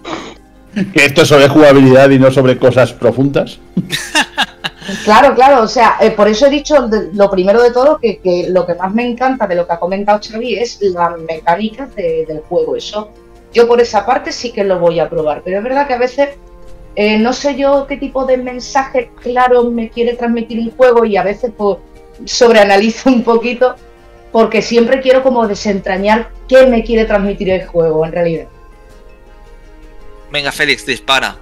Que 0.94 1.06
esto 1.06 1.22
es 1.22 1.28
sobre 1.28 1.48
jugabilidad 1.48 2.10
y 2.10 2.20
no 2.20 2.32
sobre 2.32 2.58
cosas 2.58 2.92
profundas. 2.94 3.60
Claro, 5.04 5.34
claro, 5.34 5.64
o 5.64 5.68
sea, 5.68 5.98
eh, 6.00 6.12
por 6.12 6.28
eso 6.28 6.46
he 6.46 6.50
dicho 6.50 6.88
lo 7.14 7.30
primero 7.32 7.62
de 7.62 7.72
todo 7.72 7.98
que, 7.98 8.18
que 8.20 8.48
lo 8.50 8.66
que 8.68 8.76
más 8.76 8.94
me 8.94 9.04
encanta 9.08 9.48
de 9.48 9.56
lo 9.56 9.66
que 9.66 9.74
ha 9.74 9.80
comentado 9.80 10.20
Xavi 10.22 10.56
es 10.60 10.80
las 10.82 11.18
mecánicas 11.20 11.94
de- 11.96 12.26
del 12.28 12.42
juego. 12.42 12.76
Eso, 12.76 13.10
yo 13.54 13.68
por 13.68 13.82
esa 13.82 14.06
parte 14.06 14.32
sí 14.32 14.52
que 14.52 14.64
lo 14.64 14.78
voy 14.80 15.00
a 15.00 15.10
probar, 15.10 15.42
pero 15.44 15.58
es 15.58 15.64
verdad 15.64 15.88
que 15.88 15.94
a 15.94 15.98
veces 15.98 16.30
eh, 16.96 17.18
no 17.18 17.34
sé 17.34 17.56
yo 17.56 17.88
qué 17.88 17.98
tipo 17.98 18.26
de 18.26 18.38
mensaje 18.38 19.10
claro 19.22 19.64
me 19.72 19.90
quiere 19.90 20.14
transmitir 20.16 20.60
un 20.60 20.72
juego 20.72 21.04
y 21.04 21.18
a 21.18 21.24
veces 21.24 21.52
pues 21.58 21.78
sobreanalizo 22.26 23.10
un 23.10 23.24
poquito 23.24 23.76
porque 24.32 24.62
siempre 24.62 25.02
quiero 25.02 25.24
como 25.24 25.48
desentrañar 25.48 26.30
qué 26.48 26.68
me 26.68 26.84
quiere 26.84 27.06
transmitir 27.06 27.50
el 27.50 27.66
juego 27.66 28.06
en 28.06 28.12
realidad. 28.12 28.48
Venga, 30.32 30.52
Félix, 30.52 30.86
dispara. 30.86 31.38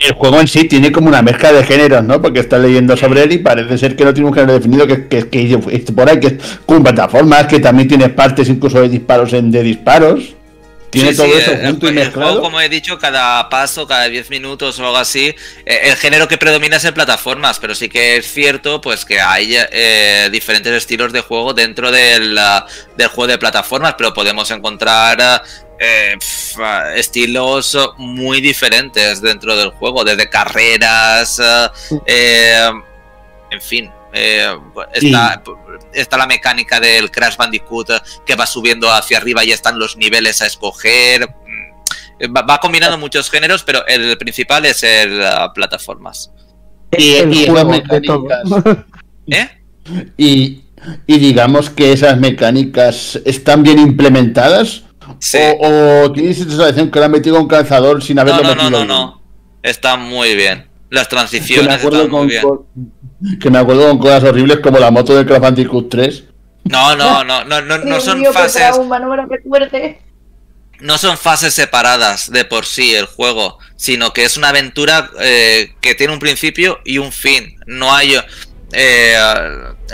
El 0.00 0.14
juego 0.14 0.40
en 0.40 0.48
sí 0.48 0.64
tiene 0.64 0.90
como 0.90 1.08
una 1.08 1.20
mezcla 1.20 1.52
de 1.52 1.62
géneros, 1.62 2.02
¿no? 2.04 2.22
Porque 2.22 2.40
está 2.40 2.58
leyendo 2.58 2.96
sobre 2.96 3.22
él 3.22 3.32
y 3.32 3.38
parece 3.38 3.76
ser 3.76 3.96
que 3.96 4.04
no 4.04 4.14
tiene 4.14 4.28
un 4.30 4.34
género 4.34 4.54
definido, 4.54 4.86
que, 4.86 5.06
que, 5.08 5.28
que 5.28 5.58
es 5.72 5.82
por 5.92 6.08
ahí, 6.08 6.18
que 6.18 6.26
es 6.28 6.34
con 6.64 6.82
plataformas, 6.82 7.46
que 7.46 7.60
también 7.60 7.86
tiene 7.86 8.08
partes 8.08 8.48
incluso 8.48 8.80
de 8.80 8.88
disparos 8.88 9.32
en 9.34 9.50
de 9.50 9.62
disparos. 9.62 10.34
Tiene 10.88 11.10
Sí, 11.10 11.16
todo 11.18 11.26
sí, 11.26 11.32
eso 11.38 11.52
el- 11.52 11.60
junto 11.66 11.86
y 11.86 11.90
el, 11.90 11.98
el 11.98 12.04
mezclado. 12.06 12.30
juego, 12.30 12.42
como 12.42 12.60
he 12.60 12.68
dicho, 12.68 12.98
cada 12.98 13.48
paso, 13.48 13.86
cada 13.86 14.08
10 14.08 14.28
minutos 14.30 14.76
o 14.80 14.84
algo 14.86 14.96
así, 14.96 15.26
eh, 15.66 15.80
el 15.84 15.94
género 15.96 16.26
que 16.26 16.36
predomina 16.38 16.78
es 16.78 16.84
el 16.84 16.94
plataformas, 16.94 17.60
pero 17.60 17.74
sí 17.76 17.88
que 17.88 18.16
es 18.16 18.26
cierto 18.32 18.80
pues 18.80 19.04
que 19.04 19.20
hay 19.20 19.54
eh, 19.70 20.28
diferentes 20.32 20.72
estilos 20.72 21.12
de 21.12 21.20
juego 21.20 21.52
dentro 21.54 21.92
del, 21.92 22.36
del 22.96 23.08
juego 23.08 23.28
de 23.28 23.38
plataformas, 23.38 23.94
pero 23.96 24.12
podemos 24.12 24.50
encontrar 24.50 25.42
eh, 25.80 26.14
pf, 26.18 26.62
ah, 26.62 26.94
estilos 26.94 27.76
muy 27.96 28.40
diferentes 28.42 29.20
dentro 29.22 29.56
del 29.56 29.70
juego, 29.70 30.04
desde 30.04 30.28
carreras, 30.28 31.40
ah, 31.40 31.72
eh, 32.06 32.70
en 33.50 33.60
fin. 33.60 33.90
eh, 34.12 34.54
está, 34.92 35.42
está 35.94 36.16
la 36.18 36.26
mecánica 36.26 36.78
del 36.80 37.10
Crash 37.10 37.36
Bandicoot 37.36 37.90
eh, 37.90 38.00
que 38.26 38.34
va 38.36 38.46
subiendo 38.46 38.92
hacia 38.92 39.18
arriba 39.18 39.42
y 39.44 39.52
están 39.52 39.78
los 39.78 39.96
niveles 39.96 40.42
a 40.42 40.46
escoger. 40.46 41.26
Mm, 41.28 42.36
Va, 42.36 42.42
va 42.42 42.58
combinando 42.58 42.98
muchos 42.98 43.30
géneros, 43.30 43.62
pero 43.64 43.86
el 43.86 44.18
principal 44.18 44.66
es 44.66 44.82
el 44.82 45.24
ah, 45.24 45.50
plataformas. 45.54 46.30
Y, 46.96 47.14
el 47.14 47.32
y 47.32 47.46
juego 47.46 47.72
de 47.88 48.00
todo. 48.02 48.26
mecánicas. 48.26 48.84
¿Eh? 49.30 49.48
Y, 50.18 50.64
y 51.06 51.18
digamos 51.18 51.70
que 51.70 51.92
esas 51.92 52.18
mecánicas 52.18 53.18
están 53.24 53.62
bien 53.62 53.78
implementadas. 53.78 54.82
Sí. 55.18 55.38
O, 55.60 56.02
o 56.04 56.12
tienes 56.12 56.38
esa 56.38 56.48
sensación 56.50 56.90
que 56.90 56.98
lo 56.98 57.04
han 57.06 57.10
metido 57.10 57.38
un 57.40 57.48
calzador 57.48 58.02
sin 58.02 58.16
No, 58.16 58.22
haberlo 58.22 58.42
no, 58.42 58.48
no, 58.48 58.54
metido 58.54 58.70
no, 58.70 58.76
bien? 58.78 58.88
no. 58.88 59.22
Está 59.62 59.96
muy 59.96 60.34
bien. 60.36 60.68
Las 60.90 61.06
Que 61.08 61.14
me 61.16 61.20
transiciones 61.20 61.74
acuerdo 61.78 62.02
están 62.04 62.10
muy 62.10 62.18
con, 62.20 62.26
bien. 62.28 62.42
con- 62.42 63.38
que 63.38 63.50
me 63.50 63.58
acuerdo 63.58 63.88
con 63.88 63.98
cosas 63.98 64.24
horribles 64.24 64.60
como 64.60 64.78
la 64.78 64.90
moto 64.90 65.14
del 65.14 65.26
Crash 65.26 65.40
Bandicoot 65.40 65.88
3. 65.90 66.24
No, 66.64 66.94
no, 66.94 67.24
no, 67.24 67.42
no, 67.44 67.62
no, 67.62 67.78
no 67.78 68.00
son 68.00 68.20
mío, 68.20 68.32
fases. 68.34 68.76
no 68.76 68.84
no 70.80 70.98
son 70.98 71.16
fases 71.18 71.54
separadas 71.54 72.30
de 72.30 72.44
por 72.44 72.64
sí 72.66 72.94
el 72.94 73.06
juego, 73.06 73.58
sino 73.76 74.12
que 74.12 74.24
es 74.24 74.36
una 74.36 74.48
aventura 74.50 75.10
eh, 75.20 75.74
que 75.80 75.94
tiene 75.94 76.12
un 76.12 76.18
principio 76.18 76.78
y 76.84 76.98
un 76.98 77.12
fin. 77.12 77.56
No 77.66 77.94
hay. 77.94 78.14
eh, 78.72 79.14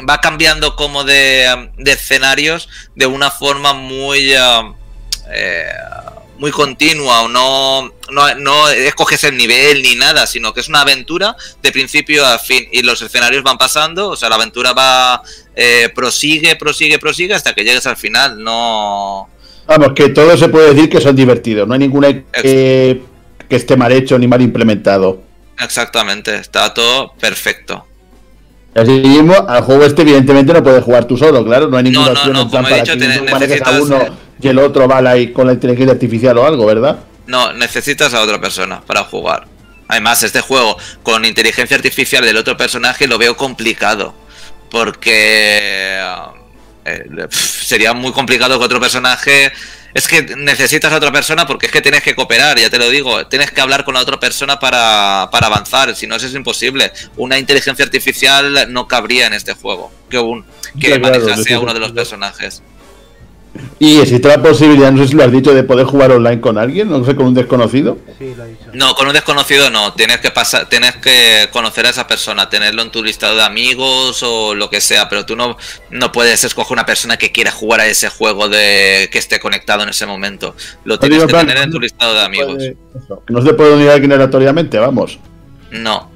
va 0.09 0.21
cambiando 0.21 0.77
como 0.77 1.05
de, 1.05 1.71
de 1.79 1.93
escenarios 1.93 2.69
de 2.95 3.07
una 3.07 3.31
forma 3.31 3.73
muy. 3.73 4.33
eh, 4.33 4.73
eh, 5.33 5.67
muy 6.39 6.51
continua 6.51 7.23
o 7.23 7.29
no, 7.29 7.93
no, 8.11 8.35
no 8.37 8.69
escoges 8.69 9.25
el 9.25 9.37
nivel 9.37 9.83
ni 9.83 9.95
nada, 9.95 10.27
sino 10.27 10.53
que 10.53 10.61
es 10.61 10.69
una 10.69 10.83
aventura 10.83 11.37
de 11.63 11.73
principio 11.73 12.25
a 12.27 12.39
fin 12.39 12.67
y 12.71 12.83
los 12.83 13.01
escenarios 13.01 13.43
van 13.43 13.59
pasando, 13.59 14.11
o 14.11 14.17
sea, 14.17 14.29
la 14.29 14.37
aventura 14.37 14.73
va 14.73 15.23
eh, 15.55 15.91
prosigue, 15.95 16.57
prosigue, 16.57 16.99
prosigue 16.99 17.35
hasta 17.35 17.55
que 17.55 17.65
llegues 17.65 17.87
al 17.87 17.97
final, 17.97 18.43
no... 18.43 19.29
Vamos, 19.67 19.93
que 19.95 20.11
todo 20.11 20.37
se 20.37 20.49
puede 20.49 20.75
decir 20.75 20.89
que 20.89 21.01
son 21.01 21.17
divertidos. 21.17 21.67
No 21.67 21.75
hay 21.75 21.81
ninguna 21.81 22.09
que, 22.31 23.03
que 23.49 23.57
esté 23.57 23.77
mal 23.77 23.91
hecho 23.91 24.17
ni 24.17 24.29
mal 24.29 24.41
implementado. 24.41 25.23
Exactamente, 25.59 26.37
está 26.37 26.73
todo 26.73 27.13
perfecto. 27.19 27.85
Así 28.77 28.93
mismo, 28.93 29.35
al 29.49 29.63
juego 29.63 29.85
este, 29.85 30.03
evidentemente, 30.03 30.53
no 30.53 30.63
puedes 30.63 30.85
jugar 30.85 31.07
tú 31.07 31.17
solo, 31.17 31.45
claro. 31.45 31.67
No 31.69 31.79
hay 31.79 31.85
ninguna 31.85 32.09
No, 32.09 32.13
no, 32.13 32.19
opción 32.21 32.33
no, 32.35 32.43
en 32.43 32.51
plan 32.51 32.63
para 32.63 32.77
dicho, 32.77 33.65
que 33.65 33.81
uno 33.81 34.26
y 34.41 34.49
el 34.49 34.59
otro 34.59 34.87
va 34.87 34.99
ahí 35.11 35.33
con 35.33 35.47
la 35.47 35.53
inteligencia 35.53 35.93
artificial 35.93 36.37
o 36.39 36.47
algo, 36.47 36.67
¿verdad? 36.67 36.99
No, 37.27 37.53
necesitas 37.53 38.15
a 38.15 38.21
otra 38.21 38.41
persona 38.41 38.81
para 38.83 39.05
jugar. 39.05 39.47
Además, 39.89 40.23
este 40.23 40.41
juego 40.41 40.77
con 41.03 41.25
inteligencia 41.25 41.77
artificial 41.77 42.25
del 42.25 42.37
otro 42.37 42.57
personaje 42.57 43.07
lo 43.07 43.19
veo 43.19 43.37
complicado. 43.37 44.15
Porque 44.71 45.99
eh, 46.85 47.05
pf, 47.29 47.65
sería 47.65 47.93
muy 47.93 48.13
complicado 48.13 48.59
que 48.59 48.65
otro 48.65 48.81
personaje... 48.81 49.53
Es 49.95 50.09
que 50.09 50.21
necesitas 50.37 50.93
a 50.93 50.97
otra 50.97 51.11
persona 51.11 51.47
porque 51.47 51.65
es 51.65 51.73
que 51.73 51.81
tienes 51.81 52.03
que 52.03 52.15
cooperar, 52.15 52.59
ya 52.59 52.69
te 52.69 52.77
lo 52.77 52.91
digo. 52.91 53.27
Tienes 53.29 53.51
que 53.51 53.63
hablar 53.63 53.83
con 53.83 53.95
la 53.95 54.01
otra 54.01 54.21
persona 54.21 54.61
para, 54.61 55.31
para 55.33 55.47
avanzar, 55.47 55.97
si 55.97 56.07
no 56.07 56.17
eso 56.17 56.27
es 56.27 56.35
imposible. 56.35 56.93
Una 57.17 57.39
inteligencia 57.39 57.83
artificial 57.83 58.71
no 58.71 58.87
cabría 58.89 59.27
en 59.27 59.33
este 59.33 59.55
juego. 59.55 59.91
Que, 60.11 60.19
un, 60.19 60.45
que 60.79 61.01
claro, 61.01 61.01
manejase 61.01 61.55
a 61.55 61.61
uno 61.61 61.73
de 61.73 61.81
los 61.81 61.93
personajes. 61.93 62.63
Y 63.79 63.99
existe 63.99 64.29
la 64.29 64.43
posibilidad, 64.43 64.91
no 64.93 65.03
sé 65.03 65.09
si 65.09 65.15
lo 65.15 65.25
has 65.25 65.33
dicho, 65.33 65.53
de 65.55 65.63
poder 65.65 65.87
jugar 65.87 66.11
online 66.13 66.41
con 66.41 66.59
alguien, 66.59 66.89
no 66.89 67.05
sé, 67.05 67.15
con 67.15 67.27
un 67.27 67.35
desconocido. 67.35 67.99
Sí, 68.19 68.35
lo 68.37 68.45
he 68.45 68.49
dicho. 68.49 68.65
No, 68.73 68.95
con 68.95 69.07
un 69.07 69.13
desconocido 69.13 69.71
no. 69.71 69.93
Tienes 69.95 70.19
que 70.21 70.31
pasar, 70.31 70.69
tienes 70.69 70.97
que 70.97 71.49
conocer 71.53 71.87
a 71.87 71.91
esa 71.91 72.07
persona, 72.07 72.49
tenerlo 72.49 72.83
en 72.83 72.91
tu 72.91 73.03
listado 73.03 73.37
de 73.37 73.43
amigos 73.43 74.23
o 74.23 74.55
lo 74.55 74.71
que 74.71 74.81
sea, 74.81 75.09
pero 75.09 75.27
tú 75.27 75.37
no, 75.37 75.57
no 75.91 76.13
puedes 76.13 76.43
escoger 76.45 76.73
una 76.73 76.87
persona 76.87 77.17
que 77.17 77.33
quiera 77.33 77.51
jugar 77.51 77.81
a 77.81 77.87
ese 77.87 78.09
juego 78.09 78.49
de 78.49 79.09
que 79.13 79.19
esté 79.19 79.39
conectado 79.41 79.83
en 79.83 79.91
ese 79.91 80.07
momento. 80.07 80.55
Lo 80.85 80.99
tienes 80.99 81.19
digo, 81.19 81.27
que 81.27 81.33
plan, 81.33 81.47
tener 81.47 81.63
en 81.65 81.71
tu 81.71 81.81
listado 81.81 82.15
de 82.15 82.21
amigos. 82.23 82.55
Puede- 82.55 82.77
eso, 83.05 83.23
que 83.27 83.33
no 83.35 83.43
se 83.43 83.53
puede 83.55 83.75
unir 83.75 83.91
a 83.91 83.95
alguien 83.95 84.13
aleatoriamente, 84.13 84.79
vamos. 84.79 85.19
No. 85.71 86.11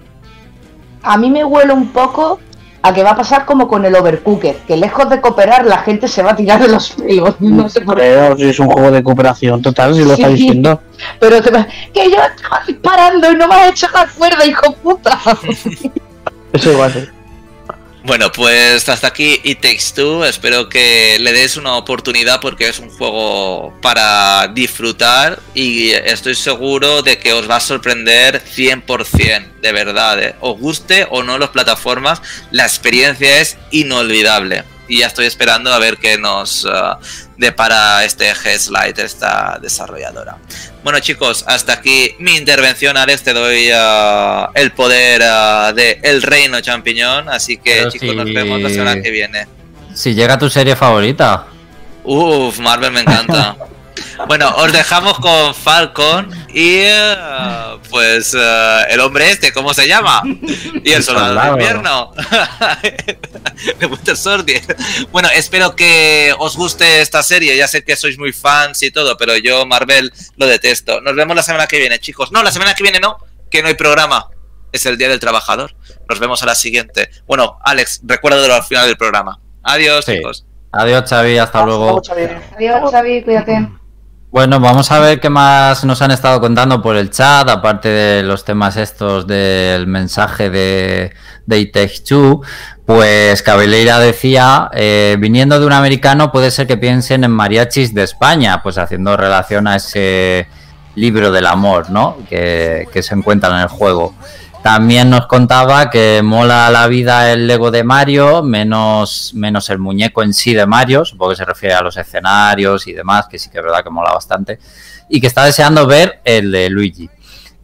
A 1.02 1.16
mí 1.16 1.30
me 1.30 1.44
huele 1.44 1.72
un 1.72 1.92
poco 1.92 2.40
a 2.82 2.94
que 2.94 3.02
va 3.02 3.10
a 3.10 3.16
pasar 3.16 3.44
como 3.44 3.68
con 3.68 3.84
el 3.84 3.94
Overcooked, 3.94 4.56
que 4.66 4.76
lejos 4.76 5.08
de 5.10 5.20
cooperar 5.20 5.66
la 5.66 5.78
gente 5.78 6.08
se 6.08 6.22
va 6.22 6.30
a 6.32 6.36
tirar 6.36 6.60
de 6.62 6.68
los 6.68 6.90
pelos. 6.92 7.34
No 7.40 7.68
sé 7.68 7.82
por 7.82 7.96
qué. 7.96 8.00
Creo 8.02 8.36
que 8.36 8.50
es 8.50 8.58
un 8.58 8.70
juego 8.70 8.90
de 8.90 9.02
cooperación 9.02 9.60
total, 9.60 9.94
si 9.94 10.04
lo 10.04 10.14
está 10.14 10.28
Sí. 10.28 10.34
diciendo. 10.34 10.80
Pero 11.18 11.42
te 11.42 11.50
va- 11.50 11.66
que 11.92 12.10
yo 12.10 12.16
estaba 12.16 12.62
disparando 12.66 13.30
y 13.32 13.36
no 13.36 13.48
me 13.48 13.54
has 13.54 13.70
hecho 13.70 13.86
la 13.92 14.06
cuerda, 14.06 14.46
hijo 14.46 14.72
puta. 14.76 15.18
Eso 16.52 16.72
igual. 16.72 17.12
Bueno, 18.02 18.32
pues 18.32 18.88
hasta 18.88 19.08
aquí 19.08 19.40
It 19.44 19.60
Takes 19.60 19.92
Two. 19.94 20.24
Espero 20.24 20.70
que 20.70 21.18
le 21.20 21.34
des 21.34 21.58
una 21.58 21.76
oportunidad 21.76 22.40
porque 22.40 22.68
es 22.68 22.78
un 22.78 22.88
juego 22.88 23.78
para 23.82 24.48
disfrutar 24.48 25.38
y 25.54 25.90
estoy 25.90 26.34
seguro 26.34 27.02
de 27.02 27.18
que 27.18 27.34
os 27.34 27.48
va 27.48 27.56
a 27.56 27.60
sorprender 27.60 28.42
100%, 28.42 29.60
de 29.60 29.72
verdad. 29.72 30.22
¿eh? 30.22 30.34
Os 30.40 30.58
guste 30.58 31.06
o 31.10 31.22
no 31.22 31.38
las 31.38 31.50
plataformas, 31.50 32.22
la 32.50 32.64
experiencia 32.64 33.40
es 33.40 33.58
inolvidable. 33.70 34.64
y 34.88 35.00
ya 35.00 35.06
estoy 35.06 35.26
esperando 35.26 35.72
a 35.72 35.78
ver 35.78 35.98
qué 35.98 36.18
nos 36.18 36.64
uh, 36.64 36.96
depara 37.36 38.04
este 38.04 38.28
Headlight, 38.28 38.98
esta 38.98 39.58
desarrolladora. 39.62 40.36
Bueno 40.82 40.98
chicos, 41.00 41.44
hasta 41.46 41.74
aquí 41.74 42.14
mi 42.18 42.36
intervención, 42.36 42.96
Alex, 42.96 43.22
te 43.22 43.32
doy 43.34 43.68
uh, 43.70 44.46
el 44.54 44.72
poder 44.72 45.20
uh, 45.20 45.74
de 45.74 46.00
El 46.02 46.22
Reino 46.22 46.60
Champiñón, 46.60 47.28
así 47.28 47.58
que 47.58 47.74
Pero 47.80 47.90
chicos, 47.90 48.08
si- 48.10 48.16
nos 48.16 48.32
vemos 48.32 48.60
la 48.62 48.70
semana 48.70 49.02
que 49.02 49.10
viene. 49.10 49.46
Si 49.94 50.14
llega 50.14 50.38
tu 50.38 50.48
serie 50.48 50.76
favorita. 50.76 51.46
Uf, 52.04 52.58
Marvel 52.60 52.92
me 52.92 53.00
encanta. 53.00 53.56
Bueno, 54.26 54.54
os 54.56 54.72
dejamos 54.72 55.18
con 55.18 55.54
Falcon 55.54 56.30
y 56.52 56.78
eh, 56.82 57.16
pues 57.88 58.34
eh, 58.38 58.80
el 58.90 59.00
hombre 59.00 59.30
este, 59.30 59.52
¿cómo 59.52 59.72
se 59.74 59.86
llama? 59.88 60.22
Y 60.84 60.92
el 60.92 61.02
soldado 61.02 61.34
de 61.34 61.48
invierno. 61.50 62.12
de 63.78 63.86
Winter 63.86 64.16
Soldier. 64.16 64.62
Bueno, 65.10 65.28
espero 65.34 65.74
que 65.76 66.34
os 66.38 66.56
guste 66.56 67.00
esta 67.00 67.22
serie. 67.22 67.56
Ya 67.56 67.68
sé 67.68 67.84
que 67.84 67.96
sois 67.96 68.18
muy 68.18 68.32
fans 68.32 68.82
y 68.82 68.90
todo, 68.90 69.16
pero 69.16 69.36
yo 69.36 69.66
Marvel 69.66 70.12
lo 70.36 70.46
detesto. 70.46 71.00
Nos 71.00 71.14
vemos 71.14 71.36
la 71.36 71.42
semana 71.42 71.66
que 71.66 71.78
viene, 71.78 71.98
chicos. 71.98 72.32
No, 72.32 72.42
la 72.42 72.50
semana 72.52 72.74
que 72.74 72.82
viene 72.82 73.00
no, 73.00 73.16
que 73.50 73.62
no 73.62 73.68
hay 73.68 73.74
programa. 73.74 74.28
Es 74.72 74.86
el 74.86 74.96
Día 74.98 75.08
del 75.08 75.18
Trabajador. 75.18 75.74
Nos 76.08 76.20
vemos 76.20 76.42
a 76.42 76.46
la 76.46 76.54
siguiente. 76.54 77.10
Bueno, 77.26 77.58
Alex, 77.64 78.00
recuérdalo 78.04 78.54
al 78.54 78.62
final 78.62 78.86
del 78.86 78.96
programa. 78.96 79.40
Adiós, 79.62 80.04
Sí. 80.04 80.16
chicos. 80.16 80.46
Adiós, 80.72 81.08
Xavi, 81.10 81.36
hasta 81.38 81.64
luego. 81.64 82.00
Adiós, 82.56 82.90
Xavi, 82.92 83.22
cuídate. 83.24 83.68
Bueno, 84.32 84.60
vamos 84.60 84.92
a 84.92 85.00
ver 85.00 85.18
qué 85.18 85.28
más 85.28 85.84
nos 85.84 86.02
han 86.02 86.12
estado 86.12 86.40
contando 86.40 86.80
por 86.80 86.94
el 86.94 87.10
chat, 87.10 87.48
aparte 87.48 87.88
de 87.88 88.22
los 88.22 88.44
temas 88.44 88.76
estos 88.76 89.26
del 89.26 89.88
mensaje 89.88 90.50
de, 90.50 91.12
de 91.46 91.58
It 91.58 91.72
Takes 91.72 92.04
Two. 92.06 92.40
Pues 92.86 93.42
Cabeleira 93.42 93.98
decía, 93.98 94.70
eh, 94.72 95.16
viniendo 95.18 95.58
de 95.58 95.66
un 95.66 95.72
americano 95.72 96.30
puede 96.30 96.52
ser 96.52 96.68
que 96.68 96.76
piensen 96.76 97.24
en 97.24 97.32
mariachis 97.32 97.92
de 97.92 98.04
España, 98.04 98.62
pues 98.62 98.78
haciendo 98.78 99.16
relación 99.16 99.66
a 99.66 99.74
ese 99.74 100.46
libro 100.94 101.32
del 101.32 101.46
amor, 101.46 101.90
¿no? 101.90 102.18
Que, 102.28 102.86
que 102.92 103.02
se 103.02 103.16
encuentra 103.16 103.50
en 103.50 103.62
el 103.62 103.68
juego. 103.68 104.14
También 104.62 105.08
nos 105.08 105.26
contaba 105.26 105.88
que 105.88 106.20
mola 106.22 106.68
la 106.70 106.86
vida 106.86 107.32
el 107.32 107.46
Lego 107.46 107.70
de 107.70 107.82
Mario, 107.82 108.42
menos, 108.42 109.32
menos 109.34 109.70
el 109.70 109.78
muñeco 109.78 110.22
en 110.22 110.34
sí 110.34 110.52
de 110.52 110.66
Mario, 110.66 111.04
supongo 111.06 111.30
que 111.30 111.36
se 111.36 111.46
refiere 111.46 111.74
a 111.74 111.82
los 111.82 111.96
escenarios 111.96 112.86
y 112.86 112.92
demás, 112.92 113.26
que 113.26 113.38
sí 113.38 113.48
que 113.48 113.58
es 113.58 113.64
verdad 113.64 113.82
que 113.82 113.88
mola 113.88 114.12
bastante, 114.12 114.58
y 115.08 115.18
que 115.18 115.28
está 115.28 115.46
deseando 115.46 115.86
ver 115.86 116.20
el 116.24 116.52
de 116.52 116.68
Luigi. 116.68 117.08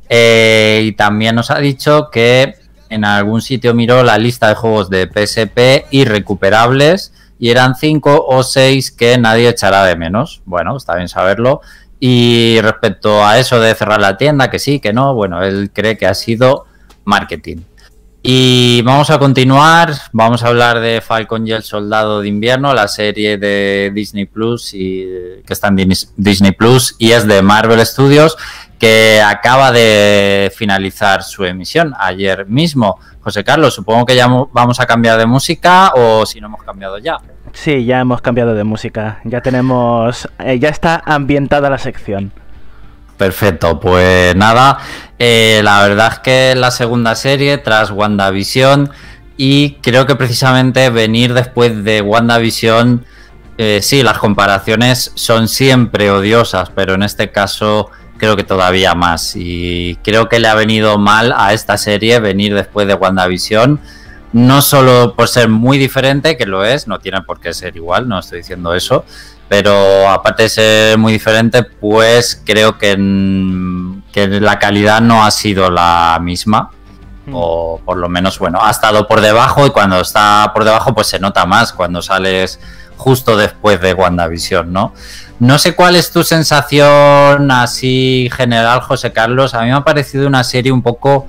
Eh, 0.09 0.85
y 0.85 0.93
también 0.93 1.35
nos 1.35 1.51
ha 1.51 1.59
dicho 1.59 2.09
que 2.11 2.55
en 2.89 3.05
algún 3.05 3.43
sitio 3.43 3.75
miró 3.75 4.03
la 4.03 4.17
lista 4.17 4.49
de 4.49 4.55
juegos 4.55 4.89
de 4.89 5.07
PSP 5.07 5.87
irrecuperables 5.91 7.13
y 7.39 7.51
eran 7.51 7.75
cinco 7.75 8.25
o 8.27 8.43
seis 8.43 8.91
que 8.91 9.19
nadie 9.19 9.49
echará 9.49 9.85
de 9.85 9.97
menos. 9.97 10.41
Bueno, 10.47 10.77
está 10.77 10.95
bien 10.95 11.09
saberlo. 11.09 11.61
Y 11.99 12.59
respecto 12.63 13.25
a 13.25 13.39
eso 13.39 13.61
de 13.61 13.75
cerrar 13.75 14.01
la 14.01 14.17
tienda, 14.17 14.51
que 14.51 14.59
sí, 14.59 14.81
que 14.81 14.93
no, 14.93 15.15
bueno, 15.15 15.43
él 15.43 15.71
cree 15.73 15.99
que 15.99 16.07
ha 16.07 16.15
sido 16.15 16.67
marketing. 17.07 17.59
Y 18.29 18.83
vamos 18.83 19.09
a 19.11 19.19
continuar, 19.21 19.93
vamos 20.13 20.43
a 20.43 20.49
hablar 20.49 20.81
de 20.81 21.01
Falcon 21.01 21.47
y 21.47 21.53
el 21.53 21.63
Soldado 21.63 22.21
de 22.23 22.29
Invierno, 22.29 22.75
la 22.75 22.89
serie 22.89 23.39
de 23.39 23.93
Disney 23.95 24.25
Plus 24.25 24.75
y 24.75 25.07
que 25.47 25.53
está 25.53 25.69
en 25.69 25.77
Dis- 25.77 26.11
Disney 26.17 26.51
Plus 26.51 26.97
y 26.99 27.13
es 27.13 27.25
de 27.29 27.41
Marvel 27.43 27.85
Studios 27.87 28.37
que 28.81 29.23
acaba 29.25 29.71
de 29.71 30.53
finalizar 30.57 31.23
su 31.23 31.45
emisión 31.45 31.95
ayer 31.99 32.47
mismo. 32.47 32.99
José 33.21 33.45
Carlos, 33.45 33.75
supongo 33.75 34.05
que 34.05 34.17
ya 34.17 34.27
mo- 34.27 34.51
vamos 34.53 34.81
a 34.81 34.87
cambiar 34.87 35.19
de 35.19 35.27
música 35.27 35.93
o 35.95 36.27
si 36.27 36.41
no 36.41 36.49
hemos 36.49 36.65
cambiado 36.65 36.99
ya. 36.99 37.19
Sí, 37.53 37.85
ya 37.85 38.01
hemos 38.01 38.21
cambiado 38.23 38.55
de 38.55 38.65
música. 38.65 39.21
Ya 39.25 39.41
tenemos. 39.41 40.29
eh, 40.41 40.59
ya 40.59 40.69
está 40.71 41.01
ambientada 41.07 41.71
la 41.71 41.79
sección. 41.79 42.33
Perfecto, 43.17 43.81
pues 43.81 44.37
nada, 44.37 44.79
eh, 45.19 45.61
la 45.65 45.83
verdad 45.83 46.13
es 46.13 46.19
que 46.19 46.55
la 46.55 46.71
segunda 46.71 47.15
serie 47.15 47.57
tras 47.57 47.91
WandaVision 47.91 48.91
y 49.39 49.73
creo 49.83 50.07
que 50.07 50.17
precisamente 50.17 50.91
venir 50.91 51.33
después 51.33 51.83
de 51.83 52.03
WandaVision, 52.03 53.07
eh, 53.57 53.81
sí, 53.83 54.03
las 54.03 54.19
comparaciones 54.19 55.13
son 55.15 55.49
siempre 55.49 56.11
odiosas, 56.11 56.71
pero 56.71 56.95
en 56.95 57.03
este 57.03 57.31
caso 57.31 57.91
creo 58.19 58.37
que 58.37 58.45
todavía 58.45 58.95
más 58.95 59.33
y 59.35 59.99
creo 60.03 60.29
que 60.29 60.39
le 60.39 60.49
ha 60.49 60.55
venido 60.55 60.99
mal 60.99 61.33
a 61.37 61.55
esta 61.55 61.79
serie 61.79 62.21
venir 62.21 62.55
después 62.55 62.87
de 62.87 62.95
WandaVision. 62.95 63.81
No 64.33 64.61
solo 64.61 65.15
por 65.17 65.29
ser 65.29 65.49
muy 65.49 65.79
diferente, 65.79 66.37
que 66.37 66.45
lo 66.45 66.65
es, 66.65 66.87
no 66.87 66.99
tiene 66.99 67.23
por 67.23 67.41
qué 67.41 67.55
ser 67.55 67.77
igual, 67.77 68.09
no 68.09 68.19
estoy 68.19 68.39
diciendo 68.39 68.75
eso, 68.75 69.07
pero 69.49 70.09
aparte 70.09 70.45
de 70.45 70.49
ser 70.49 70.99
muy 70.99 71.13
diferente, 71.13 71.63
pues 71.63 72.43
creo 72.45 72.79
que, 72.79 72.97
que 74.13 74.27
la 74.41 74.59
calidad 74.59 75.01
no 75.01 75.25
ha 75.25 75.31
sido 75.31 75.71
la 75.71 76.19
misma. 76.21 76.71
O 77.33 77.81
por 77.85 77.97
lo 77.97 78.09
menos, 78.09 78.39
bueno, 78.39 78.61
ha 78.63 78.71
estado 78.71 79.09
por 79.09 79.21
debajo 79.21 79.67
y 79.67 79.71
cuando 79.71 80.01
está 80.01 80.53
por 80.55 80.65
debajo, 80.65 80.95
pues 80.95 81.09
se 81.09 81.19
nota 81.19 81.45
más 81.45 81.73
cuando 81.73 82.01
sales 82.01 82.61
justo 82.97 83.37
después 83.37 83.81
de 83.81 83.95
WandaVision, 83.95 84.73
¿no? 84.73 84.93
No 85.39 85.59
sé 85.59 85.75
cuál 85.75 85.97
es 85.97 86.13
tu 86.13 86.23
sensación 86.23 87.51
así 87.51 88.31
general, 88.35 88.81
José 88.81 89.13
Carlos. 89.13 89.55
A 89.55 89.63
mí 89.63 89.67
me 89.67 89.75
ha 89.75 89.85
parecido 89.85 90.27
una 90.27 90.45
serie 90.45 90.73
un 90.73 90.83
poco, 90.83 91.27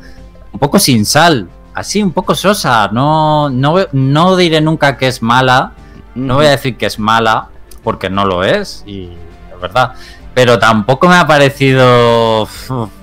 un 0.53 0.60
poco 0.60 0.80
sin 0.80 1.06
sal, 1.06 1.49
así, 1.73 2.02
un 2.02 2.11
poco 2.11 2.35
sosa. 2.35 2.89
No, 2.91 3.49
no, 3.49 3.76
no 3.91 4.35
diré 4.38 4.61
nunca 4.61 4.98
que 4.98 5.07
es 5.07 5.22
mala. 5.22 5.73
No 6.15 6.35
voy 6.35 6.45
a 6.45 6.52
decir 6.52 6.77
que 6.77 6.85
es 6.85 6.99
mala, 6.99 7.49
porque 7.88 8.09
no 8.09 8.26
lo 8.26 8.43
es, 8.43 8.84
y 8.85 9.05
es 9.49 9.61
verdad. 9.61 9.93
Pero 10.34 10.59
tampoco 10.59 11.07
me 11.07 11.15
ha 11.15 11.26
parecido, 11.26 12.45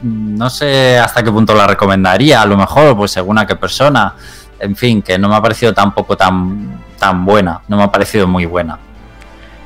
no 0.03 0.51
sé 0.51 0.99
hasta 0.99 1.23
qué 1.23 1.33
punto 1.33 1.55
la 1.55 1.67
recomendaría, 1.67 2.43
a 2.43 2.45
lo 2.45 2.59
mejor, 2.59 2.95
pues 2.95 3.11
según 3.11 3.39
a 3.39 3.47
qué 3.47 3.57
persona. 3.57 4.13
En 4.61 4.77
fin, 4.77 5.01
que 5.01 5.19
no 5.19 5.31
me 5.31 5.37
ha 5.37 5.41
parecido 5.41 5.73
tampoco 5.73 6.19
tan, 6.19 6.83
tan 6.99 7.25
buena, 7.25 7.63
no 7.67 7.79
me 7.79 7.85
ha 7.85 7.91
parecido 7.91 8.29
muy 8.29 8.45
buena. 8.45 8.79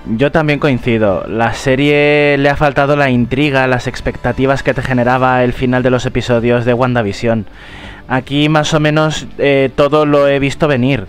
Yo 0.06 0.30
también 0.30 0.60
coincido. 0.60 1.24
La 1.26 1.52
serie 1.52 2.38
le 2.38 2.48
ha 2.48 2.54
faltado 2.54 2.94
la 2.94 3.10
intriga, 3.10 3.66
las 3.66 3.88
expectativas 3.88 4.62
que 4.62 4.72
te 4.72 4.82
generaba 4.82 5.42
el 5.42 5.52
final 5.52 5.82
de 5.82 5.90
los 5.90 6.06
episodios 6.06 6.64
de 6.64 6.74
WandaVision. 6.74 7.44
Aquí 8.06 8.48
más 8.48 8.72
o 8.72 8.78
menos 8.78 9.26
eh, 9.38 9.68
todo 9.74 10.06
lo 10.06 10.28
he 10.28 10.38
visto 10.38 10.68
venir. 10.68 11.08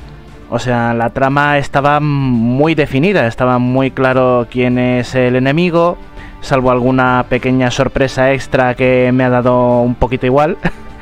O 0.49 0.57
sea, 0.57 0.93
la 0.95 1.11
trama 1.11 1.59
estaba 1.59 1.99
muy 1.99 2.73
definida, 2.73 3.27
estaba 3.27 3.59
muy 3.59 3.91
claro 3.91 4.47
quién 4.49 4.79
es 4.79 5.13
el 5.13 5.35
enemigo, 5.35 5.97
salvo 6.41 6.71
alguna 6.71 7.25
pequeña 7.29 7.69
sorpresa 7.69 8.33
extra 8.33 8.73
que 8.73 9.11
me 9.13 9.23
ha 9.23 9.29
dado 9.29 9.81
un 9.81 9.93
poquito 9.93 10.25
igual. 10.25 10.57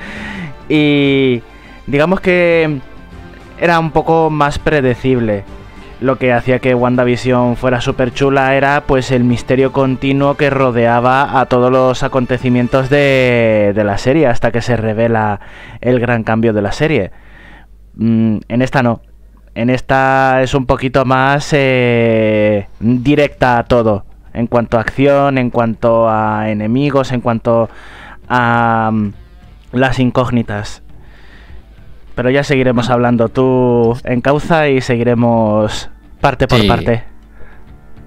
y 0.70 1.42
digamos 1.88 2.20
que 2.20 2.80
era 3.60 3.80
un 3.80 3.92
poco 3.92 4.30
más 4.30 4.60
predecible. 4.60 5.46
Lo 6.02 6.18
que 6.18 6.32
hacía 6.34 6.60
que 6.60 6.76
WandaVision 6.76 7.56
fuera 7.56 7.82
súper 7.82 8.14
chula 8.14 8.56
era 8.56 8.84
pues 8.86 9.12
el 9.12 9.24
misterio 9.24 9.72
continuo 9.72 10.36
que 10.36 10.50
rodeaba 10.50 11.40
a 11.40 11.46
todos 11.48 11.72
los 11.72 12.04
acontecimientos 12.04 12.90
de, 12.90 13.72
de 13.74 13.84
la 13.84 13.98
serie 13.98 14.28
hasta 14.28 14.52
que 14.52 14.62
se 14.62 14.78
revela 14.78 15.40
el 15.82 16.00
gran 16.00 16.24
cambio 16.24 16.54
de 16.54 16.62
la 16.62 16.72
serie. 16.72 17.12
Mm, 17.96 18.40
en 18.48 18.62
esta 18.62 18.84
no. 18.84 19.02
En 19.58 19.72
esta 19.72 20.44
es 20.44 20.54
un 20.54 20.68
poquito 20.68 21.04
más 21.04 21.50
eh, 21.52 22.68
directa 22.80 23.58
a 23.58 23.64
todo. 23.64 24.06
En 24.36 24.46
cuanto 24.46 24.78
a 24.78 24.82
acción, 24.82 25.40
en 25.40 25.50
cuanto 25.50 26.08
a 26.08 26.52
enemigos, 26.52 27.12
en 27.12 27.22
cuanto 27.22 27.68
a 28.30 28.92
mm, 28.94 29.14
las 29.72 29.98
incógnitas. 29.98 30.84
Pero 32.14 32.30
ya 32.30 32.44
seguiremos 32.44 32.92
hablando. 32.92 33.30
Tú 33.30 33.98
encauza 34.04 34.68
y 34.70 34.80
seguiremos 34.80 35.90
parte 36.22 36.48
por 36.48 36.60
Sí. 36.60 36.68
parte. 36.68 37.04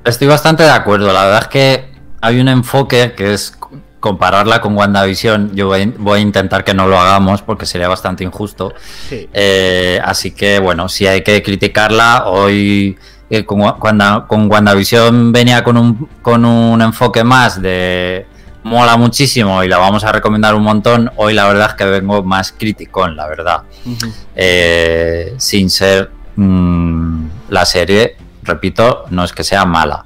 Estoy 0.04 0.28
bastante 0.28 0.62
de 0.62 0.70
acuerdo, 0.70 1.12
la 1.12 1.24
verdad 1.24 1.40
es 1.42 1.48
que 1.48 1.92
hay 2.20 2.38
un 2.40 2.46
enfoque 2.46 3.12
que 3.16 3.34
es 3.34 3.58
compararla 4.00 4.60
con 4.60 4.76
WandaVision. 4.76 5.54
Yo 5.54 5.68
voy, 5.68 5.94
voy 5.98 6.18
a 6.18 6.22
intentar 6.22 6.64
que 6.64 6.74
no 6.74 6.86
lo 6.86 6.98
hagamos 6.98 7.42
porque 7.42 7.66
sería 7.66 7.88
bastante 7.88 8.24
injusto. 8.24 8.74
Sí. 9.08 9.28
Eh, 9.32 10.00
así 10.02 10.32
que 10.32 10.58
bueno, 10.58 10.88
si 10.88 11.06
hay 11.06 11.22
que 11.22 11.42
criticarla, 11.42 12.24
hoy 12.26 12.98
eh, 13.28 13.44
con, 13.44 13.60
cuando, 13.78 14.26
con 14.26 14.50
WandaVision 14.50 15.30
venía 15.30 15.62
con 15.62 15.76
un, 15.76 16.08
con 16.22 16.44
un 16.44 16.80
enfoque 16.82 17.22
más 17.22 17.62
de 17.62 18.26
mola 18.62 18.96
muchísimo 18.96 19.62
y 19.64 19.68
la 19.68 19.78
vamos 19.78 20.04
a 20.04 20.12
recomendar 20.12 20.54
un 20.54 20.62
montón. 20.62 21.10
Hoy 21.16 21.34
la 21.34 21.46
verdad 21.46 21.68
es 21.70 21.74
que 21.74 21.84
vengo 21.84 22.22
más 22.22 22.52
criticón, 22.52 23.16
la 23.16 23.26
verdad. 23.26 23.62
Eh, 24.34 25.34
sin 25.38 25.70
ser 25.70 26.10
mm, 26.36 27.26
la 27.50 27.64
serie, 27.64 28.16
repito, 28.42 29.04
no 29.10 29.24
es 29.24 29.32
que 29.32 29.44
sea 29.44 29.64
mala. 29.64 30.04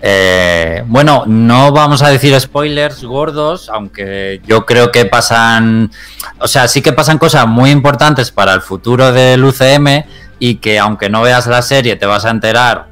Eh, 0.00 0.84
bueno, 0.86 1.24
no 1.26 1.72
vamos 1.72 2.02
a 2.02 2.08
decir 2.08 2.38
spoilers 2.38 3.02
gordos, 3.04 3.68
aunque 3.68 4.40
yo 4.46 4.64
creo 4.64 4.92
que 4.92 5.06
pasan, 5.06 5.90
o 6.38 6.46
sea, 6.46 6.68
sí 6.68 6.82
que 6.82 6.92
pasan 6.92 7.18
cosas 7.18 7.46
muy 7.48 7.70
importantes 7.70 8.30
para 8.30 8.54
el 8.54 8.60
futuro 8.60 9.12
del 9.12 9.44
UCM, 9.44 10.04
y 10.38 10.56
que 10.56 10.78
aunque 10.78 11.08
no 11.08 11.22
veas 11.22 11.46
la 11.46 11.62
serie 11.62 11.96
te 11.96 12.06
vas 12.06 12.24
a 12.24 12.30
enterar 12.30 12.86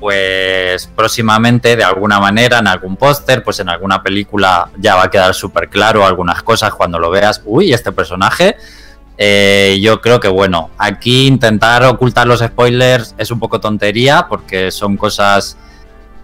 pues 0.00 0.86
próximamente 0.94 1.76
de 1.76 1.84
alguna 1.84 2.20
manera 2.20 2.58
en 2.58 2.66
algún 2.66 2.96
póster, 2.96 3.42
pues 3.42 3.60
en 3.60 3.70
alguna 3.70 4.02
película 4.02 4.68
ya 4.76 4.96
va 4.96 5.04
a 5.04 5.10
quedar 5.10 5.34
súper 5.34 5.70
claro 5.70 6.04
algunas 6.04 6.42
cosas 6.42 6.74
cuando 6.74 6.98
lo 6.98 7.10
veas, 7.10 7.40
uy, 7.46 7.72
este 7.72 7.90
personaje, 7.90 8.56
eh, 9.16 9.78
yo 9.80 10.02
creo 10.02 10.20
que 10.20 10.28
bueno, 10.28 10.70
aquí 10.76 11.26
intentar 11.26 11.84
ocultar 11.84 12.26
los 12.26 12.40
spoilers 12.40 13.14
es 13.16 13.30
un 13.30 13.38
poco 13.38 13.60
tontería 13.60 14.26
porque 14.28 14.70
son 14.70 14.98
cosas 14.98 15.56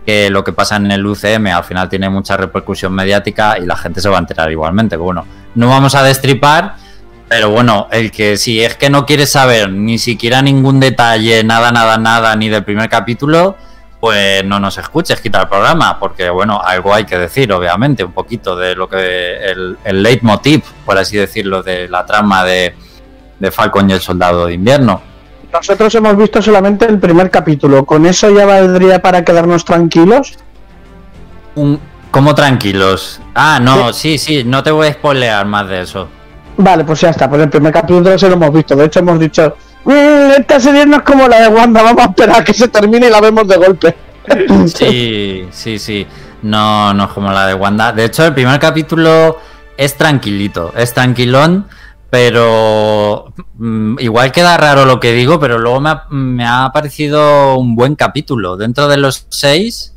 que 0.05 0.31
lo 0.31 0.43
que 0.45 0.53
pasa 0.53 0.77
en 0.77 0.91
el 0.91 1.05
UCM 1.05 1.47
al 1.49 1.65
final 1.65 1.89
tiene 1.89 2.09
mucha 2.09 2.37
repercusión 2.37 2.93
mediática 2.93 3.59
y 3.59 3.67
la 3.67 3.77
gente 3.77 4.01
se 4.01 4.09
va 4.09 4.17
a 4.17 4.21
enterar 4.21 4.51
igualmente. 4.51 4.97
Bueno, 4.97 5.27
no 5.55 5.69
vamos 5.69 5.95
a 5.95 6.03
destripar, 6.03 6.77
pero 7.29 7.51
bueno, 7.51 7.89
el 7.93 8.11
que 8.11 8.37
si 8.37 8.63
es 8.63 8.77
que 8.77 8.91
no 8.91 9.07
quieres 9.07 9.31
saber 9.31 9.71
ni 9.71 9.99
siquiera 9.99 10.43
ningún 10.43 10.81
detalle, 10.81 11.45
nada, 11.45 11.71
nada, 11.71 11.99
nada, 11.99 12.35
ni 12.37 12.49
del 12.49 12.65
primer 12.65 12.89
capítulo, 12.89 13.57
pues 14.01 14.43
no 14.45 14.59
nos 14.59 14.79
escuches, 14.79 15.21
quita 15.21 15.43
el 15.43 15.49
programa, 15.49 15.99
porque 15.99 16.31
bueno, 16.31 16.61
algo 16.61 16.95
hay 16.95 17.05
que 17.05 17.19
decir, 17.19 17.53
obviamente, 17.53 18.03
un 18.03 18.13
poquito 18.13 18.57
de 18.57 18.75
lo 18.75 18.89
que 18.89 19.37
el, 19.45 19.77
el 19.85 20.03
leitmotiv, 20.03 20.63
por 20.87 20.97
así 20.97 21.19
decirlo, 21.19 21.63
de 21.63 21.87
la 21.87 22.07
trama 22.07 22.45
de, 22.45 22.75
de 23.39 23.51
Falcon 23.51 23.91
y 23.91 23.93
el 23.93 24.01
Soldado 24.01 24.47
de 24.47 24.55
Invierno. 24.55 25.10
Nosotros 25.53 25.95
hemos 25.97 26.17
visto 26.17 26.41
solamente 26.41 26.87
el 26.87 26.99
primer 26.99 27.31
capítulo. 27.31 27.85
¿Con 27.85 28.07
eso 28.07 28.31
ya 28.31 28.47
valdría 28.47 29.03
para 29.03 29.25
quedarnos 29.25 29.65
tranquilos? 29.65 30.39
Un, 31.57 31.81
¿Cómo 32.11 32.35
tranquilos? 32.35 33.21
Ah, 33.35 33.59
no, 33.61 33.93
sí, 33.93 34.19
sí, 34.19 34.45
no 34.45 34.63
te 34.63 34.71
voy 34.71 34.89
a 34.89 34.93
spoilear 34.93 35.47
más 35.47 35.69
de 35.69 35.83
eso. 35.83 36.09
Vale, 36.57 36.85
pues 36.85 37.01
ya 37.01 37.11
está. 37.11 37.29
Pues 37.29 37.43
el 37.43 37.49
primer 37.51 37.73
capítulo 37.73 38.17
se 38.19 38.29
lo 38.29 38.35
hemos 38.35 38.53
visto. 38.53 38.77
De 38.77 38.85
hecho, 38.85 39.01
hemos 39.01 39.19
dicho, 39.19 39.57
"Mm, 39.85 40.31
esta 40.39 40.61
serie 40.61 40.87
no 40.87 40.97
es 40.99 41.03
como 41.03 41.27
la 41.27 41.41
de 41.41 41.49
Wanda. 41.49 41.83
Vamos 41.83 42.03
a 42.05 42.09
esperar 42.11 42.41
a 42.41 42.45
que 42.45 42.55
se 42.55 42.69
termine 42.69 43.07
y 43.07 43.11
la 43.11 43.21
vemos 43.21 43.47
de 43.49 43.57
golpe. 43.57 43.97
Sí, 44.67 45.49
sí, 45.51 45.79
sí. 45.79 46.07
No, 46.43 46.93
no 46.95 47.05
es 47.05 47.11
como 47.11 47.33
la 47.33 47.47
de 47.47 47.55
Wanda. 47.55 47.93
De 47.93 48.05
hecho, 48.05 48.25
el 48.27 48.35
primer 48.35 48.59
capítulo 48.61 49.39
es 49.77 49.97
tranquilito, 49.97 50.73
es 50.77 50.93
tranquilón, 50.93 51.67
pero 52.11 53.32
mm, 53.55 53.99
igual 54.01 54.32
queda 54.32 54.57
raro 54.57 54.85
lo 54.85 54.99
que 55.01 55.12
digo, 55.12 55.39
pero 55.39 55.59
luego 55.59 55.81
me 55.81 55.91
ha, 55.91 56.05
me 56.11 56.47
ha 56.47 56.70
parecido 56.73 57.57
un 57.57 57.77
buen 57.77 57.95
capítulo. 57.95 58.57
Dentro 58.57 58.89
de 58.89 58.97
los 58.97 59.27
seis, 59.31 59.95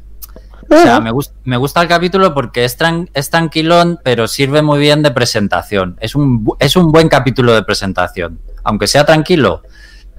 o 0.69 0.75
sea, 0.77 0.99
me, 0.99 1.11
gust- 1.11 1.33
me 1.43 1.57
gusta 1.57 1.81
el 1.81 1.87
capítulo 1.87 2.33
porque 2.33 2.65
es, 2.65 2.79
tran- 2.79 3.09
es 3.13 3.29
tranquilón, 3.29 3.99
pero 4.03 4.27
sirve 4.27 4.61
muy 4.61 4.79
bien 4.79 5.01
de 5.03 5.11
presentación. 5.11 5.97
Es 5.99 6.15
un, 6.15 6.45
bu- 6.45 6.55
es 6.59 6.75
un 6.75 6.91
buen 6.91 7.09
capítulo 7.09 7.53
de 7.53 7.63
presentación, 7.63 8.39
aunque 8.63 8.87
sea 8.87 9.05
tranquilo. 9.05 9.63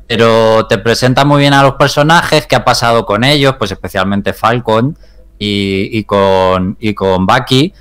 Pero 0.06 0.66
te 0.66 0.76
presenta 0.78 1.24
muy 1.24 1.40
bien 1.40 1.54
a 1.54 1.62
los 1.62 1.74
personajes, 1.76 2.46
qué 2.46 2.56
ha 2.56 2.64
pasado 2.64 3.06
con 3.06 3.24
ellos, 3.24 3.54
pues 3.58 3.70
especialmente 3.72 4.34
Falcon 4.34 4.98
y, 5.38 5.88
y 5.96 6.04
con, 6.04 6.76
y 6.78 6.92
con 6.92 7.24
Bucky. 7.24 7.72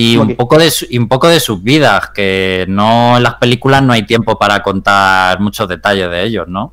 Y 0.00 0.16
un 0.16 0.36
poco, 0.36 0.58
de, 0.58 0.70
su- 0.70 0.86
y 0.88 0.96
un 0.96 1.08
poco 1.08 1.26
de 1.28 1.40
sus 1.40 1.60
vidas, 1.62 2.10
que 2.14 2.64
no 2.68 3.16
en 3.16 3.22
las 3.24 3.34
películas 3.34 3.82
no 3.82 3.92
hay 3.92 4.06
tiempo 4.06 4.38
para 4.38 4.62
contar 4.62 5.40
muchos 5.40 5.68
detalles 5.68 6.08
de 6.08 6.22
ellos, 6.24 6.46
¿no? 6.46 6.72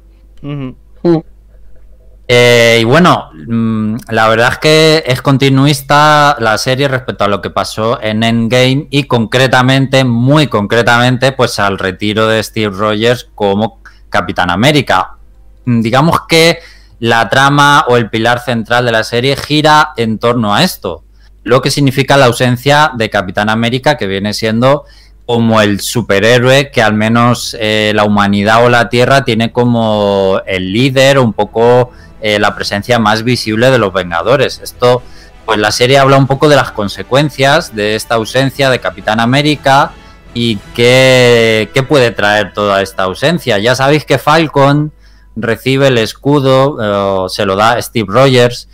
Eh, 2.28 2.80
y 2.82 2.84
bueno, 2.84 3.30
mm, 3.48 3.98
la 4.10 4.28
verdad 4.28 4.54
es 4.54 4.58
que 4.58 5.04
es 5.06 5.22
continuista 5.22 6.36
la 6.40 6.58
serie 6.58 6.88
respecto 6.88 7.24
a 7.24 7.28
lo 7.28 7.40
que 7.42 7.52
pasó 7.52 8.02
en 8.02 8.24
Endgame 8.24 8.88
y 8.90 9.04
concretamente, 9.04 10.04
muy 10.04 10.48
concretamente, 10.48 11.32
pues 11.34 11.60
al 11.60 11.78
retiro 11.78 12.28
de 12.28 12.42
Steve 12.42 12.76
Rogers 12.76 13.30
como 13.36 13.80
Capitán 14.10 14.50
América. 14.50 15.18
Mm, 15.66 15.82
Digamos 15.82 16.22
que 16.28 16.60
la 17.00 17.30
trama 17.30 17.86
o 17.90 17.98
el 17.98 18.10
pilar 18.10 18.40
central 18.40 18.86
de 18.86 18.92
la 18.92 19.04
serie 19.04 19.36
gira 19.36 19.94
en 19.98 20.18
torno 20.18 20.54
a 20.56 20.64
esto, 20.64 21.04
lo 21.46 21.62
que 21.62 21.70
significa 21.72 22.18
la 22.18 22.26
ausencia 22.26 22.92
de 22.98 23.10
Capitán 23.12 23.50
América, 23.50 23.98
que 23.98 24.08
viene 24.08 24.34
siendo 24.34 24.84
como 25.28 25.62
el 25.62 25.80
superhéroe 25.80 26.72
que 26.72 26.82
al 26.82 26.96
menos 26.96 27.56
eh, 27.60 27.92
la 27.96 28.04
humanidad 28.04 28.66
o 28.66 28.70
la 28.70 28.90
Tierra 28.90 29.24
tiene 29.24 29.52
como 29.52 30.42
el 30.48 30.74
líder, 30.74 31.20
un 31.20 31.34
poco 31.34 31.92
eh, 32.20 32.40
la 32.40 32.56
presencia 32.56 32.98
más 32.98 33.24
visible 33.24 33.70
de 33.70 33.78
los 33.78 33.94
Vengadores. 33.94 34.60
Esto, 34.64 35.04
pues 35.46 35.60
la 35.60 35.72
serie 35.72 36.00
habla 36.00 36.18
un 36.18 36.26
poco 36.26 36.50
de 36.50 36.56
las 36.56 36.72
consecuencias 36.72 37.76
de 37.76 37.96
esta 37.96 38.16
ausencia 38.16 38.72
de 38.72 38.80
Capitán 38.80 39.20
América 39.20 39.92
y 40.34 40.58
qué, 40.74 41.70
puede 41.88 42.10
traer 42.10 42.54
toda 42.54 42.82
esta 42.82 43.04
ausencia. 43.04 43.60
Ya 43.60 43.76
sabéis 43.76 44.04
que 44.04 44.18
Falcon 44.18 44.92
recibe 45.36 45.90
el 45.90 46.00
escudo, 46.00 47.26
eh, 47.26 47.30
se 47.30 47.46
lo 47.46 47.56
da 47.56 47.80
Steve 47.80 48.08
Rogers, 48.10 48.68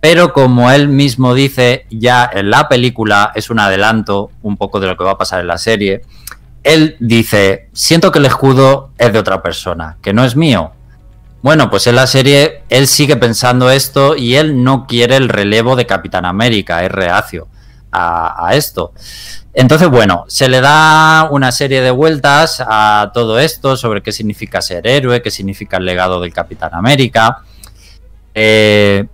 pero 0.00 0.32
como 0.32 0.70
él 0.70 0.88
mismo 0.88 1.34
dice 1.34 1.86
ya 1.90 2.28
en 2.32 2.50
la 2.50 2.68
película, 2.68 3.32
es 3.34 3.50
un 3.50 3.58
adelanto 3.58 4.30
un 4.42 4.56
poco 4.56 4.80
de 4.80 4.86
lo 4.86 4.96
que 4.96 5.04
va 5.04 5.12
a 5.12 5.18
pasar 5.18 5.40
en 5.40 5.48
la 5.48 5.58
serie, 5.58 6.02
él 6.62 6.96
dice, 6.98 7.68
siento 7.72 8.10
que 8.10 8.18
el 8.18 8.26
escudo 8.26 8.90
es 8.98 9.12
de 9.12 9.18
otra 9.18 9.42
persona, 9.42 9.98
que 10.02 10.12
no 10.12 10.24
es 10.24 10.34
mío. 10.36 10.72
Bueno, 11.42 11.70
pues 11.70 11.86
en 11.86 11.94
la 11.94 12.08
serie 12.08 12.62
él 12.70 12.88
sigue 12.88 13.16
pensando 13.16 13.70
esto 13.70 14.16
y 14.16 14.34
él 14.34 14.64
no 14.64 14.86
quiere 14.86 15.16
el 15.16 15.28
relevo 15.28 15.76
de 15.76 15.86
Capitán 15.86 16.24
América, 16.24 16.84
es 16.84 16.90
reacio 16.90 17.46
a, 17.92 18.50
esto. 18.52 18.92
Entonces, 19.54 19.88
bueno, 19.88 20.24
se 20.28 20.48
le 20.48 20.60
da 20.60 21.28
una 21.30 21.52
serie 21.52 21.80
de 21.80 21.90
vueltas 21.90 22.62
a 22.66 23.10
todo 23.14 23.38
esto 23.38 23.76
sobre 23.76 24.02
qué 24.02 24.12
significa 24.12 24.60
ser 24.60 24.86
héroe, 24.86 25.22
qué 25.22 25.30
significa 25.30 25.78
el 25.78 25.84
legado 25.84 26.20
del 26.20 26.32
Capitán 26.32 26.70
América. 26.74 27.38
Eh, 28.34 29.06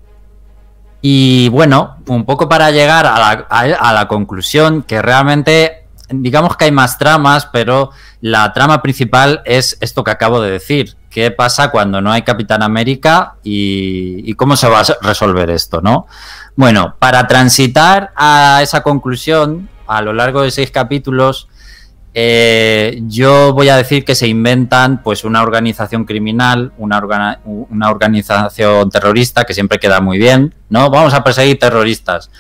y 1.03 1.49
bueno, 1.51 1.97
un 2.07 2.25
poco 2.25 2.49
para 2.49 2.71
llegar 2.71 3.05
a 3.07 3.19
la, 3.19 3.47
a- 3.51 3.93
la 3.93 4.09
conclusión 4.09 4.83
que 4.85 5.03
realmente, 5.03 5.85
digamos 6.09 6.57
que 6.57 6.67
hay 6.67 6.73
más 6.73 6.97
tramas, 6.97 7.47
pero 7.53 7.91
la 8.21 8.53
trama 8.53 8.81
principal 8.81 9.43
es 9.45 9.77
esto 9.81 10.05
que 10.05 10.13
acabo 10.13 10.41
de 10.41 10.53
decir. 10.53 10.97
¿Qué 11.11 11.31
pasa 11.31 11.71
cuando 11.71 12.01
no 12.01 12.11
hay 12.11 12.23
Capitán 12.23 12.63
América 12.63 13.35
y, 13.45 14.23
y 14.31 14.33
cómo 14.35 14.57
se 14.57 14.69
va 14.69 14.81
a 14.81 14.85
resolver 15.03 15.51
esto, 15.51 15.83
no? 15.83 16.07
Bueno, 16.57 16.95
para 16.99 17.27
transitar 17.27 18.13
a 18.17 18.61
esa 18.63 18.83
conclusión, 18.83 19.69
a 19.87 20.01
lo 20.01 20.13
largo 20.15 20.41
de 20.43 20.51
seis 20.51 20.71
capítulos, 20.71 21.49
eh, 22.15 23.01
yo 23.07 23.55
voy 23.55 23.71
a 23.71 23.77
decir 23.77 24.05
que 24.05 24.15
se 24.15 24.29
inventan 24.29 25.03
pues 25.03 25.25
una 25.25 25.43
organización 25.43 26.05
criminal, 26.05 26.73
una, 26.77 26.99
organización 27.89 28.91
terrorista 28.91 29.45
que 29.45 29.55
siempre 29.55 29.79
queda 29.79 30.01
muy 30.01 30.19
bien, 30.19 30.55
¿no? 30.69 30.91
Vamos 30.91 31.15
a 31.15 31.25
perseguir 31.25 31.59
terroristas. 31.59 32.31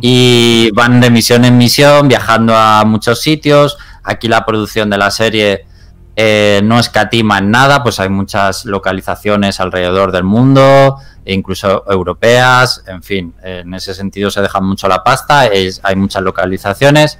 Y 0.00 0.70
van 0.72 1.00
de 1.00 1.10
misión 1.10 1.44
en 1.44 1.58
misión, 1.58 2.06
viajando 2.06 2.56
a 2.56 2.84
muchos 2.84 3.20
sitios. 3.20 3.76
Aquí 4.04 4.28
la 4.28 4.44
producción 4.46 4.88
de 4.88 4.98
la 4.98 5.10
serie 5.10 5.66
eh, 6.14 6.60
no 6.62 6.78
escatima 6.78 7.38
en 7.38 7.50
nada, 7.50 7.82
pues 7.82 7.98
hay 7.98 8.08
muchas 8.08 8.64
localizaciones 8.66 9.58
alrededor 9.58 10.12
del 10.12 10.24
mundo, 10.24 10.96
e 11.24 11.34
incluso 11.34 11.84
europeas, 11.90 12.82
en 12.86 13.02
fin, 13.02 13.34
en 13.42 13.74
ese 13.74 13.94
sentido 13.94 14.30
se 14.30 14.40
deja 14.42 14.60
mucho 14.60 14.86
la 14.88 15.02
pasta, 15.02 15.46
es- 15.46 15.80
hay 15.82 15.96
muchas 15.96 16.22
localizaciones 16.22 17.18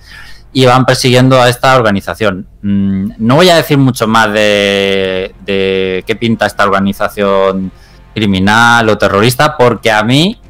y 0.53 0.67
van 0.67 0.85
persiguiendo 0.85 1.41
a 1.41 1.49
esta 1.49 1.77
organización. 1.77 2.47
Mm, 2.63 3.13
no 3.19 3.37
voy 3.37 3.51
a 3.51 3.57
decir 3.57 3.79
mucho 3.79 4.07
más 4.07 4.33
de, 4.33 5.35
de 5.45 6.05
qué 6.07 6.17
pinta 6.17 6.47
esta 6.47 6.65
organización 6.65 7.71
criminal 8.15 8.89
o 8.89 8.99
terrorista, 8.99 9.57
porque 9.57 9.91
a 9.91 10.03
mí 10.03 10.41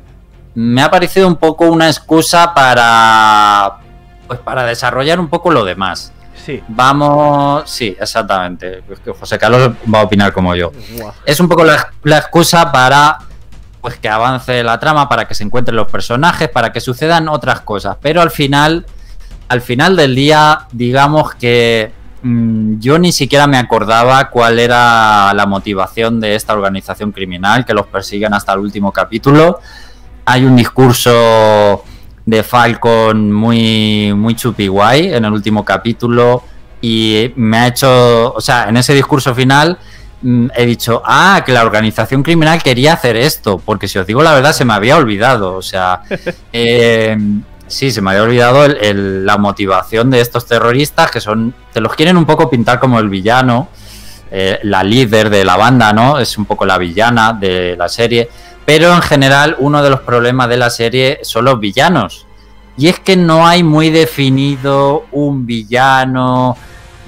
me 0.55 0.83
ha 0.83 0.91
parecido 0.91 1.29
un 1.29 1.37
poco 1.37 1.67
una 1.67 1.87
excusa 1.87 2.55
para 2.55 3.79
pues 4.27 4.39
para 4.41 4.65
desarrollar 4.65 5.19
un 5.19 5.29
poco 5.29 5.51
lo 5.51 5.65
demás. 5.65 6.13
Sí. 6.47 6.63
Vamos, 6.69 7.69
sí, 7.69 7.97
exactamente. 8.01 8.83
José 9.19 9.39
Carlos 9.39 9.73
va 9.93 10.01
a 10.01 10.03
opinar 10.05 10.33
como 10.33 10.55
yo. 10.55 10.71
Es 11.27 11.41
un 11.41 11.49
poco 11.49 11.65
la, 11.65 11.93
la 12.05 12.19
excusa 12.19 12.71
para 12.71 13.19
pues 13.81 13.97
que 13.97 14.09
avance 14.09 14.63
la 14.63 14.79
trama, 14.79 15.09
para 15.09 15.27
que 15.27 15.35
se 15.35 15.43
encuentren 15.43 15.77
los 15.77 15.91
personajes, 15.91 16.49
para 16.49 16.73
que 16.73 16.81
sucedan 16.81 17.29
otras 17.29 17.63
cosas. 17.63 17.97
Pero 18.01 18.23
al 18.23 18.31
final, 18.31 18.87
al 19.51 19.61
final 19.63 19.97
del 19.97 20.15
día, 20.15 20.69
digamos 20.71 21.35
que 21.35 21.91
mm, 22.23 22.79
yo 22.79 23.01
ni 23.01 23.11
siquiera 23.11 23.49
me 23.49 23.57
acordaba 23.57 24.31
cuál 24.31 24.61
era 24.61 25.35
la 25.35 25.45
motivación 25.45 26.21
de 26.21 26.37
esta 26.37 26.53
organización 26.53 27.11
criminal 27.11 27.65
que 27.65 27.75
los 27.75 27.89
persiguen 27.89 28.33
hasta 28.33 28.53
el 28.53 28.61
último 28.61 28.93
capítulo. 28.93 29.59
Hay 30.25 30.45
un 30.45 30.55
discurso 30.55 31.83
de 32.25 32.45
Falcon 32.45 33.33
muy, 33.33 34.13
muy 34.15 34.37
chupi 34.37 34.69
guay 34.69 35.13
en 35.13 35.25
el 35.25 35.33
último 35.33 35.65
capítulo 35.65 36.45
y 36.81 37.33
me 37.35 37.57
ha 37.57 37.67
hecho, 37.67 38.33
o 38.33 38.41
sea, 38.41 38.69
en 38.69 38.77
ese 38.77 38.95
discurso 38.95 39.35
final 39.35 39.81
mm, 40.23 40.47
he 40.55 40.65
dicho, 40.65 41.03
ah, 41.05 41.43
que 41.45 41.51
la 41.51 41.63
organización 41.63 42.23
criminal 42.23 42.63
quería 42.63 42.93
hacer 42.93 43.17
esto, 43.17 43.59
porque 43.59 43.89
si 43.89 43.99
os 43.99 44.07
digo 44.07 44.23
la 44.23 44.33
verdad 44.33 44.53
se 44.53 44.65
me 44.65 44.75
había 44.75 44.97
olvidado, 44.97 45.57
o 45.57 45.63
sea, 45.63 46.03
eh, 46.53 47.19
sí, 47.71 47.91
se 47.91 48.03
me 48.03 48.11
había 48.11 48.25
olvidado 48.25 48.67
la 48.83 49.39
motivación 49.39 50.11
de 50.11 50.21
estos 50.21 50.47
terroristas 50.47 51.11
que 51.11 51.21
son, 51.21 51.55
te 51.73 51.81
los 51.81 51.95
quieren 51.95 52.17
un 52.17 52.27
poco 52.27 52.51
pintar 52.51 52.79
como 52.81 52.99
el 52.99 53.09
villano 53.09 53.69
eh, 54.33 54.61
la 54.63 54.85
líder 54.85 55.29
de 55.29 55.45
la 55.45 55.57
banda, 55.57 55.93
¿no? 55.93 56.21
Es 56.21 56.39
un 56.39 56.45
poco 56.45 56.65
la 56.65 56.79
villana 56.79 57.33
de 57.33 57.75
la 57.77 57.89
serie. 57.89 58.29
Pero 58.65 58.95
en 58.95 59.03
general, 59.03 59.57
uno 59.59 59.83
de 59.83 59.91
los 59.91 60.01
problemas 60.01 60.49
de 60.49 60.57
la 60.57 60.71
serie 60.71 61.19
son 61.23 61.47
los 61.47 61.59
villanos. 61.59 62.27
Y 62.77 62.87
es 62.87 63.01
que 63.01 63.17
no 63.17 63.47
hay 63.47 63.65
muy 63.65 63.91
definido 63.91 65.07
un 65.11 65.47
villano 65.47 66.57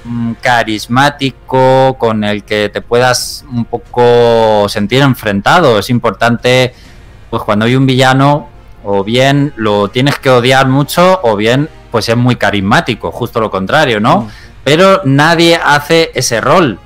mm, 0.03 0.33
carismático 0.41 1.95
con 1.97 2.25
el 2.25 2.43
que 2.43 2.67
te 2.67 2.81
puedas 2.81 3.45
un 3.49 3.63
poco 3.65 4.67
sentir 4.67 5.01
enfrentado. 5.01 5.79
Es 5.79 5.89
importante, 5.89 6.73
pues 7.29 7.41
cuando 7.43 7.65
hay 7.65 7.75
un 7.77 7.85
villano, 7.85 8.49
o 8.83 9.03
bien 9.03 9.53
lo 9.55 9.87
tienes 9.89 10.19
que 10.19 10.29
odiar 10.29 10.67
mucho, 10.67 11.19
o 11.23 11.35
bien 11.35 11.69
pues 11.91 12.09
es 12.09 12.17
muy 12.17 12.35
carismático, 12.35 13.11
justo 13.11 13.39
lo 13.39 13.51
contrario, 13.51 13.99
¿no? 13.99 14.21
Mm. 14.21 14.27
Pero 14.63 15.01
nadie 15.05 15.59
hace 15.63 16.11
ese 16.15 16.41
rol. 16.41 16.79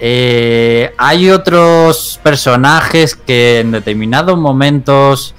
Eh, 0.00 0.92
hay 0.98 1.30
otros 1.30 2.20
personajes 2.22 3.14
que 3.14 3.60
en 3.60 3.70
determinados 3.70 4.38
momentos 4.38 5.34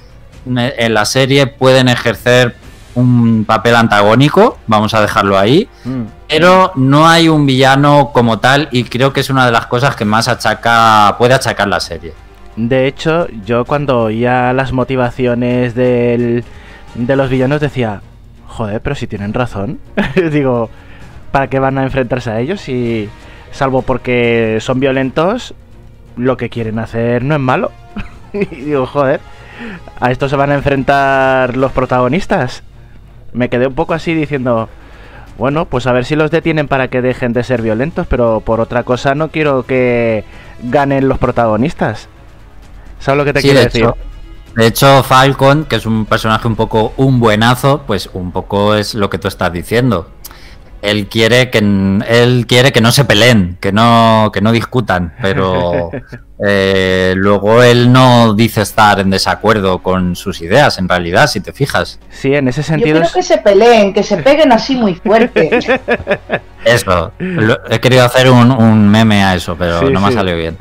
en 0.46 0.94
la 0.94 1.04
serie 1.04 1.46
pueden 1.46 1.88
ejercer 1.88 2.56
un 2.94 3.44
papel 3.44 3.74
antagónico, 3.76 4.58
vamos 4.66 4.94
a 4.94 5.00
dejarlo 5.02 5.38
ahí, 5.38 5.68
Mm. 5.84 6.02
pero 6.28 6.72
no 6.76 7.06
hay 7.08 7.28
un 7.28 7.44
villano 7.44 8.10
como 8.12 8.38
tal 8.38 8.68
y 8.72 8.84
creo 8.84 9.12
que 9.12 9.20
es 9.20 9.28
una 9.28 9.44
de 9.44 9.52
las 9.52 9.66
cosas 9.66 9.94
que 9.96 10.04
más 10.04 10.28
achaca 10.28 11.16
puede 11.18 11.34
achacar 11.34 11.68
la 11.68 11.80
serie. 11.80 12.14
De 12.56 12.86
hecho, 12.86 13.28
yo 13.44 13.66
cuando 13.66 14.00
oía 14.00 14.52
las 14.54 14.72
motivaciones 14.72 15.74
del, 15.74 16.42
de 16.94 17.16
los 17.16 17.28
villanos 17.28 17.60
decía, 17.60 18.00
joder, 18.46 18.80
pero 18.80 18.96
si 18.96 19.06
tienen 19.06 19.34
razón. 19.34 19.78
Digo, 20.32 20.70
¿para 21.32 21.48
qué 21.48 21.58
van 21.58 21.76
a 21.76 21.84
enfrentarse 21.84 22.30
a 22.30 22.40
ellos 22.40 22.60
si, 22.60 23.08
salvo 23.50 23.82
porque 23.82 24.58
son 24.60 24.80
violentos, 24.80 25.54
lo 26.16 26.38
que 26.38 26.48
quieren 26.48 26.78
hacer 26.78 27.22
no 27.22 27.34
es 27.34 27.40
malo? 27.40 27.72
y 28.32 28.46
digo, 28.46 28.86
joder, 28.86 29.20
¿a 30.00 30.10
esto 30.10 30.28
se 30.28 30.36
van 30.36 30.50
a 30.50 30.54
enfrentar 30.54 31.56
los 31.56 31.72
protagonistas? 31.72 32.62
Me 33.34 33.50
quedé 33.50 33.66
un 33.66 33.74
poco 33.74 33.92
así 33.92 34.14
diciendo, 34.14 34.70
bueno, 35.36 35.66
pues 35.66 35.86
a 35.86 35.92
ver 35.92 36.06
si 36.06 36.16
los 36.16 36.30
detienen 36.30 36.68
para 36.68 36.88
que 36.88 37.02
dejen 37.02 37.34
de 37.34 37.44
ser 37.44 37.60
violentos, 37.60 38.06
pero 38.06 38.40
por 38.40 38.60
otra 38.60 38.82
cosa 38.84 39.14
no 39.14 39.28
quiero 39.28 39.64
que 39.64 40.24
ganen 40.62 41.08
los 41.08 41.18
protagonistas. 41.18 42.08
¿Sabes 42.98 43.18
lo 43.18 43.24
que 43.24 43.32
te 43.32 43.40
Sí, 43.40 43.46
quiero 43.48 43.60
de 43.60 43.64
decir? 43.66 43.82
hecho, 43.82 43.96
de 44.56 44.66
hecho, 44.66 45.02
Falcon, 45.02 45.64
que 45.66 45.76
es 45.76 45.86
un 45.86 46.06
personaje 46.06 46.48
un 46.48 46.56
poco 46.56 46.92
un 46.96 47.20
buenazo, 47.20 47.82
pues 47.86 48.08
un 48.14 48.32
poco 48.32 48.74
es 48.74 48.94
lo 48.94 49.10
que 49.10 49.18
tú 49.18 49.28
estás 49.28 49.52
diciendo. 49.52 50.10
Él 50.82 51.08
quiere 51.08 51.50
que 51.50 51.58
él 51.58 52.44
quiere 52.46 52.70
que 52.70 52.80
no 52.80 52.92
se 52.92 53.04
peleen, 53.04 53.56
que 53.60 53.72
no 53.72 54.30
que 54.32 54.40
no 54.40 54.52
discutan, 54.52 55.14
pero 55.20 55.90
eh, 56.46 57.14
luego 57.16 57.62
él 57.62 57.90
no 57.92 58.34
dice 58.34 58.60
estar 58.62 59.00
en 59.00 59.10
desacuerdo 59.10 59.82
con 59.82 60.14
sus 60.16 60.40
ideas, 60.42 60.78
en 60.78 60.88
realidad, 60.88 61.26
si 61.28 61.40
te 61.40 61.52
fijas. 61.52 61.98
Sí, 62.10 62.34
en 62.34 62.46
ese 62.48 62.60
Yo 62.60 62.66
sentido. 62.68 62.92
quiero 62.92 63.06
es- 63.06 63.12
que 63.12 63.22
se 63.22 63.38
peleen, 63.38 63.92
que 63.94 64.02
se 64.02 64.18
peguen 64.18 64.52
así 64.52 64.76
muy 64.76 64.94
fuerte. 65.04 65.58
Eso, 66.64 67.12
lo- 67.18 67.58
he 67.70 67.80
querido 67.80 68.04
hacer 68.04 68.30
un, 68.30 68.50
un 68.52 68.88
meme 68.88 69.24
a 69.24 69.34
eso, 69.34 69.56
pero 69.58 69.80
Sí, 69.80 69.86
no 69.86 70.00
me 70.00 70.06
ha 70.06 70.10
sí. 70.10 70.14
salido 70.16 70.36
bien. 70.36 70.58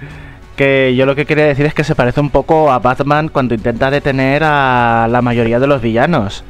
Que 0.56 0.96
yo 0.96 1.06
lo 1.06 1.16
que 1.16 1.26
quería 1.26 1.46
decir 1.46 1.66
es 1.66 1.74
que 1.74 1.84
se 1.84 1.96
parece 1.96 2.22
un 2.22 2.30
poco 2.30 2.72
a 2.72 2.80
Batman 2.80 3.28
cuando 3.30 3.56
intenta 3.56 3.92
detener 3.92 4.42
a 4.46 5.08
la 5.10 5.22
mayoría 5.22 5.60
de 5.60 5.68
los 5.68 5.82
villanos. 5.82 6.44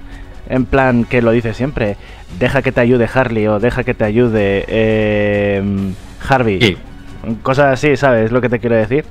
En 0.48 0.66
plan, 0.66 1.06
que 1.06 1.24
lo 1.24 1.32
dice 1.32 1.56
siempre, 1.56 1.98
deja 2.40 2.62
que 2.62 2.72
te 2.72 2.82
ayude 2.82 3.10
Harley 3.12 3.48
o 3.48 3.60
deja 3.60 3.84
que 3.84 3.96
te 3.96 4.04
ayude 4.04 4.64
eh, 4.68 5.64
Harvey. 6.28 6.60
Sí, 6.62 6.78
Cosas 7.42 7.74
así, 7.74 7.98
¿sabes 7.98 8.32
lo 8.32 8.40
que 8.42 8.50
te 8.50 8.60
quiero 8.60 8.76
decir? 8.76 9.06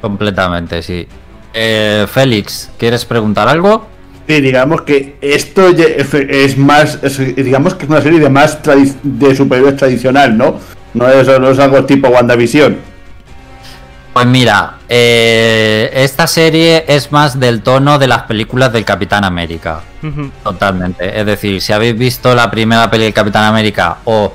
completamente, 0.00 0.82
sí. 0.82 1.06
Eh, 1.52 2.06
Félix, 2.08 2.70
¿quieres 2.78 3.04
preguntar 3.04 3.48
algo? 3.48 3.86
Sí, 4.28 4.40
digamos 4.40 4.82
que 4.82 5.16
esto 5.20 5.68
es- 5.68 6.14
es 6.14 6.56
más, 6.58 6.98
es- 7.02 7.34
digamos 7.36 7.74
que 7.74 7.84
es 7.84 7.90
una 7.90 8.00
serie 8.02 8.20
de 8.20 8.28
más 8.30 8.62
tradi- 8.62 8.94
de 9.02 9.34
superhéroes 9.34 9.76
tradicional, 9.76 10.36
¿no? 10.36 10.58
No 10.94 11.08
es, 11.08 11.26
no 11.40 11.50
es 11.50 11.58
algo 11.58 11.84
tipo 11.84 12.08
WandaVision. 12.08 12.76
Pues 14.16 14.28
mira, 14.28 14.78
eh, 14.88 15.90
esta 15.92 16.26
serie 16.26 16.86
es 16.88 17.12
más 17.12 17.38
del 17.38 17.60
tono 17.60 17.98
de 17.98 18.06
las 18.06 18.22
películas 18.22 18.72
del 18.72 18.82
Capitán 18.82 19.24
América. 19.24 19.82
Totalmente. 20.42 21.20
Es 21.20 21.26
decir, 21.26 21.60
si 21.60 21.74
habéis 21.74 21.98
visto 21.98 22.34
la 22.34 22.50
primera 22.50 22.90
peli 22.90 23.04
del 23.04 23.12
Capitán 23.12 23.44
América 23.44 23.98
o 24.06 24.32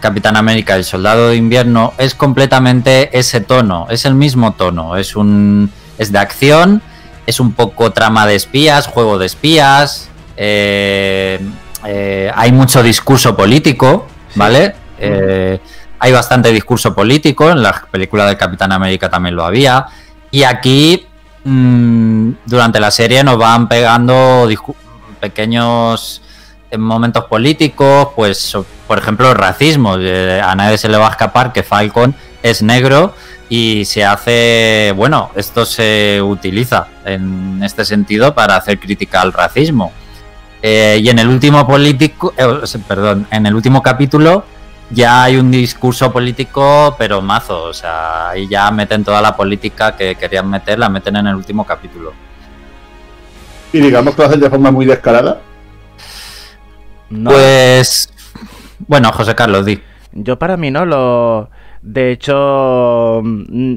Capitán 0.00 0.36
América 0.36 0.76
el 0.76 0.84
Soldado 0.84 1.30
de 1.30 1.36
Invierno, 1.36 1.94
es 1.96 2.14
completamente 2.14 3.08
ese 3.18 3.40
tono, 3.40 3.86
es 3.88 4.04
el 4.04 4.14
mismo 4.14 4.52
tono. 4.52 4.98
Es 4.98 5.16
un. 5.16 5.72
es 5.96 6.12
de 6.12 6.18
acción, 6.18 6.82
es 7.26 7.40
un 7.40 7.54
poco 7.54 7.90
trama 7.90 8.26
de 8.26 8.34
espías, 8.34 8.86
juego 8.86 9.16
de 9.16 9.24
espías. 9.24 10.10
eh, 10.36 11.40
eh, 11.86 12.30
hay 12.34 12.52
mucho 12.52 12.82
discurso 12.82 13.34
político, 13.34 14.06
¿vale? 14.34 14.74
Eh, 14.98 15.58
hay 16.02 16.10
bastante 16.10 16.50
discurso 16.50 16.92
político, 16.92 17.48
en 17.48 17.62
las 17.62 17.82
películas 17.86 18.26
del 18.26 18.36
Capitán 18.36 18.72
América 18.72 19.08
también 19.08 19.36
lo 19.36 19.44
había. 19.44 19.86
Y 20.32 20.42
aquí, 20.42 21.06
mm, 21.44 22.30
durante 22.44 22.80
la 22.80 22.90
serie, 22.90 23.22
nos 23.22 23.38
van 23.38 23.68
pegando 23.68 24.48
pequeños 25.20 26.20
eh, 26.72 26.76
momentos 26.76 27.26
políticos, 27.26 28.08
pues, 28.16 28.56
por 28.88 28.98
ejemplo, 28.98 29.30
el 29.30 29.36
racismo. 29.36 29.92
A 29.92 30.54
nadie 30.56 30.76
se 30.76 30.88
le 30.88 30.96
va 30.96 31.06
a 31.06 31.10
escapar 31.10 31.52
que 31.52 31.62
Falcon 31.62 32.16
es 32.42 32.62
negro 32.62 33.14
y 33.48 33.84
se 33.84 34.04
hace, 34.04 34.92
bueno, 34.96 35.30
esto 35.36 35.64
se 35.64 36.20
utiliza 36.20 36.88
en 37.04 37.60
este 37.62 37.84
sentido 37.84 38.34
para 38.34 38.56
hacer 38.56 38.80
crítica 38.80 39.20
al 39.20 39.32
racismo. 39.32 39.92
Eh, 40.62 40.98
y 41.00 41.08
en 41.10 41.20
el 41.20 41.28
último 41.28 41.64
político, 41.64 42.34
eh, 42.36 42.78
perdón, 42.88 43.28
en 43.30 43.46
el 43.46 43.54
último 43.54 43.80
capítulo 43.84 44.46
ya 44.92 45.24
hay 45.24 45.36
un 45.36 45.50
discurso 45.50 46.12
político, 46.12 46.94
pero 46.98 47.22
mazo, 47.22 47.64
o 47.64 47.72
sea, 47.72 48.30
ahí 48.30 48.46
ya 48.48 48.70
meten 48.70 49.04
toda 49.04 49.20
la 49.22 49.36
política 49.36 49.96
que 49.96 50.14
querían 50.14 50.48
meter, 50.48 50.78
la 50.78 50.88
meten 50.88 51.16
en 51.16 51.26
el 51.26 51.34
último 51.34 51.64
capítulo. 51.64 52.12
Y 53.72 53.80
digamos 53.80 54.14
que 54.14 54.22
lo 54.22 54.28
hacen 54.28 54.40
de 54.40 54.50
forma 54.50 54.70
muy 54.70 54.84
descarada. 54.84 55.40
No, 57.08 57.30
Pues, 57.30 58.12
bueno, 58.86 59.12
José 59.12 59.34
Carlos, 59.34 59.64
di. 59.64 59.80
Yo 60.12 60.38
para 60.38 60.56
mí 60.56 60.70
no 60.70 60.84
lo... 60.84 61.50
De 61.80 62.12
hecho, 62.12 63.22
mm, 63.24 63.76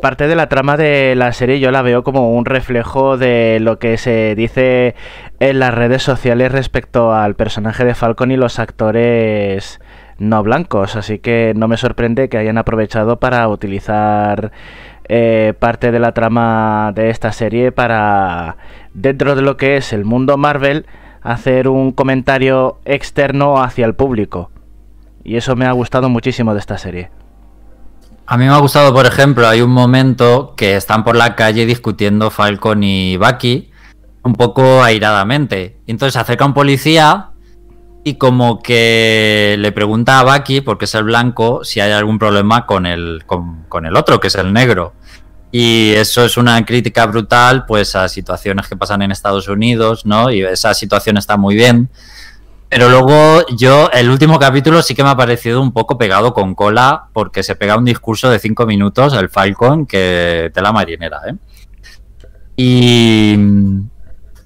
parte 0.00 0.28
de 0.28 0.34
la 0.34 0.48
trama 0.48 0.78
de 0.78 1.14
la 1.14 1.32
serie 1.32 1.60
yo 1.60 1.70
la 1.70 1.82
veo 1.82 2.02
como 2.02 2.30
un 2.32 2.46
reflejo 2.46 3.18
de 3.18 3.58
lo 3.60 3.78
que 3.78 3.98
se 3.98 4.34
dice 4.34 4.94
en 5.38 5.58
las 5.58 5.74
redes 5.74 6.02
sociales 6.02 6.52
respecto 6.52 7.12
al 7.12 7.34
personaje 7.34 7.84
de 7.84 7.94
Falcon 7.94 8.30
y 8.30 8.38
los 8.38 8.58
actores 8.58 9.78
no 10.18 10.42
blancos. 10.42 10.96
Así 10.96 11.18
que 11.18 11.52
no 11.56 11.68
me 11.68 11.76
sorprende 11.76 12.28
que 12.28 12.38
hayan 12.38 12.58
aprovechado 12.58 13.18
para 13.18 13.48
utilizar 13.48 14.52
eh, 15.08 15.54
parte 15.58 15.90
de 15.90 16.00
la 16.00 16.12
trama 16.12 16.92
de 16.94 17.10
esta 17.10 17.32
serie 17.32 17.72
para, 17.72 18.56
dentro 18.94 19.34
de 19.34 19.42
lo 19.42 19.56
que 19.56 19.76
es 19.76 19.92
el 19.92 20.04
mundo 20.04 20.36
Marvel, 20.36 20.86
hacer 21.22 21.68
un 21.68 21.92
comentario 21.92 22.78
externo 22.84 23.62
hacia 23.62 23.86
el 23.86 23.94
público. 23.94 24.50
Y 25.24 25.36
eso 25.36 25.56
me 25.56 25.66
ha 25.66 25.72
gustado 25.72 26.08
muchísimo 26.08 26.52
de 26.52 26.60
esta 26.60 26.78
serie. 26.78 27.10
A 28.26 28.36
mí 28.36 28.44
me 28.44 28.50
ha 28.50 28.58
gustado, 28.58 28.92
por 28.92 29.06
ejemplo, 29.06 29.48
hay 29.48 29.62
un 29.62 29.70
momento 29.70 30.54
que 30.54 30.76
están 30.76 31.02
por 31.02 31.16
la 31.16 31.34
calle 31.34 31.64
discutiendo 31.64 32.30
Falcon 32.30 32.82
y 32.82 33.16
Bucky 33.16 33.70
un 34.22 34.34
poco 34.34 34.82
airadamente. 34.82 35.78
Entonces 35.86 36.12
se 36.12 36.20
acerca 36.20 36.44
un 36.44 36.52
policía 36.52 37.27
y 38.08 38.14
como 38.14 38.60
que 38.60 39.56
le 39.58 39.72
pregunta 39.72 40.20
a 40.20 40.24
Bucky, 40.24 40.60
porque 40.60 40.86
es 40.86 40.94
el 40.94 41.04
blanco, 41.04 41.64
si 41.64 41.80
hay 41.80 41.92
algún 41.92 42.18
problema 42.18 42.66
con 42.66 42.86
el, 42.86 43.24
con 43.26 43.86
el 43.86 43.96
otro, 43.96 44.18
que 44.20 44.28
es 44.28 44.34
el 44.34 44.52
negro. 44.52 44.94
Y 45.50 45.92
eso 45.92 46.24
es 46.24 46.36
una 46.36 46.64
crítica 46.64 47.06
brutal 47.06 47.64
pues 47.66 47.96
a 47.96 48.08
situaciones 48.08 48.68
que 48.68 48.76
pasan 48.76 49.02
en 49.02 49.12
Estados 49.12 49.48
Unidos, 49.48 50.04
¿no? 50.04 50.30
Y 50.30 50.42
esa 50.42 50.74
situación 50.74 51.16
está 51.16 51.36
muy 51.36 51.54
bien. 51.54 51.88
Pero 52.68 52.90
luego 52.90 53.46
yo, 53.56 53.90
el 53.92 54.10
último 54.10 54.38
capítulo 54.38 54.82
sí 54.82 54.94
que 54.94 55.02
me 55.02 55.08
ha 55.08 55.16
parecido 55.16 55.62
un 55.62 55.72
poco 55.72 55.96
pegado 55.96 56.34
con 56.34 56.54
cola, 56.54 57.06
porque 57.14 57.42
se 57.42 57.56
pega 57.56 57.78
un 57.78 57.86
discurso 57.86 58.28
de 58.28 58.38
cinco 58.38 58.66
minutos, 58.66 59.14
el 59.14 59.30
Falcon, 59.30 59.86
que 59.86 60.50
te 60.52 60.60
la 60.60 60.72
marinera, 60.72 61.20
¿eh? 61.26 61.34
Y, 62.56 63.36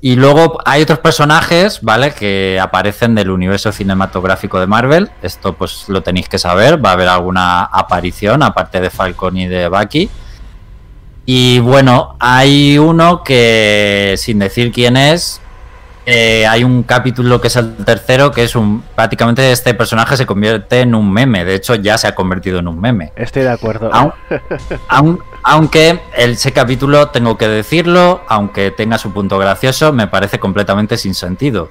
y 0.05 0.16
luego 0.16 0.59
hay 0.65 0.83
otros 0.83 0.99
personajes, 0.99 1.81
¿vale? 1.81 2.12
Que 2.12 2.59
aparecen 2.61 3.15
del 3.15 3.31
universo 3.31 3.70
cinematográfico 3.70 4.59
de 4.59 4.66
Marvel. 4.66 5.12
Esto 5.23 5.53
pues 5.53 5.85
lo 5.87 6.03
tenéis 6.03 6.29
que 6.29 6.41
saber. 6.41 6.85
Va 6.85 6.91
a 6.91 6.93
haber 6.95 7.07
alguna 7.07 7.62
aparición, 7.62 8.43
aparte 8.43 8.81
de 8.81 8.91
Falcon 8.91 9.37
y 9.37 9.47
de 9.47 9.69
Bucky. 9.69 10.11
Y 11.24 11.61
bueno, 11.61 12.16
hay 12.19 12.79
uno 12.79 13.23
que, 13.23 14.16
sin 14.19 14.41
decir 14.41 14.73
quién 14.73 14.97
es, 14.97 15.41
eh, 16.07 16.47
hay 16.47 16.65
un 16.65 16.83
capítulo 16.83 17.41
que 17.41 17.47
es 17.49 17.57
el 17.57 17.77
tercero, 17.77 18.31
que 18.33 18.45
es 18.45 18.57
un. 18.57 18.83
Prácticamente 18.95 19.53
este 19.53 19.73
personaje 19.74 20.16
se 20.16 20.27
convierte 20.27 20.81
en 20.81 20.95
un 20.95 21.12
meme. 21.12 21.45
De 21.45 21.55
hecho, 21.55 21.74
ya 21.77 21.97
se 21.99 22.09
ha 22.09 22.15
convertido 22.15 22.59
en 22.59 22.69
un 22.69 22.81
meme. 22.81 23.12
Estoy 23.16 23.43
de 23.43 23.51
acuerdo. 23.51 23.91
Aun- 23.93 24.12
aun- 24.89 25.19
aunque 25.45 26.01
ese 26.16 26.53
capítulo, 26.53 27.09
tengo 27.09 27.37
que 27.39 27.49
decirlo, 27.49 28.23
aunque 28.29 28.70
tenga 28.70 28.99
su 28.99 29.12
punto 29.12 29.39
gracioso, 29.39 29.93
me 29.93 30.07
parece 30.09 30.39
completamente 30.39 30.97
sin 30.99 31.15
sentido. 31.15 31.70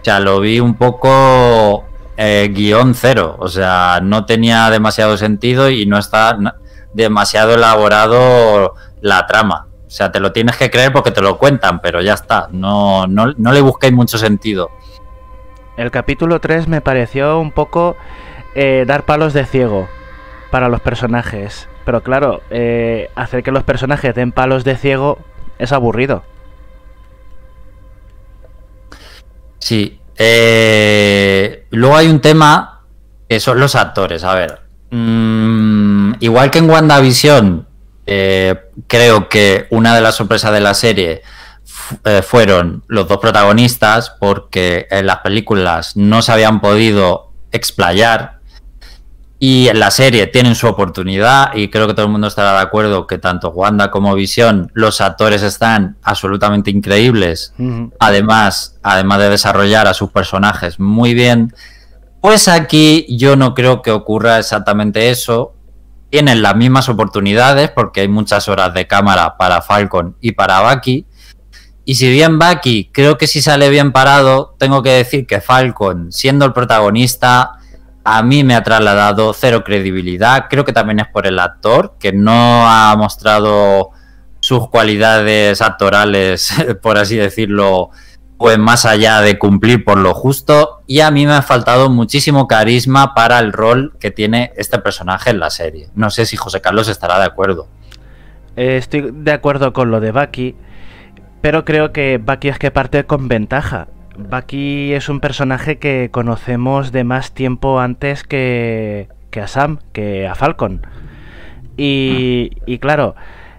O 0.00 0.04
sea, 0.04 0.20
lo 0.20 0.40
vi 0.40 0.60
un 0.60 0.74
poco 0.74 1.84
eh, 2.16 2.50
guion 2.52 2.94
cero. 2.94 3.36
O 3.38 3.48
sea, 3.48 4.00
no 4.02 4.24
tenía 4.24 4.68
demasiado 4.70 5.16
sentido 5.16 5.70
y 5.70 5.86
no 5.86 5.98
está 5.98 6.36
demasiado 6.94 7.54
elaborado 7.54 8.74
la 9.00 9.26
trama. 9.26 9.67
O 9.88 9.90
sea, 9.90 10.12
te 10.12 10.20
lo 10.20 10.32
tienes 10.32 10.56
que 10.58 10.70
creer 10.70 10.92
porque 10.92 11.10
te 11.12 11.22
lo 11.22 11.38
cuentan, 11.38 11.80
pero 11.80 12.02
ya 12.02 12.12
está. 12.12 12.48
No, 12.52 13.06
no, 13.06 13.32
no 13.38 13.52
le 13.52 13.62
busquéis 13.62 13.94
mucho 13.94 14.18
sentido. 14.18 14.70
El 15.78 15.90
capítulo 15.90 16.40
3 16.40 16.68
me 16.68 16.82
pareció 16.82 17.38
un 17.38 17.52
poco 17.52 17.96
eh, 18.54 18.84
dar 18.86 19.06
palos 19.06 19.32
de 19.32 19.46
ciego 19.46 19.88
para 20.50 20.68
los 20.68 20.82
personajes. 20.82 21.68
Pero 21.86 22.02
claro, 22.02 22.42
eh, 22.50 23.10
hacer 23.14 23.42
que 23.42 23.50
los 23.50 23.62
personajes 23.64 24.14
den 24.14 24.32
palos 24.32 24.62
de 24.64 24.76
ciego 24.76 25.18
es 25.58 25.72
aburrido. 25.72 26.22
Sí. 29.58 30.00
eh, 30.16 31.66
luego 31.70 31.96
hay 31.96 32.08
un 32.08 32.20
tema 32.20 32.82
que 33.28 33.40
son 33.40 33.58
los 33.58 33.74
actores. 33.74 34.22
A 34.24 34.34
ver. 34.34 34.60
mm, 34.90 36.14
igual 36.20 36.50
que 36.50 36.58
en 36.58 36.68
WandaVision, 36.68 37.67
eh, 38.10 38.54
creo 38.86 39.28
que 39.28 39.66
una 39.70 39.94
de 39.94 40.00
las 40.00 40.16
sorpresas 40.16 40.52
de 40.52 40.60
la 40.60 40.72
serie 40.72 41.22
eh, 42.04 42.22
fueron 42.22 42.82
los 42.88 43.06
dos 43.06 43.18
protagonistas, 43.18 44.10
porque 44.18 44.86
en 44.90 45.06
las 45.06 45.18
películas 45.18 45.94
no 45.96 46.22
se 46.22 46.32
habían 46.32 46.60
podido 46.60 47.32
explayar. 47.52 48.38
Y 49.38 49.68
en 49.68 49.78
la 49.78 49.90
serie 49.92 50.26
tienen 50.26 50.56
su 50.56 50.66
oportunidad 50.66 51.54
y 51.54 51.68
creo 51.68 51.86
que 51.86 51.94
todo 51.94 52.06
el 52.06 52.10
mundo 52.12 52.26
estará 52.26 52.54
de 52.54 52.62
acuerdo 52.62 53.06
que 53.06 53.18
tanto 53.18 53.50
Wanda 53.50 53.90
como 53.90 54.14
Visión, 54.14 54.72
los 54.74 55.00
actores 55.00 55.42
están 55.42 55.96
absolutamente 56.02 56.72
increíbles 56.72 57.54
además, 58.00 58.78
además 58.82 59.20
de 59.20 59.30
desarrollar 59.30 59.86
a 59.86 59.94
sus 59.94 60.10
personajes 60.10 60.80
muy 60.80 61.14
bien, 61.14 61.54
pues 62.20 62.48
aquí 62.48 63.06
yo 63.16 63.36
no 63.36 63.54
creo 63.54 63.80
que 63.80 63.92
ocurra 63.92 64.38
exactamente 64.38 65.10
eso. 65.10 65.54
Tienen 66.10 66.42
las 66.42 66.56
mismas 66.56 66.88
oportunidades 66.88 67.70
porque 67.70 68.00
hay 68.02 68.08
muchas 68.08 68.48
horas 68.48 68.72
de 68.74 68.86
cámara 68.86 69.36
para 69.36 69.62
Falcon 69.62 70.16
y 70.20 70.32
para 70.32 70.62
Bucky. 70.62 71.06
Y 71.84 71.94
si 71.94 72.10
bien 72.10 72.38
Bucky 72.38 72.90
creo 72.92 73.16
que 73.16 73.26
si 73.26 73.40
sale 73.40 73.70
bien 73.70 73.92
parado, 73.92 74.54
tengo 74.58 74.82
que 74.82 74.90
decir 74.90 75.26
que 75.26 75.40
Falcon, 75.40 76.12
siendo 76.12 76.44
el 76.44 76.52
protagonista, 76.52 77.52
a 78.04 78.22
mí 78.22 78.42
me 78.42 78.54
ha 78.54 78.62
trasladado 78.62 79.34
cero 79.34 79.62
credibilidad. 79.64 80.46
Creo 80.48 80.64
que 80.64 80.72
también 80.72 81.00
es 81.00 81.08
por 81.08 81.26
el 81.26 81.38
actor, 81.38 81.96
que 81.98 82.12
no 82.12 82.66
ha 82.66 82.94
mostrado 82.96 83.90
sus 84.40 84.68
cualidades 84.68 85.60
actorales, 85.60 86.52
por 86.82 86.96
así 86.96 87.16
decirlo, 87.16 87.90
pues 88.38 88.56
más 88.56 88.86
allá 88.86 89.20
de 89.20 89.38
cumplir 89.38 89.84
por 89.84 89.98
lo 89.98 90.14
justo. 90.14 90.80
Y 90.86 91.00
a 91.00 91.10
mí 91.10 91.26
me 91.26 91.32
ha 91.32 91.42
faltado 91.42 91.90
muchísimo 91.90 92.46
carisma 92.46 93.14
para 93.14 93.40
el 93.40 93.52
rol 93.52 93.94
que 94.00 94.10
tiene 94.10 94.52
este 94.56 94.78
personaje 94.78 95.30
en 95.30 95.40
la 95.40 95.50
serie. 95.50 95.88
No 95.94 96.08
sé 96.10 96.24
si 96.24 96.36
José 96.36 96.60
Carlos 96.60 96.88
estará 96.88 97.18
de 97.18 97.24
acuerdo. 97.26 97.68
Eh, 98.56 98.76
estoy 98.76 99.10
de 99.12 99.32
acuerdo 99.32 99.72
con 99.72 99.90
lo 99.90 100.00
de 100.00 100.12
Bucky, 100.12 100.54
pero 101.40 101.64
creo 101.64 101.92
que 101.92 102.18
Bucky 102.24 102.48
es 102.48 102.58
que 102.58 102.70
parte 102.70 103.04
con 103.04 103.28
ventaja. 103.28 103.88
Bucky 104.16 104.94
es 104.94 105.08
un 105.08 105.20
personaje 105.20 105.78
que 105.78 106.08
conocemos 106.10 106.90
de 106.92 107.04
más 107.04 107.32
tiempo 107.32 107.80
antes 107.80 108.24
que, 108.24 109.08
que 109.30 109.40
a 109.40 109.48
Sam, 109.48 109.80
que 109.92 110.26
a 110.26 110.34
Falcon. 110.34 110.86
Y, 111.76 112.50
y 112.66 112.78
claro, 112.78 113.14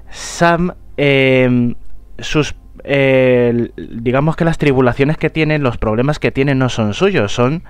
Sam, 0.09 0.73
eh, 0.97 1.75
sus, 2.19 2.55
eh, 2.91 3.69
digamos 3.77 4.35
que 4.35 4.45
las 4.45 4.57
tribulaciones 4.57 5.15
que 5.17 5.29
tiene, 5.29 5.59
los 5.59 5.77
problemas 5.77 6.17
que 6.17 6.31
tiene 6.31 6.55
no 6.55 6.69
son 6.69 6.95
suyos, 6.95 7.31
son, 7.31 7.61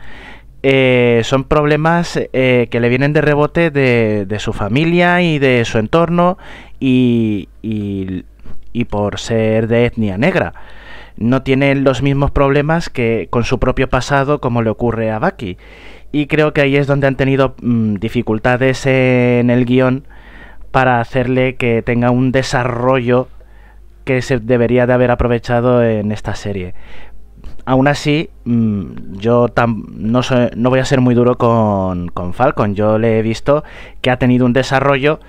eh, 0.63 1.19
son 1.25 1.43
problemas 1.43 2.17
eh, 2.31 2.69
que 2.71 2.79
le 2.79 2.87
vienen 2.87 3.11
de 3.11 3.19
rebote 3.19 3.69
de, 3.69 4.39
su 4.39 4.53
familia 4.53 5.21
y 5.21 5.37
de 5.37 5.65
su 5.65 5.77
entorno 5.77 6.37
y, 6.79 7.49
y, 7.61 8.23
por 8.85 9.19
ser 9.19 9.67
de 9.67 9.87
etnia 9.87 10.17
negra. 10.17 10.53
No 11.17 11.43
tiene 11.43 11.75
los 11.75 12.01
mismos 12.01 12.31
problemas 12.31 12.89
que 12.89 13.27
con 13.29 13.43
su 13.43 13.59
propio 13.59 13.89
pasado 13.89 14.39
como 14.39 14.61
le 14.61 14.69
ocurre 14.69 15.11
a 15.11 15.19
Bucky. 15.19 15.57
Y 16.13 16.27
creo 16.27 16.53
que 16.53 16.61
ahí 16.61 16.77
es 16.77 16.87
donde 16.87 17.07
han 17.07 17.17
tenido 17.17 17.55
mm, 17.61 17.95
dificultades 17.95 18.85
en 18.85 19.49
el 19.49 19.65
guion 19.65 20.05
para 20.71 21.01
hacerle 21.01 21.55
que 21.55 21.81
tenga 21.81 22.09
un 22.09 22.31
desarrollo 22.31 23.27
que 24.05 24.21
se 24.21 24.39
debería 24.39 24.87
de 24.87 24.93
haber 24.93 25.11
aprovechado 25.11 25.83
en 25.83 26.11
esta 26.11 26.35
serie. 26.35 26.73
Aún 27.65 27.87
así, 27.87 28.29
mm, 28.45 29.17
yo 29.17 29.47
no, 29.97 30.21
no 30.55 30.69
voy 30.69 30.79
a 30.79 30.85
ser 30.85 31.01
muy 31.01 31.13
duro 31.15 31.37
con, 31.37 32.07
con 32.09 32.33
Falcon. 32.33 32.73
Yo 32.75 32.97
le 32.97 33.19
he 33.19 33.21
visto 33.21 33.63
que 34.01 34.09
ha 34.09 34.17
tenido 34.17 34.45
un 34.45 34.53
desarrollo, 34.53 35.19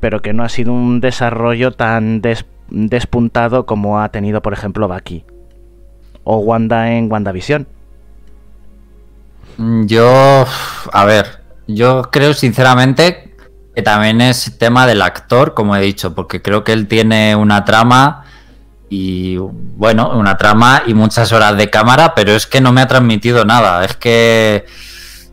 pero 0.00 0.22
que 0.22 0.32
no 0.32 0.44
ha 0.44 0.48
sido 0.48 0.72
un 0.72 1.00
desarrollo 1.00 1.72
tan 1.72 2.20
des- 2.20 2.46
despuntado 2.68 3.66
como 3.66 4.00
ha 4.00 4.08
tenido, 4.10 4.42
por 4.42 4.52
ejemplo, 4.52 4.86
Bucky. 4.88 5.24
O 6.24 6.38
Wanda 6.38 6.92
en 6.92 7.10
WandaVision. 7.10 7.66
Mm, 9.58 9.86
Yo, 9.86 10.44
a 10.92 11.04
ver, 11.04 11.26
yo 11.66 12.02
creo 12.12 12.34
sinceramente 12.34 13.25
que 13.76 13.82
también 13.82 14.22
es 14.22 14.56
tema 14.56 14.86
del 14.86 15.02
actor, 15.02 15.52
como 15.52 15.76
he 15.76 15.82
dicho, 15.82 16.14
porque 16.14 16.40
creo 16.40 16.64
que 16.64 16.72
él 16.72 16.88
tiene 16.88 17.36
una 17.36 17.66
trama 17.66 18.24
y, 18.88 19.36
bueno, 19.36 20.18
una 20.18 20.38
trama 20.38 20.82
y 20.86 20.94
muchas 20.94 21.30
horas 21.30 21.58
de 21.58 21.68
cámara, 21.68 22.14
pero 22.14 22.32
es 22.32 22.46
que 22.46 22.62
no 22.62 22.72
me 22.72 22.80
ha 22.80 22.86
transmitido 22.86 23.44
nada, 23.44 23.84
es 23.84 23.94
que 23.94 24.64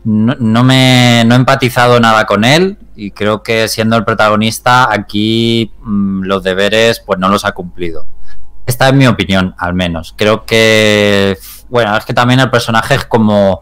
no, 0.03 0.36
no 0.38 0.65
me 0.65 1.24
no 1.26 1.36
he 1.36 1.38
empatizado 1.38 2.02
nada 2.02 2.26
con 2.26 2.44
él 2.44 2.78
y 2.98 3.11
creo 3.11 3.44
que 3.44 3.70
siendo 3.70 3.95
el 3.95 4.03
protagonista 4.03 4.91
aquí 4.91 5.72
mm, 5.82 6.24
los 6.24 6.44
deberes 6.44 6.99
pues 6.99 7.18
no 7.20 7.30
los 7.30 7.45
ha 7.45 7.53
cumplido. 7.53 8.07
Esta 8.65 8.90
es 8.90 8.94
mi 8.94 9.07
opinión, 9.07 9.56
al 9.57 9.74
menos. 9.74 10.14
Creo 10.18 10.45
que, 10.45 11.38
bueno, 11.70 11.95
es 11.95 12.03
que 12.03 12.14
también 12.14 12.41
el 12.41 12.49
personaje 12.49 12.95
es 12.95 13.06
como 13.06 13.61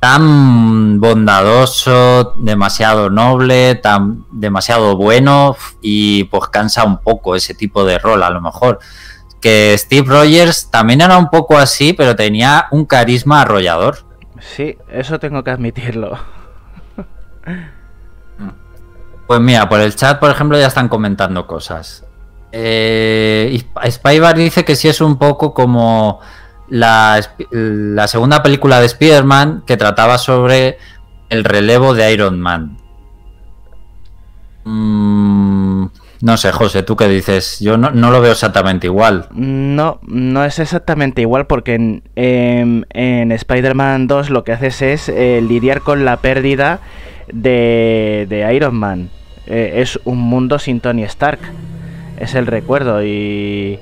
tan 0.00 1.00
bondadoso, 1.00 2.34
demasiado 2.36 3.10
noble, 3.10 3.74
tan 3.74 4.24
demasiado 4.30 4.96
bueno 4.96 5.56
y 5.82 6.24
pues 6.24 6.48
cansa 6.50 6.84
un 6.84 6.98
poco 6.98 7.34
ese 7.34 7.54
tipo 7.54 7.84
de 7.84 7.98
rol 7.98 8.22
a 8.22 8.30
lo 8.30 8.40
mejor. 8.40 8.78
Que 9.40 9.76
Steve 9.78 10.08
Rogers 10.08 10.70
también 10.70 11.00
era 11.00 11.16
un 11.16 11.30
poco 11.30 11.58
así, 11.58 11.92
pero 11.92 12.16
tenía 12.16 12.66
un 12.70 12.84
carisma 12.84 13.42
arrollador. 13.42 13.98
Sí, 14.40 14.76
eso 14.88 15.18
tengo 15.18 15.42
que 15.44 15.50
admitirlo. 15.50 16.18
Pues 19.26 19.40
mira, 19.40 19.68
por 19.68 19.78
el 19.80 19.94
chat, 19.94 20.18
por 20.18 20.30
ejemplo, 20.30 20.58
ya 20.58 20.68
están 20.68 20.88
comentando 20.88 21.46
cosas. 21.46 22.02
Eh, 22.50 23.62
Spybar 23.90 24.34
dice 24.34 24.64
que 24.64 24.74
sí 24.74 24.88
es 24.88 25.02
un 25.02 25.18
poco 25.18 25.52
como 25.52 26.20
la, 26.70 27.20
la 27.50 28.08
segunda 28.08 28.42
película 28.42 28.80
de 28.80 28.86
Spider-Man 28.86 29.64
que 29.66 29.76
trataba 29.76 30.18
sobre 30.18 30.78
el 31.30 31.44
relevo 31.44 31.94
de 31.94 32.12
Iron 32.12 32.40
Man. 32.40 32.76
Mm, 34.64 35.86
no 36.20 36.36
sé, 36.36 36.52
José, 36.52 36.82
¿tú 36.82 36.96
qué 36.96 37.08
dices? 37.08 37.60
Yo 37.60 37.78
no, 37.78 37.90
no 37.90 38.10
lo 38.10 38.20
veo 38.20 38.32
exactamente 38.32 38.86
igual. 38.86 39.26
No, 39.32 40.00
no 40.02 40.44
es 40.44 40.58
exactamente 40.58 41.22
igual 41.22 41.46
porque 41.46 41.74
en, 41.74 42.02
em, 42.16 43.32
Spider-Man 43.32 44.08
2 44.08 44.30
lo 44.30 44.44
que 44.44 44.52
haces 44.52 44.82
es 44.82 45.08
eh, 45.08 45.40
lidiar 45.46 45.82
con 45.82 46.04
la 46.04 46.16
pérdida 46.16 46.80
de, 47.32 48.26
de 48.28 48.54
Iron 48.54 48.74
Man. 48.74 49.10
Eh, 49.46 49.74
es 49.76 49.98
un 50.04 50.18
mundo 50.18 50.58
sin 50.58 50.80
Tony 50.80 51.04
Stark. 51.04 51.40
Es 52.18 52.34
el 52.34 52.46
recuerdo 52.46 53.04
y, 53.04 53.78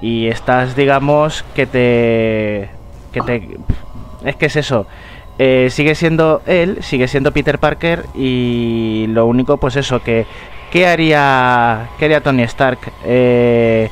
y 0.00 0.28
estás, 0.28 0.76
digamos, 0.76 1.44
que 1.54 1.66
te... 1.66 2.68
Que 3.12 3.20
te 3.20 3.56
es 4.24 4.36
que 4.36 4.46
es 4.46 4.56
eso. 4.56 4.86
Eh, 5.38 5.68
sigue 5.70 5.94
siendo 5.94 6.42
él, 6.46 6.78
sigue 6.80 7.08
siendo 7.08 7.32
Peter 7.32 7.58
Parker 7.58 8.06
y 8.14 9.06
lo 9.08 9.26
único 9.26 9.56
pues 9.58 9.76
eso, 9.76 10.02
que 10.02 10.26
¿qué 10.70 10.86
haría, 10.86 11.88
qué 11.98 12.06
haría 12.06 12.20
Tony 12.20 12.42
Stark 12.42 12.78
eh, 13.04 13.88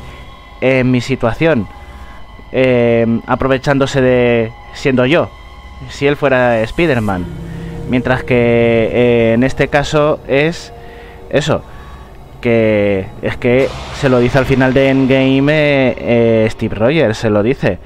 en 0.61 0.91
mi 0.91 1.01
situación? 1.01 1.67
Eh, 2.53 3.21
aprovechándose 3.27 4.01
de 4.01 4.53
siendo 4.75 5.07
yo, 5.07 5.31
si 5.89 6.07
él 6.07 6.17
fuera 6.17 6.61
Spider-Man. 6.61 7.25
Mientras 7.89 8.25
que 8.25 8.35
eh, 8.35 9.33
en 9.35 9.43
este 9.43 9.69
caso 9.69 10.21
es 10.27 10.73
eso, 11.31 11.63
es 12.47 13.37
que 13.37 13.69
se 13.95 14.09
lo 14.09 14.19
dice 14.19 14.39
al 14.39 14.47
final 14.47 14.75
de 14.75 14.89
Endgame 14.89 15.95
eh, 15.99 16.47
Steve 16.51 16.75
Rogers, 16.75 17.19
se 17.19 17.31
lo 17.31 17.43
dice. 17.43 17.79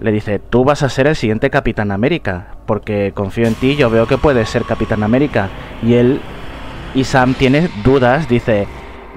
Le 0.00 0.10
dice, 0.12 0.38
tú 0.38 0.64
vas 0.64 0.82
a 0.82 0.88
ser 0.88 1.06
el 1.06 1.16
siguiente 1.16 1.50
Capitán 1.50 1.92
América, 1.92 2.48
porque 2.66 3.12
confío 3.14 3.46
en 3.46 3.54
ti, 3.54 3.76
yo 3.76 3.90
veo 3.90 4.06
que 4.06 4.18
puedes 4.18 4.48
ser 4.48 4.64
Capitán 4.64 5.02
América. 5.02 5.48
Y 5.82 5.94
él 5.94 6.20
y 6.94 7.04
Sam 7.04 7.34
tiene 7.34 7.68
dudas, 7.84 8.28
dice, 8.28 8.66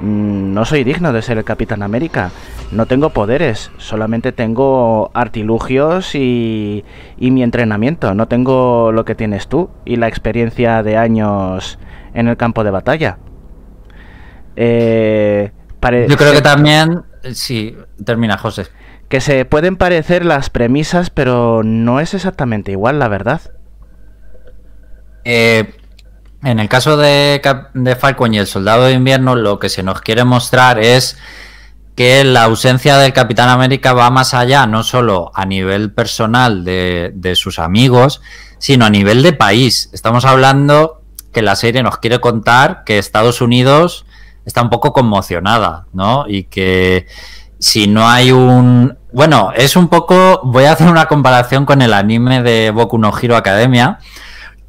"Mm, 0.01 0.53
no 0.53 0.65
soy 0.65 0.83
digno 0.83 1.13
de 1.13 1.21
ser 1.21 1.37
el 1.37 1.43
Capitán 1.43 1.81
América, 1.83 2.31
no 2.71 2.85
tengo 2.85 3.09
poderes, 3.09 3.71
solamente 3.77 4.31
tengo 4.31 5.09
artilugios 5.13 6.15
y, 6.15 6.83
y 7.17 7.31
mi 7.31 7.43
entrenamiento, 7.43 8.13
no 8.13 8.27
tengo 8.27 8.91
lo 8.91 9.05
que 9.05 9.15
tienes 9.15 9.47
tú 9.47 9.69
y 9.85 9.95
la 9.95 10.07
experiencia 10.07 10.83
de 10.83 10.97
años 10.97 11.79
en 12.13 12.27
el 12.27 12.37
campo 12.37 12.63
de 12.63 12.71
batalla. 12.71 13.17
Eh, 14.57 15.51
Yo 16.09 16.17
creo 16.17 16.33
que 16.33 16.41
también. 16.41 17.03
Sí, 17.33 17.77
termina, 18.03 18.37
José. 18.37 18.67
que 19.07 19.21
se 19.21 19.45
pueden 19.45 19.77
parecer 19.77 20.25
las 20.25 20.49
premisas, 20.49 21.09
pero 21.11 21.61
no 21.63 21.99
es 22.01 22.13
exactamente 22.13 22.71
igual, 22.71 22.99
la 22.99 23.07
verdad. 23.07 23.41
Eh, 25.23 25.73
en 26.43 26.59
el 26.59 26.69
caso 26.69 26.97
de, 26.97 27.39
Cap- 27.43 27.71
de 27.73 27.95
Falcon 27.95 28.33
y 28.33 28.39
el 28.39 28.47
Soldado 28.47 28.85
de 28.85 28.93
Invierno, 28.93 29.35
lo 29.35 29.59
que 29.59 29.69
se 29.69 29.83
nos 29.83 30.01
quiere 30.01 30.23
mostrar 30.23 30.79
es 30.79 31.17
que 31.95 32.23
la 32.23 32.43
ausencia 32.43 32.97
del 32.97 33.13
Capitán 33.13 33.49
América 33.49 33.93
va 33.93 34.09
más 34.09 34.33
allá, 34.33 34.65
no 34.67 34.83
solo 34.83 35.31
a 35.33 35.45
nivel 35.45 35.91
personal 35.91 36.63
de, 36.63 37.11
de 37.13 37.35
sus 37.35 37.59
amigos, 37.59 38.21
sino 38.59 38.85
a 38.85 38.89
nivel 38.89 39.23
de 39.23 39.33
país. 39.33 39.89
Estamos 39.93 40.25
hablando 40.25 41.01
que 41.33 41.41
la 41.41 41.55
serie 41.55 41.83
nos 41.83 41.97
quiere 41.97 42.19
contar 42.19 42.83
que 42.85 42.97
Estados 42.99 43.41
Unidos 43.41 44.05
está 44.47 44.61
un 44.61 44.69
poco 44.69 44.93
conmocionada, 44.93 45.87
¿no? 45.93 46.25
Y 46.27 46.45
que 46.45 47.05
si 47.59 47.85
no 47.85 48.07
hay 48.07 48.31
un... 48.31 48.97
Bueno, 49.11 49.51
es 49.53 49.75
un 49.75 49.89
poco... 49.89 50.39
Voy 50.43 50.63
a 50.63 50.71
hacer 50.71 50.87
una 50.87 51.07
comparación 51.07 51.65
con 51.65 51.81
el 51.81 51.93
anime 51.93 52.41
de 52.41 52.71
Boku 52.71 52.97
no 52.97 53.11
Hero 53.15 53.35
Academia, 53.35 53.99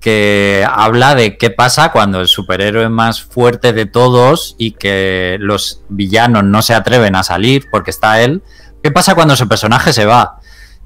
que 0.01 0.67
habla 0.69 1.15
de 1.15 1.39
qué 1.39 1.51
pasa 1.51 1.93
cuando 1.93 2.21
el 2.21 2.27
superhéroe 2.27 2.89
más 2.89 3.23
fuerte 3.23 3.73
de 3.73 3.87
todos 3.87 4.57
y 4.59 4.73
que 4.73 5.37
los 5.39 5.83
villanos 5.89 6.43
no 6.43 6.61
se 6.61 6.75
atreven 6.75 7.15
a 7.15 7.23
salir 7.23 7.67
porque 7.71 7.91
está 7.91 8.21
él. 8.21 8.43
¿Qué 8.83 8.91
pasa 8.91 9.15
cuando 9.15 9.35
ese 9.35 9.47
personaje 9.47 9.93
se 9.93 10.07
va? 10.07 10.41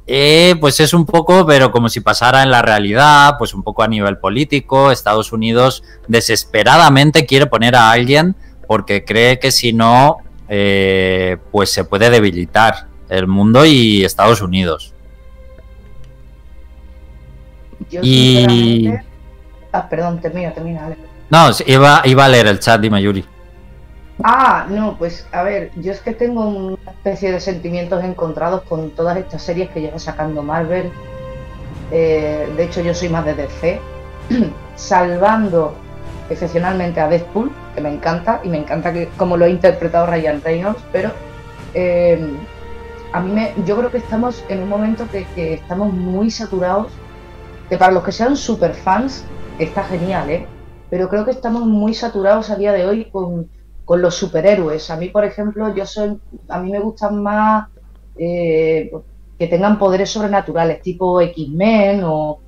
Eh, 0.06 0.56
pues 0.60 0.80
es 0.80 0.92
un 0.92 1.06
poco, 1.06 1.46
pero 1.46 1.72
como 1.72 1.88
si 1.88 2.00
pasara 2.00 2.42
en 2.42 2.50
la 2.50 2.60
realidad, 2.60 3.36
pues 3.38 3.54
un 3.54 3.62
poco 3.62 3.82
a 3.82 3.88
nivel 3.88 4.18
político. 4.18 4.90
Estados 4.90 5.32
Unidos 5.32 5.82
desesperadamente 6.08 7.24
quiere 7.24 7.46
poner 7.46 7.74
a 7.74 7.90
alguien 7.90 8.36
porque 8.72 9.04
cree 9.04 9.38
que 9.38 9.52
si 9.52 9.74
no, 9.74 10.16
eh, 10.48 11.36
pues 11.50 11.70
se 11.70 11.84
puede 11.84 12.08
debilitar 12.08 12.86
el 13.10 13.26
mundo 13.26 13.66
y 13.66 14.02
Estados 14.02 14.40
Unidos. 14.40 14.94
Yo, 17.90 18.00
Y- 18.02 18.36
sinceramente- 18.46 19.04
Ah, 19.72 19.86
perdón, 19.90 20.22
termina, 20.22 20.54
termina, 20.54 20.86
Ale. 20.86 20.96
No, 21.28 21.50
iba, 21.66 22.00
iba 22.06 22.24
a 22.24 22.28
leer 22.30 22.46
el 22.46 22.58
chat, 22.60 22.80
dime 22.80 23.02
Yuri. 23.02 23.22
Ah, 24.24 24.64
no, 24.70 24.96
pues 24.96 25.26
a 25.32 25.42
ver, 25.42 25.70
yo 25.76 25.92
es 25.92 26.00
que 26.00 26.12
tengo 26.14 26.48
una 26.48 26.90
especie 26.92 27.30
de 27.30 27.40
sentimientos 27.40 28.02
encontrados 28.04 28.62
con 28.62 28.90
todas 28.92 29.18
estas 29.18 29.42
series 29.42 29.68
que 29.68 29.82
lleva 29.82 29.98
sacando 29.98 30.42
Marvel. 30.42 30.90
Eh, 31.90 32.50
de 32.56 32.64
hecho, 32.64 32.80
yo 32.80 32.94
soy 32.94 33.10
más 33.10 33.26
de 33.26 33.34
DC. 33.34 33.80
Salvando 34.76 35.74
excepcionalmente 36.30 37.00
a 37.00 37.08
Deadpool, 37.08 37.50
que 37.74 37.80
me 37.80 37.92
encanta, 37.92 38.40
y 38.44 38.48
me 38.48 38.58
encanta 38.58 38.92
que 38.92 39.08
como 39.16 39.36
lo 39.36 39.44
ha 39.44 39.48
interpretado 39.48 40.06
Ryan 40.06 40.40
Reynolds, 40.42 40.82
pero 40.92 41.10
eh, 41.74 42.36
a 43.12 43.20
mí 43.20 43.32
me, 43.32 43.52
yo 43.64 43.76
creo 43.76 43.90
que 43.90 43.98
estamos 43.98 44.44
en 44.48 44.62
un 44.62 44.68
momento 44.68 45.06
que, 45.10 45.24
que 45.34 45.54
estamos 45.54 45.92
muy 45.92 46.30
saturados, 46.30 46.92
que 47.68 47.78
para 47.78 47.92
los 47.92 48.04
que 48.04 48.12
sean 48.12 48.36
super 48.36 48.74
fans 48.74 49.24
está 49.58 49.84
genial, 49.84 50.30
¿eh? 50.30 50.46
Pero 50.90 51.08
creo 51.08 51.24
que 51.24 51.30
estamos 51.30 51.64
muy 51.66 51.94
saturados 51.94 52.50
a 52.50 52.56
día 52.56 52.72
de 52.72 52.86
hoy 52.86 53.06
con, 53.06 53.48
con 53.84 54.02
los 54.02 54.14
superhéroes. 54.14 54.90
A 54.90 54.96
mí, 54.96 55.08
por 55.08 55.24
ejemplo, 55.24 55.74
yo 55.74 55.86
soy, 55.86 56.18
a 56.48 56.58
mí 56.58 56.70
me 56.70 56.80
gustan 56.80 57.22
más 57.22 57.68
eh, 58.16 58.92
que 59.38 59.46
tengan 59.46 59.78
poderes 59.78 60.10
sobrenaturales, 60.10 60.82
tipo 60.82 61.20
X-Men 61.20 62.02
o, 62.04 62.38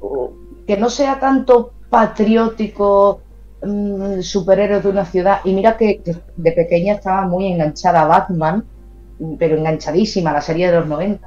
o 0.00 0.32
que 0.66 0.76
no 0.76 0.90
sea 0.90 1.18
tanto 1.18 1.72
patriótico 1.96 3.22
mm, 3.62 4.20
superhéroe 4.20 4.82
de 4.82 4.88
una 4.88 5.06
ciudad. 5.06 5.40
Y 5.44 5.54
mira 5.54 5.78
que, 5.78 6.02
de 6.36 6.52
pequeña 6.52 6.94
estaba 6.94 7.22
muy 7.22 7.46
enganchada 7.46 8.02
a 8.02 8.06
Batman, 8.06 8.64
pero 9.38 9.56
enganchadísima 9.56 10.30
la 10.30 10.42
serie 10.42 10.70
de 10.70 10.78
los 10.80 10.86
90. 10.86 11.26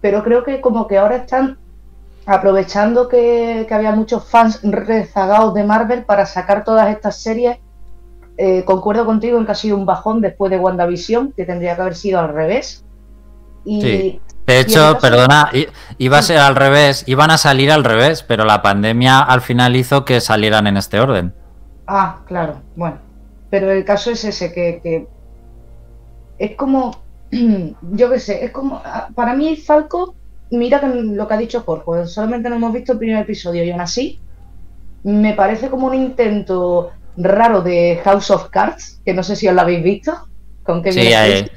Pero 0.00 0.24
creo 0.24 0.42
que 0.42 0.60
como 0.60 0.88
que 0.88 0.98
ahora 0.98 1.16
están 1.16 1.56
aprovechando 2.26 3.08
que, 3.08 3.64
había 3.70 3.92
muchos 3.92 4.24
fans 4.24 4.58
rezagados 4.64 5.54
de 5.54 5.62
Marvel 5.62 6.04
para 6.04 6.26
sacar 6.26 6.64
todas 6.64 6.88
estas 6.88 7.22
series. 7.22 7.58
Eh, 8.38 8.64
concuerdo 8.64 9.06
contigo 9.06 9.38
en 9.38 9.46
que 9.46 9.52
ha 9.52 9.54
sido 9.54 9.76
un 9.76 9.86
bajón 9.86 10.20
después 10.20 10.50
de 10.50 10.58
WandaVision, 10.58 11.30
que 11.30 11.44
tendría 11.44 11.76
que 11.76 11.82
haber 11.82 11.94
sido 11.94 12.18
al 12.18 12.34
revés. 12.34 12.84
Y. 13.64 14.20
De 14.46 14.60
hecho, 14.60 14.98
perdona, 15.00 15.50
iba 15.98 16.18
a 16.18 16.22
ser 16.22 16.38
al 16.38 16.56
revés, 16.56 17.04
iban 17.06 17.30
a 17.30 17.38
salir 17.38 17.70
al 17.70 17.84
revés, 17.84 18.22
pero 18.22 18.44
la 18.44 18.60
pandemia 18.60 19.20
al 19.20 19.40
final 19.40 19.76
hizo 19.76 20.04
que 20.04 20.20
salieran 20.20 20.66
en 20.66 20.76
este 20.76 21.00
orden. 21.00 21.32
Ah, 21.86 22.22
claro, 22.26 22.62
bueno. 22.74 22.98
Pero 23.50 23.70
el 23.70 23.84
caso 23.84 24.10
es 24.10 24.24
ese, 24.24 24.52
que, 24.52 24.80
que 24.82 25.06
es 26.38 26.56
como, 26.56 27.02
yo 27.30 28.10
qué 28.10 28.18
sé, 28.18 28.44
es 28.44 28.50
como, 28.50 28.82
ah, 28.84 29.08
para 29.14 29.34
mí 29.34 29.56
Falco, 29.56 30.16
mira 30.50 30.80
lo 30.82 31.28
que 31.28 31.34
ha 31.34 31.38
dicho 31.38 31.62
Jorge, 31.62 32.06
solamente 32.06 32.48
no 32.48 32.56
hemos 32.56 32.72
visto 32.72 32.92
el 32.92 32.98
primer 32.98 33.22
episodio 33.22 33.64
y 33.64 33.70
aún 33.70 33.80
así 33.80 34.20
me 35.04 35.34
parece 35.34 35.68
como 35.68 35.86
un 35.86 35.94
intento 35.94 36.92
raro 37.16 37.62
de 37.62 38.00
House 38.04 38.30
of 38.30 38.48
Cards, 38.50 39.00
que 39.04 39.14
no 39.14 39.22
sé 39.22 39.36
si 39.36 39.48
os 39.48 39.54
lo 39.54 39.60
habéis 39.60 39.82
visto, 39.82 40.28
con 40.62 40.82
Kevin 40.82 41.02
Sí, 41.02 41.10
Spacey. 41.10 41.50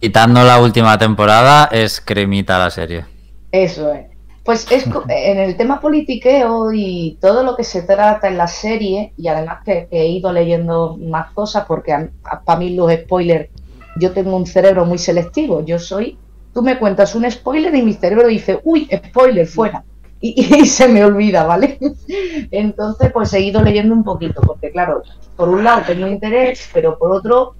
Quitando 0.00 0.42
la 0.42 0.60
última 0.60 0.98
temporada, 0.98 1.66
es 1.72 2.00
cremita 2.00 2.58
la 2.58 2.70
serie. 2.70 3.04
Eso 3.52 3.92
es. 3.92 4.06
Pues 4.44 4.70
es 4.70 4.86
en 5.08 5.38
el 5.38 5.56
tema 5.56 5.80
politiqueo 5.80 6.72
y 6.72 7.18
todo 7.20 7.42
lo 7.42 7.56
que 7.56 7.64
se 7.64 7.82
trata 7.82 8.28
en 8.28 8.38
la 8.38 8.46
serie, 8.46 9.12
y 9.16 9.28
además 9.28 9.58
que, 9.64 9.88
que 9.90 10.02
he 10.02 10.08
ido 10.08 10.32
leyendo 10.32 10.96
más 10.96 11.32
cosas, 11.32 11.64
porque 11.66 12.10
para 12.44 12.58
mí 12.58 12.74
los 12.74 12.92
spoilers, 12.92 13.48
yo 13.96 14.12
tengo 14.12 14.36
un 14.36 14.46
cerebro 14.46 14.84
muy 14.84 14.98
selectivo. 14.98 15.64
Yo 15.64 15.78
soy, 15.78 16.18
tú 16.52 16.62
me 16.62 16.78
cuentas 16.78 17.14
un 17.14 17.30
spoiler 17.30 17.74
y 17.74 17.82
mi 17.82 17.94
cerebro 17.94 18.28
dice, 18.28 18.60
uy, 18.64 18.88
spoiler, 19.08 19.46
fuera. 19.46 19.84
Y, 20.20 20.56
y 20.62 20.66
se 20.66 20.88
me 20.88 21.04
olvida, 21.04 21.44
¿vale? 21.44 21.78
Entonces, 22.50 23.10
pues 23.12 23.32
he 23.32 23.40
ido 23.40 23.62
leyendo 23.62 23.94
un 23.94 24.04
poquito, 24.04 24.40
porque 24.42 24.70
claro, 24.70 25.02
por 25.36 25.48
un 25.48 25.64
lado 25.64 25.82
tengo 25.86 26.06
interés, 26.06 26.68
pero 26.72 26.98
por 26.98 27.10
otro 27.12 27.54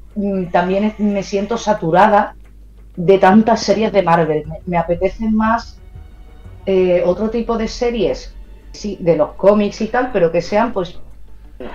también 0.53 0.85
es- 0.85 0.99
me 1.01 1.23
siento 1.23 1.59
saturada 1.59 2.35
de 2.97 3.19
tantas 3.19 3.61
series 3.63 3.93
de 3.93 4.03
Marvel. 4.03 4.45
Me, 4.47 4.59
me 4.67 4.79
apetecen 4.79 5.37
más 5.37 5.79
eh, 6.67 7.03
otro 7.05 7.31
tipo 7.31 7.57
de 7.57 7.69
series, 7.69 8.35
sí, 8.73 8.97
de 9.01 9.17
los 9.17 9.33
cómics 9.35 9.81
y 9.83 9.87
tal, 9.89 10.11
pero 10.13 10.33
que 10.33 10.43
sean 10.43 10.73
pues 10.73 10.99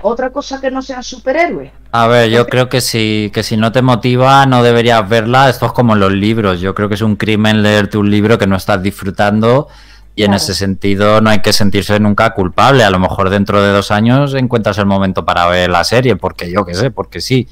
otra 0.02 0.30
cosa 0.32 0.60
que 0.60 0.70
no 0.70 0.82
sean 0.82 1.02
superhéroes. 1.02 1.72
A 1.92 2.08
ver, 2.08 2.30
yo 2.30 2.46
creo 2.48 2.70
que 2.70 2.82
si, 2.82 3.32
que 3.34 3.42
si 3.44 3.58
no 3.58 3.72
te 3.72 3.82
motiva, 3.82 4.46
no 4.46 4.64
deberías 4.64 5.08
verla. 5.08 5.50
Esto 5.50 5.66
es 5.68 5.72
como 5.72 5.96
los 5.96 6.12
libros. 6.12 6.60
Yo 6.60 6.76
creo 6.76 6.88
que 6.90 6.96
es 6.96 7.02
un 7.02 7.16
crimen 7.16 7.64
leerte 7.64 7.98
un 7.98 8.10
libro 8.12 8.38
que 8.38 8.48
no 8.48 8.56
estás 8.56 8.82
disfrutando. 8.84 9.68
Y 10.14 10.24
en 10.24 10.34
ese 10.34 10.54
sentido 10.54 11.22
no 11.22 11.30
hay 11.30 11.40
que 11.40 11.54
sentirse 11.54 11.98
nunca 12.00 12.32
culpable. 12.34 12.84
A 12.84 12.90
lo 12.90 13.00
mejor 13.00 13.30
dentro 13.30 13.62
de 13.64 13.72
dos 13.72 13.92
años 13.92 14.34
encuentras 14.36 14.78
el 14.78 14.86
momento 14.86 15.26
para 15.26 15.48
ver 15.48 15.70
la 15.70 15.84
serie, 15.84 16.16
porque 16.18 16.52
yo 16.52 16.66
qué 16.66 16.76
sé, 16.76 16.92
porque 16.92 17.22
sí. 17.22 17.48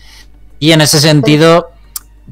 Y 0.60 0.72
en 0.73 0.81
ese 0.81 0.99
sentido, 0.99 1.72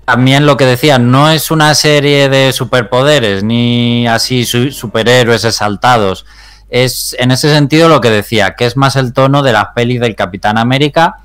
también 0.05 0.45
lo 0.45 0.57
que 0.57 0.65
decía, 0.65 0.99
no 0.99 1.29
es 1.29 1.49
una 1.51 1.73
serie 1.75 2.29
de 2.29 2.51
superpoderes, 2.53 3.43
ni 3.43 4.07
así 4.07 4.45
su- 4.45 4.71
superhéroes 4.71 5.45
exaltados. 5.45 6.25
Es 6.69 7.15
en 7.19 7.31
ese 7.31 7.49
sentido 7.53 7.87
lo 7.87 8.01
que 8.01 8.09
decía, 8.09 8.55
que 8.55 8.65
es 8.65 8.75
más 8.75 8.95
el 8.97 9.13
tono 9.13 9.41
de 9.43 9.53
las 9.53 9.67
pelis 9.73 10.01
del 10.01 10.15
Capitán 10.15 10.57
América, 10.57 11.17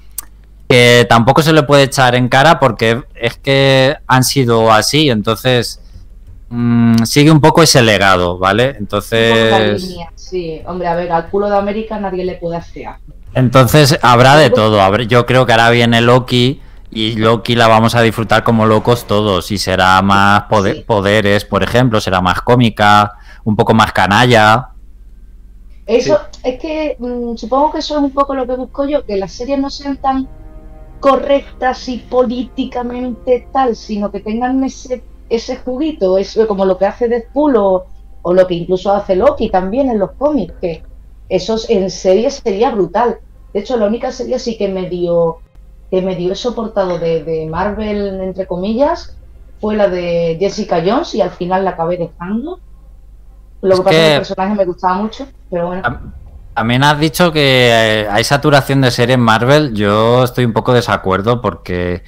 que 0.69 1.05
tampoco 1.09 1.43
se 1.43 1.53
le 1.53 1.65
puede 1.65 1.83
echar 1.85 2.15
en 2.15 2.29
cara 2.29 2.59
porque 2.61 3.03
es 3.15 3.37
que 3.37 3.97
han 4.07 4.23
sido 4.25 4.73
así, 4.73 5.11
entonces 5.11 5.81
mm, 6.49 7.03
sigue 7.05 7.31
un 7.33 7.41
poco 7.41 7.63
ese 7.63 7.83
legado, 7.83 8.39
¿vale? 8.39 8.77
Entonces, 8.79 9.83
línea, 9.83 10.11
Sí, 10.15 10.63
hombre, 10.65 10.87
a 10.89 10.95
ver, 10.95 11.11
al 11.13 11.29
culo 11.29 11.51
de 11.51 11.57
América 11.59 11.99
nadie 11.99 12.25
le 12.25 12.37
puede 12.37 12.57
hacer. 12.57 12.87
entonces 13.35 13.99
habrá 14.01 14.37
de 14.37 14.49
todo. 14.51 14.97
Yo 15.03 15.27
creo 15.27 15.45
que 15.45 15.53
ahora 15.53 15.69
viene 15.71 16.01
Loki 16.01 16.63
y 16.93 17.17
Loki 17.17 17.55
la 17.55 17.69
vamos 17.69 17.95
a 17.95 18.03
disfrutar 18.03 18.45
como 18.45 18.67
locos 18.67 19.07
todos 19.07 19.51
y 19.51 19.59
será 19.59 20.01
más 20.03 20.45
Sí. 20.51 20.85
poderes, 20.87 21.45
por 21.45 21.63
ejemplo, 21.63 22.01
será 22.01 22.21
más 22.21 22.43
cómica, 22.43 23.13
un 23.45 23.57
poco 23.57 23.75
más 23.75 23.93
canalla. 23.93 24.69
Eso 25.87 26.19
es 26.45 26.59
que 26.61 26.97
mm, 26.99 27.37
supongo 27.37 27.73
que 27.73 27.79
eso 27.79 27.97
es 27.99 28.03
un 28.03 28.13
poco 28.13 28.35
lo 28.35 28.47
que 28.47 28.57
busco 28.57 28.87
yo, 28.87 29.05
que 29.05 29.17
las 29.17 29.33
series 29.33 29.59
no 29.59 29.71
sean 29.71 29.97
tan 30.01 30.29
correctas 31.01 31.89
y 31.89 31.99
políticamente 31.99 33.49
tal, 33.53 33.77
sino 33.77 34.11
que 34.13 34.21
tengan 34.21 34.63
ese, 34.65 35.05
ese 35.29 35.57
juguito, 35.59 36.19
eso 36.19 36.47
como 36.47 36.65
lo 36.67 36.79
que 36.79 36.87
hace 36.87 37.09
Deadpool 37.09 37.57
o, 37.57 37.87
o 38.23 38.35
lo 38.35 38.47
que 38.47 38.55
incluso 38.55 38.93
hace 38.93 39.17
Loki 39.17 39.51
también 39.51 39.91
en 39.91 39.99
los 39.99 40.13
cómics, 40.13 40.55
que 40.61 40.87
eso 41.29 41.57
en 41.69 41.91
serie 41.91 42.31
sería 42.31 42.71
brutal. 42.71 43.21
De 43.53 43.61
hecho, 43.61 43.77
la 43.77 43.87
única 43.87 44.13
serie 44.13 44.39
sí 44.39 44.57
que 44.57 44.69
me 44.69 44.89
dio, 44.89 45.43
que 45.93 46.01
me 46.03 46.17
dio 46.17 46.35
soportado 46.35 46.99
de, 46.99 47.23
de 47.23 47.47
Marvel, 47.47 48.21
entre 48.23 48.47
comillas, 48.47 49.15
fue 49.61 49.77
la 49.77 49.89
de 49.89 50.39
Jessica 50.41 50.83
Jones 50.85 51.15
y 51.15 51.21
al 51.21 51.31
final 51.31 51.65
la 51.65 51.73
acabé 51.73 51.99
dejando. 51.99 52.59
Lo 53.61 53.75
Es 53.75 53.81
que 53.81 53.85
pasa 53.85 53.97
es 53.97 54.03
que 54.07 54.13
el 54.15 54.19
personaje 54.21 54.55
me 54.57 54.65
gustaba 54.65 54.95
mucho, 54.95 55.27
pero 55.51 55.67
bueno. 55.67 55.83
Tam- 55.83 56.15
También 56.55 56.83
has 56.83 56.99
dicho 56.99 57.31
que 57.31 57.69
eh, 57.71 58.09
hay 58.11 58.25
saturación 58.25 58.81
de 58.81 58.91
serie 58.91 59.15
en 59.17 59.21
Marvel. 59.21 59.75
Yo 59.75 60.25
estoy 60.25 60.47
un 60.47 60.55
poco 60.55 60.73
de 60.73 60.79
desacuerdo 60.79 61.41
porque 61.43 62.03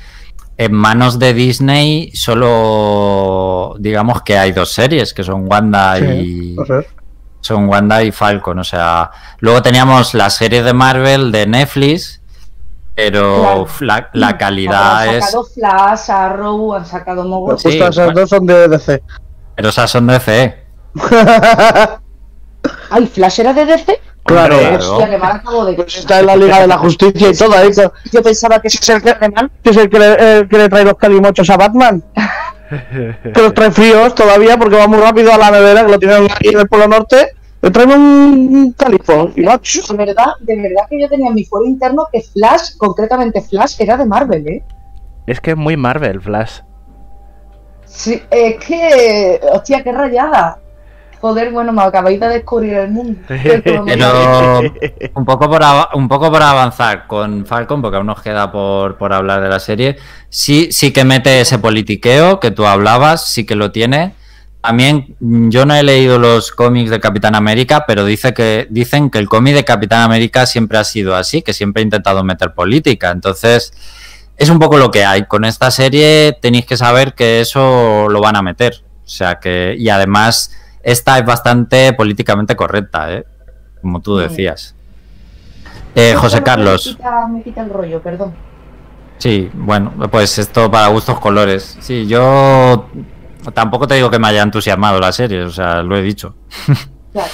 en 0.57 0.73
manos 0.73 1.19
de 1.19 1.35
Disney 1.35 2.11
solo 2.15 3.75
digamos 3.79 4.23
que 4.23 4.39
hay 4.39 4.53
dos 4.53 4.73
series, 4.73 5.13
que 5.13 5.25
son 5.25 5.47
Wanda 5.47 5.97
Sí, 5.99 6.05
y 6.05 6.57
son 7.43 7.69
Wanda 7.69 8.03
y 8.03 8.13
Falcon. 8.13 8.59
O 8.59 8.65
sea, 8.65 9.11
luego 9.41 9.61
teníamos 9.63 10.15
la 10.15 10.31
serie 10.31 10.63
de 10.63 10.73
Marvel 10.73 11.31
de 11.33 11.47
Netflix, 11.47 12.21
pero 12.95 13.67
la, 13.81 14.11
han 14.13 14.37
calidad 14.37 15.07
es. 15.17 15.25
sacado 15.25 15.45
Flash, 15.47 16.11
Arrow, 16.11 16.75
han 16.75 16.87
sacado 16.87 17.25
Mogo. 17.25 17.57
Sí, 17.59 17.69
Justo 17.69 17.85
esas 17.89 18.05
bueno. 18.07 18.21
dos 18.21 18.31
son 18.31 18.47
de 18.47 18.69
DC. 18.69 19.03
Pero 19.57 19.69
esas 19.69 19.91
son 19.91 20.07
de 20.07 20.21
CE. 20.21 20.65
Ay, 22.91 23.07
Flash 23.07 23.41
era 23.41 23.53
de 23.53 23.67
DC. 23.67 24.01
claro. 24.25 24.57
Hostia, 24.79 25.11
que 25.11 25.19
mal 25.19 25.33
acabo 25.33 25.65
de. 25.67 25.75
Pues 25.75 25.97
está 25.99 26.21
en 26.21 26.27
la 26.27 26.37
Liga 26.37 26.61
de 26.61 26.67
la 26.67 26.79
Justicia 26.79 27.29
y 27.31 27.35
todo 27.37 27.55
ahí. 27.57 27.71
que- 27.71 27.91
Yo 28.13 28.23
pensaba 28.23 28.61
que 28.61 28.69
es 28.69 28.89
el 28.89 29.03
que, 29.03 29.11
si 29.63 29.71
es 29.71 29.77
el 29.77 29.91
que 29.91 29.99
le, 29.99 30.39
el 30.39 30.49
que 30.49 30.59
le 30.59 30.69
trae 30.69 30.85
los 30.85 30.95
calimochos 30.95 31.49
a 31.51 31.57
Batman. 31.57 32.03
que 32.71 33.41
los 33.43 33.53
trae 33.55 33.71
fríos 33.71 34.15
todavía 34.15 34.57
porque 34.57 34.77
va 34.77 34.87
muy 34.87 34.99
rápido 34.99 35.33
a 35.33 35.39
la 35.39 35.51
nevera 35.51 35.85
que 35.85 35.93
lo 35.93 35.99
tienen 35.99 36.25
aquí 36.31 36.49
en 36.49 36.61
el 36.61 36.69
Polo 36.69 36.89
Norte. 36.89 37.35
Traen 37.73 37.91
un 37.91 38.75
y 39.37 39.43
va. 39.43 39.59
De 39.59 39.97
verdad, 39.97 40.33
de 40.41 40.57
verdad 40.57 40.83
que 40.91 41.01
yo 41.01 41.09
tenía 41.09 41.29
en 41.29 41.35
mi 41.35 41.45
fuero 41.45 41.67
interno 41.67 42.07
que 42.13 42.21
Flash, 42.21 42.77
concretamente 42.77 43.41
Flash, 43.41 43.77
era 43.79 43.97
de 43.97 44.05
Marvel, 44.05 44.47
¿eh? 44.49 44.63
Es 45.27 45.41
que 45.41 45.53
es 45.53 45.57
muy 45.57 45.77
Marvel, 45.77 46.21
Flash. 46.21 46.61
Sí, 47.87 48.23
es 48.31 48.57
que. 48.65 49.41
Hostia, 49.53 49.83
qué 49.83 49.93
rayada. 49.93 50.59
Joder, 51.21 51.53
bueno, 51.53 51.73
me 51.73 51.81
acabáis 51.81 52.21
de 52.21 52.29
descubrir 52.29 52.75
el 52.75 52.91
mundo. 52.91 53.19
Pero 53.29 53.83
un 55.15 55.25
poco 55.25 55.49
por 55.49 55.63
un 55.95 56.07
poco 56.07 56.31
por 56.31 56.43
avanzar 56.43 57.07
con 57.07 57.47
Falcon, 57.47 57.81
porque 57.81 57.97
aún 57.97 58.07
nos 58.07 58.21
queda 58.21 58.53
por, 58.53 58.99
por 58.99 59.15
hablar 59.15 59.41
de 59.41 59.49
la 59.49 59.59
serie. 59.59 59.97
Sí, 60.29 60.71
sí 60.71 60.93
que 60.93 61.05
mete 61.05 61.41
ese 61.41 61.59
politiqueo 61.59 62.41
que 62.41 62.51
tú 62.51 62.67
hablabas, 62.67 63.27
sí 63.27 63.47
que 63.47 63.55
lo 63.55 63.73
tiene. 63.73 64.13
También 64.65 65.15
yo 65.21 65.67
no 65.67 65.75
he 65.75 65.83
leído 65.83 66.19
los 66.19 66.51
cómics 66.51 66.89
de 66.89 66.99
Capitán 66.99 67.35
América, 67.35 67.85
pero 67.87 68.07
dice 68.07 68.33
que 68.33 68.67
dicen 68.71 69.11
que 69.11 69.19
el 69.19 69.29
cómic 69.29 69.55
de 69.55 69.63
Capitán 69.63 70.01
América 70.01 70.47
siempre 70.47 70.79
ha 70.79 70.85
sido 70.85 71.15
así, 71.15 71.43
que 71.43 71.53
siempre 71.53 71.83
ha 71.83 71.85
intentado 71.85 72.25
meter 72.25 72.55
política. 72.55 73.11
Entonces, 73.11 73.75
es 74.39 74.49
un 74.49 74.59
poco 74.59 74.79
lo 74.79 74.91
que 74.91 75.05
hay. 75.05 75.27
Con 75.27 75.45
esta 75.45 75.71
serie 75.71 76.39
tenéis 76.41 76.65
que 76.65 76.79
saber 76.79 77.13
que 77.13 77.43
eso 77.43 78.09
lo 78.09 78.23
van 78.23 78.37
a 78.37 78.43
meter. 78.43 78.83
O 79.05 79.07
sea 79.07 79.39
que, 79.39 79.75
y 79.79 79.91
además, 79.91 80.57
esta 80.83 81.19
es 81.19 81.27
bastante 81.27 81.93
políticamente 81.93 82.57
correcta, 82.57 83.13
¿eh? 83.13 83.27
como 83.83 84.01
tú 84.01 84.17
decías. 84.17 84.75
Eh, 85.95 86.15
José 86.17 86.43
Carlos, 86.43 86.87
Me 86.87 86.93
quita, 86.97 87.29
me 87.29 87.43
quita 87.43 87.61
el 87.61 87.69
rollo, 87.69 88.01
perdón. 88.01 88.33
sí, 89.19 89.51
bueno, 89.53 89.93
pues 90.11 90.39
esto 90.39 90.71
para 90.71 90.89
gustos 90.89 91.21
colores. 91.21 91.77
Sí, 91.83 92.07
yo 92.07 92.89
tampoco 93.53 93.87
te 93.87 93.95
digo 93.95 94.11
que 94.11 94.19
me 94.19 94.29
haya 94.29 94.43
entusiasmado 94.43 94.99
la 94.99 95.13
serie, 95.13 95.43
o 95.43 95.51
sea, 95.51 95.83
lo 95.83 95.97
he 95.97 96.03
dicho. 96.03 96.37
Claro. 97.13 97.29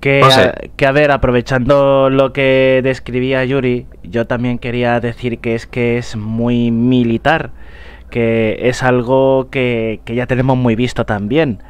Que, 0.00 0.22
a, 0.24 0.54
que 0.76 0.86
a 0.86 0.92
ver, 0.92 1.10
aprovechando 1.10 2.08
lo 2.08 2.32
que 2.32 2.80
describía 2.82 3.44
Yuri, 3.44 3.86
yo 4.02 4.26
también 4.26 4.58
quería 4.58 4.98
decir 4.98 5.40
que 5.40 5.54
es 5.54 5.66
que 5.66 5.98
es 5.98 6.16
muy 6.16 6.70
militar, 6.70 7.50
que 8.08 8.56
es 8.62 8.82
algo 8.82 9.50
que, 9.50 10.00
que 10.06 10.14
ya 10.14 10.26
tenemos 10.26 10.56
muy 10.56 10.74
visto 10.74 11.04
también. 11.04 11.62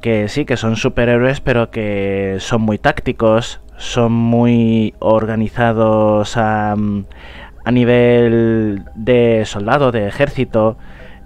Que 0.00 0.28
sí, 0.28 0.44
que 0.44 0.56
son 0.56 0.76
superhéroes, 0.76 1.40
pero 1.40 1.70
que 1.70 2.36
son 2.38 2.62
muy 2.62 2.78
tácticos, 2.78 3.60
son 3.76 4.12
muy 4.12 4.94
organizados 5.00 6.36
a, 6.36 6.76
a 7.64 7.70
nivel 7.72 8.84
de 8.94 9.42
soldado, 9.46 9.90
de 9.90 10.06
ejército, 10.06 10.76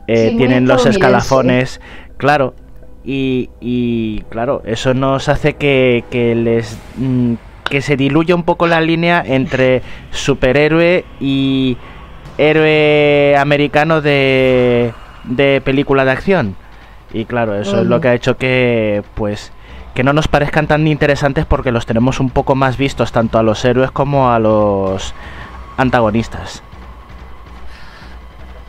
eh, 0.08 0.30
Sí, 0.30 0.36
tienen 0.36 0.66
los 0.66 0.84
escalafones, 0.86 1.80
claro, 2.16 2.54
y, 3.04 3.50
y, 3.60 4.22
claro, 4.28 4.62
eso 4.66 4.92
nos 4.92 5.28
hace 5.28 5.54
que, 5.54 6.04
que 6.10 6.34
les 6.34 6.76
mm, 6.96 7.34
que 7.68 7.82
se 7.82 7.96
diluya 7.96 8.34
un 8.34 8.42
poco 8.42 8.66
la 8.66 8.80
línea 8.80 9.22
entre 9.24 9.82
superhéroe 10.10 11.04
y 11.20 11.76
héroe 12.38 13.36
americano 13.38 14.00
de, 14.00 14.92
de 15.24 15.60
película 15.64 16.04
de 16.04 16.10
acción. 16.10 16.56
Y 17.12 17.24
claro, 17.24 17.54
eso 17.54 17.80
es 17.80 17.86
lo 17.86 18.00
que 18.00 18.08
ha 18.08 18.14
hecho 18.14 18.36
que 18.36 19.02
pues 19.14 19.52
que 19.94 20.04
no 20.04 20.12
nos 20.12 20.28
parezcan 20.28 20.66
tan 20.66 20.86
interesantes 20.86 21.44
porque 21.46 21.72
los 21.72 21.86
tenemos 21.86 22.20
un 22.20 22.30
poco 22.30 22.54
más 22.54 22.76
vistos 22.76 23.10
tanto 23.10 23.38
a 23.38 23.42
los 23.42 23.64
héroes 23.64 23.90
como 23.90 24.30
a 24.30 24.38
los 24.38 25.14
antagonistas. 25.76 26.62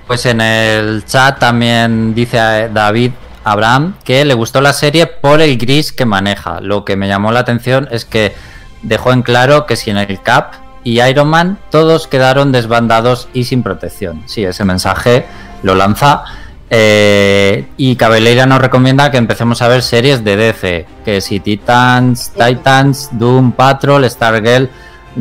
Pues 0.09 0.25
en 0.25 0.41
el 0.41 1.05
chat 1.05 1.37
también 1.37 2.15
dice 2.15 2.39
eh, 2.39 2.69
David 2.73 3.11
Abraham 3.43 3.93
que 4.03 4.25
le 4.25 4.33
gustó 4.33 4.59
la 4.59 4.73
serie 4.73 5.05
por 5.05 5.39
el 5.39 5.55
gris 5.55 5.91
que 5.91 6.03
maneja. 6.03 6.61
Lo 6.61 6.83
que 6.83 6.95
me 6.95 7.07
llamó 7.07 7.31
la 7.31 7.41
atención 7.41 7.87
es 7.91 8.05
que 8.05 8.33
dejó 8.81 9.13
en 9.13 9.21
claro 9.21 9.67
que 9.67 9.75
si 9.75 9.91
en 9.91 9.97
el 9.97 10.19
Cap 10.19 10.53
y 10.83 10.99
Iron 10.99 11.27
Man 11.27 11.59
todos 11.69 12.07
quedaron 12.07 12.51
desbandados 12.51 13.29
y 13.35 13.43
sin 13.43 13.61
protección. 13.61 14.23
Sí, 14.25 14.43
ese 14.43 14.65
mensaje 14.65 15.27
lo 15.61 15.75
lanza. 15.75 16.23
Eh, 16.71 17.67
y 17.77 17.95
Cabeleira 17.95 18.47
nos 18.47 18.61
recomienda 18.61 19.11
que 19.11 19.17
empecemos 19.17 19.61
a 19.61 19.67
ver 19.67 19.83
series 19.83 20.23
de 20.23 20.35
DC, 20.35 20.87
que 21.05 21.21
si 21.21 21.39
Titans, 21.39 22.31
Titans, 22.31 23.09
Doom 23.11 23.51
Patrol, 23.51 24.09
Stargirl. 24.09 24.71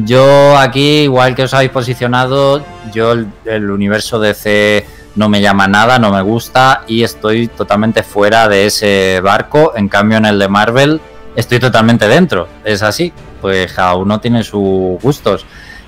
Yo 0.04 0.56
aquí, 0.56 1.02
igual 1.02 1.34
que 1.34 1.44
os 1.44 1.54
habéis 1.54 1.70
posicionado, 1.70 2.64
yo 2.92 3.12
el, 3.12 3.28
el 3.44 3.70
universo 3.70 4.20
DC 4.20 4.86
no 5.16 5.28
me 5.28 5.40
llama 5.40 5.66
nada, 5.66 5.98
no 5.98 6.12
me 6.12 6.22
gusta 6.22 6.82
y 6.86 7.02
estoy 7.02 7.48
totalmente 7.48 8.02
fuera 8.02 8.48
de 8.48 8.66
ese 8.66 9.20
barco. 9.20 9.72
En 9.74 9.88
cambio, 9.88 10.18
en 10.18 10.26
el 10.26 10.38
de 10.38 10.48
Marvel 10.48 11.00
estoy 11.34 11.58
totalmente 11.58 12.08
dentro. 12.08 12.48
Es 12.64 12.82
así, 12.82 13.12
pues 13.40 13.72
cada 13.72 13.94
uno 13.96 14.20
tiene 14.20 14.42
sus 14.44 15.00
gustos. 15.00 15.46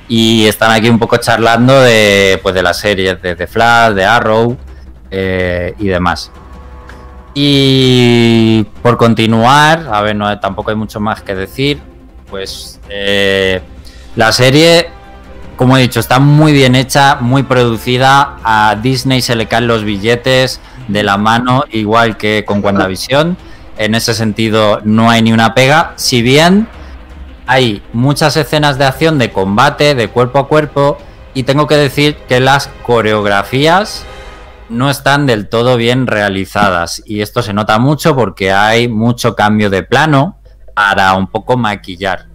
Y 0.09 0.47
están 0.47 0.73
aquí 0.73 0.89
un 0.89 0.99
poco 0.99 1.19
charlando 1.19 1.81
de, 1.81 2.41
pues, 2.43 2.55
de 2.55 2.63
las 2.63 2.79
series 2.79 3.23
de, 3.23 3.37
de 3.37 3.47
Flash, 3.47 3.95
de 3.95 4.05
Arrow 4.05 4.57
eh, 5.11 5.75
y 5.79 5.87
demás. 5.87 6.33
Y 7.35 8.65
por 8.83 8.97
continuar, 8.97 9.89
a 9.93 10.03
ver, 10.03 10.19
tampoco 10.41 10.71
hay 10.71 10.77
mucho 10.77 10.99
más 10.99 11.23
que 11.23 11.35
decir. 11.35 11.81
Pues 12.29 12.81
eh, 12.89 13.61
la 14.17 14.33
serie, 14.33 14.91
como 15.57 15.77
he 15.77 15.83
dicho, 15.83 16.01
está 16.01 16.19
muy 16.19 16.53
bien 16.53 16.75
hecha, 16.75 17.19
muy 17.21 17.43
producida. 17.43 18.37
A 18.43 18.77
Disney 18.81 19.23
se 19.23 19.37
le 19.37 19.47
caen 19.47 19.67
los 19.67 19.85
billetes 19.85 20.61
de 20.89 21.03
la 21.03 21.17
mano, 21.17 21.65
igual 21.71 22.17
que 22.17 22.45
con 22.45 22.65
WandaVision. 22.65 23.37
En 23.79 23.95
ese 23.95 24.15
sentido, 24.15 24.81
no 24.85 25.11
hay 25.11 25.23
ni 25.23 25.33
una 25.33 25.55
pega. 25.55 25.93
Si 25.97 26.23
bien 26.23 26.69
hay 27.47 27.83
muchas 27.93 28.37
escenas 28.37 28.79
de 28.79 28.85
acción 28.85 29.19
de 29.19 29.33
combate, 29.33 29.95
de 29.95 30.09
cuerpo 30.09 30.39
a 30.41 30.49
cuerpo, 30.49 30.99
y 31.33 31.45
tengo 31.45 31.67
que 31.67 31.77
decir 31.77 32.17
que 32.29 32.41
las 32.41 32.69
coreografías 32.83 34.05
no 34.69 34.91
están 34.91 35.27
del 35.27 35.49
todo 35.49 35.77
bien 35.77 36.07
realizadas. 36.07 37.03
Y 37.07 37.21
esto 37.21 37.43
se 37.43 37.53
nota 37.53 37.79
mucho 37.79 38.17
porque 38.17 38.53
hay 38.53 38.89
mucho 38.89 39.35
cambio 39.37 39.71
de 39.71 39.83
plano 39.83 40.39
para 40.75 41.15
un 41.15 41.29
poco 41.29 41.57
maquillar. 41.57 42.30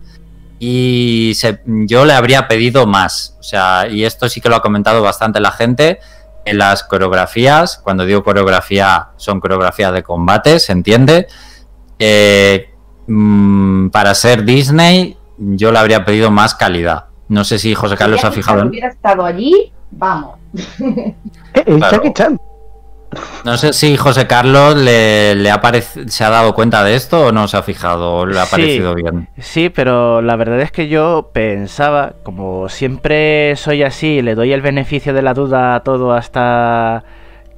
Y 0.60 1.34
se- 1.36 1.62
yo 1.66 2.06
le 2.06 2.14
habría 2.14 2.48
pedido 2.48 2.86
más. 2.88 3.36
O 3.40 3.44
sea, 3.44 3.88
y 3.90 4.04
esto 4.06 4.30
sí 4.30 4.42
que 4.42 4.50
lo 4.50 4.56
ha 4.56 4.62
comentado 4.62 5.02
bastante 5.02 5.40
la 5.40 5.52
gente. 5.52 6.00
En 6.46 6.60
las 6.60 6.84
coreografías, 6.84 7.80
cuando 7.84 8.06
digo 8.06 8.24
coreografía, 8.24 9.08
son 9.18 9.40
coreografías 9.40 9.92
de 9.94 10.04
combate, 10.04 10.60
se 10.60 10.72
entiende. 10.72 11.28
Eh, 12.00 12.70
mm, 13.08 13.90
para 13.90 14.14
ser 14.14 14.44
Disney, 14.44 15.18
yo 15.38 15.72
le 15.72 15.80
habría 15.80 16.06
pedido 16.06 16.30
más 16.32 16.54
calidad. 16.56 17.06
No 17.28 17.44
sé 17.44 17.58
si 17.58 17.74
José 17.74 17.98
Carlos 17.98 18.22
Si 18.22 18.28
ha 18.28 18.32
fijado 18.32 18.62
en. 18.62 18.68
hubiera 18.70 18.90
estado 18.90 19.26
allí, 19.26 19.74
vamos. 19.92 20.36
Eh, 20.80 21.16
el 21.66 21.78
Claro. 21.78 21.98
Jackie 21.98 22.14
Chan. 22.14 22.40
No 23.44 23.58
sé 23.58 23.74
si 23.74 23.96
José 23.98 24.28
Carlos 24.28 24.76
le, 24.76 25.36
le 25.36 25.52
ha 25.52 25.62
se 26.08 26.24
ha 26.24 26.30
dado 26.30 26.54
cuenta 26.56 26.84
de 26.84 26.96
esto 26.96 27.28
o 27.28 27.32
no 27.32 27.48
se 27.48 27.58
ha 27.58 27.62
fijado 27.64 28.26
le 28.26 28.40
ha 28.40 28.46
Sí. 28.46 28.52
parecido 28.52 28.96
bien. 28.96 29.28
Sí, 29.40 29.70
pero 29.70 30.22
la 30.22 30.36
verdad 30.36 30.60
es 30.62 30.72
que 30.72 30.88
yo 30.88 31.30
pensaba, 31.34 32.14
como 32.24 32.70
siempre 32.70 33.56
soy 33.56 33.84
así, 33.84 34.22
le 34.22 34.36
doy 34.36 34.52
el 34.54 34.62
beneficio 34.62 35.14
de 35.14 35.22
la 35.22 35.34
duda 35.34 35.76
a 35.76 35.84
todo 35.84 36.14
hasta 36.14 37.04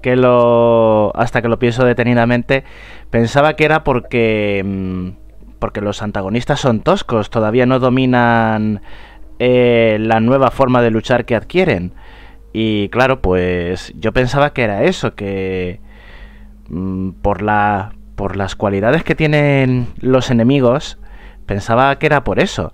que 0.01 0.15
lo 0.15 1.11
hasta 1.15 1.41
que 1.41 1.47
lo 1.47 1.57
pienso 1.59 1.85
detenidamente, 1.85 2.63
pensaba 3.09 3.55
que 3.55 3.65
era 3.65 3.83
porque 3.83 4.61
mm, 4.65 5.09
porque 5.59 5.81
los 5.81 6.01
antagonistas 6.01 6.59
son 6.59 6.81
toscos, 6.81 7.29
todavía 7.29 7.65
no 7.65 7.79
dominan 7.79 8.81
eh, 9.39 9.97
la 9.99 10.19
nueva 10.19 10.51
forma 10.51 10.81
de 10.81 10.91
luchar 10.91 11.25
que 11.25 11.35
adquieren. 11.35 11.93
Y 12.53 12.89
claro, 12.89 13.21
pues 13.21 13.93
yo 13.95 14.13
pensaba 14.13 14.53
que 14.53 14.63
era 14.63 14.83
eso, 14.83 15.15
que 15.15 15.79
mm, 16.69 17.11
por 17.21 17.41
la 17.41 17.93
por 18.17 18.35
las 18.35 18.55
cualidades 18.55 19.03
que 19.03 19.13
tienen 19.13 19.87
los 19.99 20.31
enemigos, 20.31 20.97
pensaba 21.45 21.97
que 21.99 22.07
era 22.07 22.23
por 22.23 22.39
eso. 22.39 22.73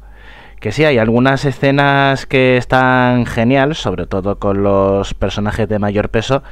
Que 0.62 0.72
sí, 0.72 0.86
hay 0.86 0.98
algunas 0.98 1.44
escenas 1.44 2.26
que 2.26 2.56
están 2.56 3.26
genial, 3.26 3.76
sobre 3.76 4.08
todo 4.08 4.40
con 4.40 4.64
los 4.64 5.14
personajes 5.14 5.68
de 5.68 5.80
mayor 5.80 6.10
peso, 6.10 6.44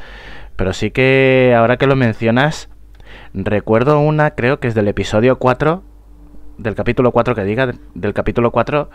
pero 0.57 0.73
sí 0.73 0.91
que 0.91 1.55
ahora 1.57 1.77
que 1.77 1.87
lo 1.87 1.95
mencionas, 1.95 2.69
recuerdo 3.33 4.01
una, 4.01 4.31
creo 4.31 4.59
que 4.59 4.67
es 4.67 4.75
del 4.75 4.89
episodio 4.89 5.39
4, 5.39 5.83
del 6.57 6.75
capítulo 6.75 7.13
4 7.13 7.33
que 7.33 7.45
diga, 7.45 7.71
del 7.95 8.13
capítulo 8.13 8.51
4, 8.51 8.89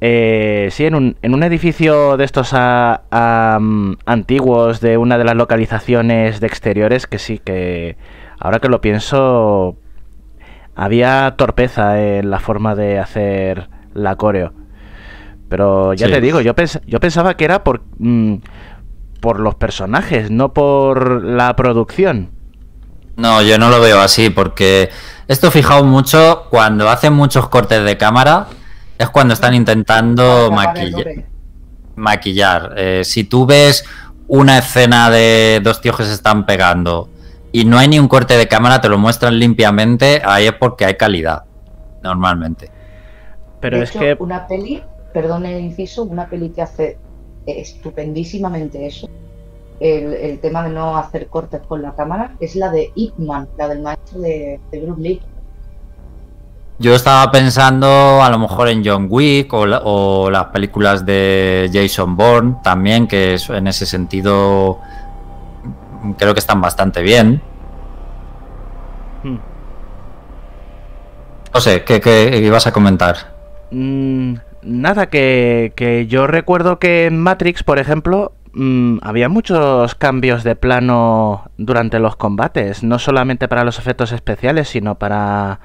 eh, 0.00 0.68
sí, 0.70 0.86
en 0.86 0.94
un, 0.94 1.16
en 1.22 1.34
un 1.34 1.42
edificio 1.42 2.16
de 2.16 2.24
estos 2.24 2.50
a- 2.54 3.02
am, 3.10 3.96
antiguos 4.06 4.80
de 4.80 4.96
una 4.96 5.18
de 5.18 5.24
las 5.24 5.34
localizaciones 5.36 6.40
de 6.40 6.46
exteriores 6.46 7.06
que 7.06 7.18
sí 7.18 7.38
que 7.38 7.96
ahora 8.38 8.60
que 8.60 8.68
lo 8.68 8.80
pienso 8.80 9.76
había 10.76 11.34
torpeza 11.36 12.00
en 12.00 12.30
la 12.30 12.38
forma 12.38 12.74
de 12.76 12.98
hacer 13.00 13.68
la 13.94 14.14
coreo. 14.16 14.52
Pero 15.48 15.94
ya 15.94 16.06
Sí. 16.06 16.12
te 16.12 16.20
digo, 16.20 16.40
yo, 16.40 16.54
pens- 16.54 16.80
yo 16.86 17.00
pensaba 17.00 17.36
que 17.36 17.44
era 17.44 17.64
por, 17.64 17.82
mm, 17.98 18.34
por 19.20 19.40
los 19.40 19.56
personajes, 19.56 20.30
no 20.30 20.52
por 20.52 21.24
la 21.24 21.56
producción. 21.56 22.30
No, 23.16 23.42
yo 23.42 23.58
no 23.58 23.68
lo 23.70 23.80
veo 23.80 23.98
así, 24.00 24.30
porque 24.30 24.90
esto 25.26 25.50
fijaos 25.50 25.84
mucho 25.84 26.44
cuando 26.50 26.88
hacen 26.88 27.14
muchos 27.14 27.48
cortes 27.48 27.82
de 27.82 27.96
cámara, 27.96 28.46
es 28.98 29.08
cuando 29.10 29.34
están 29.34 29.54
intentando 29.54 30.46
el 30.46 31.24
maquillar. 31.96 32.74
Eh, 32.76 33.02
si 33.04 33.24
tú 33.24 33.46
ves 33.46 33.84
una 34.26 34.58
escena 34.58 35.10
de 35.10 35.60
dos 35.62 35.80
tíos 35.80 35.96
que 35.96 36.04
se 36.04 36.12
están 36.12 36.44
pegando 36.44 37.08
y 37.52 37.64
no 37.64 37.78
hay 37.78 37.88
ni 37.88 37.98
un 37.98 38.08
corte 38.08 38.36
de 38.36 38.48
cámara, 38.48 38.80
te 38.80 38.88
lo 38.88 38.98
muestran 38.98 39.38
limpiamente, 39.38 40.20
ahí 40.24 40.46
es 40.46 40.52
porque 40.52 40.84
hay 40.84 40.96
calidad, 40.96 41.44
normalmente. 42.02 42.70
Pero 43.60 43.78
de 43.78 43.84
es 43.84 43.90
hecho, 43.90 44.00
que 44.00 44.16
una 44.18 44.46
peli, 44.46 44.82
perdón 45.14 45.46
el 45.46 45.60
inciso, 45.60 46.04
una 46.04 46.28
peli 46.28 46.50
que 46.50 46.62
hace 46.62 46.98
estupendísimamente 47.46 48.86
eso, 48.86 49.08
el, 49.80 50.12
el 50.12 50.40
tema 50.40 50.64
de 50.64 50.70
no 50.70 50.98
hacer 50.98 51.28
cortes 51.28 51.62
con 51.66 51.82
la 51.82 51.94
cámara, 51.94 52.36
es 52.40 52.56
la 52.56 52.70
de 52.70 52.92
Ip 52.94 53.16
Man, 53.16 53.48
la 53.56 53.68
del 53.68 53.80
maestro 53.80 54.20
de, 54.20 54.60
de 54.70 54.80
Bruce 54.80 55.00
Lee. 55.00 55.22
Yo 56.80 56.94
estaba 56.94 57.30
pensando 57.32 58.22
a 58.22 58.30
lo 58.30 58.38
mejor 58.38 58.68
en 58.68 58.84
John 58.84 59.06
Wick 59.10 59.52
o, 59.52 59.66
la- 59.66 59.80
o 59.84 60.30
las 60.30 60.46
películas 60.46 61.04
de 61.04 61.68
Jason 61.72 62.16
Bourne 62.16 62.56
también, 62.62 63.08
que 63.08 63.34
es- 63.34 63.50
en 63.50 63.66
ese 63.66 63.84
sentido 63.84 64.78
creo 66.18 66.32
que 66.34 66.38
están 66.40 66.60
bastante 66.60 67.02
bien. 67.02 67.42
Hmm. 69.24 69.38
No 71.52 71.60
sé, 71.60 71.82
¿qué, 71.82 72.00
qué 72.00 72.38
ibas 72.38 72.68
a 72.68 72.72
comentar? 72.72 73.16
Mm, 73.72 74.34
nada, 74.62 75.06
que, 75.06 75.72
que 75.74 76.06
yo 76.06 76.28
recuerdo 76.28 76.78
que 76.78 77.06
en 77.06 77.18
Matrix, 77.18 77.64
por 77.64 77.80
ejemplo, 77.80 78.32
mm, 78.52 78.98
había 79.02 79.28
muchos 79.28 79.96
cambios 79.96 80.44
de 80.44 80.54
plano 80.54 81.50
durante 81.56 81.98
los 81.98 82.14
combates, 82.14 82.84
no 82.84 83.00
solamente 83.00 83.48
para 83.48 83.64
los 83.64 83.80
efectos 83.80 84.12
especiales, 84.12 84.68
sino 84.68 84.94
para 84.94 85.58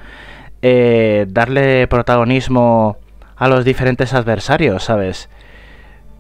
eh, 0.66 1.26
darle 1.28 1.88
protagonismo 1.88 2.96
a 3.36 3.50
los 3.50 3.66
diferentes 3.66 4.14
adversarios, 4.14 4.86
¿sabes? 4.86 5.30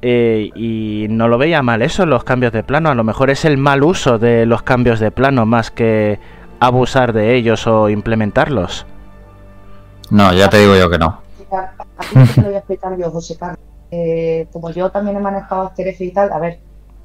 Eh, 0.02 0.50
y 0.54 1.08
no 1.10 1.30
lo 1.30 1.38
veía 1.38 1.62
mal 1.62 1.82
eso, 1.82 2.06
los 2.06 2.26
cambios 2.26 2.52
de 2.52 2.62
plano. 2.62 2.90
A 2.90 2.96
lo 2.96 3.06
mejor 3.06 3.30
es 3.30 3.46
el 3.46 3.58
mal 3.58 3.84
uso 3.84 4.20
de 4.20 4.46
los 4.46 4.62
cambios 4.62 5.00
de 5.00 5.12
plano 5.12 5.46
más 5.46 5.72
que 5.72 6.20
abusar 6.60 7.14
de 7.14 7.36
ellos 7.36 7.66
o 7.68 7.88
implementarlos. 7.88 8.86
No, 10.10 10.34
ya 10.34 10.50
te 10.50 10.58
digo 10.60 10.76
yo 10.76 10.90
que 10.90 11.00
no. 11.00 11.22
Aquí 11.98 12.26
sí 12.28 12.34
te 12.36 12.42
lo 12.42 12.48
voy 12.48 12.56
a 12.56 12.58
explicar 12.58 12.98
yo, 12.98 13.12
José 13.12 13.38
Carlos. 13.38 13.60
Eh, 13.92 14.48
como 14.52 14.72
yo 14.72 14.90
también 14.90 15.16
he 15.16 15.22
manejado 15.22 15.68
After 15.68 15.88
Effects 15.88 16.02
y 16.02 16.14
tal, 16.14 16.34
a 16.34 16.40
ver, 16.40 16.60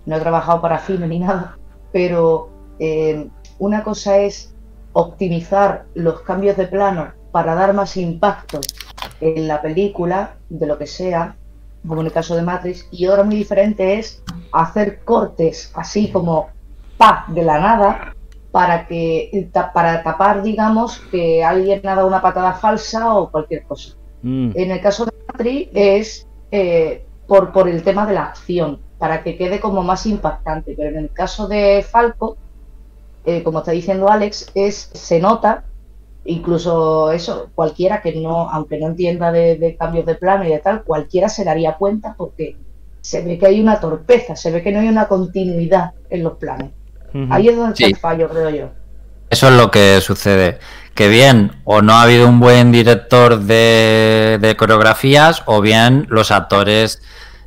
no 0.07 0.17
he 0.17 0.21
trabajado 0.21 0.61
para 0.61 0.79
cine 0.79 1.07
ni 1.07 1.21
nada, 1.21 1.57
pero 1.93 2.51
eh, 2.81 3.29
una 3.61 3.85
cosa 3.85 4.17
es 4.19 4.53
optimizar 4.93 5.85
los 5.95 6.23
cambios 6.23 6.57
de 6.57 6.67
plano 6.67 7.18
para 7.39 7.55
dar 7.55 7.73
más 7.73 7.97
impacto 7.97 8.59
en 9.21 9.47
la 9.47 9.63
película, 9.63 10.39
de 10.49 10.67
lo 10.67 10.77
que 10.77 10.89
sea, 10.89 11.37
como 11.87 12.01
en 12.01 12.09
el 12.09 12.13
caso 12.13 12.35
de 12.35 12.43
Matrix, 12.43 12.89
y 12.91 13.07
otra 13.07 13.23
muy 13.23 13.37
diferente 13.37 13.97
es 13.97 14.25
hacer 14.53 15.05
cortes 15.05 15.71
así 15.77 16.11
como 16.11 16.49
pa 16.97 17.27
de 17.29 17.45
la 17.45 17.61
nada 17.61 18.13
para 18.51 18.89
que 18.89 19.49
para 19.73 20.03
tapar 20.03 20.43
digamos 20.43 20.99
que 21.13 21.45
alguien 21.45 21.87
ha 21.87 21.95
dado 21.95 22.09
una 22.09 22.21
patada 22.21 22.55
falsa 22.55 23.15
o 23.15 23.31
cualquier 23.31 23.63
cosa. 23.63 23.95
Mm. 24.23 24.51
En 24.57 24.73
el 24.73 24.81
caso 24.81 25.05
de 25.05 25.13
Matrix 25.29 25.71
es 25.75 26.27
eh, 26.51 27.07
por, 27.29 27.53
por 27.53 27.69
el 27.69 27.85
tema 27.85 28.05
de 28.05 28.15
la 28.15 28.25
acción, 28.25 28.81
para 28.99 29.23
que 29.23 29.37
quede 29.37 29.61
como 29.61 29.85
más 29.85 30.07
impactante. 30.07 30.75
Pero 30.77 30.89
en 30.89 31.05
el 31.05 31.13
caso 31.13 31.47
de 31.47 31.87
Falco, 31.89 32.37
eh, 33.25 33.45
como 33.45 33.61
está 33.61 33.71
diciendo 33.71 34.09
Alex, 34.09 34.51
es 34.57 34.91
se 34.93 35.21
nota, 35.21 35.63
incluso 36.29 37.11
eso, 37.11 37.51
cualquiera 37.55 38.01
que 38.01 38.15
no, 38.15 38.51
aunque 38.51 38.79
no 38.79 38.87
entienda 38.87 39.33
de, 39.33 39.57
de 39.57 39.77
cambios 39.77 40.07
de 40.07 40.15
plano 40.15 40.45
y 40.45 40.51
de 40.51 40.59
tal, 40.59 40.83
cualquiera 40.85 41.29
se 41.29 41.45
daría 41.45 41.77
cuenta 41.77 42.15
porque 42.17 42.57
se 43.01 43.23
ve 43.23 43.39
que 43.39 43.47
hay 43.47 43.61
una 43.61 43.81
torpeza, 43.81 44.37
se 44.37 44.51
ve 44.51 44.63
que 44.63 44.71
no 44.71 44.81
hay 44.81 44.89
una 44.89 45.09
continuidad 45.09 45.93
en 46.11 46.23
los 46.23 46.35
planes. 46.35 46.71
Ahí 47.31 47.49
es 47.49 47.57
donde 47.57 47.73
está 47.73 47.87
el 47.87 47.97
fallo, 47.97 48.29
creo 48.29 48.51
yo. 48.51 48.71
Eso 49.31 49.49
es 49.49 49.55
lo 49.55 49.71
que 49.71 50.01
sucede. 50.03 50.59
Que 50.95 51.09
bien, 51.09 51.53
o 51.65 51.81
no 51.81 51.95
ha 51.95 52.03
habido 52.03 52.29
un 52.29 52.39
buen 52.39 52.71
director 52.71 53.39
de, 53.41 54.39
de 54.41 54.57
coreografías, 54.57 55.43
o 55.47 55.63
bien 55.63 56.07
los 56.11 56.31
actores 56.31 57.01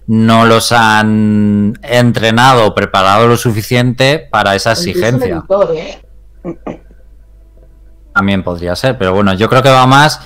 no 0.08 0.46
los 0.46 0.72
han 0.72 1.78
entrenado 1.84 2.66
o 2.66 2.74
preparado 2.74 3.28
lo 3.28 3.38
suficiente 3.38 4.28
para 4.32 4.56
esa 4.56 4.72
exigencia. 4.72 5.36
editor, 5.36 5.76
¿eh? 5.76 6.02
También 8.14 8.44
podría 8.44 8.76
ser, 8.76 8.98
pero 8.98 9.14
bueno, 9.14 9.34
yo 9.34 9.50
creo 9.50 9.64
que 9.64 9.70
va 9.70 9.86
más 9.88 10.22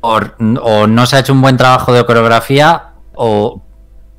o 0.00 0.86
no 0.86 1.06
se 1.06 1.16
ha 1.16 1.18
hecho 1.18 1.32
un 1.32 1.42
buen 1.42 1.56
trabajo 1.56 1.92
de 1.92 2.06
coreografía 2.06 2.90
o 3.14 3.62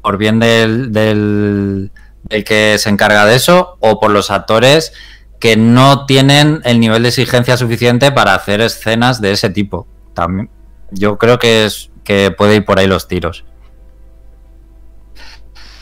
por 0.02 0.18
bien 0.18 0.40
del, 0.40 0.92
del, 0.92 1.92
del 2.24 2.44
que 2.44 2.78
se 2.78 2.90
encarga 2.90 3.26
de 3.26 3.36
eso 3.36 3.78
o 3.80 4.00
por 4.00 4.12
los 4.12 4.32
actores 4.32 4.92
que 5.40 5.56
no 5.56 6.06
tienen 6.06 6.62
el 6.66 6.80
nivel 6.80 7.04
de 7.04 7.10
exigencia 7.10 7.58
suficiente 7.58 8.12
para 8.12 8.34
hacer 8.34 8.62
escenas 8.62 9.22
de 9.22 9.32
ese 9.32 9.50
tipo. 9.50 9.88
También, 10.14 10.50
yo 10.92 11.18
creo 11.18 11.40
que 11.40 11.66
es 11.66 11.92
que 12.04 12.32
puede 12.32 12.56
ir 12.56 12.66
por 12.66 12.80
ahí 12.80 12.88
los 12.88 13.08
tiros. 13.08 13.46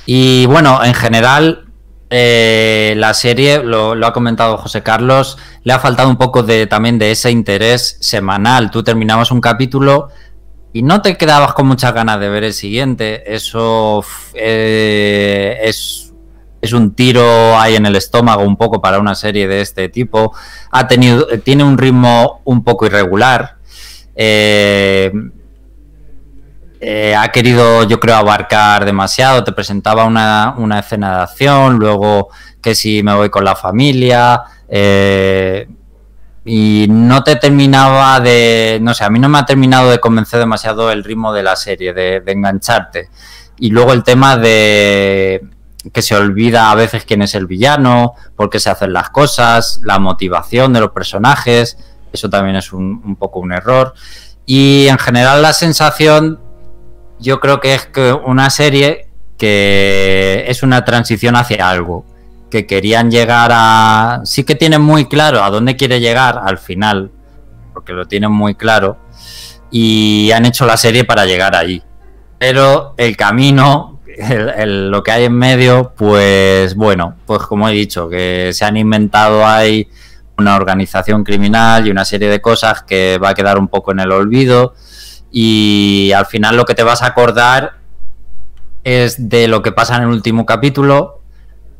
Y 0.05 0.45
bueno, 0.47 0.83
en 0.83 0.93
general, 0.93 1.64
eh, 2.09 2.93
la 2.97 3.13
serie, 3.13 3.63
lo, 3.63 3.93
ha 4.05 4.13
comentado 4.13 4.57
José 4.57 4.83
Carlos, 4.83 5.37
le 5.63 5.73
ha 5.73 5.79
faltado 5.79 6.09
un 6.09 6.17
poco 6.17 6.43
de 6.43 6.67
también 6.67 6.99
de 6.99 7.11
ese 7.11 7.31
interés 7.31 7.97
semanal. 8.01 8.69
Tú 8.69 8.83
terminabas 8.83 9.31
un 9.31 9.41
capítulo 9.41 10.09
y 10.71 10.83
no 10.83 11.01
te 11.01 11.17
quedabas 11.17 11.53
con 11.53 11.67
muchas 11.67 11.93
ganas 11.93 12.19
de 12.19 12.29
ver 12.29 12.43
el 12.43 12.53
siguiente. 12.53 13.33
Eso 13.33 14.03
eh, 14.35 15.57
es, 15.63 16.13
es 16.61 16.73
un 16.73 16.93
tiro 16.93 17.57
ahí 17.57 17.75
en 17.75 17.87
el 17.87 17.95
estómago 17.95 18.43
un 18.43 18.57
poco 18.57 18.81
para 18.81 18.99
una 18.99 19.15
serie 19.15 19.47
de 19.47 19.61
este 19.61 19.89
tipo. 19.89 20.33
Ha 20.71 20.87
tenido, 20.87 21.27
tiene 21.39 21.63
un 21.63 21.77
ritmo 21.77 22.41
un 22.45 22.63
poco 22.63 22.85
irregular. 22.85 23.57
Eh, 24.15 25.11
eh, 26.79 27.15
ha 27.15 27.29
querido, 27.29 27.83
yo 27.83 27.99
creo, 27.99 28.15
abarcar 28.15 28.85
demasiado. 28.85 29.43
Te 29.43 29.51
presentaba 29.51 30.05
una, 30.05 30.55
una 30.57 30.79
escena 30.79 31.17
de 31.17 31.23
acción, 31.23 31.77
luego 31.77 32.29
que 32.61 32.75
si 32.75 33.03
me 33.03 33.13
voy 33.13 33.29
con 33.29 33.43
la 33.43 33.55
familia. 33.55 34.43
eh, 34.67 35.67
y 36.47 36.85
no 36.89 37.23
te 37.23 37.37
terminaba 37.37 38.19
de. 38.19 38.77
No 38.81 38.93
sé, 38.93 39.03
a 39.03 39.09
mí 39.09 39.17
no 39.17 39.27
me 39.27 39.39
ha 39.39 39.45
terminado 39.45 39.89
de 39.89 39.99
convencer 39.99 40.39
demasiado 40.39 40.91
el 40.91 41.03
ritmo 41.03 41.33
de 41.33 41.41
la 41.41 41.55
serie, 41.55 41.91
de, 41.91 42.21
engancharte. 42.27 43.09
Y 43.57 43.71
luego 43.71 43.93
el 43.93 44.03
tema 44.03 44.37
de, 44.37 45.41
que 45.91 46.03
se 46.03 46.15
olvida 46.15 46.69
a 46.69 46.75
veces 46.75 47.03
quién 47.03 47.23
es 47.23 47.33
el 47.33 47.47
villano, 47.47 48.13
por 48.35 48.51
qué 48.51 48.59
se 48.59 48.69
hacen 48.69 48.93
las 48.93 49.09
cosas, 49.09 49.81
la 49.83 49.97
motivación 49.97 50.71
de 50.71 50.81
los 50.81 50.91
personajes, 50.91 51.79
eso 52.13 52.29
también 52.29 52.57
es 52.57 52.71
un 52.71 53.15
poco 53.15 53.39
un 53.39 53.51
error. 53.51 53.95
Y 54.45 54.87
en 54.87 54.99
general 54.99 55.41
la 55.41 55.53
sensación 55.53 56.39
yo 57.25 57.39
creo 57.39 57.59
que 57.59 57.73
es 57.73 57.87
que 57.87 58.13
una 58.13 58.49
serie 58.51 59.07
que 59.37 60.45
es 60.47 60.61
una 60.63 60.85
transición 60.85 61.35
hacia 61.35 61.67
algo, 61.69 62.05
que 62.51 62.65
querían 62.67 63.09
llegar 63.09 63.49
a... 63.51 64.21
Sí 64.23 64.43
que 64.43 64.55
tienen 64.55 64.81
muy 64.81 65.05
claro 65.05 65.43
a 65.43 65.49
dónde 65.49 65.75
quiere 65.75 65.99
llegar 65.99 66.39
al 66.45 66.59
final, 66.59 67.11
porque 67.73 67.93
lo 67.93 68.05
tienen 68.05 68.31
muy 68.31 68.53
claro, 68.55 68.97
y 69.71 70.31
han 70.31 70.45
hecho 70.45 70.65
la 70.65 70.77
serie 70.77 71.03
para 71.03 71.25
llegar 71.25 71.55
ahí. 71.55 71.81
Pero 72.37 72.93
el 72.97 73.17
camino, 73.17 73.99
el- 74.05 74.91
lo 74.91 75.01
que 75.03 75.11
hay 75.11 75.23
en 75.25 75.33
medio, 75.33 75.93
pues 75.97 76.75
bueno, 76.75 77.15
pues 77.25 77.41
como 77.41 77.67
he 77.67 77.73
dicho, 77.73 78.07
que 78.07 78.51
se 78.53 78.63
han 78.65 78.77
inventado 78.77 79.45
ahí 79.45 79.89
una 80.37 80.55
organización 80.55 81.23
criminal 81.23 81.87
y 81.87 81.91
una 81.91 82.05
serie 82.05 82.29
de 82.29 82.39
cosas 82.39 82.83
que 82.83 83.17
va 83.17 83.29
a 83.29 83.33
quedar 83.33 83.57
un 83.57 83.67
poco 83.67 83.91
en 83.93 83.99
el 84.01 84.11
olvido 84.11 84.75
y 85.37 86.13
al 86.13 86.25
final 86.27 86.55
lo 86.55 86.63
que 86.63 86.75
te 86.75 86.83
vas 86.83 87.01
a 87.01 87.07
acordar 87.07 87.73
es 88.85 89.27
de 89.27 89.49
lo 89.49 89.61
que 89.61 89.73
pasa 89.73 89.97
en 89.97 90.03
el 90.03 90.07
último 90.07 90.45
capítulo 90.45 91.19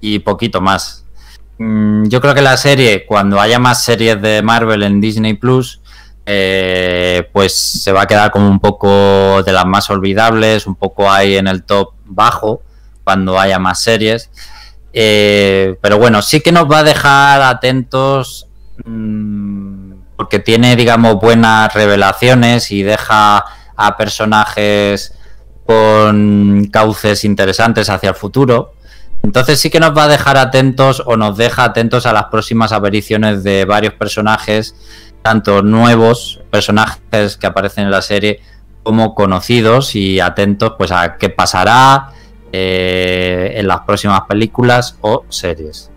y 0.02 0.20
poquito 0.20 0.60
más. 0.60 1.06
Mm, 1.58 2.10
Yo 2.10 2.20
creo 2.20 2.34
que 2.34 2.42
la 2.42 2.58
serie, 2.58 3.06
cuando 3.06 3.40
haya 3.40 3.58
más 3.58 3.82
series 3.82 4.22
de 4.22 4.42
Marvel 4.42 4.84
en 4.84 5.00
Disney 5.00 5.36
Plus, 5.36 5.80
eh, 6.26 7.30
pues 7.32 7.56
se 7.56 7.94
va 7.94 8.02
a 8.02 8.08
quedar 8.08 8.30
como 8.30 8.50
un 8.50 8.60
poco 8.60 9.42
de 9.44 9.54
las 9.54 9.66
más 9.66 9.90
olvidables, 9.90 10.68
un 10.68 10.76
poco 10.76 11.10
ahí 11.10 11.38
en 11.38 11.48
el 11.48 11.64
top 11.64 11.94
bajo, 12.04 12.62
cuando 13.06 13.40
haya 13.40 13.58
más 13.58 13.82
series. 13.82 14.32
Eh, 14.92 15.78
pero 15.80 15.98
bueno, 15.98 16.22
sí 16.22 16.42
que 16.42 16.52
nos 16.52 16.70
va 16.70 16.80
a 16.80 16.84
dejar 16.84 17.42
atentos 17.42 18.50
mm, 18.84 19.75
porque 20.18 20.40
tiene, 20.40 20.76
digamos, 20.76 21.16
buenas 21.16 21.74
revelaciones 21.74 22.72
y 22.72 22.84
deja 22.84 23.46
a 23.76 23.98
personajes 23.98 25.14
con 25.66 26.70
cauces 26.72 27.26
interesantes 27.26 27.90
hacia 27.90 28.10
el 28.10 28.16
futuro. 28.16 28.74
Entonces 29.24 29.60
sí 29.60 29.70
que 29.70 29.80
nos 29.80 29.98
va 29.98 30.04
a 30.04 30.08
dejar 30.08 30.38
atentos 30.38 31.02
o 31.06 31.18
nos 31.18 31.36
deja 31.36 31.64
atentos 31.64 32.06
a 32.06 32.14
las 32.14 32.26
próximas 32.26 32.72
apariciones 32.72 33.44
de 33.44 33.66
varios 33.66 33.94
personajes, 33.94 34.76
tanto 35.24 35.64
nuevos, 35.64 36.42
personajes 36.52 37.36
que 37.38 37.48
aparecen 37.48 37.86
en 37.86 37.92
la 37.92 38.04
serie, 38.04 38.40
como 38.84 39.16
conocidos 39.16 39.96
y 39.96 40.20
atentos 40.20 40.74
pues 40.78 40.92
a 40.92 41.18
qué 41.18 41.30
pasará 41.30 42.10
eh, 42.52 43.54
en 43.56 43.68
las 43.68 43.80
próximas 43.82 44.22
películas 44.30 44.98
o 45.02 45.26
series. 45.30 45.90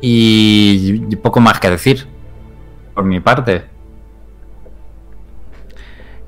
Y 0.00 1.14
poco 1.16 1.40
más 1.40 1.60
que 1.60 1.70
decir, 1.70 2.08
por 2.96 3.04
mi 3.04 3.20
parte. 3.20 3.62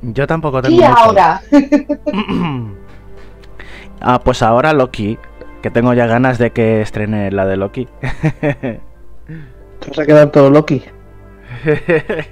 Yo 0.02 0.26
tampoco 0.28 0.62
tengo 0.62 0.76
Y 0.76 0.80
mucho. 0.80 0.96
ahora, 0.96 1.40
Ah, 4.00 4.20
pues 4.20 4.42
ahora 4.42 4.72
Loki, 4.72 5.18
que 5.60 5.70
tengo 5.72 5.92
ya 5.94 6.06
ganas 6.06 6.38
de 6.38 6.52
que 6.52 6.80
estrene 6.82 7.32
la 7.32 7.46
de 7.46 7.56
Loki. 7.56 7.88
Te 8.40 8.80
vas 9.88 9.98
a 9.98 10.06
quedar 10.06 10.30
todo 10.30 10.50
Loki. 10.50 10.84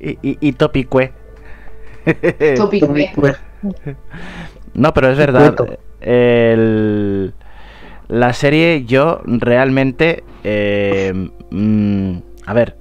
Y, 0.00 0.10
y, 0.22 0.38
y 0.40 0.52
Topicue. 0.52 1.12
Topicue. 2.56 3.10
No, 4.74 4.94
pero 4.94 5.10
es 5.10 5.18
verdad. 5.18 5.54
el- 6.00 7.34
la 8.08 8.32
serie 8.32 8.84
yo 8.84 9.20
realmente... 9.24 10.24
eh, 10.44 11.30
mm, 11.50 12.18
a 12.46 12.54
ver, 12.54 12.76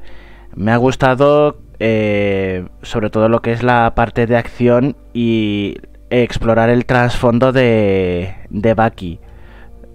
me 0.56 0.72
ha 0.72 0.78
gustado 0.78 1.58
eh, 1.80 2.66
sobre 2.82 3.10
todo 3.10 3.30
lo 3.30 3.42
que 3.42 3.52
es 3.52 3.64
la 3.64 3.94
parte 3.96 4.26
de 4.26 4.38
acción 4.38 4.96
y 5.14 5.78
explorar 6.10 6.70
el 6.70 6.86
trasfondo 6.86 7.52
de, 7.52 8.34
de 8.50 8.74
Bucky. 8.74 9.20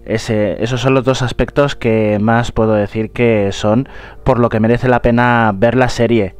Esos 0.05 0.81
son 0.81 0.93
los 0.93 1.05
dos 1.05 1.21
aspectos 1.21 1.75
que 1.75 2.17
más 2.21 2.51
puedo 2.51 2.73
decir 2.73 3.11
que 3.11 3.49
son 3.51 3.87
por 4.23 4.37
lo 4.37 4.49
que 4.49 4.59
merece 4.59 4.89
la 4.89 5.01
pena 5.01 5.51
ver 5.55 5.75
la 5.75 5.89
serie. 5.89 6.35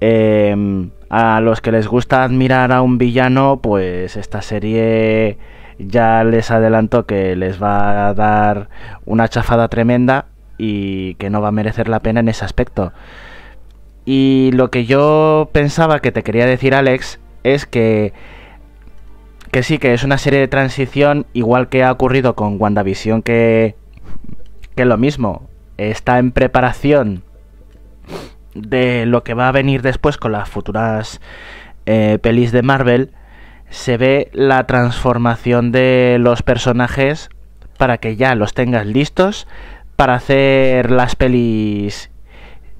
Em, 0.00 0.90
a 1.08 1.40
los 1.40 1.60
que 1.60 1.72
les 1.72 1.86
gusta 1.86 2.24
admirar 2.24 2.72
a 2.72 2.82
un 2.82 2.98
villano, 2.98 3.60
pues 3.62 4.16
esta 4.16 4.42
serie 4.42 5.38
ya 5.88 6.24
les 6.24 6.50
adelanto 6.50 7.06
que 7.06 7.36
les 7.36 7.62
va 7.62 8.08
a 8.08 8.14
dar 8.14 8.68
una 9.04 9.28
chafada 9.28 9.68
tremenda 9.68 10.26
y 10.58 11.14
que 11.14 11.30
no 11.30 11.40
va 11.40 11.48
a 11.48 11.52
merecer 11.52 11.88
la 11.88 12.00
pena 12.00 12.20
en 12.20 12.28
ese 12.28 12.44
aspecto. 12.44 12.92
Y 14.04 14.50
lo 14.52 14.70
que 14.70 14.86
yo 14.86 15.50
pensaba 15.52 16.00
que 16.00 16.12
te 16.12 16.22
quería 16.22 16.46
decir, 16.46 16.74
Alex, 16.74 17.20
es 17.42 17.66
que 17.66 18.12
que 19.50 19.62
sí, 19.62 19.78
que 19.78 19.94
es 19.94 20.04
una 20.04 20.18
serie 20.18 20.38
de 20.38 20.48
transición, 20.48 21.26
igual 21.32 21.68
que 21.68 21.82
ha 21.82 21.90
ocurrido 21.90 22.34
con 22.36 22.60
WandaVision, 22.60 23.22
que, 23.22 23.74
que 24.76 24.84
lo 24.84 24.96
mismo, 24.96 25.48
está 25.76 26.18
en 26.18 26.30
preparación 26.30 27.24
de 28.54 29.06
lo 29.06 29.24
que 29.24 29.34
va 29.34 29.48
a 29.48 29.52
venir 29.52 29.82
después 29.82 30.18
con 30.18 30.32
las 30.32 30.48
futuras 30.48 31.20
eh, 31.86 32.18
pelis 32.22 32.52
de 32.52 32.62
Marvel, 32.62 33.10
se 33.70 33.96
ve 33.96 34.30
la 34.32 34.66
transformación 34.66 35.72
de 35.72 36.18
los 36.20 36.42
personajes 36.42 37.30
para 37.78 37.98
que 37.98 38.16
ya 38.16 38.34
los 38.34 38.52
tengas 38.52 38.84
listos 38.84 39.46
para 39.96 40.14
hacer 40.14 40.90
las 40.90 41.16
pelis 41.16 42.10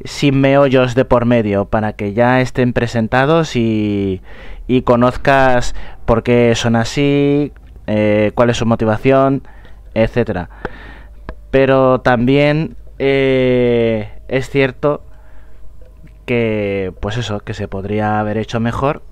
sin 0.05 0.41
meollos 0.41 0.95
de 0.95 1.05
por 1.05 1.27
medio, 1.27 1.67
para 1.67 1.93
que 1.93 2.13
ya 2.13 2.41
estén 2.41 2.73
presentados 2.73 3.57
y, 3.57 4.23
y 4.67 4.83
conozcas 4.83 5.75
por 6.07 6.23
qué 6.23 6.55
son 6.55 6.77
así, 6.77 7.53
eh, 7.87 8.33
cuál 8.35 8.51
es 8.51 8.57
su 8.57 8.67
motivación, 8.67 9.43
etcétera. 9.95 10.49
Pero 11.51 12.01
también 12.01 12.77
eh, 12.99 14.09
es 14.29 14.49
cierto 14.49 15.03
que, 16.25 16.93
pues 17.01 17.17
eso, 17.17 17.41
que 17.41 17.55
se 17.55 17.69
podría 17.69 18.21
haber 18.21 18.39
hecho 18.39 18.61
mejor 18.61 19.03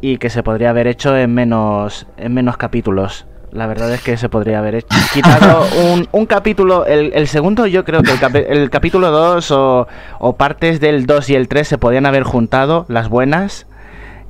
y 0.00 0.18
que 0.18 0.30
se 0.30 0.42
podría 0.42 0.70
haber 0.70 0.86
hecho 0.86 1.16
en 1.16 1.32
menos, 1.34 2.06
en 2.16 2.34
menos 2.34 2.56
capítulos. 2.56 3.26
La 3.50 3.66
verdad 3.66 3.90
es 3.94 4.02
que 4.02 4.16
se 4.18 4.28
podría 4.28 4.58
haber 4.58 4.74
hecho, 4.76 4.88
quitado 5.14 5.64
un, 5.92 6.06
un 6.12 6.26
capítulo, 6.26 6.84
el, 6.86 7.12
el 7.14 7.26
segundo 7.28 7.66
yo 7.66 7.84
creo 7.84 8.02
que 8.02 8.12
el, 8.12 8.20
capi- 8.20 8.44
el 8.46 8.68
capítulo 8.70 9.10
2 9.10 9.50
o, 9.52 9.88
o 10.18 10.36
partes 10.36 10.80
del 10.80 11.06
2 11.06 11.30
y 11.30 11.34
el 11.34 11.48
3 11.48 11.66
se 11.66 11.78
podían 11.78 12.04
haber 12.06 12.24
juntado, 12.24 12.84
las 12.88 13.08
buenas, 13.08 13.66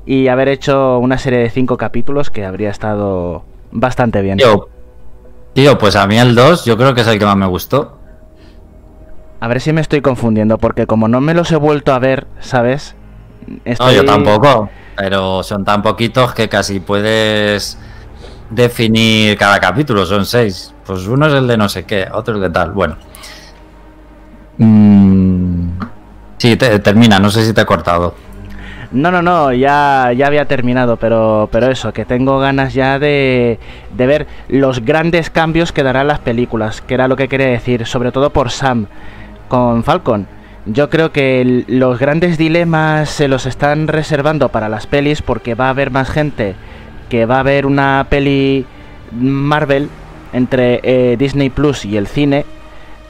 y 0.07 0.29
haber 0.29 0.49
hecho 0.49 0.99
una 1.01 1.19
serie 1.19 1.41
de 1.41 1.51
5 1.51 1.77
capítulos 1.77 2.31
que 2.31 2.45
habría 2.47 2.71
estado 2.71 3.45
bastante 3.73 4.23
bien. 4.23 4.39
Tío, 4.39 4.69
tío, 5.53 5.77
pues 5.79 5.97
a 5.97 6.07
mí 6.07 6.17
el 6.17 6.35
2 6.35 6.65
yo 6.65 6.77
creo 6.79 6.95
que 6.95 7.01
es 7.03 7.07
el 7.09 7.19
que 7.19 7.25
más 7.27 7.37
me 7.37 7.47
gustó. 7.47 7.99
A 9.41 9.49
ver 9.49 9.61
si 9.61 9.73
me 9.73 9.81
estoy 9.81 10.01
confundiendo, 10.01 10.59
porque 10.59 10.87
como 10.87 11.09
no 11.09 11.21
me 11.21 11.35
los 11.35 11.51
he 11.53 11.57
vuelto 11.57 11.93
a 11.93 11.99
ver, 11.99 12.27
¿sabes? 12.41 12.95
No, 13.79 13.93
yo 13.93 14.05
tampoco. 14.05 14.69
Pero 14.99 15.43
son 15.43 15.65
tan 15.65 15.81
poquitos 15.83 16.35
que 16.35 16.49
casi 16.49 16.81
puedes 16.81 17.79
definir 18.51 19.37
cada 19.39 19.61
capítulo. 19.61 20.05
Son 20.05 20.27
seis. 20.27 20.75
Pues 20.85 21.07
uno 21.07 21.27
es 21.27 21.35
el 21.35 21.47
de 21.47 21.57
no 21.57 21.69
sé 21.69 21.85
qué, 21.85 22.09
otro 22.13 22.35
es 22.37 22.41
de 22.41 22.51
tal. 22.51 22.73
Bueno. 22.73 22.97
Mm, 24.59 25.69
Sí, 26.39 26.57
te- 26.57 26.79
termina. 26.79 27.19
No 27.19 27.31
sé 27.31 27.45
si 27.45 27.53
te 27.53 27.63
he 27.63 27.67
cortado. 27.67 28.15
No, 28.93 29.11
no, 29.11 29.21
no, 29.21 29.53
ya, 29.53 30.13
ya 30.17 30.27
había 30.29 30.47
terminado, 30.47 30.97
pero, 30.97 31.49
pero 31.53 31.67
eso, 31.71 31.93
que 31.93 32.07
tengo 32.07 32.39
ganas 32.39 32.73
ya 32.73 32.99
de, 32.99 33.59
de 33.95 34.07
ver 34.07 34.27
los 34.49 34.83
grandes 34.85 35.29
cambios 35.31 35.73
que 35.73 35.83
darán 35.83 36.07
las 36.07 36.21
películas, 36.21 36.81
que 36.81 36.95
era 36.95 37.07
lo 37.07 37.15
que 37.17 37.29
quería 37.29 37.49
decir, 37.49 37.85
sobre 37.87 38.13
todo 38.13 38.31
por 38.31 38.51
Sam 38.51 38.87
con 39.49 39.85
Falcon. 39.85 40.27
Yo 40.71 40.91
creo 40.91 41.13
que 41.13 41.65
los 41.67 41.99
grandes 41.99 42.37
dilemas 42.37 43.09
se 43.09 43.27
los 43.27 43.47
están 43.47 43.89
reservando 43.89 44.51
para 44.51 44.69
las 44.69 44.87
pelis 44.87 45.23
porque 45.23 45.55
va 45.55 45.69
a 45.69 45.71
haber 45.71 45.91
más 45.91 46.11
gente 46.11 46.57
que 47.09 47.25
va 47.25 47.41
a 47.41 47.43
ver 47.43 47.65
una 47.65 48.07
peli 48.11 48.67
Marvel 49.13 49.89
entre 50.35 50.81
eh, 50.83 51.17
Disney 51.17 51.49
Plus 51.49 51.87
y 51.87 51.97
el 51.97 52.07
cine 52.07 52.45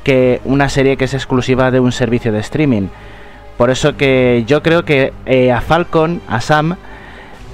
que 0.05 0.40
una 0.44 0.68
serie 0.68 0.97
que 0.97 1.06
es 1.06 1.14
exclusiva 1.14 1.72
de 1.72 1.80
un 1.80 1.90
servicio 1.90 2.30
de 2.30 2.39
streaming. 2.39 2.86
Por 3.56 3.70
eso 3.70 3.97
que 3.97 4.44
yo 4.47 4.62
creo 4.62 4.85
que 4.85 5.12
eh, 5.26 5.51
a 5.51 5.60
Falcon, 5.60 6.20
a 6.28 6.40
Sam, 6.40 6.76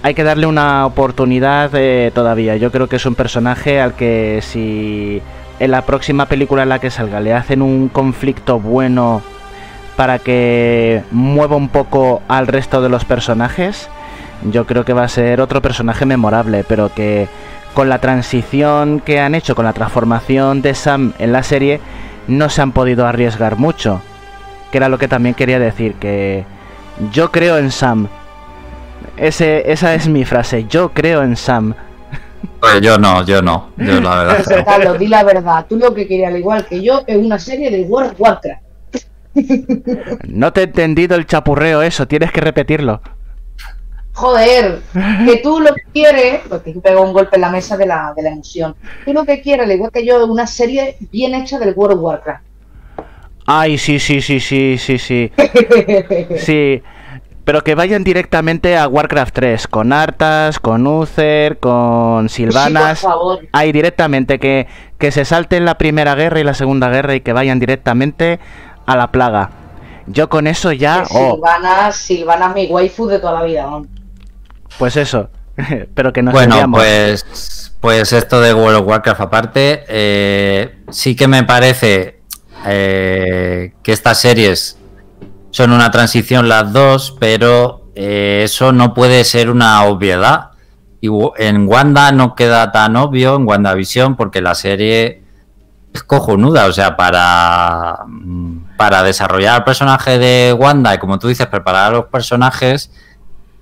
hay 0.03 0.13
que 0.13 0.23
darle 0.23 0.47
una 0.47 0.85
oportunidad 0.85 1.71
eh, 1.73 2.13
todavía. 2.15 2.57
Yo 2.57 2.71
creo 2.71 2.89
que 2.89 2.97
es 2.97 3.07
un 3.07 3.15
personaje 3.15 3.81
al 3.81 3.95
que 3.95 4.41
si 4.43 5.23
en 5.61 5.71
la 5.71 5.81
próxima 5.87 6.27
película 6.27 6.65
en 6.65 6.69
la 6.69 6.79
que 6.79 6.91
salga 6.91 7.21
le 7.21 7.33
hacen 7.33 7.63
un 7.63 7.89
conflicto 7.89 8.61
bueno 8.61 9.23
para 9.97 10.19
que 10.19 11.03
mueva 11.11 11.57
un 11.57 11.69
poco 11.69 12.23
al 12.29 12.47
resto 12.47 12.83
de 12.83 12.89
los 12.89 13.05
personajes, 13.05 13.89
yo 14.51 14.67
creo 14.67 14.85
que 14.85 14.93
va 14.93 15.05
a 15.05 15.09
ser 15.09 15.41
otro 15.41 15.63
personaje 15.63 16.05
memorable, 16.07 16.65
pero 16.69 16.93
que 16.93 17.29
con 17.75 17.89
la 17.89 17.99
transición 17.99 19.01
que 19.01 19.21
han 19.21 19.35
hecho, 19.35 19.55
con 19.55 19.65
la 19.65 19.73
transformación 19.73 20.63
de 20.63 20.75
Sam 20.75 21.13
en 21.19 21.33
la 21.33 21.43
serie, 21.43 21.81
no 22.29 22.49
se 22.49 22.63
han 22.63 22.73
podido 22.73 23.07
arriesgar 23.07 23.57
mucho. 23.57 24.01
Que 24.71 24.79
era 24.79 24.89
lo 24.89 24.99
que 24.99 25.09
también 25.09 25.35
quería 25.35 25.59
decir, 25.59 25.95
que 25.95 26.45
yo 27.13 27.31
creo 27.31 27.59
en 27.59 27.71
Sam. 27.71 28.09
Ese, 29.17 29.71
esa 29.71 29.95
es 29.95 30.09
mi 30.09 30.25
frase, 30.25 30.67
yo 30.69 30.91
creo 30.93 31.23
en 31.23 31.37
Sam. 31.37 31.75
Pues 32.61 32.81
yo 32.81 32.99
no, 32.99 33.25
yo 33.25 33.43
no, 33.43 33.71
yo 33.77 34.01
la 34.01 34.17
verdad. 34.17 34.45
Pero, 34.47 34.65
Carlos, 34.65 34.99
di 34.99 35.07
la 35.07 35.23
verdad. 35.23 35.67
Tú 35.69 35.77
lo 35.77 35.95
que 35.95 36.07
querías, 36.07 36.33
al 36.33 36.39
igual 36.39 36.67
que 36.67 36.83
yo, 36.83 37.03
es 37.07 37.17
una 37.17 37.39
serie 37.39 37.71
de 37.71 37.83
World 37.83 38.13
of 38.13 38.21
Warcraft. 38.21 38.64
No 40.29 40.53
te 40.53 40.61
he 40.61 40.65
entendido 40.65 41.17
el 41.17 41.27
chapurreo 41.27 41.83
eso, 41.83 42.07
tienes 42.07 42.33
que 42.33 42.41
repetirlo. 42.41 43.01
Joder, 44.15 44.81
que 45.27 45.41
tú 45.43 45.59
lo 45.59 45.75
que 45.75 45.83
quieres, 45.93 46.43
porque 46.49 46.73
pegó 46.83 47.03
un 47.03 47.13
golpe 47.13 47.35
en 47.35 47.41
la 47.41 47.51
mesa 47.51 47.77
de 47.77 47.87
la, 47.87 48.13
de 48.17 48.23
la 48.23 48.31
emoción. 48.31 48.77
Tú 49.05 49.13
lo 49.13 49.25
que 49.25 49.41
quieres, 49.41 49.67
al 49.67 49.73
igual 49.73 49.91
que 49.91 50.07
yo, 50.07 50.25
una 50.25 50.47
serie 50.47 50.97
bien 51.11 51.35
hecha 51.35 51.59
del 51.59 51.75
World 51.75 51.97
of 51.97 52.03
Warcraft. 52.05 52.45
Ay, 53.47 53.77
sí, 53.77 53.99
sí, 53.99 54.21
sí, 54.21 54.39
sí, 54.39 54.79
sí, 54.79 54.99
sí. 54.99 55.33
Sí, 56.37 56.81
pero 57.45 57.63
que 57.63 57.75
vayan 57.75 58.05
directamente 58.05 58.77
a 58.77 58.87
Warcraft 58.87 59.35
3, 59.35 59.69
con 59.69 59.93
Artas, 59.93 60.61
con 60.61 60.87
Uther, 60.87 61.59
con 61.59 62.29
Silvanas. 62.29 63.01
Sí, 63.01 63.05
por 63.05 63.13
favor. 63.13 63.49
Ahí 63.53 63.73
directamente, 63.73 64.39
que, 64.39 64.67
que 64.97 65.11
se 65.11 65.25
salten 65.25 65.65
la 65.65 65.77
primera 65.77 66.15
guerra 66.15 66.41
y 66.41 66.45
la 66.45 66.55
segunda 66.55 66.89
guerra 66.89 67.17
y 67.17 67.21
que 67.21 67.33
vayan 67.33 67.59
directamente 67.59 68.39
a 68.87 68.97
la 68.97 69.11
plaga. 69.11 69.51
Yo 70.07 70.29
con 70.29 70.47
eso 70.47 70.73
ya... 70.73 71.05
Oh, 71.11 71.35
Silvana, 71.35 71.93
Silvana 71.93 72.49
es 72.49 72.55
mi 72.55 72.67
waifu 72.67 73.07
de 73.07 73.19
toda 73.19 73.41
la 73.41 73.43
vida. 73.43 73.63
¿no? 73.63 73.87
pues 74.79 74.97
eso. 74.97 75.31
pero 75.95 76.13
que 76.13 76.23
nos 76.23 76.33
Bueno, 76.33 76.55
enviamos. 76.55 76.81
pues, 76.81 77.73
pues 77.81 78.13
esto 78.13 78.41
de 78.41 78.55
World 78.55 78.79
of 78.81 78.87
Warcraft 78.89 79.21
aparte, 79.21 79.85
eh, 79.89 80.79
sí 80.91 81.15
que 81.15 81.29
me 81.29 81.45
parece 81.45 82.21
eh, 82.67 83.73
que 83.83 83.93
estas 83.93 84.21
series 84.21 84.79
son 85.51 85.73
una 85.73 85.91
transición 85.91 86.49
las 86.49 86.73
dos, 86.73 87.17
pero 87.21 87.91
eh, 87.95 88.43
eso 88.45 88.73
no 88.73 88.95
puede 88.95 89.25
ser 89.25 89.51
una 89.51 89.85
obviedad. 89.85 90.51
Y 91.01 91.09
en 91.37 91.69
Wanda 91.69 92.11
no 92.13 92.35
queda 92.35 92.73
tan 92.73 92.97
obvio, 92.97 93.37
en 93.37 93.47
WandaVision, 93.47 94.17
porque 94.17 94.41
la 94.41 94.55
serie 94.55 95.24
es 95.95 96.03
cojonuda, 96.03 96.67
o 96.67 96.73
sea, 96.73 96.97
para, 96.97 98.05
para 98.77 99.05
desarrollar 99.05 99.59
el 99.59 99.65
personaje 99.65 100.19
de 100.19 100.53
Wanda 100.53 100.93
y 100.93 100.99
como 100.99 101.21
tú 101.21 101.29
dices, 101.29 101.47
preparar 101.47 101.87
a 101.87 101.97
los 101.97 102.07
personajes, 102.07 102.91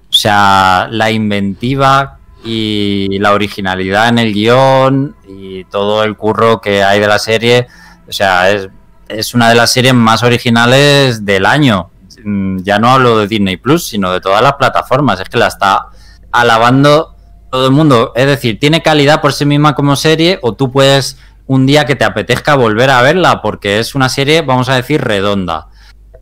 o 0.09 0.15
sea, 0.15 0.89
la 0.91 1.11
inventiva 1.11 2.19
y 2.43 3.19
la 3.19 3.33
originalidad 3.33 4.09
en 4.09 4.19
el 4.19 4.33
guion 4.33 5.15
y 5.29 5.65
todo 5.65 6.03
el 6.05 6.17
curro 6.17 6.63
que 6.63 6.83
hay 6.83 7.01
de 7.01 7.07
la 7.07 7.19
serie, 7.19 7.69
o 8.09 8.13
sea, 8.13 8.51
es, 8.51 8.71
es 9.09 9.35
una 9.35 9.51
de 9.51 9.55
las 9.55 9.71
series 9.71 9.93
más 9.93 10.23
originales 10.23 11.27
del 11.27 11.45
año. 11.45 11.91
Ya 12.25 12.79
no 12.79 12.89
hablo 12.89 13.19
de 13.19 13.29
Disney 13.29 13.59
Plus, 13.59 13.89
sino 13.89 14.11
de 14.13 14.21
todas 14.21 14.43
las 14.43 14.55
plataformas. 14.55 15.21
Es 15.21 15.29
que 15.29 15.39
la 15.39 15.49
está 15.49 15.89
alabando 16.31 17.17
todo 17.51 17.67
el 17.67 17.73
mundo. 17.73 18.13
Es 18.15 18.27
decir, 18.27 18.59
tiene 18.61 18.81
calidad 18.81 19.21
por 19.21 19.33
sí 19.33 19.45
misma 19.45 19.75
como 19.75 19.97
serie 19.97 20.39
o 20.43 20.55
tú 20.55 20.71
puedes 20.71 21.19
un 21.47 21.66
día 21.66 21.85
que 21.85 21.97
te 21.97 22.05
apetezca 22.05 22.55
volver 22.55 22.90
a 22.90 23.02
verla 23.02 23.43
porque 23.43 23.78
es 23.78 23.94
una 23.94 24.09
serie, 24.09 24.43
vamos 24.43 24.69
a 24.69 24.77
decir, 24.77 25.02
redonda. 25.02 25.69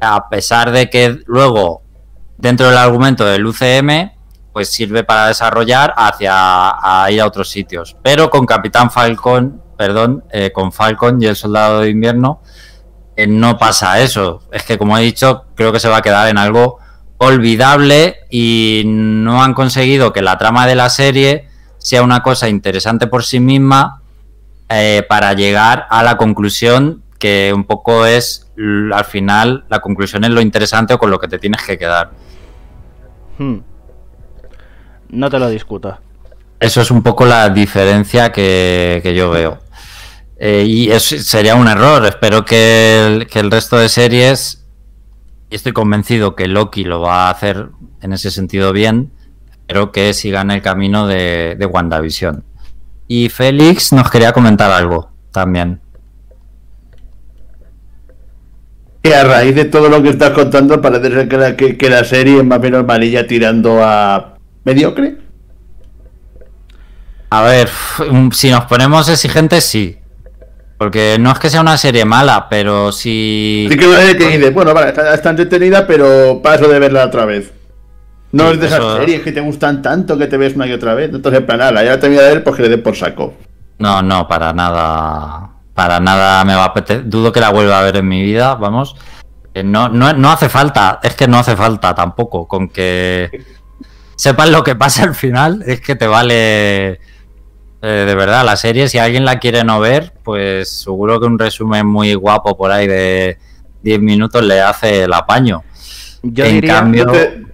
A 0.01 0.29
pesar 0.29 0.71
de 0.71 0.89
que 0.89 1.21
luego 1.27 1.83
dentro 2.39 2.69
del 2.69 2.79
argumento 2.79 3.25
del 3.25 3.47
UCM, 3.47 4.13
pues 4.53 4.69
sirve 4.71 5.05
para 5.05 5.29
desarrollar 5.29 5.95
hacia 5.97 6.33
a 6.35 7.11
ir 7.11 7.21
a 7.21 7.27
otros 7.27 7.49
sitios. 7.49 7.97
Pero 8.03 8.31
con 8.31 8.47
Capitán 8.47 8.91
Falcon, 8.91 9.63
perdón, 9.77 10.25
eh, 10.31 10.51
con 10.53 10.73
Falcon 10.73 11.23
y 11.23 11.27
el 11.27 11.37
Soldado 11.37 11.81
de 11.81 11.91
Invierno, 11.91 12.43
eh, 13.17 13.27
no 13.27 13.59
pasa 13.59 14.01
eso. 14.01 14.43
Es 14.51 14.65
que, 14.65 14.79
como 14.79 14.97
he 14.97 15.03
dicho, 15.03 15.45
creo 15.55 15.73
que 15.73 15.81
se 15.81 15.89
va 15.89 15.99
a 15.99 16.03
quedar 16.03 16.29
en 16.29 16.39
algo 16.39 16.79
olvidable 17.19 18.21
y 18.31 18.83
no 18.87 19.43
han 19.43 19.53
conseguido 19.53 20.13
que 20.13 20.23
la 20.23 20.39
trama 20.39 20.67
de 20.67 20.75
la 20.75 20.89
serie 20.89 21.49
sea 21.79 22.03
una 22.03 22.23
cosa 22.23 22.49
interesante 22.49 23.07
por 23.07 23.25
sí 23.25 23.41
misma 23.41 24.00
eh, 24.71 25.05
para 25.09 25.35
llegar 25.35 25.87
a 25.91 26.03
la 26.03 26.17
conclusión 26.17 27.03
que 27.19 27.53
un 27.55 27.65
poco 27.65 28.07
es, 28.07 28.51
al 28.57 29.05
final, 29.05 29.65
la 29.69 29.81
conclusión 29.81 30.25
es 30.25 30.31
lo 30.31 30.41
interesante 30.41 30.95
o 30.95 30.99
con 30.99 31.11
lo 31.11 31.19
que 31.19 31.29
te 31.29 31.39
tienes 31.39 31.63
que 31.63 31.77
quedar. 31.77 32.13
Hmm. 33.37 33.59
No 35.11 35.29
te 35.29 35.39
lo 35.39 35.49
discuto. 35.51 35.99
Eso 36.61 36.81
es 36.81 36.91
un 36.91 37.03
poco 37.03 37.27
la 37.27 37.49
diferencia 37.51 38.31
que, 38.33 39.01
que 39.03 39.15
yo 39.15 39.31
veo. 39.31 39.59
Eh, 40.39 40.65
y 40.67 41.01
sería 41.01 41.57
un 41.57 41.69
error. 41.69 42.07
Espero 42.07 42.45
que 42.45 43.07
el, 43.07 43.27
que 43.27 43.41
el 43.41 43.51
resto 43.51 43.77
de 43.77 43.89
series, 43.89 44.65
y 45.51 45.57
estoy 45.57 45.73
convencido 45.73 46.37
que 46.37 46.49
Loki 46.49 46.85
lo 46.85 47.01
va 47.01 47.27
a 47.27 47.31
hacer 47.31 47.69
en 48.01 48.13
ese 48.13 48.31
sentido 48.31 48.73
bien, 48.73 49.13
espero 49.51 49.93
que 49.93 50.15
sigan 50.15 50.51
el 50.51 50.63
camino 50.63 51.07
de, 51.07 51.57
de 51.59 51.67
WandaVision. 51.67 52.45
Y 53.13 53.29
Félix 53.29 53.93
nos 53.93 54.09
quería 54.09 54.33
comentar 54.33 54.71
algo 54.71 55.11
también. 55.33 55.81
Que 59.03 59.17
a 59.17 59.25
raíz 59.25 59.57
de 59.57 59.65
todo 59.65 59.89
lo 59.89 60.01
que 60.01 60.11
estás 60.11 60.31
contando, 60.31 60.81
parece 60.81 61.11
ser 61.11 61.29
que 61.29 61.37
la, 61.37 61.57
que, 61.57 61.77
que 61.77 61.91
la 61.91 62.05
serie 62.05 62.39
es 62.39 62.45
más 62.45 62.61
o 62.61 62.63
menos 62.63 62.85
amarilla 62.85 63.27
tirando 63.27 63.83
a 63.83 64.37
mediocre. 64.63 65.17
A 67.31 67.43
ver, 67.43 67.69
si 68.31 68.49
nos 68.49 68.67
ponemos 68.67 69.09
exigentes, 69.09 69.65
sí. 69.65 69.99
Porque 70.79 71.17
no 71.19 71.33
es 71.33 71.41
que 71.41 71.51
sea 71.51 71.63
una 71.63 71.77
serie 71.79 72.05
mala, 72.05 72.47
pero 72.49 72.93
si... 72.93 73.67
Así 73.69 73.77
que 73.77 73.89
una 73.89 73.99
serie 73.99 74.17
que 74.17 74.39
dices, 74.39 74.55
bueno, 74.55 74.73
vale, 74.73 74.91
está, 74.91 75.15
está 75.15 75.31
entretenida, 75.31 75.85
pero 75.85 76.41
paso 76.41 76.69
de 76.69 76.79
verla 76.79 77.07
otra 77.07 77.25
vez. 77.25 77.53
No 78.33 78.49
Sí, 78.49 78.55
es 78.55 78.61
de 78.61 78.67
esas 78.67 78.97
series 78.99 79.23
que 79.23 79.33
te 79.33 79.41
gustan 79.41 79.83
tanto 79.83 80.17
que 80.17 80.27
te 80.27 80.37
ves 80.37 80.55
una 80.55 80.67
y 80.67 80.73
otra 80.73 80.95
vez. 80.95 81.11
Entonces, 81.13 81.41
en 81.41 81.47
plan, 81.47 81.59
nada, 81.59 81.83
ya 81.83 81.91
la 81.91 82.01
terminé 82.01 82.23
de 82.23 82.29
ver, 82.35 82.45
pues 82.45 82.57
que 82.57 82.63
le 82.63 82.69
dé 82.69 82.79
por 82.79 82.95
saco. 82.97 83.35
No, 83.79 84.03
no, 84.03 84.29
para 84.29 84.53
nada. 84.53 85.51
Para 85.75 85.99
nada 86.01 86.45
me 86.45 86.55
va 86.55 86.63
a 86.65 86.67
apetecer. 86.67 87.09
Dudo 87.09 87.33
que 87.33 87.41
la 87.41 87.51
vuelva 87.51 87.79
a 87.81 87.83
ver 87.83 87.97
en 87.97 88.07
mi 88.09 88.23
vida, 88.23 88.55
vamos. 88.55 88.95
Eh, 89.55 89.63
No, 89.65 89.89
no, 89.89 90.13
no 90.13 90.31
hace 90.31 90.49
falta, 90.49 91.01
es 91.03 91.15
que 91.15 91.27
no 91.27 91.39
hace 91.39 91.57
falta 91.57 91.95
tampoco. 91.95 92.47
Con 92.47 92.69
que 92.69 93.31
sepas 94.17 94.51
lo 94.51 94.63
que 94.63 94.77
pasa 94.77 95.03
al 95.05 95.15
final, 95.15 95.63
es 95.67 95.81
que 95.81 95.97
te 95.97 96.07
vale 96.07 96.91
eh, 96.93 96.99
de 97.83 98.15
verdad 98.15 98.45
la 98.45 98.57
serie. 98.57 98.89
Si 98.89 98.99
alguien 98.99 99.25
la 99.25 99.39
quiere 99.39 99.65
no 99.65 99.81
ver, 99.81 100.13
pues 100.23 100.69
seguro 100.83 101.19
que 101.19 101.27
un 101.27 101.39
resumen 101.39 101.87
muy 101.87 102.15
guapo 102.15 102.57
por 102.57 102.71
ahí 102.71 102.87
de 102.87 103.39
10 103.83 104.01
minutos 104.01 104.45
le 104.45 104.61
hace 104.61 105.05
el 105.05 105.13
apaño. 105.15 105.63
Yo 106.23 106.45
en 106.45 106.55
diría... 106.57 106.75
cambio, 106.75 107.07
Yo 107.07 107.13
te- 107.13 107.50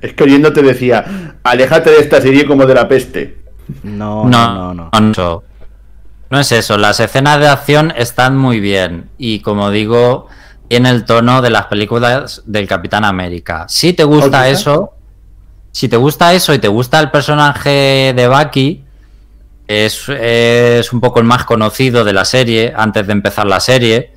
es 0.00 0.14
que 0.14 0.24
oyendo 0.24 0.52
te 0.52 0.62
decía, 0.62 1.36
aléjate 1.42 1.90
de 1.90 1.98
esta 1.98 2.20
serie 2.20 2.46
como 2.46 2.66
de 2.66 2.74
la 2.74 2.88
peste. 2.88 3.38
No, 3.82 4.24
no, 4.24 4.54
no, 4.54 4.74
no. 4.74 4.90
no, 4.92 5.00
no, 5.00 5.10
eso. 5.12 5.44
No 6.30 6.40
es 6.40 6.52
eso, 6.52 6.78
las 6.78 7.00
escenas 7.00 7.38
de 7.38 7.48
acción 7.48 7.92
están 7.96 8.36
muy 8.36 8.58
bien 8.58 9.10
y 9.18 9.40
como 9.40 9.70
digo, 9.70 10.26
tiene 10.68 10.90
el 10.90 11.04
tono 11.04 11.42
de 11.42 11.50
las 11.50 11.66
películas 11.66 12.42
del 12.46 12.66
Capitán 12.66 13.04
América. 13.04 13.66
Si 13.68 13.92
te 13.92 14.04
gusta 14.04 14.24
¿Os 14.24 14.30
gusta? 14.30 14.48
eso, 14.48 14.94
si 15.70 15.88
te 15.88 15.96
gusta 15.96 16.32
eso 16.32 16.54
y 16.54 16.58
te 16.58 16.68
gusta 16.68 16.98
el 17.00 17.10
personaje 17.10 18.12
de 18.16 18.28
Bucky, 18.28 18.84
es, 19.66 20.08
es 20.08 20.92
un 20.92 21.00
poco 21.00 21.20
el 21.20 21.24
más 21.24 21.44
conocido 21.44 22.04
de 22.04 22.12
la 22.12 22.24
serie 22.24 22.72
antes 22.76 23.06
de 23.06 23.12
empezar 23.12 23.46
la 23.46 23.60
serie. 23.60 24.13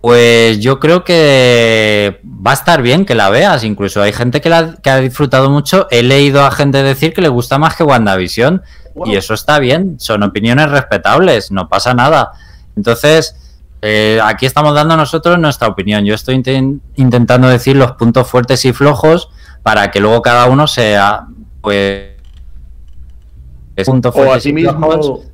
Pues 0.00 0.60
yo 0.60 0.78
creo 0.78 1.02
que 1.02 2.20
va 2.24 2.52
a 2.52 2.54
estar 2.54 2.82
bien 2.82 3.04
que 3.04 3.14
la 3.14 3.30
veas. 3.30 3.64
Incluso 3.64 4.00
hay 4.00 4.12
gente 4.12 4.40
que, 4.40 4.48
la, 4.48 4.76
que 4.76 4.90
ha 4.90 4.98
disfrutado 4.98 5.50
mucho. 5.50 5.88
He 5.90 6.02
leído 6.02 6.44
a 6.44 6.50
gente 6.50 6.82
decir 6.82 7.12
que 7.12 7.20
le 7.20 7.28
gusta 7.28 7.58
más 7.58 7.74
que 7.76 7.82
WandaVision. 7.84 8.62
Y 9.04 9.16
eso 9.16 9.34
está 9.34 9.58
bien. 9.58 9.96
Son 9.98 10.22
opiniones 10.22 10.70
respetables. 10.70 11.50
No 11.50 11.68
pasa 11.68 11.94
nada. 11.94 12.32
Entonces, 12.76 13.36
eh, 13.82 14.20
aquí 14.22 14.46
estamos 14.46 14.74
dando 14.74 14.96
nosotros 14.96 15.38
nuestra 15.38 15.68
opinión. 15.68 16.04
Yo 16.04 16.14
estoy 16.14 16.36
inten- 16.36 16.80
intentando 16.96 17.48
decir 17.48 17.76
los 17.76 17.92
puntos 17.92 18.28
fuertes 18.28 18.64
y 18.64 18.72
flojos 18.72 19.30
para 19.62 19.90
que 19.90 20.00
luego 20.00 20.22
cada 20.22 20.46
uno 20.46 20.66
sea, 20.66 21.26
pues, 21.60 22.10
puntos 23.84 24.14
O 24.16 24.24
y 24.24 24.28
asimismo, 24.30 24.90
flojos, 24.90 25.26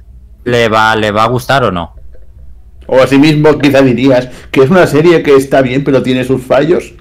le 0.44 0.68
va, 0.68 0.94
le 0.96 1.10
va 1.10 1.24
a 1.24 1.28
gustar 1.28 1.64
o 1.64 1.70
no. 1.70 1.94
O 2.86 3.00
asimismo 3.00 3.58
quizá 3.58 3.82
dirías 3.82 4.28
que 4.50 4.62
es 4.62 4.70
una 4.70 4.86
serie 4.86 5.22
que 5.22 5.34
está 5.36 5.62
bien 5.62 5.84
pero 5.84 6.02
tiene 6.02 6.24
sus 6.24 6.42
fallos. 6.42 6.92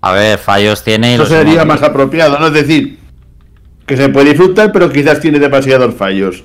A 0.00 0.12
ver, 0.12 0.38
fallos 0.38 0.82
tiene 0.84 1.12
y 1.12 1.14
Eso 1.14 1.26
sería 1.26 1.64
más 1.64 1.82
apropiado, 1.82 2.38
¿no? 2.38 2.48
Es 2.48 2.52
decir, 2.52 2.98
que 3.86 3.96
se 3.96 4.08
puede 4.10 4.30
disfrutar 4.30 4.70
pero 4.72 4.90
quizás 4.90 5.20
tiene 5.20 5.38
demasiados 5.38 5.94
fallos. 5.94 6.44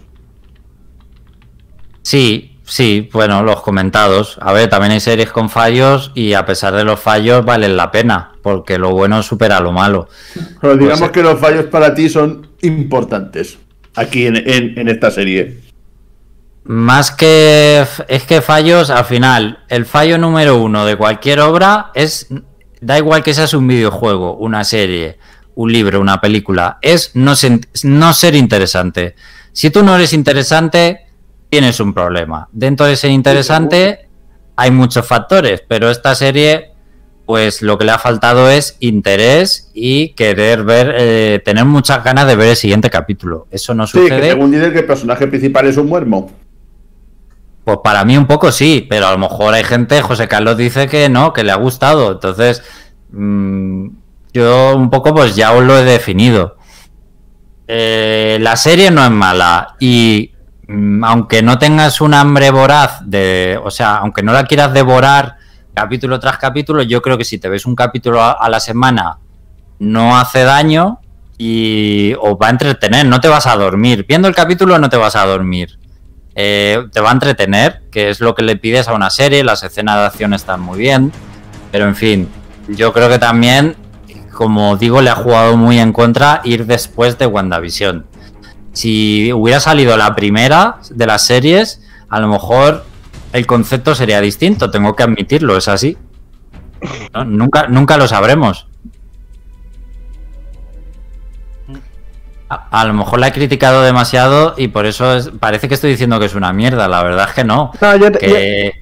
Sí, 2.02 2.46
Sí, 2.70 3.10
bueno, 3.12 3.42
los 3.42 3.62
comentados. 3.64 4.38
A 4.40 4.54
ver, 4.54 4.70
también 4.70 4.92
hay 4.92 5.00
series 5.00 5.32
con 5.32 5.50
fallos 5.50 6.12
y 6.14 6.34
a 6.34 6.46
pesar 6.46 6.76
de 6.76 6.84
los 6.84 7.00
fallos 7.00 7.44
valen 7.44 7.76
la 7.76 7.90
pena, 7.90 8.34
porque 8.44 8.78
lo 8.78 8.92
bueno 8.92 9.24
supera 9.24 9.60
lo 9.60 9.72
malo. 9.72 10.08
Pero 10.62 10.78
digamos 10.78 11.00
Pues, 11.00 11.12
que 11.12 11.24
los 11.24 11.40
fallos 11.40 11.66
para 11.66 11.96
ti 11.96 12.10
son 12.10 12.48
importantes 12.62 13.58
aquí 13.96 14.28
en, 14.28 14.36
en- 14.36 14.78
en 14.78 14.88
esta 14.88 15.10
serie. 15.10 15.62
Más 16.72 17.10
que 17.10 17.84
es 18.08 18.24
que 18.26 18.42
fallos, 18.42 18.92
al 18.92 19.06
final, 19.06 19.64
el 19.70 19.88
fallo 19.88 20.20
número 20.20 20.62
uno 20.62 20.86
de 20.86 20.96
cualquier 20.96 21.40
obra 21.40 21.90
es, 21.96 22.28
da 22.80 22.96
igual 22.96 23.24
que 23.24 23.34
seas 23.34 23.56
un 23.56 23.68
videojuego, 23.68 24.36
una 24.36 24.64
serie, 24.64 25.18
un 25.56 25.74
libro, 25.74 26.00
una 26.00 26.22
película, 26.22 26.78
es 26.84 27.16
no, 27.16 27.34
ser 27.36 28.36
interesante. 28.36 29.16
Si 29.52 29.72
tú 29.72 29.82
no 29.82 29.96
eres 29.96 30.14
interesante, 30.14 31.08
tienes 31.50 31.80
un 31.80 31.92
problema. 31.92 32.48
Dentro 32.52 32.86
de 32.86 32.98
ser 32.98 33.10
interesante 33.10 34.08
hay 34.56 34.70
muchos 34.70 35.08
factores, 35.08 35.64
pero 35.68 35.90
esta 35.90 36.14
serie, 36.14 36.74
pues 37.26 37.64
lo 37.64 37.80
que 37.80 37.86
le 37.86 37.94
ha 37.94 37.98
faltado 37.98 38.48
es 38.48 38.78
interés 38.80 39.72
y 39.74 40.10
querer 40.10 40.64
ver, 40.66 40.94
eh, 41.00 41.42
tener 41.44 41.66
muchas 41.66 42.04
ganas 42.04 42.28
de 42.28 42.36
ver 42.36 42.50
el 42.50 42.56
siguiente 42.56 42.92
capítulo. 42.92 43.48
Eso 43.50 43.74
no 43.74 43.88
Sí, 43.88 43.94
que 43.94 44.04
sucede. 44.04 44.30
según 44.30 44.52
dicen 44.52 44.72
que 44.72 44.80
el 44.80 44.86
personaje 44.86 45.26
principal 45.26 45.66
es 45.66 45.76
un 45.76 45.88
muermo. 45.88 46.30
Pues 47.70 47.82
para 47.84 48.04
mí 48.04 48.18
un 48.18 48.26
poco 48.26 48.52
sí, 48.52 48.88
pero 48.90 49.06
a 49.06 49.12
lo 49.12 49.20
mejor 49.20 49.54
hay 49.54 49.64
gente, 49.64 50.02
José 50.02 50.28
Carlos 50.28 50.58
dice 50.58 50.88
que 50.88 51.08
no, 51.08 51.34
que 51.34 51.44
le 51.44 51.52
ha 51.52 51.56
gustado. 51.56 52.14
Entonces, 52.14 52.64
mm, 53.12 53.90
yo 54.34 54.76
un 54.76 54.90
poco 54.90 55.14
pues 55.14 55.36
ya 55.36 55.54
os 55.54 55.64
lo 55.64 55.78
he 55.78 55.84
definido. 55.84 56.58
Eh, 57.68 58.40
la 58.42 58.56
serie 58.56 58.90
no 58.90 59.06
es 59.06 59.12
mala 59.12 59.76
y 59.80 60.32
mm, 60.68 61.04
aunque 61.04 61.44
no 61.44 61.60
tengas 61.60 62.02
un 62.02 62.16
hambre 62.16 62.50
voraz 62.50 63.02
de, 63.06 63.60
o 63.64 63.70
sea, 63.70 63.98
aunque 63.98 64.24
no 64.24 64.34
la 64.34 64.46
quieras 64.46 64.74
devorar 64.74 65.36
capítulo 65.76 66.20
tras 66.20 66.40
capítulo, 66.40 66.82
yo 66.82 67.04
creo 67.04 67.20
que 67.20 67.24
si 67.24 67.38
te 67.38 67.50
ves 67.50 67.68
un 67.68 67.76
capítulo 67.76 68.20
a, 68.24 68.32
a 68.32 68.50
la 68.50 68.60
semana 68.60 69.20
no 69.78 70.18
hace 70.18 70.42
daño 70.42 71.02
y 71.38 72.16
os 72.20 72.34
va 72.34 72.48
a 72.48 72.50
entretener, 72.50 73.06
no 73.06 73.22
te 73.22 73.28
vas 73.28 73.46
a 73.46 73.56
dormir. 73.56 74.08
Viendo 74.10 74.28
el 74.28 74.34
capítulo 74.34 74.80
no 74.80 74.90
te 74.90 74.98
vas 74.98 75.16
a 75.16 75.24
dormir 75.28 75.79
eh, 76.42 76.88
te 76.94 77.02
va 77.02 77.10
a 77.10 77.12
entretener, 77.12 77.82
que 77.92 78.10
es 78.10 78.22
lo 78.22 78.34
que 78.34 78.44
le 78.44 78.56
pides 78.56 78.88
a 78.88 78.94
una 78.94 79.10
serie, 79.10 79.44
las 79.44 79.62
escenas 79.62 79.98
de 79.98 80.06
acción 80.06 80.34
están 80.34 80.62
muy 80.62 80.80
bien, 80.80 81.12
pero 81.70 81.86
en 81.86 81.98
fin, 81.98 82.30
yo 82.70 82.94
creo 82.94 83.10
que 83.10 83.20
también, 83.20 83.76
como 84.32 84.78
digo, 84.78 85.02
le 85.02 85.10
ha 85.10 85.16
jugado 85.16 85.58
muy 85.58 85.80
en 85.80 85.92
contra 85.92 86.40
ir 86.46 86.66
después 86.66 87.18
de 87.18 87.26
WandaVision. 87.26 88.06
Si 88.72 89.34
hubiera 89.34 89.60
salido 89.60 89.98
la 89.98 90.16
primera 90.16 90.78
de 90.90 91.06
las 91.06 91.26
series, 91.26 91.82
a 92.08 92.22
lo 92.22 92.30
mejor 92.30 92.86
el 93.34 93.46
concepto 93.46 93.94
sería 93.94 94.22
distinto, 94.22 94.72
tengo 94.72 94.96
que 94.96 95.04
admitirlo, 95.04 95.58
es 95.58 95.68
así. 95.68 95.98
Nunca, 97.26 97.68
nunca 97.68 97.98
lo 97.98 98.08
sabremos. 98.08 98.69
A, 102.50 102.82
a 102.82 102.86
lo 102.86 102.94
mejor 102.94 103.20
la 103.20 103.28
he 103.28 103.32
criticado 103.32 103.84
demasiado 103.84 104.56
y 104.58 104.70
por 104.70 104.86
eso 104.88 105.16
es- 105.16 105.30
parece 105.40 105.68
que 105.68 105.76
estoy 105.76 105.92
diciendo 105.92 106.20
que 106.20 106.26
es 106.26 106.36
una 106.36 106.52
mierda. 106.52 106.88
La 106.88 107.04
verdad 107.04 107.28
es 107.30 107.36
que 107.36 107.44
no. 107.44 107.72
No, 107.80 107.96
yo, 107.96 108.12
te- 108.12 108.20
Que- 108.20 108.74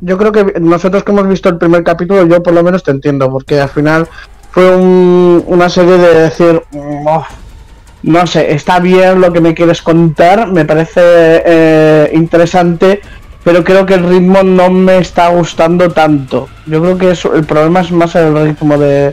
yo 0.00 0.16
creo 0.18 0.30
que 0.32 0.54
nosotros 0.60 1.02
que 1.02 1.10
hemos 1.12 1.26
visto 1.28 1.48
el 1.48 1.58
primer 1.58 1.82
capítulo, 1.82 2.24
yo 2.26 2.42
por 2.42 2.52
lo 2.54 2.62
menos 2.62 2.82
te 2.84 2.90
entiendo, 2.92 3.30
porque 3.30 3.60
al 3.60 3.68
final 3.68 4.06
fue 4.50 4.74
un- 4.76 5.42
una 5.46 5.68
serie 5.68 5.98
de 5.98 6.14
decir, 6.22 6.62
"Mm, 6.70 7.06
oh, 7.06 7.26
no 8.04 8.26
sé, 8.26 8.52
está 8.52 8.78
bien 8.78 9.20
lo 9.20 9.32
que 9.32 9.40
me 9.40 9.54
quieres 9.54 9.82
contar, 9.82 10.46
me 10.52 10.64
parece 10.64 11.00
eh, 11.44 12.10
interesante, 12.14 13.00
pero 13.42 13.64
creo 13.64 13.84
que 13.86 13.94
el 13.94 14.04
ritmo 14.08 14.42
no 14.44 14.70
me 14.70 14.98
está 14.98 15.28
gustando 15.28 15.88
tanto. 15.90 16.48
Yo 16.66 16.80
creo 16.80 16.98
que 16.98 17.10
eso- 17.10 17.34
el 17.34 17.44
problema 17.44 17.80
es 17.80 17.90
más 17.90 18.14
el 18.14 18.34
ritmo 18.36 18.78
de... 18.78 19.12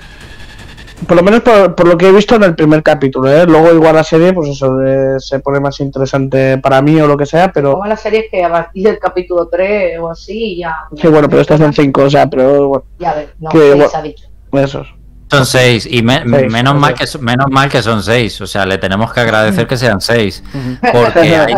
Por 1.07 1.17
lo 1.17 1.23
menos 1.23 1.41
por, 1.41 1.75
por 1.75 1.87
lo 1.87 1.97
que 1.97 2.07
he 2.07 2.11
visto 2.11 2.35
en 2.35 2.43
el 2.43 2.55
primer 2.55 2.81
capítulo, 2.83 3.31
¿eh? 3.31 3.45
Luego 3.45 3.71
igual 3.73 3.95
la 3.95 4.03
serie, 4.03 4.31
pues 4.33 4.49
eso, 4.49 4.81
eh, 4.81 5.15
se 5.19 5.39
pone 5.39 5.59
más 5.59 5.79
interesante 5.79 6.57
para 6.59 6.81
mí 6.81 6.99
o 7.01 7.07
lo 7.07 7.17
que 7.17 7.25
sea, 7.25 7.51
pero... 7.51 7.73
Como 7.73 7.85
la 7.87 7.97
serie 7.97 8.21
es 8.21 8.25
que 8.31 8.43
a 8.43 8.49
partir 8.51 8.83
del 8.85 8.99
capítulo 8.99 9.47
3 9.47 9.99
o 9.99 10.09
así 10.09 10.57
ya. 10.57 10.75
Sí, 10.99 11.07
bueno, 11.07 11.27
pero 11.29 11.41
estas 11.41 11.59
son 11.59 11.73
cinco, 11.73 12.03
o 12.03 12.09
sea, 12.09 12.27
pero 12.29 12.67
bueno, 12.69 12.85
Ya 12.99 13.13
ves, 13.13 13.29
no, 13.39 13.49
que 13.49 13.57
seis 13.59 13.75
bueno. 13.75 13.91
ha 13.93 14.01
dicho. 14.01 14.25
esos. 14.53 14.87
Son 15.31 15.45
seis 15.47 15.87
y 15.89 16.03
me- 16.03 16.23
Seis, 16.29 16.51
menos, 16.51 16.75
mal 16.75 16.93
que, 16.93 17.07
son- 17.07 17.23
menos 17.23 17.47
mal 17.49 17.67
que 17.69 17.81
son 17.81 18.03
seis. 18.03 18.39
O 18.41 18.45
sea, 18.45 18.65
le 18.67 18.77
tenemos 18.77 19.11
que 19.11 19.19
agradecer 19.21 19.65
que 19.65 19.77
sean 19.77 19.99
seis. 19.99 20.43
Porque 20.91 21.19
hay, 21.35 21.55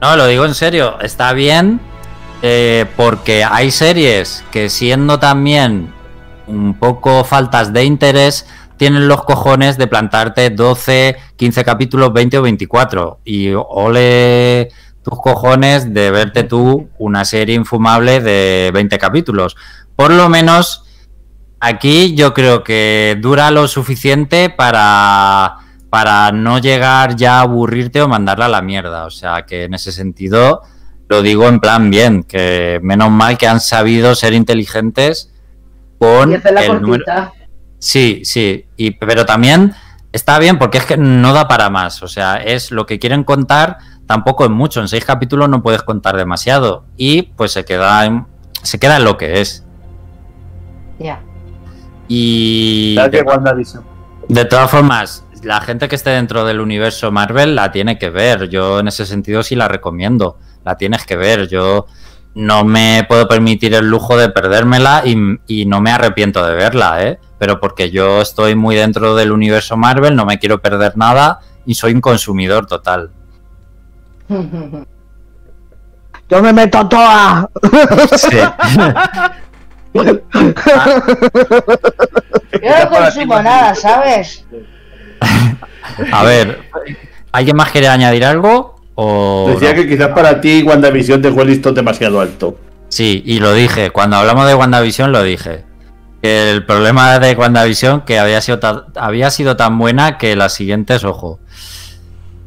No, 0.00 0.16
lo 0.16 0.26
digo 0.26 0.44
en 0.44 0.54
serio, 0.54 0.98
está 1.00 1.32
bien 1.32 1.80
eh, 2.42 2.86
porque 2.96 3.44
hay 3.44 3.70
series 3.70 4.44
que 4.50 4.68
siendo 4.68 5.18
también 5.20 5.92
un 6.46 6.74
poco 6.74 7.24
faltas 7.24 7.72
de 7.72 7.84
interés, 7.84 8.46
tienen 8.76 9.08
los 9.08 9.24
cojones 9.24 9.78
de 9.78 9.86
plantarte 9.86 10.50
12, 10.50 11.16
15 11.36 11.64
capítulos, 11.64 12.12
20 12.12 12.38
o 12.38 12.42
24. 12.42 13.20
Y 13.24 13.52
ole 13.54 14.70
tus 15.02 15.20
cojones 15.20 15.92
de 15.92 16.10
verte 16.10 16.44
tú 16.44 16.88
una 16.98 17.24
serie 17.24 17.54
infumable 17.54 18.20
de 18.20 18.70
20 18.72 18.98
capítulos. 18.98 19.56
Por 19.94 20.12
lo 20.12 20.28
menos 20.28 20.84
aquí 21.60 22.14
yo 22.14 22.34
creo 22.34 22.64
que 22.64 23.16
dura 23.20 23.50
lo 23.50 23.68
suficiente 23.68 24.50
para 24.50 25.58
para 25.90 26.32
no 26.32 26.58
llegar 26.58 27.14
ya 27.14 27.38
a 27.38 27.42
aburrirte 27.42 28.02
o 28.02 28.08
mandarla 28.08 28.46
a 28.46 28.48
la 28.48 28.62
mierda. 28.62 29.04
O 29.04 29.10
sea 29.10 29.46
que 29.46 29.64
en 29.64 29.74
ese 29.74 29.92
sentido 29.92 30.62
lo 31.08 31.22
digo 31.22 31.46
en 31.46 31.60
plan 31.60 31.90
bien, 31.90 32.24
que 32.24 32.80
menos 32.82 33.10
mal 33.10 33.38
que 33.38 33.46
han 33.46 33.60
sabido 33.60 34.16
ser 34.16 34.32
inteligentes 34.32 35.33
con 35.98 36.32
Y 36.32 36.38
la 36.38 36.64
el 36.64 36.80
número. 36.80 37.04
cortita. 37.04 37.32
Sí, 37.78 38.22
sí, 38.24 38.66
y, 38.76 38.92
pero 38.92 39.26
también 39.26 39.74
está 40.12 40.38
bien 40.38 40.58
porque 40.58 40.78
es 40.78 40.86
que 40.86 40.96
no 40.96 41.32
da 41.34 41.48
para 41.48 41.70
más. 41.70 42.02
O 42.02 42.08
sea, 42.08 42.36
es 42.36 42.70
lo 42.70 42.86
que 42.86 42.98
quieren 42.98 43.24
contar, 43.24 43.78
tampoco 44.06 44.44
es 44.44 44.50
mucho. 44.50 44.80
En 44.80 44.88
seis 44.88 45.04
capítulos 45.04 45.48
no 45.48 45.62
puedes 45.62 45.82
contar 45.82 46.16
demasiado. 46.16 46.86
Y 46.96 47.22
pues 47.22 47.52
se 47.52 47.64
queda 47.64 48.04
en, 48.06 48.26
se 48.62 48.78
queda 48.78 48.96
en 48.96 49.04
lo 49.04 49.16
que 49.18 49.40
es. 49.40 49.64
Ya. 50.98 51.20
Y 52.08 52.94
Ya 52.96 53.10
que 53.10 53.22
de, 53.22 53.80
de 54.28 54.44
todas 54.44 54.70
formas, 54.70 55.24
la 55.42 55.60
gente 55.60 55.88
que 55.88 55.96
esté 55.96 56.10
dentro 56.10 56.44
del 56.44 56.60
universo 56.60 57.10
Marvel 57.12 57.54
la 57.54 57.70
tiene 57.72 57.98
que 57.98 58.10
ver. 58.10 58.48
Yo 58.48 58.80
en 58.80 58.88
ese 58.88 59.04
sentido 59.04 59.42
sí 59.42 59.56
la 59.56 59.68
recomiendo. 59.68 60.38
La 60.64 60.76
tienes 60.76 61.04
que 61.04 61.16
ver. 61.16 61.48
Yo 61.48 61.86
no 62.34 62.64
me 62.64 63.04
puedo 63.08 63.28
permitir 63.28 63.74
el 63.74 63.88
lujo 63.88 64.16
de 64.16 64.28
perdérmela 64.28 65.02
y, 65.04 65.16
y 65.46 65.66
no 65.66 65.80
me 65.80 65.90
arrepiento 65.90 66.44
de 66.44 66.54
verla, 66.54 67.02
¿eh? 67.04 67.18
Pero 67.38 67.60
porque 67.60 67.90
yo 67.90 68.20
estoy 68.20 68.54
muy 68.54 68.76
dentro 68.76 69.14
del 69.14 69.32
universo 69.32 69.76
Marvel, 69.76 70.16
no 70.16 70.24
me 70.24 70.38
quiero 70.38 70.60
perder 70.60 70.96
nada 70.96 71.40
y 71.66 71.74
soy 71.74 71.92
un 71.92 72.00
consumidor 72.00 72.66
total. 72.66 73.10
Yo 76.28 76.42
me 76.42 76.52
meto 76.52 76.88
toda. 76.88 77.48
Sí. 78.16 78.38
Yo 79.94 80.02
no 82.62 82.90
consumo 82.90 83.42
nada, 83.42 83.74
¿sabes? 83.74 84.44
A 86.12 86.24
ver, 86.24 86.70
¿alguien 87.30 87.56
más 87.56 87.70
quiere 87.70 87.88
añadir 87.88 88.24
algo? 88.24 88.73
O 88.96 89.46
Decía 89.50 89.70
no? 89.70 89.74
que 89.76 89.88
quizás 89.88 90.08
para 90.08 90.40
ti 90.40 90.62
WandaVision 90.62 91.20
dejó 91.22 91.42
el 91.42 91.48
listón 91.48 91.74
demasiado 91.74 92.20
alto. 92.20 92.56
Sí, 92.88 93.22
y 93.26 93.40
lo 93.40 93.52
dije. 93.52 93.90
Cuando 93.90 94.16
hablamos 94.16 94.46
de 94.46 94.54
WandaVision 94.54 95.10
lo 95.12 95.22
dije. 95.22 95.64
El 96.22 96.64
problema 96.64 97.18
de 97.18 97.34
WandaVision 97.34 98.02
que 98.02 98.18
había 98.18 98.40
sido, 98.40 98.58
ta- 98.58 98.86
había 98.96 99.30
sido 99.30 99.56
tan 99.56 99.78
buena 99.78 100.16
que 100.16 100.36
las 100.36 100.54
siguientes, 100.54 101.04
ojo. 101.04 101.38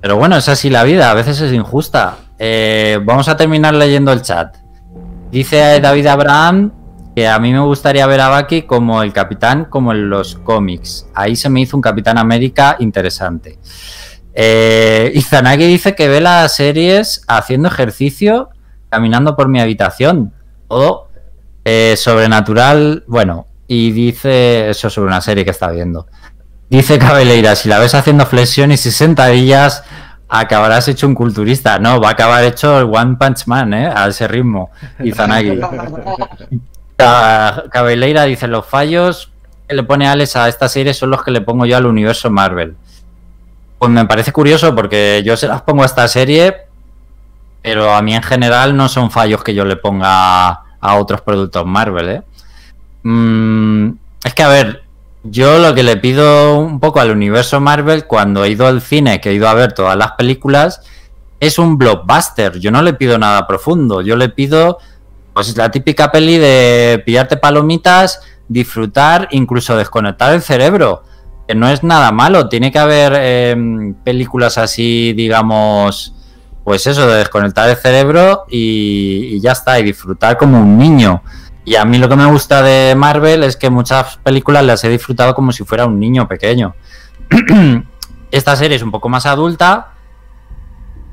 Pero 0.01 0.15
bueno, 0.15 0.37
es 0.37 0.47
así 0.47 0.69
la 0.69 0.83
vida, 0.83 1.11
a 1.11 1.13
veces 1.13 1.41
es 1.41 1.51
injusta. 1.53 2.17
Eh, 2.39 2.99
vamos 3.03 3.27
a 3.27 3.35
terminar 3.37 3.73
leyendo 3.73 4.11
el 4.13 4.21
chat. 4.21 4.55
Dice 5.31 5.79
David 5.81 6.07
Abraham 6.07 6.71
que 7.15 7.27
a 7.27 7.39
mí 7.39 7.51
me 7.51 7.59
gustaría 7.59 8.05
ver 8.05 8.21
a 8.21 8.39
Bucky 8.39 8.61
como 8.61 9.01
el 9.01 9.11
capitán, 9.11 9.65
como 9.65 9.91
en 9.91 10.09
los 10.09 10.35
cómics. 10.35 11.07
Ahí 11.15 11.35
se 11.35 11.49
me 11.49 11.61
hizo 11.61 11.75
un 11.75 11.81
Capitán 11.81 12.17
América 12.19 12.75
interesante. 12.79 13.57
Eh, 14.39 15.11
Izanagi 15.15 15.65
dice 15.65 15.95
que 15.95 16.07
ve 16.07 16.21
las 16.21 16.55
series 16.55 17.23
haciendo 17.27 17.69
ejercicio, 17.69 18.49
caminando 18.89 19.35
por 19.35 19.47
mi 19.47 19.59
habitación. 19.59 20.31
Todo 20.67 21.07
eh, 21.65 21.95
sobrenatural, 21.97 23.03
bueno, 23.07 23.47
y 23.67 23.91
dice 23.91 24.69
eso 24.69 24.91
sobre 24.91 25.07
una 25.07 25.21
serie 25.21 25.43
que 25.43 25.49
está 25.51 25.71
viendo. 25.71 26.05
Dice 26.69 26.99
Cabeleira, 26.99 27.55
si 27.55 27.67
la 27.67 27.79
ves 27.79 27.95
haciendo 27.95 28.27
flexiones 28.27 28.85
y 28.85 28.91
sentadillas, 28.91 29.83
acabarás 30.29 30.87
hecho 30.87 31.07
un 31.07 31.15
culturista. 31.15 31.79
No, 31.79 31.99
va 31.99 32.09
a 32.09 32.11
acabar 32.11 32.43
hecho 32.43 32.77
el 32.77 32.85
One 32.85 33.15
Punch 33.19 33.47
Man, 33.47 33.73
¿eh? 33.73 33.87
A 33.93 34.07
ese 34.07 34.27
ritmo. 34.27 34.69
Izanagi. 35.03 35.59
Ca- 36.95 37.63
Cabeleira 37.71 38.23
dice, 38.25 38.47
los 38.47 38.65
fallos 38.65 39.31
que 39.67 39.75
le 39.75 39.83
pone 39.83 40.07
Alex 40.07 40.35
a 40.35 40.47
esta 40.47 40.67
serie 40.69 40.93
son 40.93 41.09
los 41.09 41.23
que 41.23 41.31
le 41.31 41.41
pongo 41.41 41.65
yo 41.65 41.75
al 41.77 41.85
universo 41.85 42.29
Marvel. 42.29 42.75
Pues 43.79 43.91
me 43.91 44.05
parece 44.05 44.31
curioso 44.31 44.73
porque 44.75 45.21
yo 45.25 45.37
se 45.37 45.47
las 45.47 45.61
pongo 45.61 45.83
a 45.83 45.85
esta 45.85 46.07
serie 46.07 46.67
pero 47.67 47.93
a 47.93 48.01
mí 48.01 48.15
en 48.15 48.23
general 48.23 48.77
no 48.77 48.87
son 48.87 49.11
fallos 49.11 49.43
que 49.43 49.53
yo 49.53 49.65
le 49.65 49.75
ponga 49.75 50.47
a 50.47 50.95
otros 50.95 51.19
productos 51.19 51.65
Marvel, 51.65 52.07
¿eh? 52.07 52.21
Mm, 53.03 53.89
es 54.23 54.33
que, 54.33 54.43
a 54.43 54.47
ver, 54.47 54.83
yo 55.23 55.59
lo 55.59 55.75
que 55.75 55.83
le 55.83 55.97
pido 55.97 56.59
un 56.59 56.79
poco 56.79 57.01
al 57.01 57.11
universo 57.11 57.59
Marvel 57.59 58.05
cuando 58.05 58.45
he 58.45 58.51
ido 58.51 58.67
al 58.67 58.81
cine, 58.81 59.19
que 59.19 59.31
he 59.31 59.33
ido 59.33 59.49
a 59.49 59.53
ver 59.53 59.73
todas 59.73 59.97
las 59.97 60.13
películas, 60.13 60.79
es 61.41 61.59
un 61.59 61.77
blockbuster. 61.77 62.57
Yo 62.57 62.71
no 62.71 62.81
le 62.81 62.93
pido 62.93 63.17
nada 63.17 63.45
profundo. 63.47 64.01
Yo 64.01 64.15
le 64.15 64.29
pido, 64.29 64.77
pues, 65.33 65.57
la 65.57 65.69
típica 65.69 66.09
peli 66.09 66.37
de 66.37 67.03
pillarte 67.05 67.35
palomitas, 67.35 68.21
disfrutar, 68.47 69.27
incluso 69.31 69.75
desconectar 69.75 70.33
el 70.33 70.41
cerebro. 70.41 71.03
Que 71.47 71.55
no 71.55 71.69
es 71.69 71.83
nada 71.83 72.11
malo. 72.11 72.49
Tiene 72.49 72.71
que 72.71 72.79
haber 72.79 73.13
em, 73.15 73.93
películas 73.93 74.57
así, 74.57 75.13
digamos, 75.13 76.13
pues 76.63 76.85
eso, 76.87 77.07
de 77.07 77.17
desconectar 77.17 77.69
el 77.69 77.77
cerebro 77.77 78.45
y, 78.49 79.35
y 79.35 79.39
ya 79.39 79.53
está, 79.53 79.79
y 79.79 79.83
disfrutar 79.83 80.37
como 80.37 80.59
un 80.59 80.77
niño. 80.77 81.21
Y 81.67 81.75
a 81.75 81.83
mí 81.83 81.97
lo 81.97 82.07
que 82.07 82.15
me 82.15 82.25
gusta 82.25 82.61
de 82.61 82.95
Marvel 82.95 83.43
es 83.43 83.57
que 83.57 83.69
muchas 83.69 84.17
películas 84.17 84.63
las 84.63 84.83
he 84.85 84.89
disfrutado 84.89 85.35
como 85.35 85.51
si 85.51 85.65
fuera 85.65 85.85
un 85.85 85.99
niño 85.99 86.27
pequeño. 86.27 86.75
Esta 88.31 88.55
serie 88.55 88.77
es 88.77 88.83
un 88.83 88.91
poco 88.91 89.09
más 89.09 89.25
adulta 89.25 89.93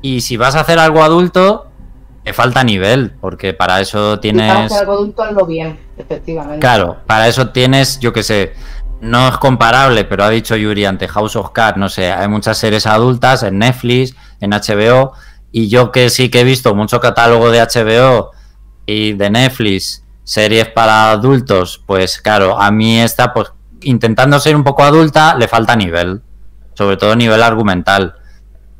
y 0.01 0.21
si 0.21 0.37
vas 0.37 0.55
a 0.55 0.61
hacer 0.61 0.79
algo 0.79 1.03
adulto, 1.03 1.67
te 2.23 2.31
falta 2.31 2.63
nivel, 2.63 3.11
porque 3.19 3.53
para 3.53 3.81
eso 3.81 4.15
Si 4.15 4.21
tienes... 4.21 4.51
hacer 4.71 4.79
algo 4.79 4.93
adulto, 4.93 5.23
hazlo 5.23 5.45
bien, 5.45 5.79
efectivamente. 5.97 6.59
Claro, 6.59 6.97
para 7.05 7.27
eso 7.27 7.49
tienes, 7.49 7.99
yo 7.99 8.13
que 8.13 8.23
sé, 8.23 8.53
no 9.01 9.27
es 9.27 9.37
comparable, 9.37 10.05
pero 10.05 10.23
ha 10.23 10.29
dicho 10.29 10.55
Yuri 10.55 10.85
ante 10.85 11.07
House 11.07 11.35
of 11.35 11.51
Cards, 11.51 11.77
no 11.77 11.89
sé, 11.89 12.11
hay 12.11 12.27
muchas 12.27 12.57
series 12.57 12.85
adultas 12.87 13.43
en 13.43 13.59
Netflix, 13.59 14.15
en 14.39 14.51
HBO, 14.51 15.13
y 15.51 15.67
yo 15.67 15.91
que 15.91 16.09
sí 16.09 16.29
que 16.29 16.41
he 16.41 16.43
visto 16.43 16.75
mucho 16.75 16.99
catálogo 16.99 17.51
de 17.51 17.61
HBO 17.61 18.31
y 18.85 19.13
de 19.13 19.29
Netflix, 19.29 20.03
series 20.23 20.69
para 20.69 21.11
adultos, 21.11 21.81
pues 21.85 22.19
claro, 22.19 22.59
a 22.59 22.71
mí 22.71 22.99
esta, 22.99 23.33
pues 23.33 23.51
intentando 23.81 24.39
ser 24.39 24.55
un 24.55 24.63
poco 24.63 24.83
adulta, 24.83 25.35
le 25.35 25.47
falta 25.47 25.75
nivel, 25.75 26.21
sobre 26.73 26.97
todo 26.97 27.15
nivel 27.15 27.43
argumental, 27.43 28.15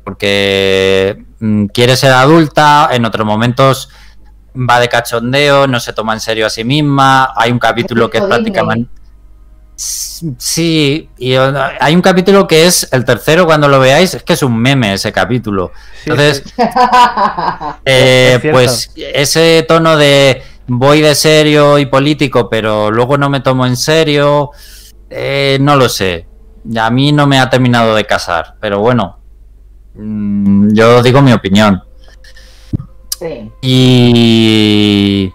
porque 0.04 1.24
mm, 1.40 1.66
quiere 1.66 1.96
ser 1.96 2.12
adulta, 2.12 2.88
en 2.92 3.04
otros 3.04 3.26
momentos 3.26 3.90
va 4.56 4.80
de 4.80 4.88
cachondeo, 4.88 5.66
no 5.66 5.80
se 5.80 5.92
toma 5.92 6.14
en 6.14 6.20
serio 6.20 6.46
a 6.46 6.50
sí 6.50 6.64
misma, 6.64 7.32
hay 7.36 7.52
un 7.52 7.58
capítulo 7.58 8.10
que 8.10 8.18
es 8.18 8.24
prácticamente... 8.24 8.95
Sí, 9.76 11.10
y 11.18 11.34
hay 11.34 11.94
un 11.94 12.00
capítulo 12.00 12.46
que 12.48 12.66
es 12.66 12.88
el 12.92 13.04
tercero 13.04 13.44
cuando 13.44 13.68
lo 13.68 13.78
veáis, 13.78 14.14
es 14.14 14.22
que 14.22 14.32
es 14.32 14.42
un 14.42 14.56
meme 14.56 14.94
ese 14.94 15.12
capítulo. 15.12 15.72
Entonces, 16.06 16.42
sí. 16.44 16.52
eh, 17.84 18.40
Es 18.42 18.50
pues 18.50 18.90
ese 18.96 19.66
tono 19.68 19.98
de 19.98 20.42
voy 20.66 21.02
de 21.02 21.14
serio 21.14 21.78
y 21.78 21.84
político, 21.86 22.48
pero 22.48 22.90
luego 22.90 23.18
no 23.18 23.28
me 23.28 23.40
tomo 23.40 23.66
en 23.66 23.76
serio, 23.76 24.50
eh, 25.10 25.58
no 25.60 25.76
lo 25.76 25.90
sé. 25.90 26.26
A 26.80 26.90
mí 26.90 27.12
no 27.12 27.26
me 27.26 27.38
ha 27.38 27.50
terminado 27.50 27.94
de 27.94 28.06
casar, 28.06 28.56
pero 28.58 28.80
bueno, 28.80 29.18
mm, 29.94 30.72
yo 30.72 31.02
digo 31.02 31.20
mi 31.20 31.32
opinión. 31.32 31.82
Sí. 33.18 33.50
Y, 33.60 35.32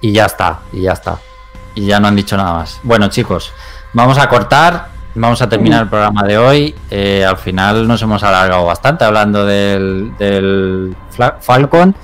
y 0.00 0.12
ya 0.12 0.26
está, 0.26 0.60
y 0.72 0.82
ya 0.82 0.92
está. 0.92 1.18
Y 1.78 1.86
ya 1.86 2.00
no 2.00 2.08
han 2.08 2.16
dicho 2.16 2.36
nada 2.36 2.54
más. 2.54 2.80
Bueno, 2.82 3.06
chicos, 3.08 3.52
vamos 3.92 4.18
a 4.18 4.28
cortar, 4.28 4.88
vamos 5.14 5.40
a 5.42 5.48
terminar 5.48 5.82
el 5.82 5.88
programa 5.88 6.24
de 6.24 6.36
hoy. 6.36 6.74
Eh, 6.90 7.24
al 7.24 7.36
final 7.36 7.86
nos 7.86 8.02
hemos 8.02 8.20
alargado 8.24 8.64
bastante 8.64 9.04
hablando 9.04 9.46
del, 9.46 10.12
del 10.18 10.96
Falcon, 11.40 11.94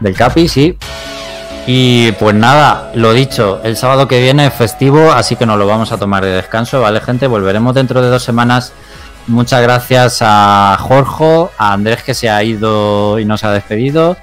del 0.00 0.14
Capi, 0.14 0.48
sí. 0.48 0.78
Y 1.66 2.10
pues 2.12 2.34
nada, 2.34 2.90
lo 2.94 3.12
dicho, 3.12 3.60
el 3.62 3.76
sábado 3.76 4.08
que 4.08 4.20
viene 4.20 4.46
es 4.46 4.54
festivo, 4.54 5.12
así 5.12 5.36
que 5.36 5.44
nos 5.44 5.58
lo 5.58 5.66
vamos 5.66 5.92
a 5.92 5.98
tomar 5.98 6.24
de 6.24 6.30
descanso, 6.30 6.80
¿vale, 6.80 7.00
gente? 7.02 7.26
Volveremos 7.26 7.74
dentro 7.74 8.00
de 8.00 8.08
dos 8.08 8.22
semanas. 8.24 8.72
Muchas 9.26 9.60
gracias 9.62 10.18
a 10.22 10.76
Jorge, 10.80 11.48
a 11.58 11.74
Andrés 11.74 12.02
que 12.02 12.14
se 12.14 12.30
ha 12.30 12.42
ido 12.42 13.18
y 13.20 13.24
nos 13.26 13.44
ha 13.44 13.52
despedido, 13.52 14.16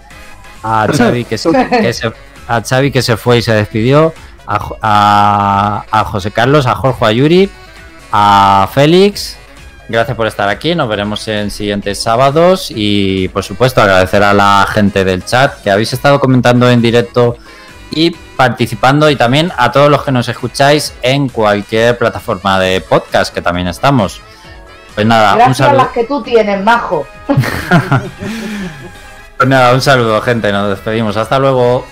a 0.63 0.87
Xavi 0.97 1.25
que 1.25 1.37
se, 1.37 1.49
que 1.69 1.93
se- 1.93 2.11
a 2.47 2.61
Xavi 2.61 2.91
que 2.91 3.01
se 3.03 3.15
fue 3.15 3.37
y 3.37 3.41
se 3.43 3.53
despidió, 3.53 4.13
a, 4.49 4.59
Jo- 4.59 4.77
a- 4.81 5.83
a 5.91 6.03
José 6.05 6.31
Carlos, 6.31 6.65
a 6.65 6.73
Jorge, 6.75 7.05
a 7.05 7.11
Yuri, 7.11 7.49
a 8.11 8.67
Félix. 8.73 9.37
Gracias 9.87 10.17
por 10.17 10.27
estar 10.27 10.49
aquí, 10.49 10.75
nos 10.75 10.87
veremos 10.89 11.27
en 11.27 11.49
siguientes 11.51 12.01
sábados 12.01 12.67
y 12.69 13.27
por 13.29 13.43
supuesto 13.43 13.81
agradecer 13.81 14.21
a 14.23 14.33
la 14.33 14.67
gente 14.71 15.03
del 15.03 15.25
chat 15.25 15.61
que 15.63 15.71
habéis 15.71 15.93
estado 15.93 16.19
comentando 16.19 16.69
en 16.69 16.81
directo 16.81 17.37
y 17.91 18.11
participando 18.11 19.09
y 19.09 19.15
también 19.15 19.51
a 19.57 19.71
todos 19.71 19.89
los 19.89 20.03
que 20.03 20.11
nos 20.11 20.27
escucháis 20.29 20.93
en 21.01 21.27
cualquier 21.29 21.97
plataforma 21.97 22.59
de 22.59 22.81
podcast 22.81 23.33
que 23.33 23.41
también 23.41 23.67
estamos. 23.67 24.21
Pues 24.93 25.07
nada, 25.07 25.31
un 25.33 25.37
Gracias 25.39 25.61
a 25.61 25.63
saludo. 25.65 25.83
las 25.83 25.91
que 25.93 26.03
tú 26.03 26.21
tienes, 26.23 26.63
majo. 26.63 27.07
Pues 29.37 29.47
nada, 29.47 29.73
un 29.73 29.81
saludo, 29.81 30.21
gente. 30.21 30.51
Nos 30.51 30.69
despedimos. 30.69 31.15
Hasta 31.15 31.39
luego. 31.39 31.85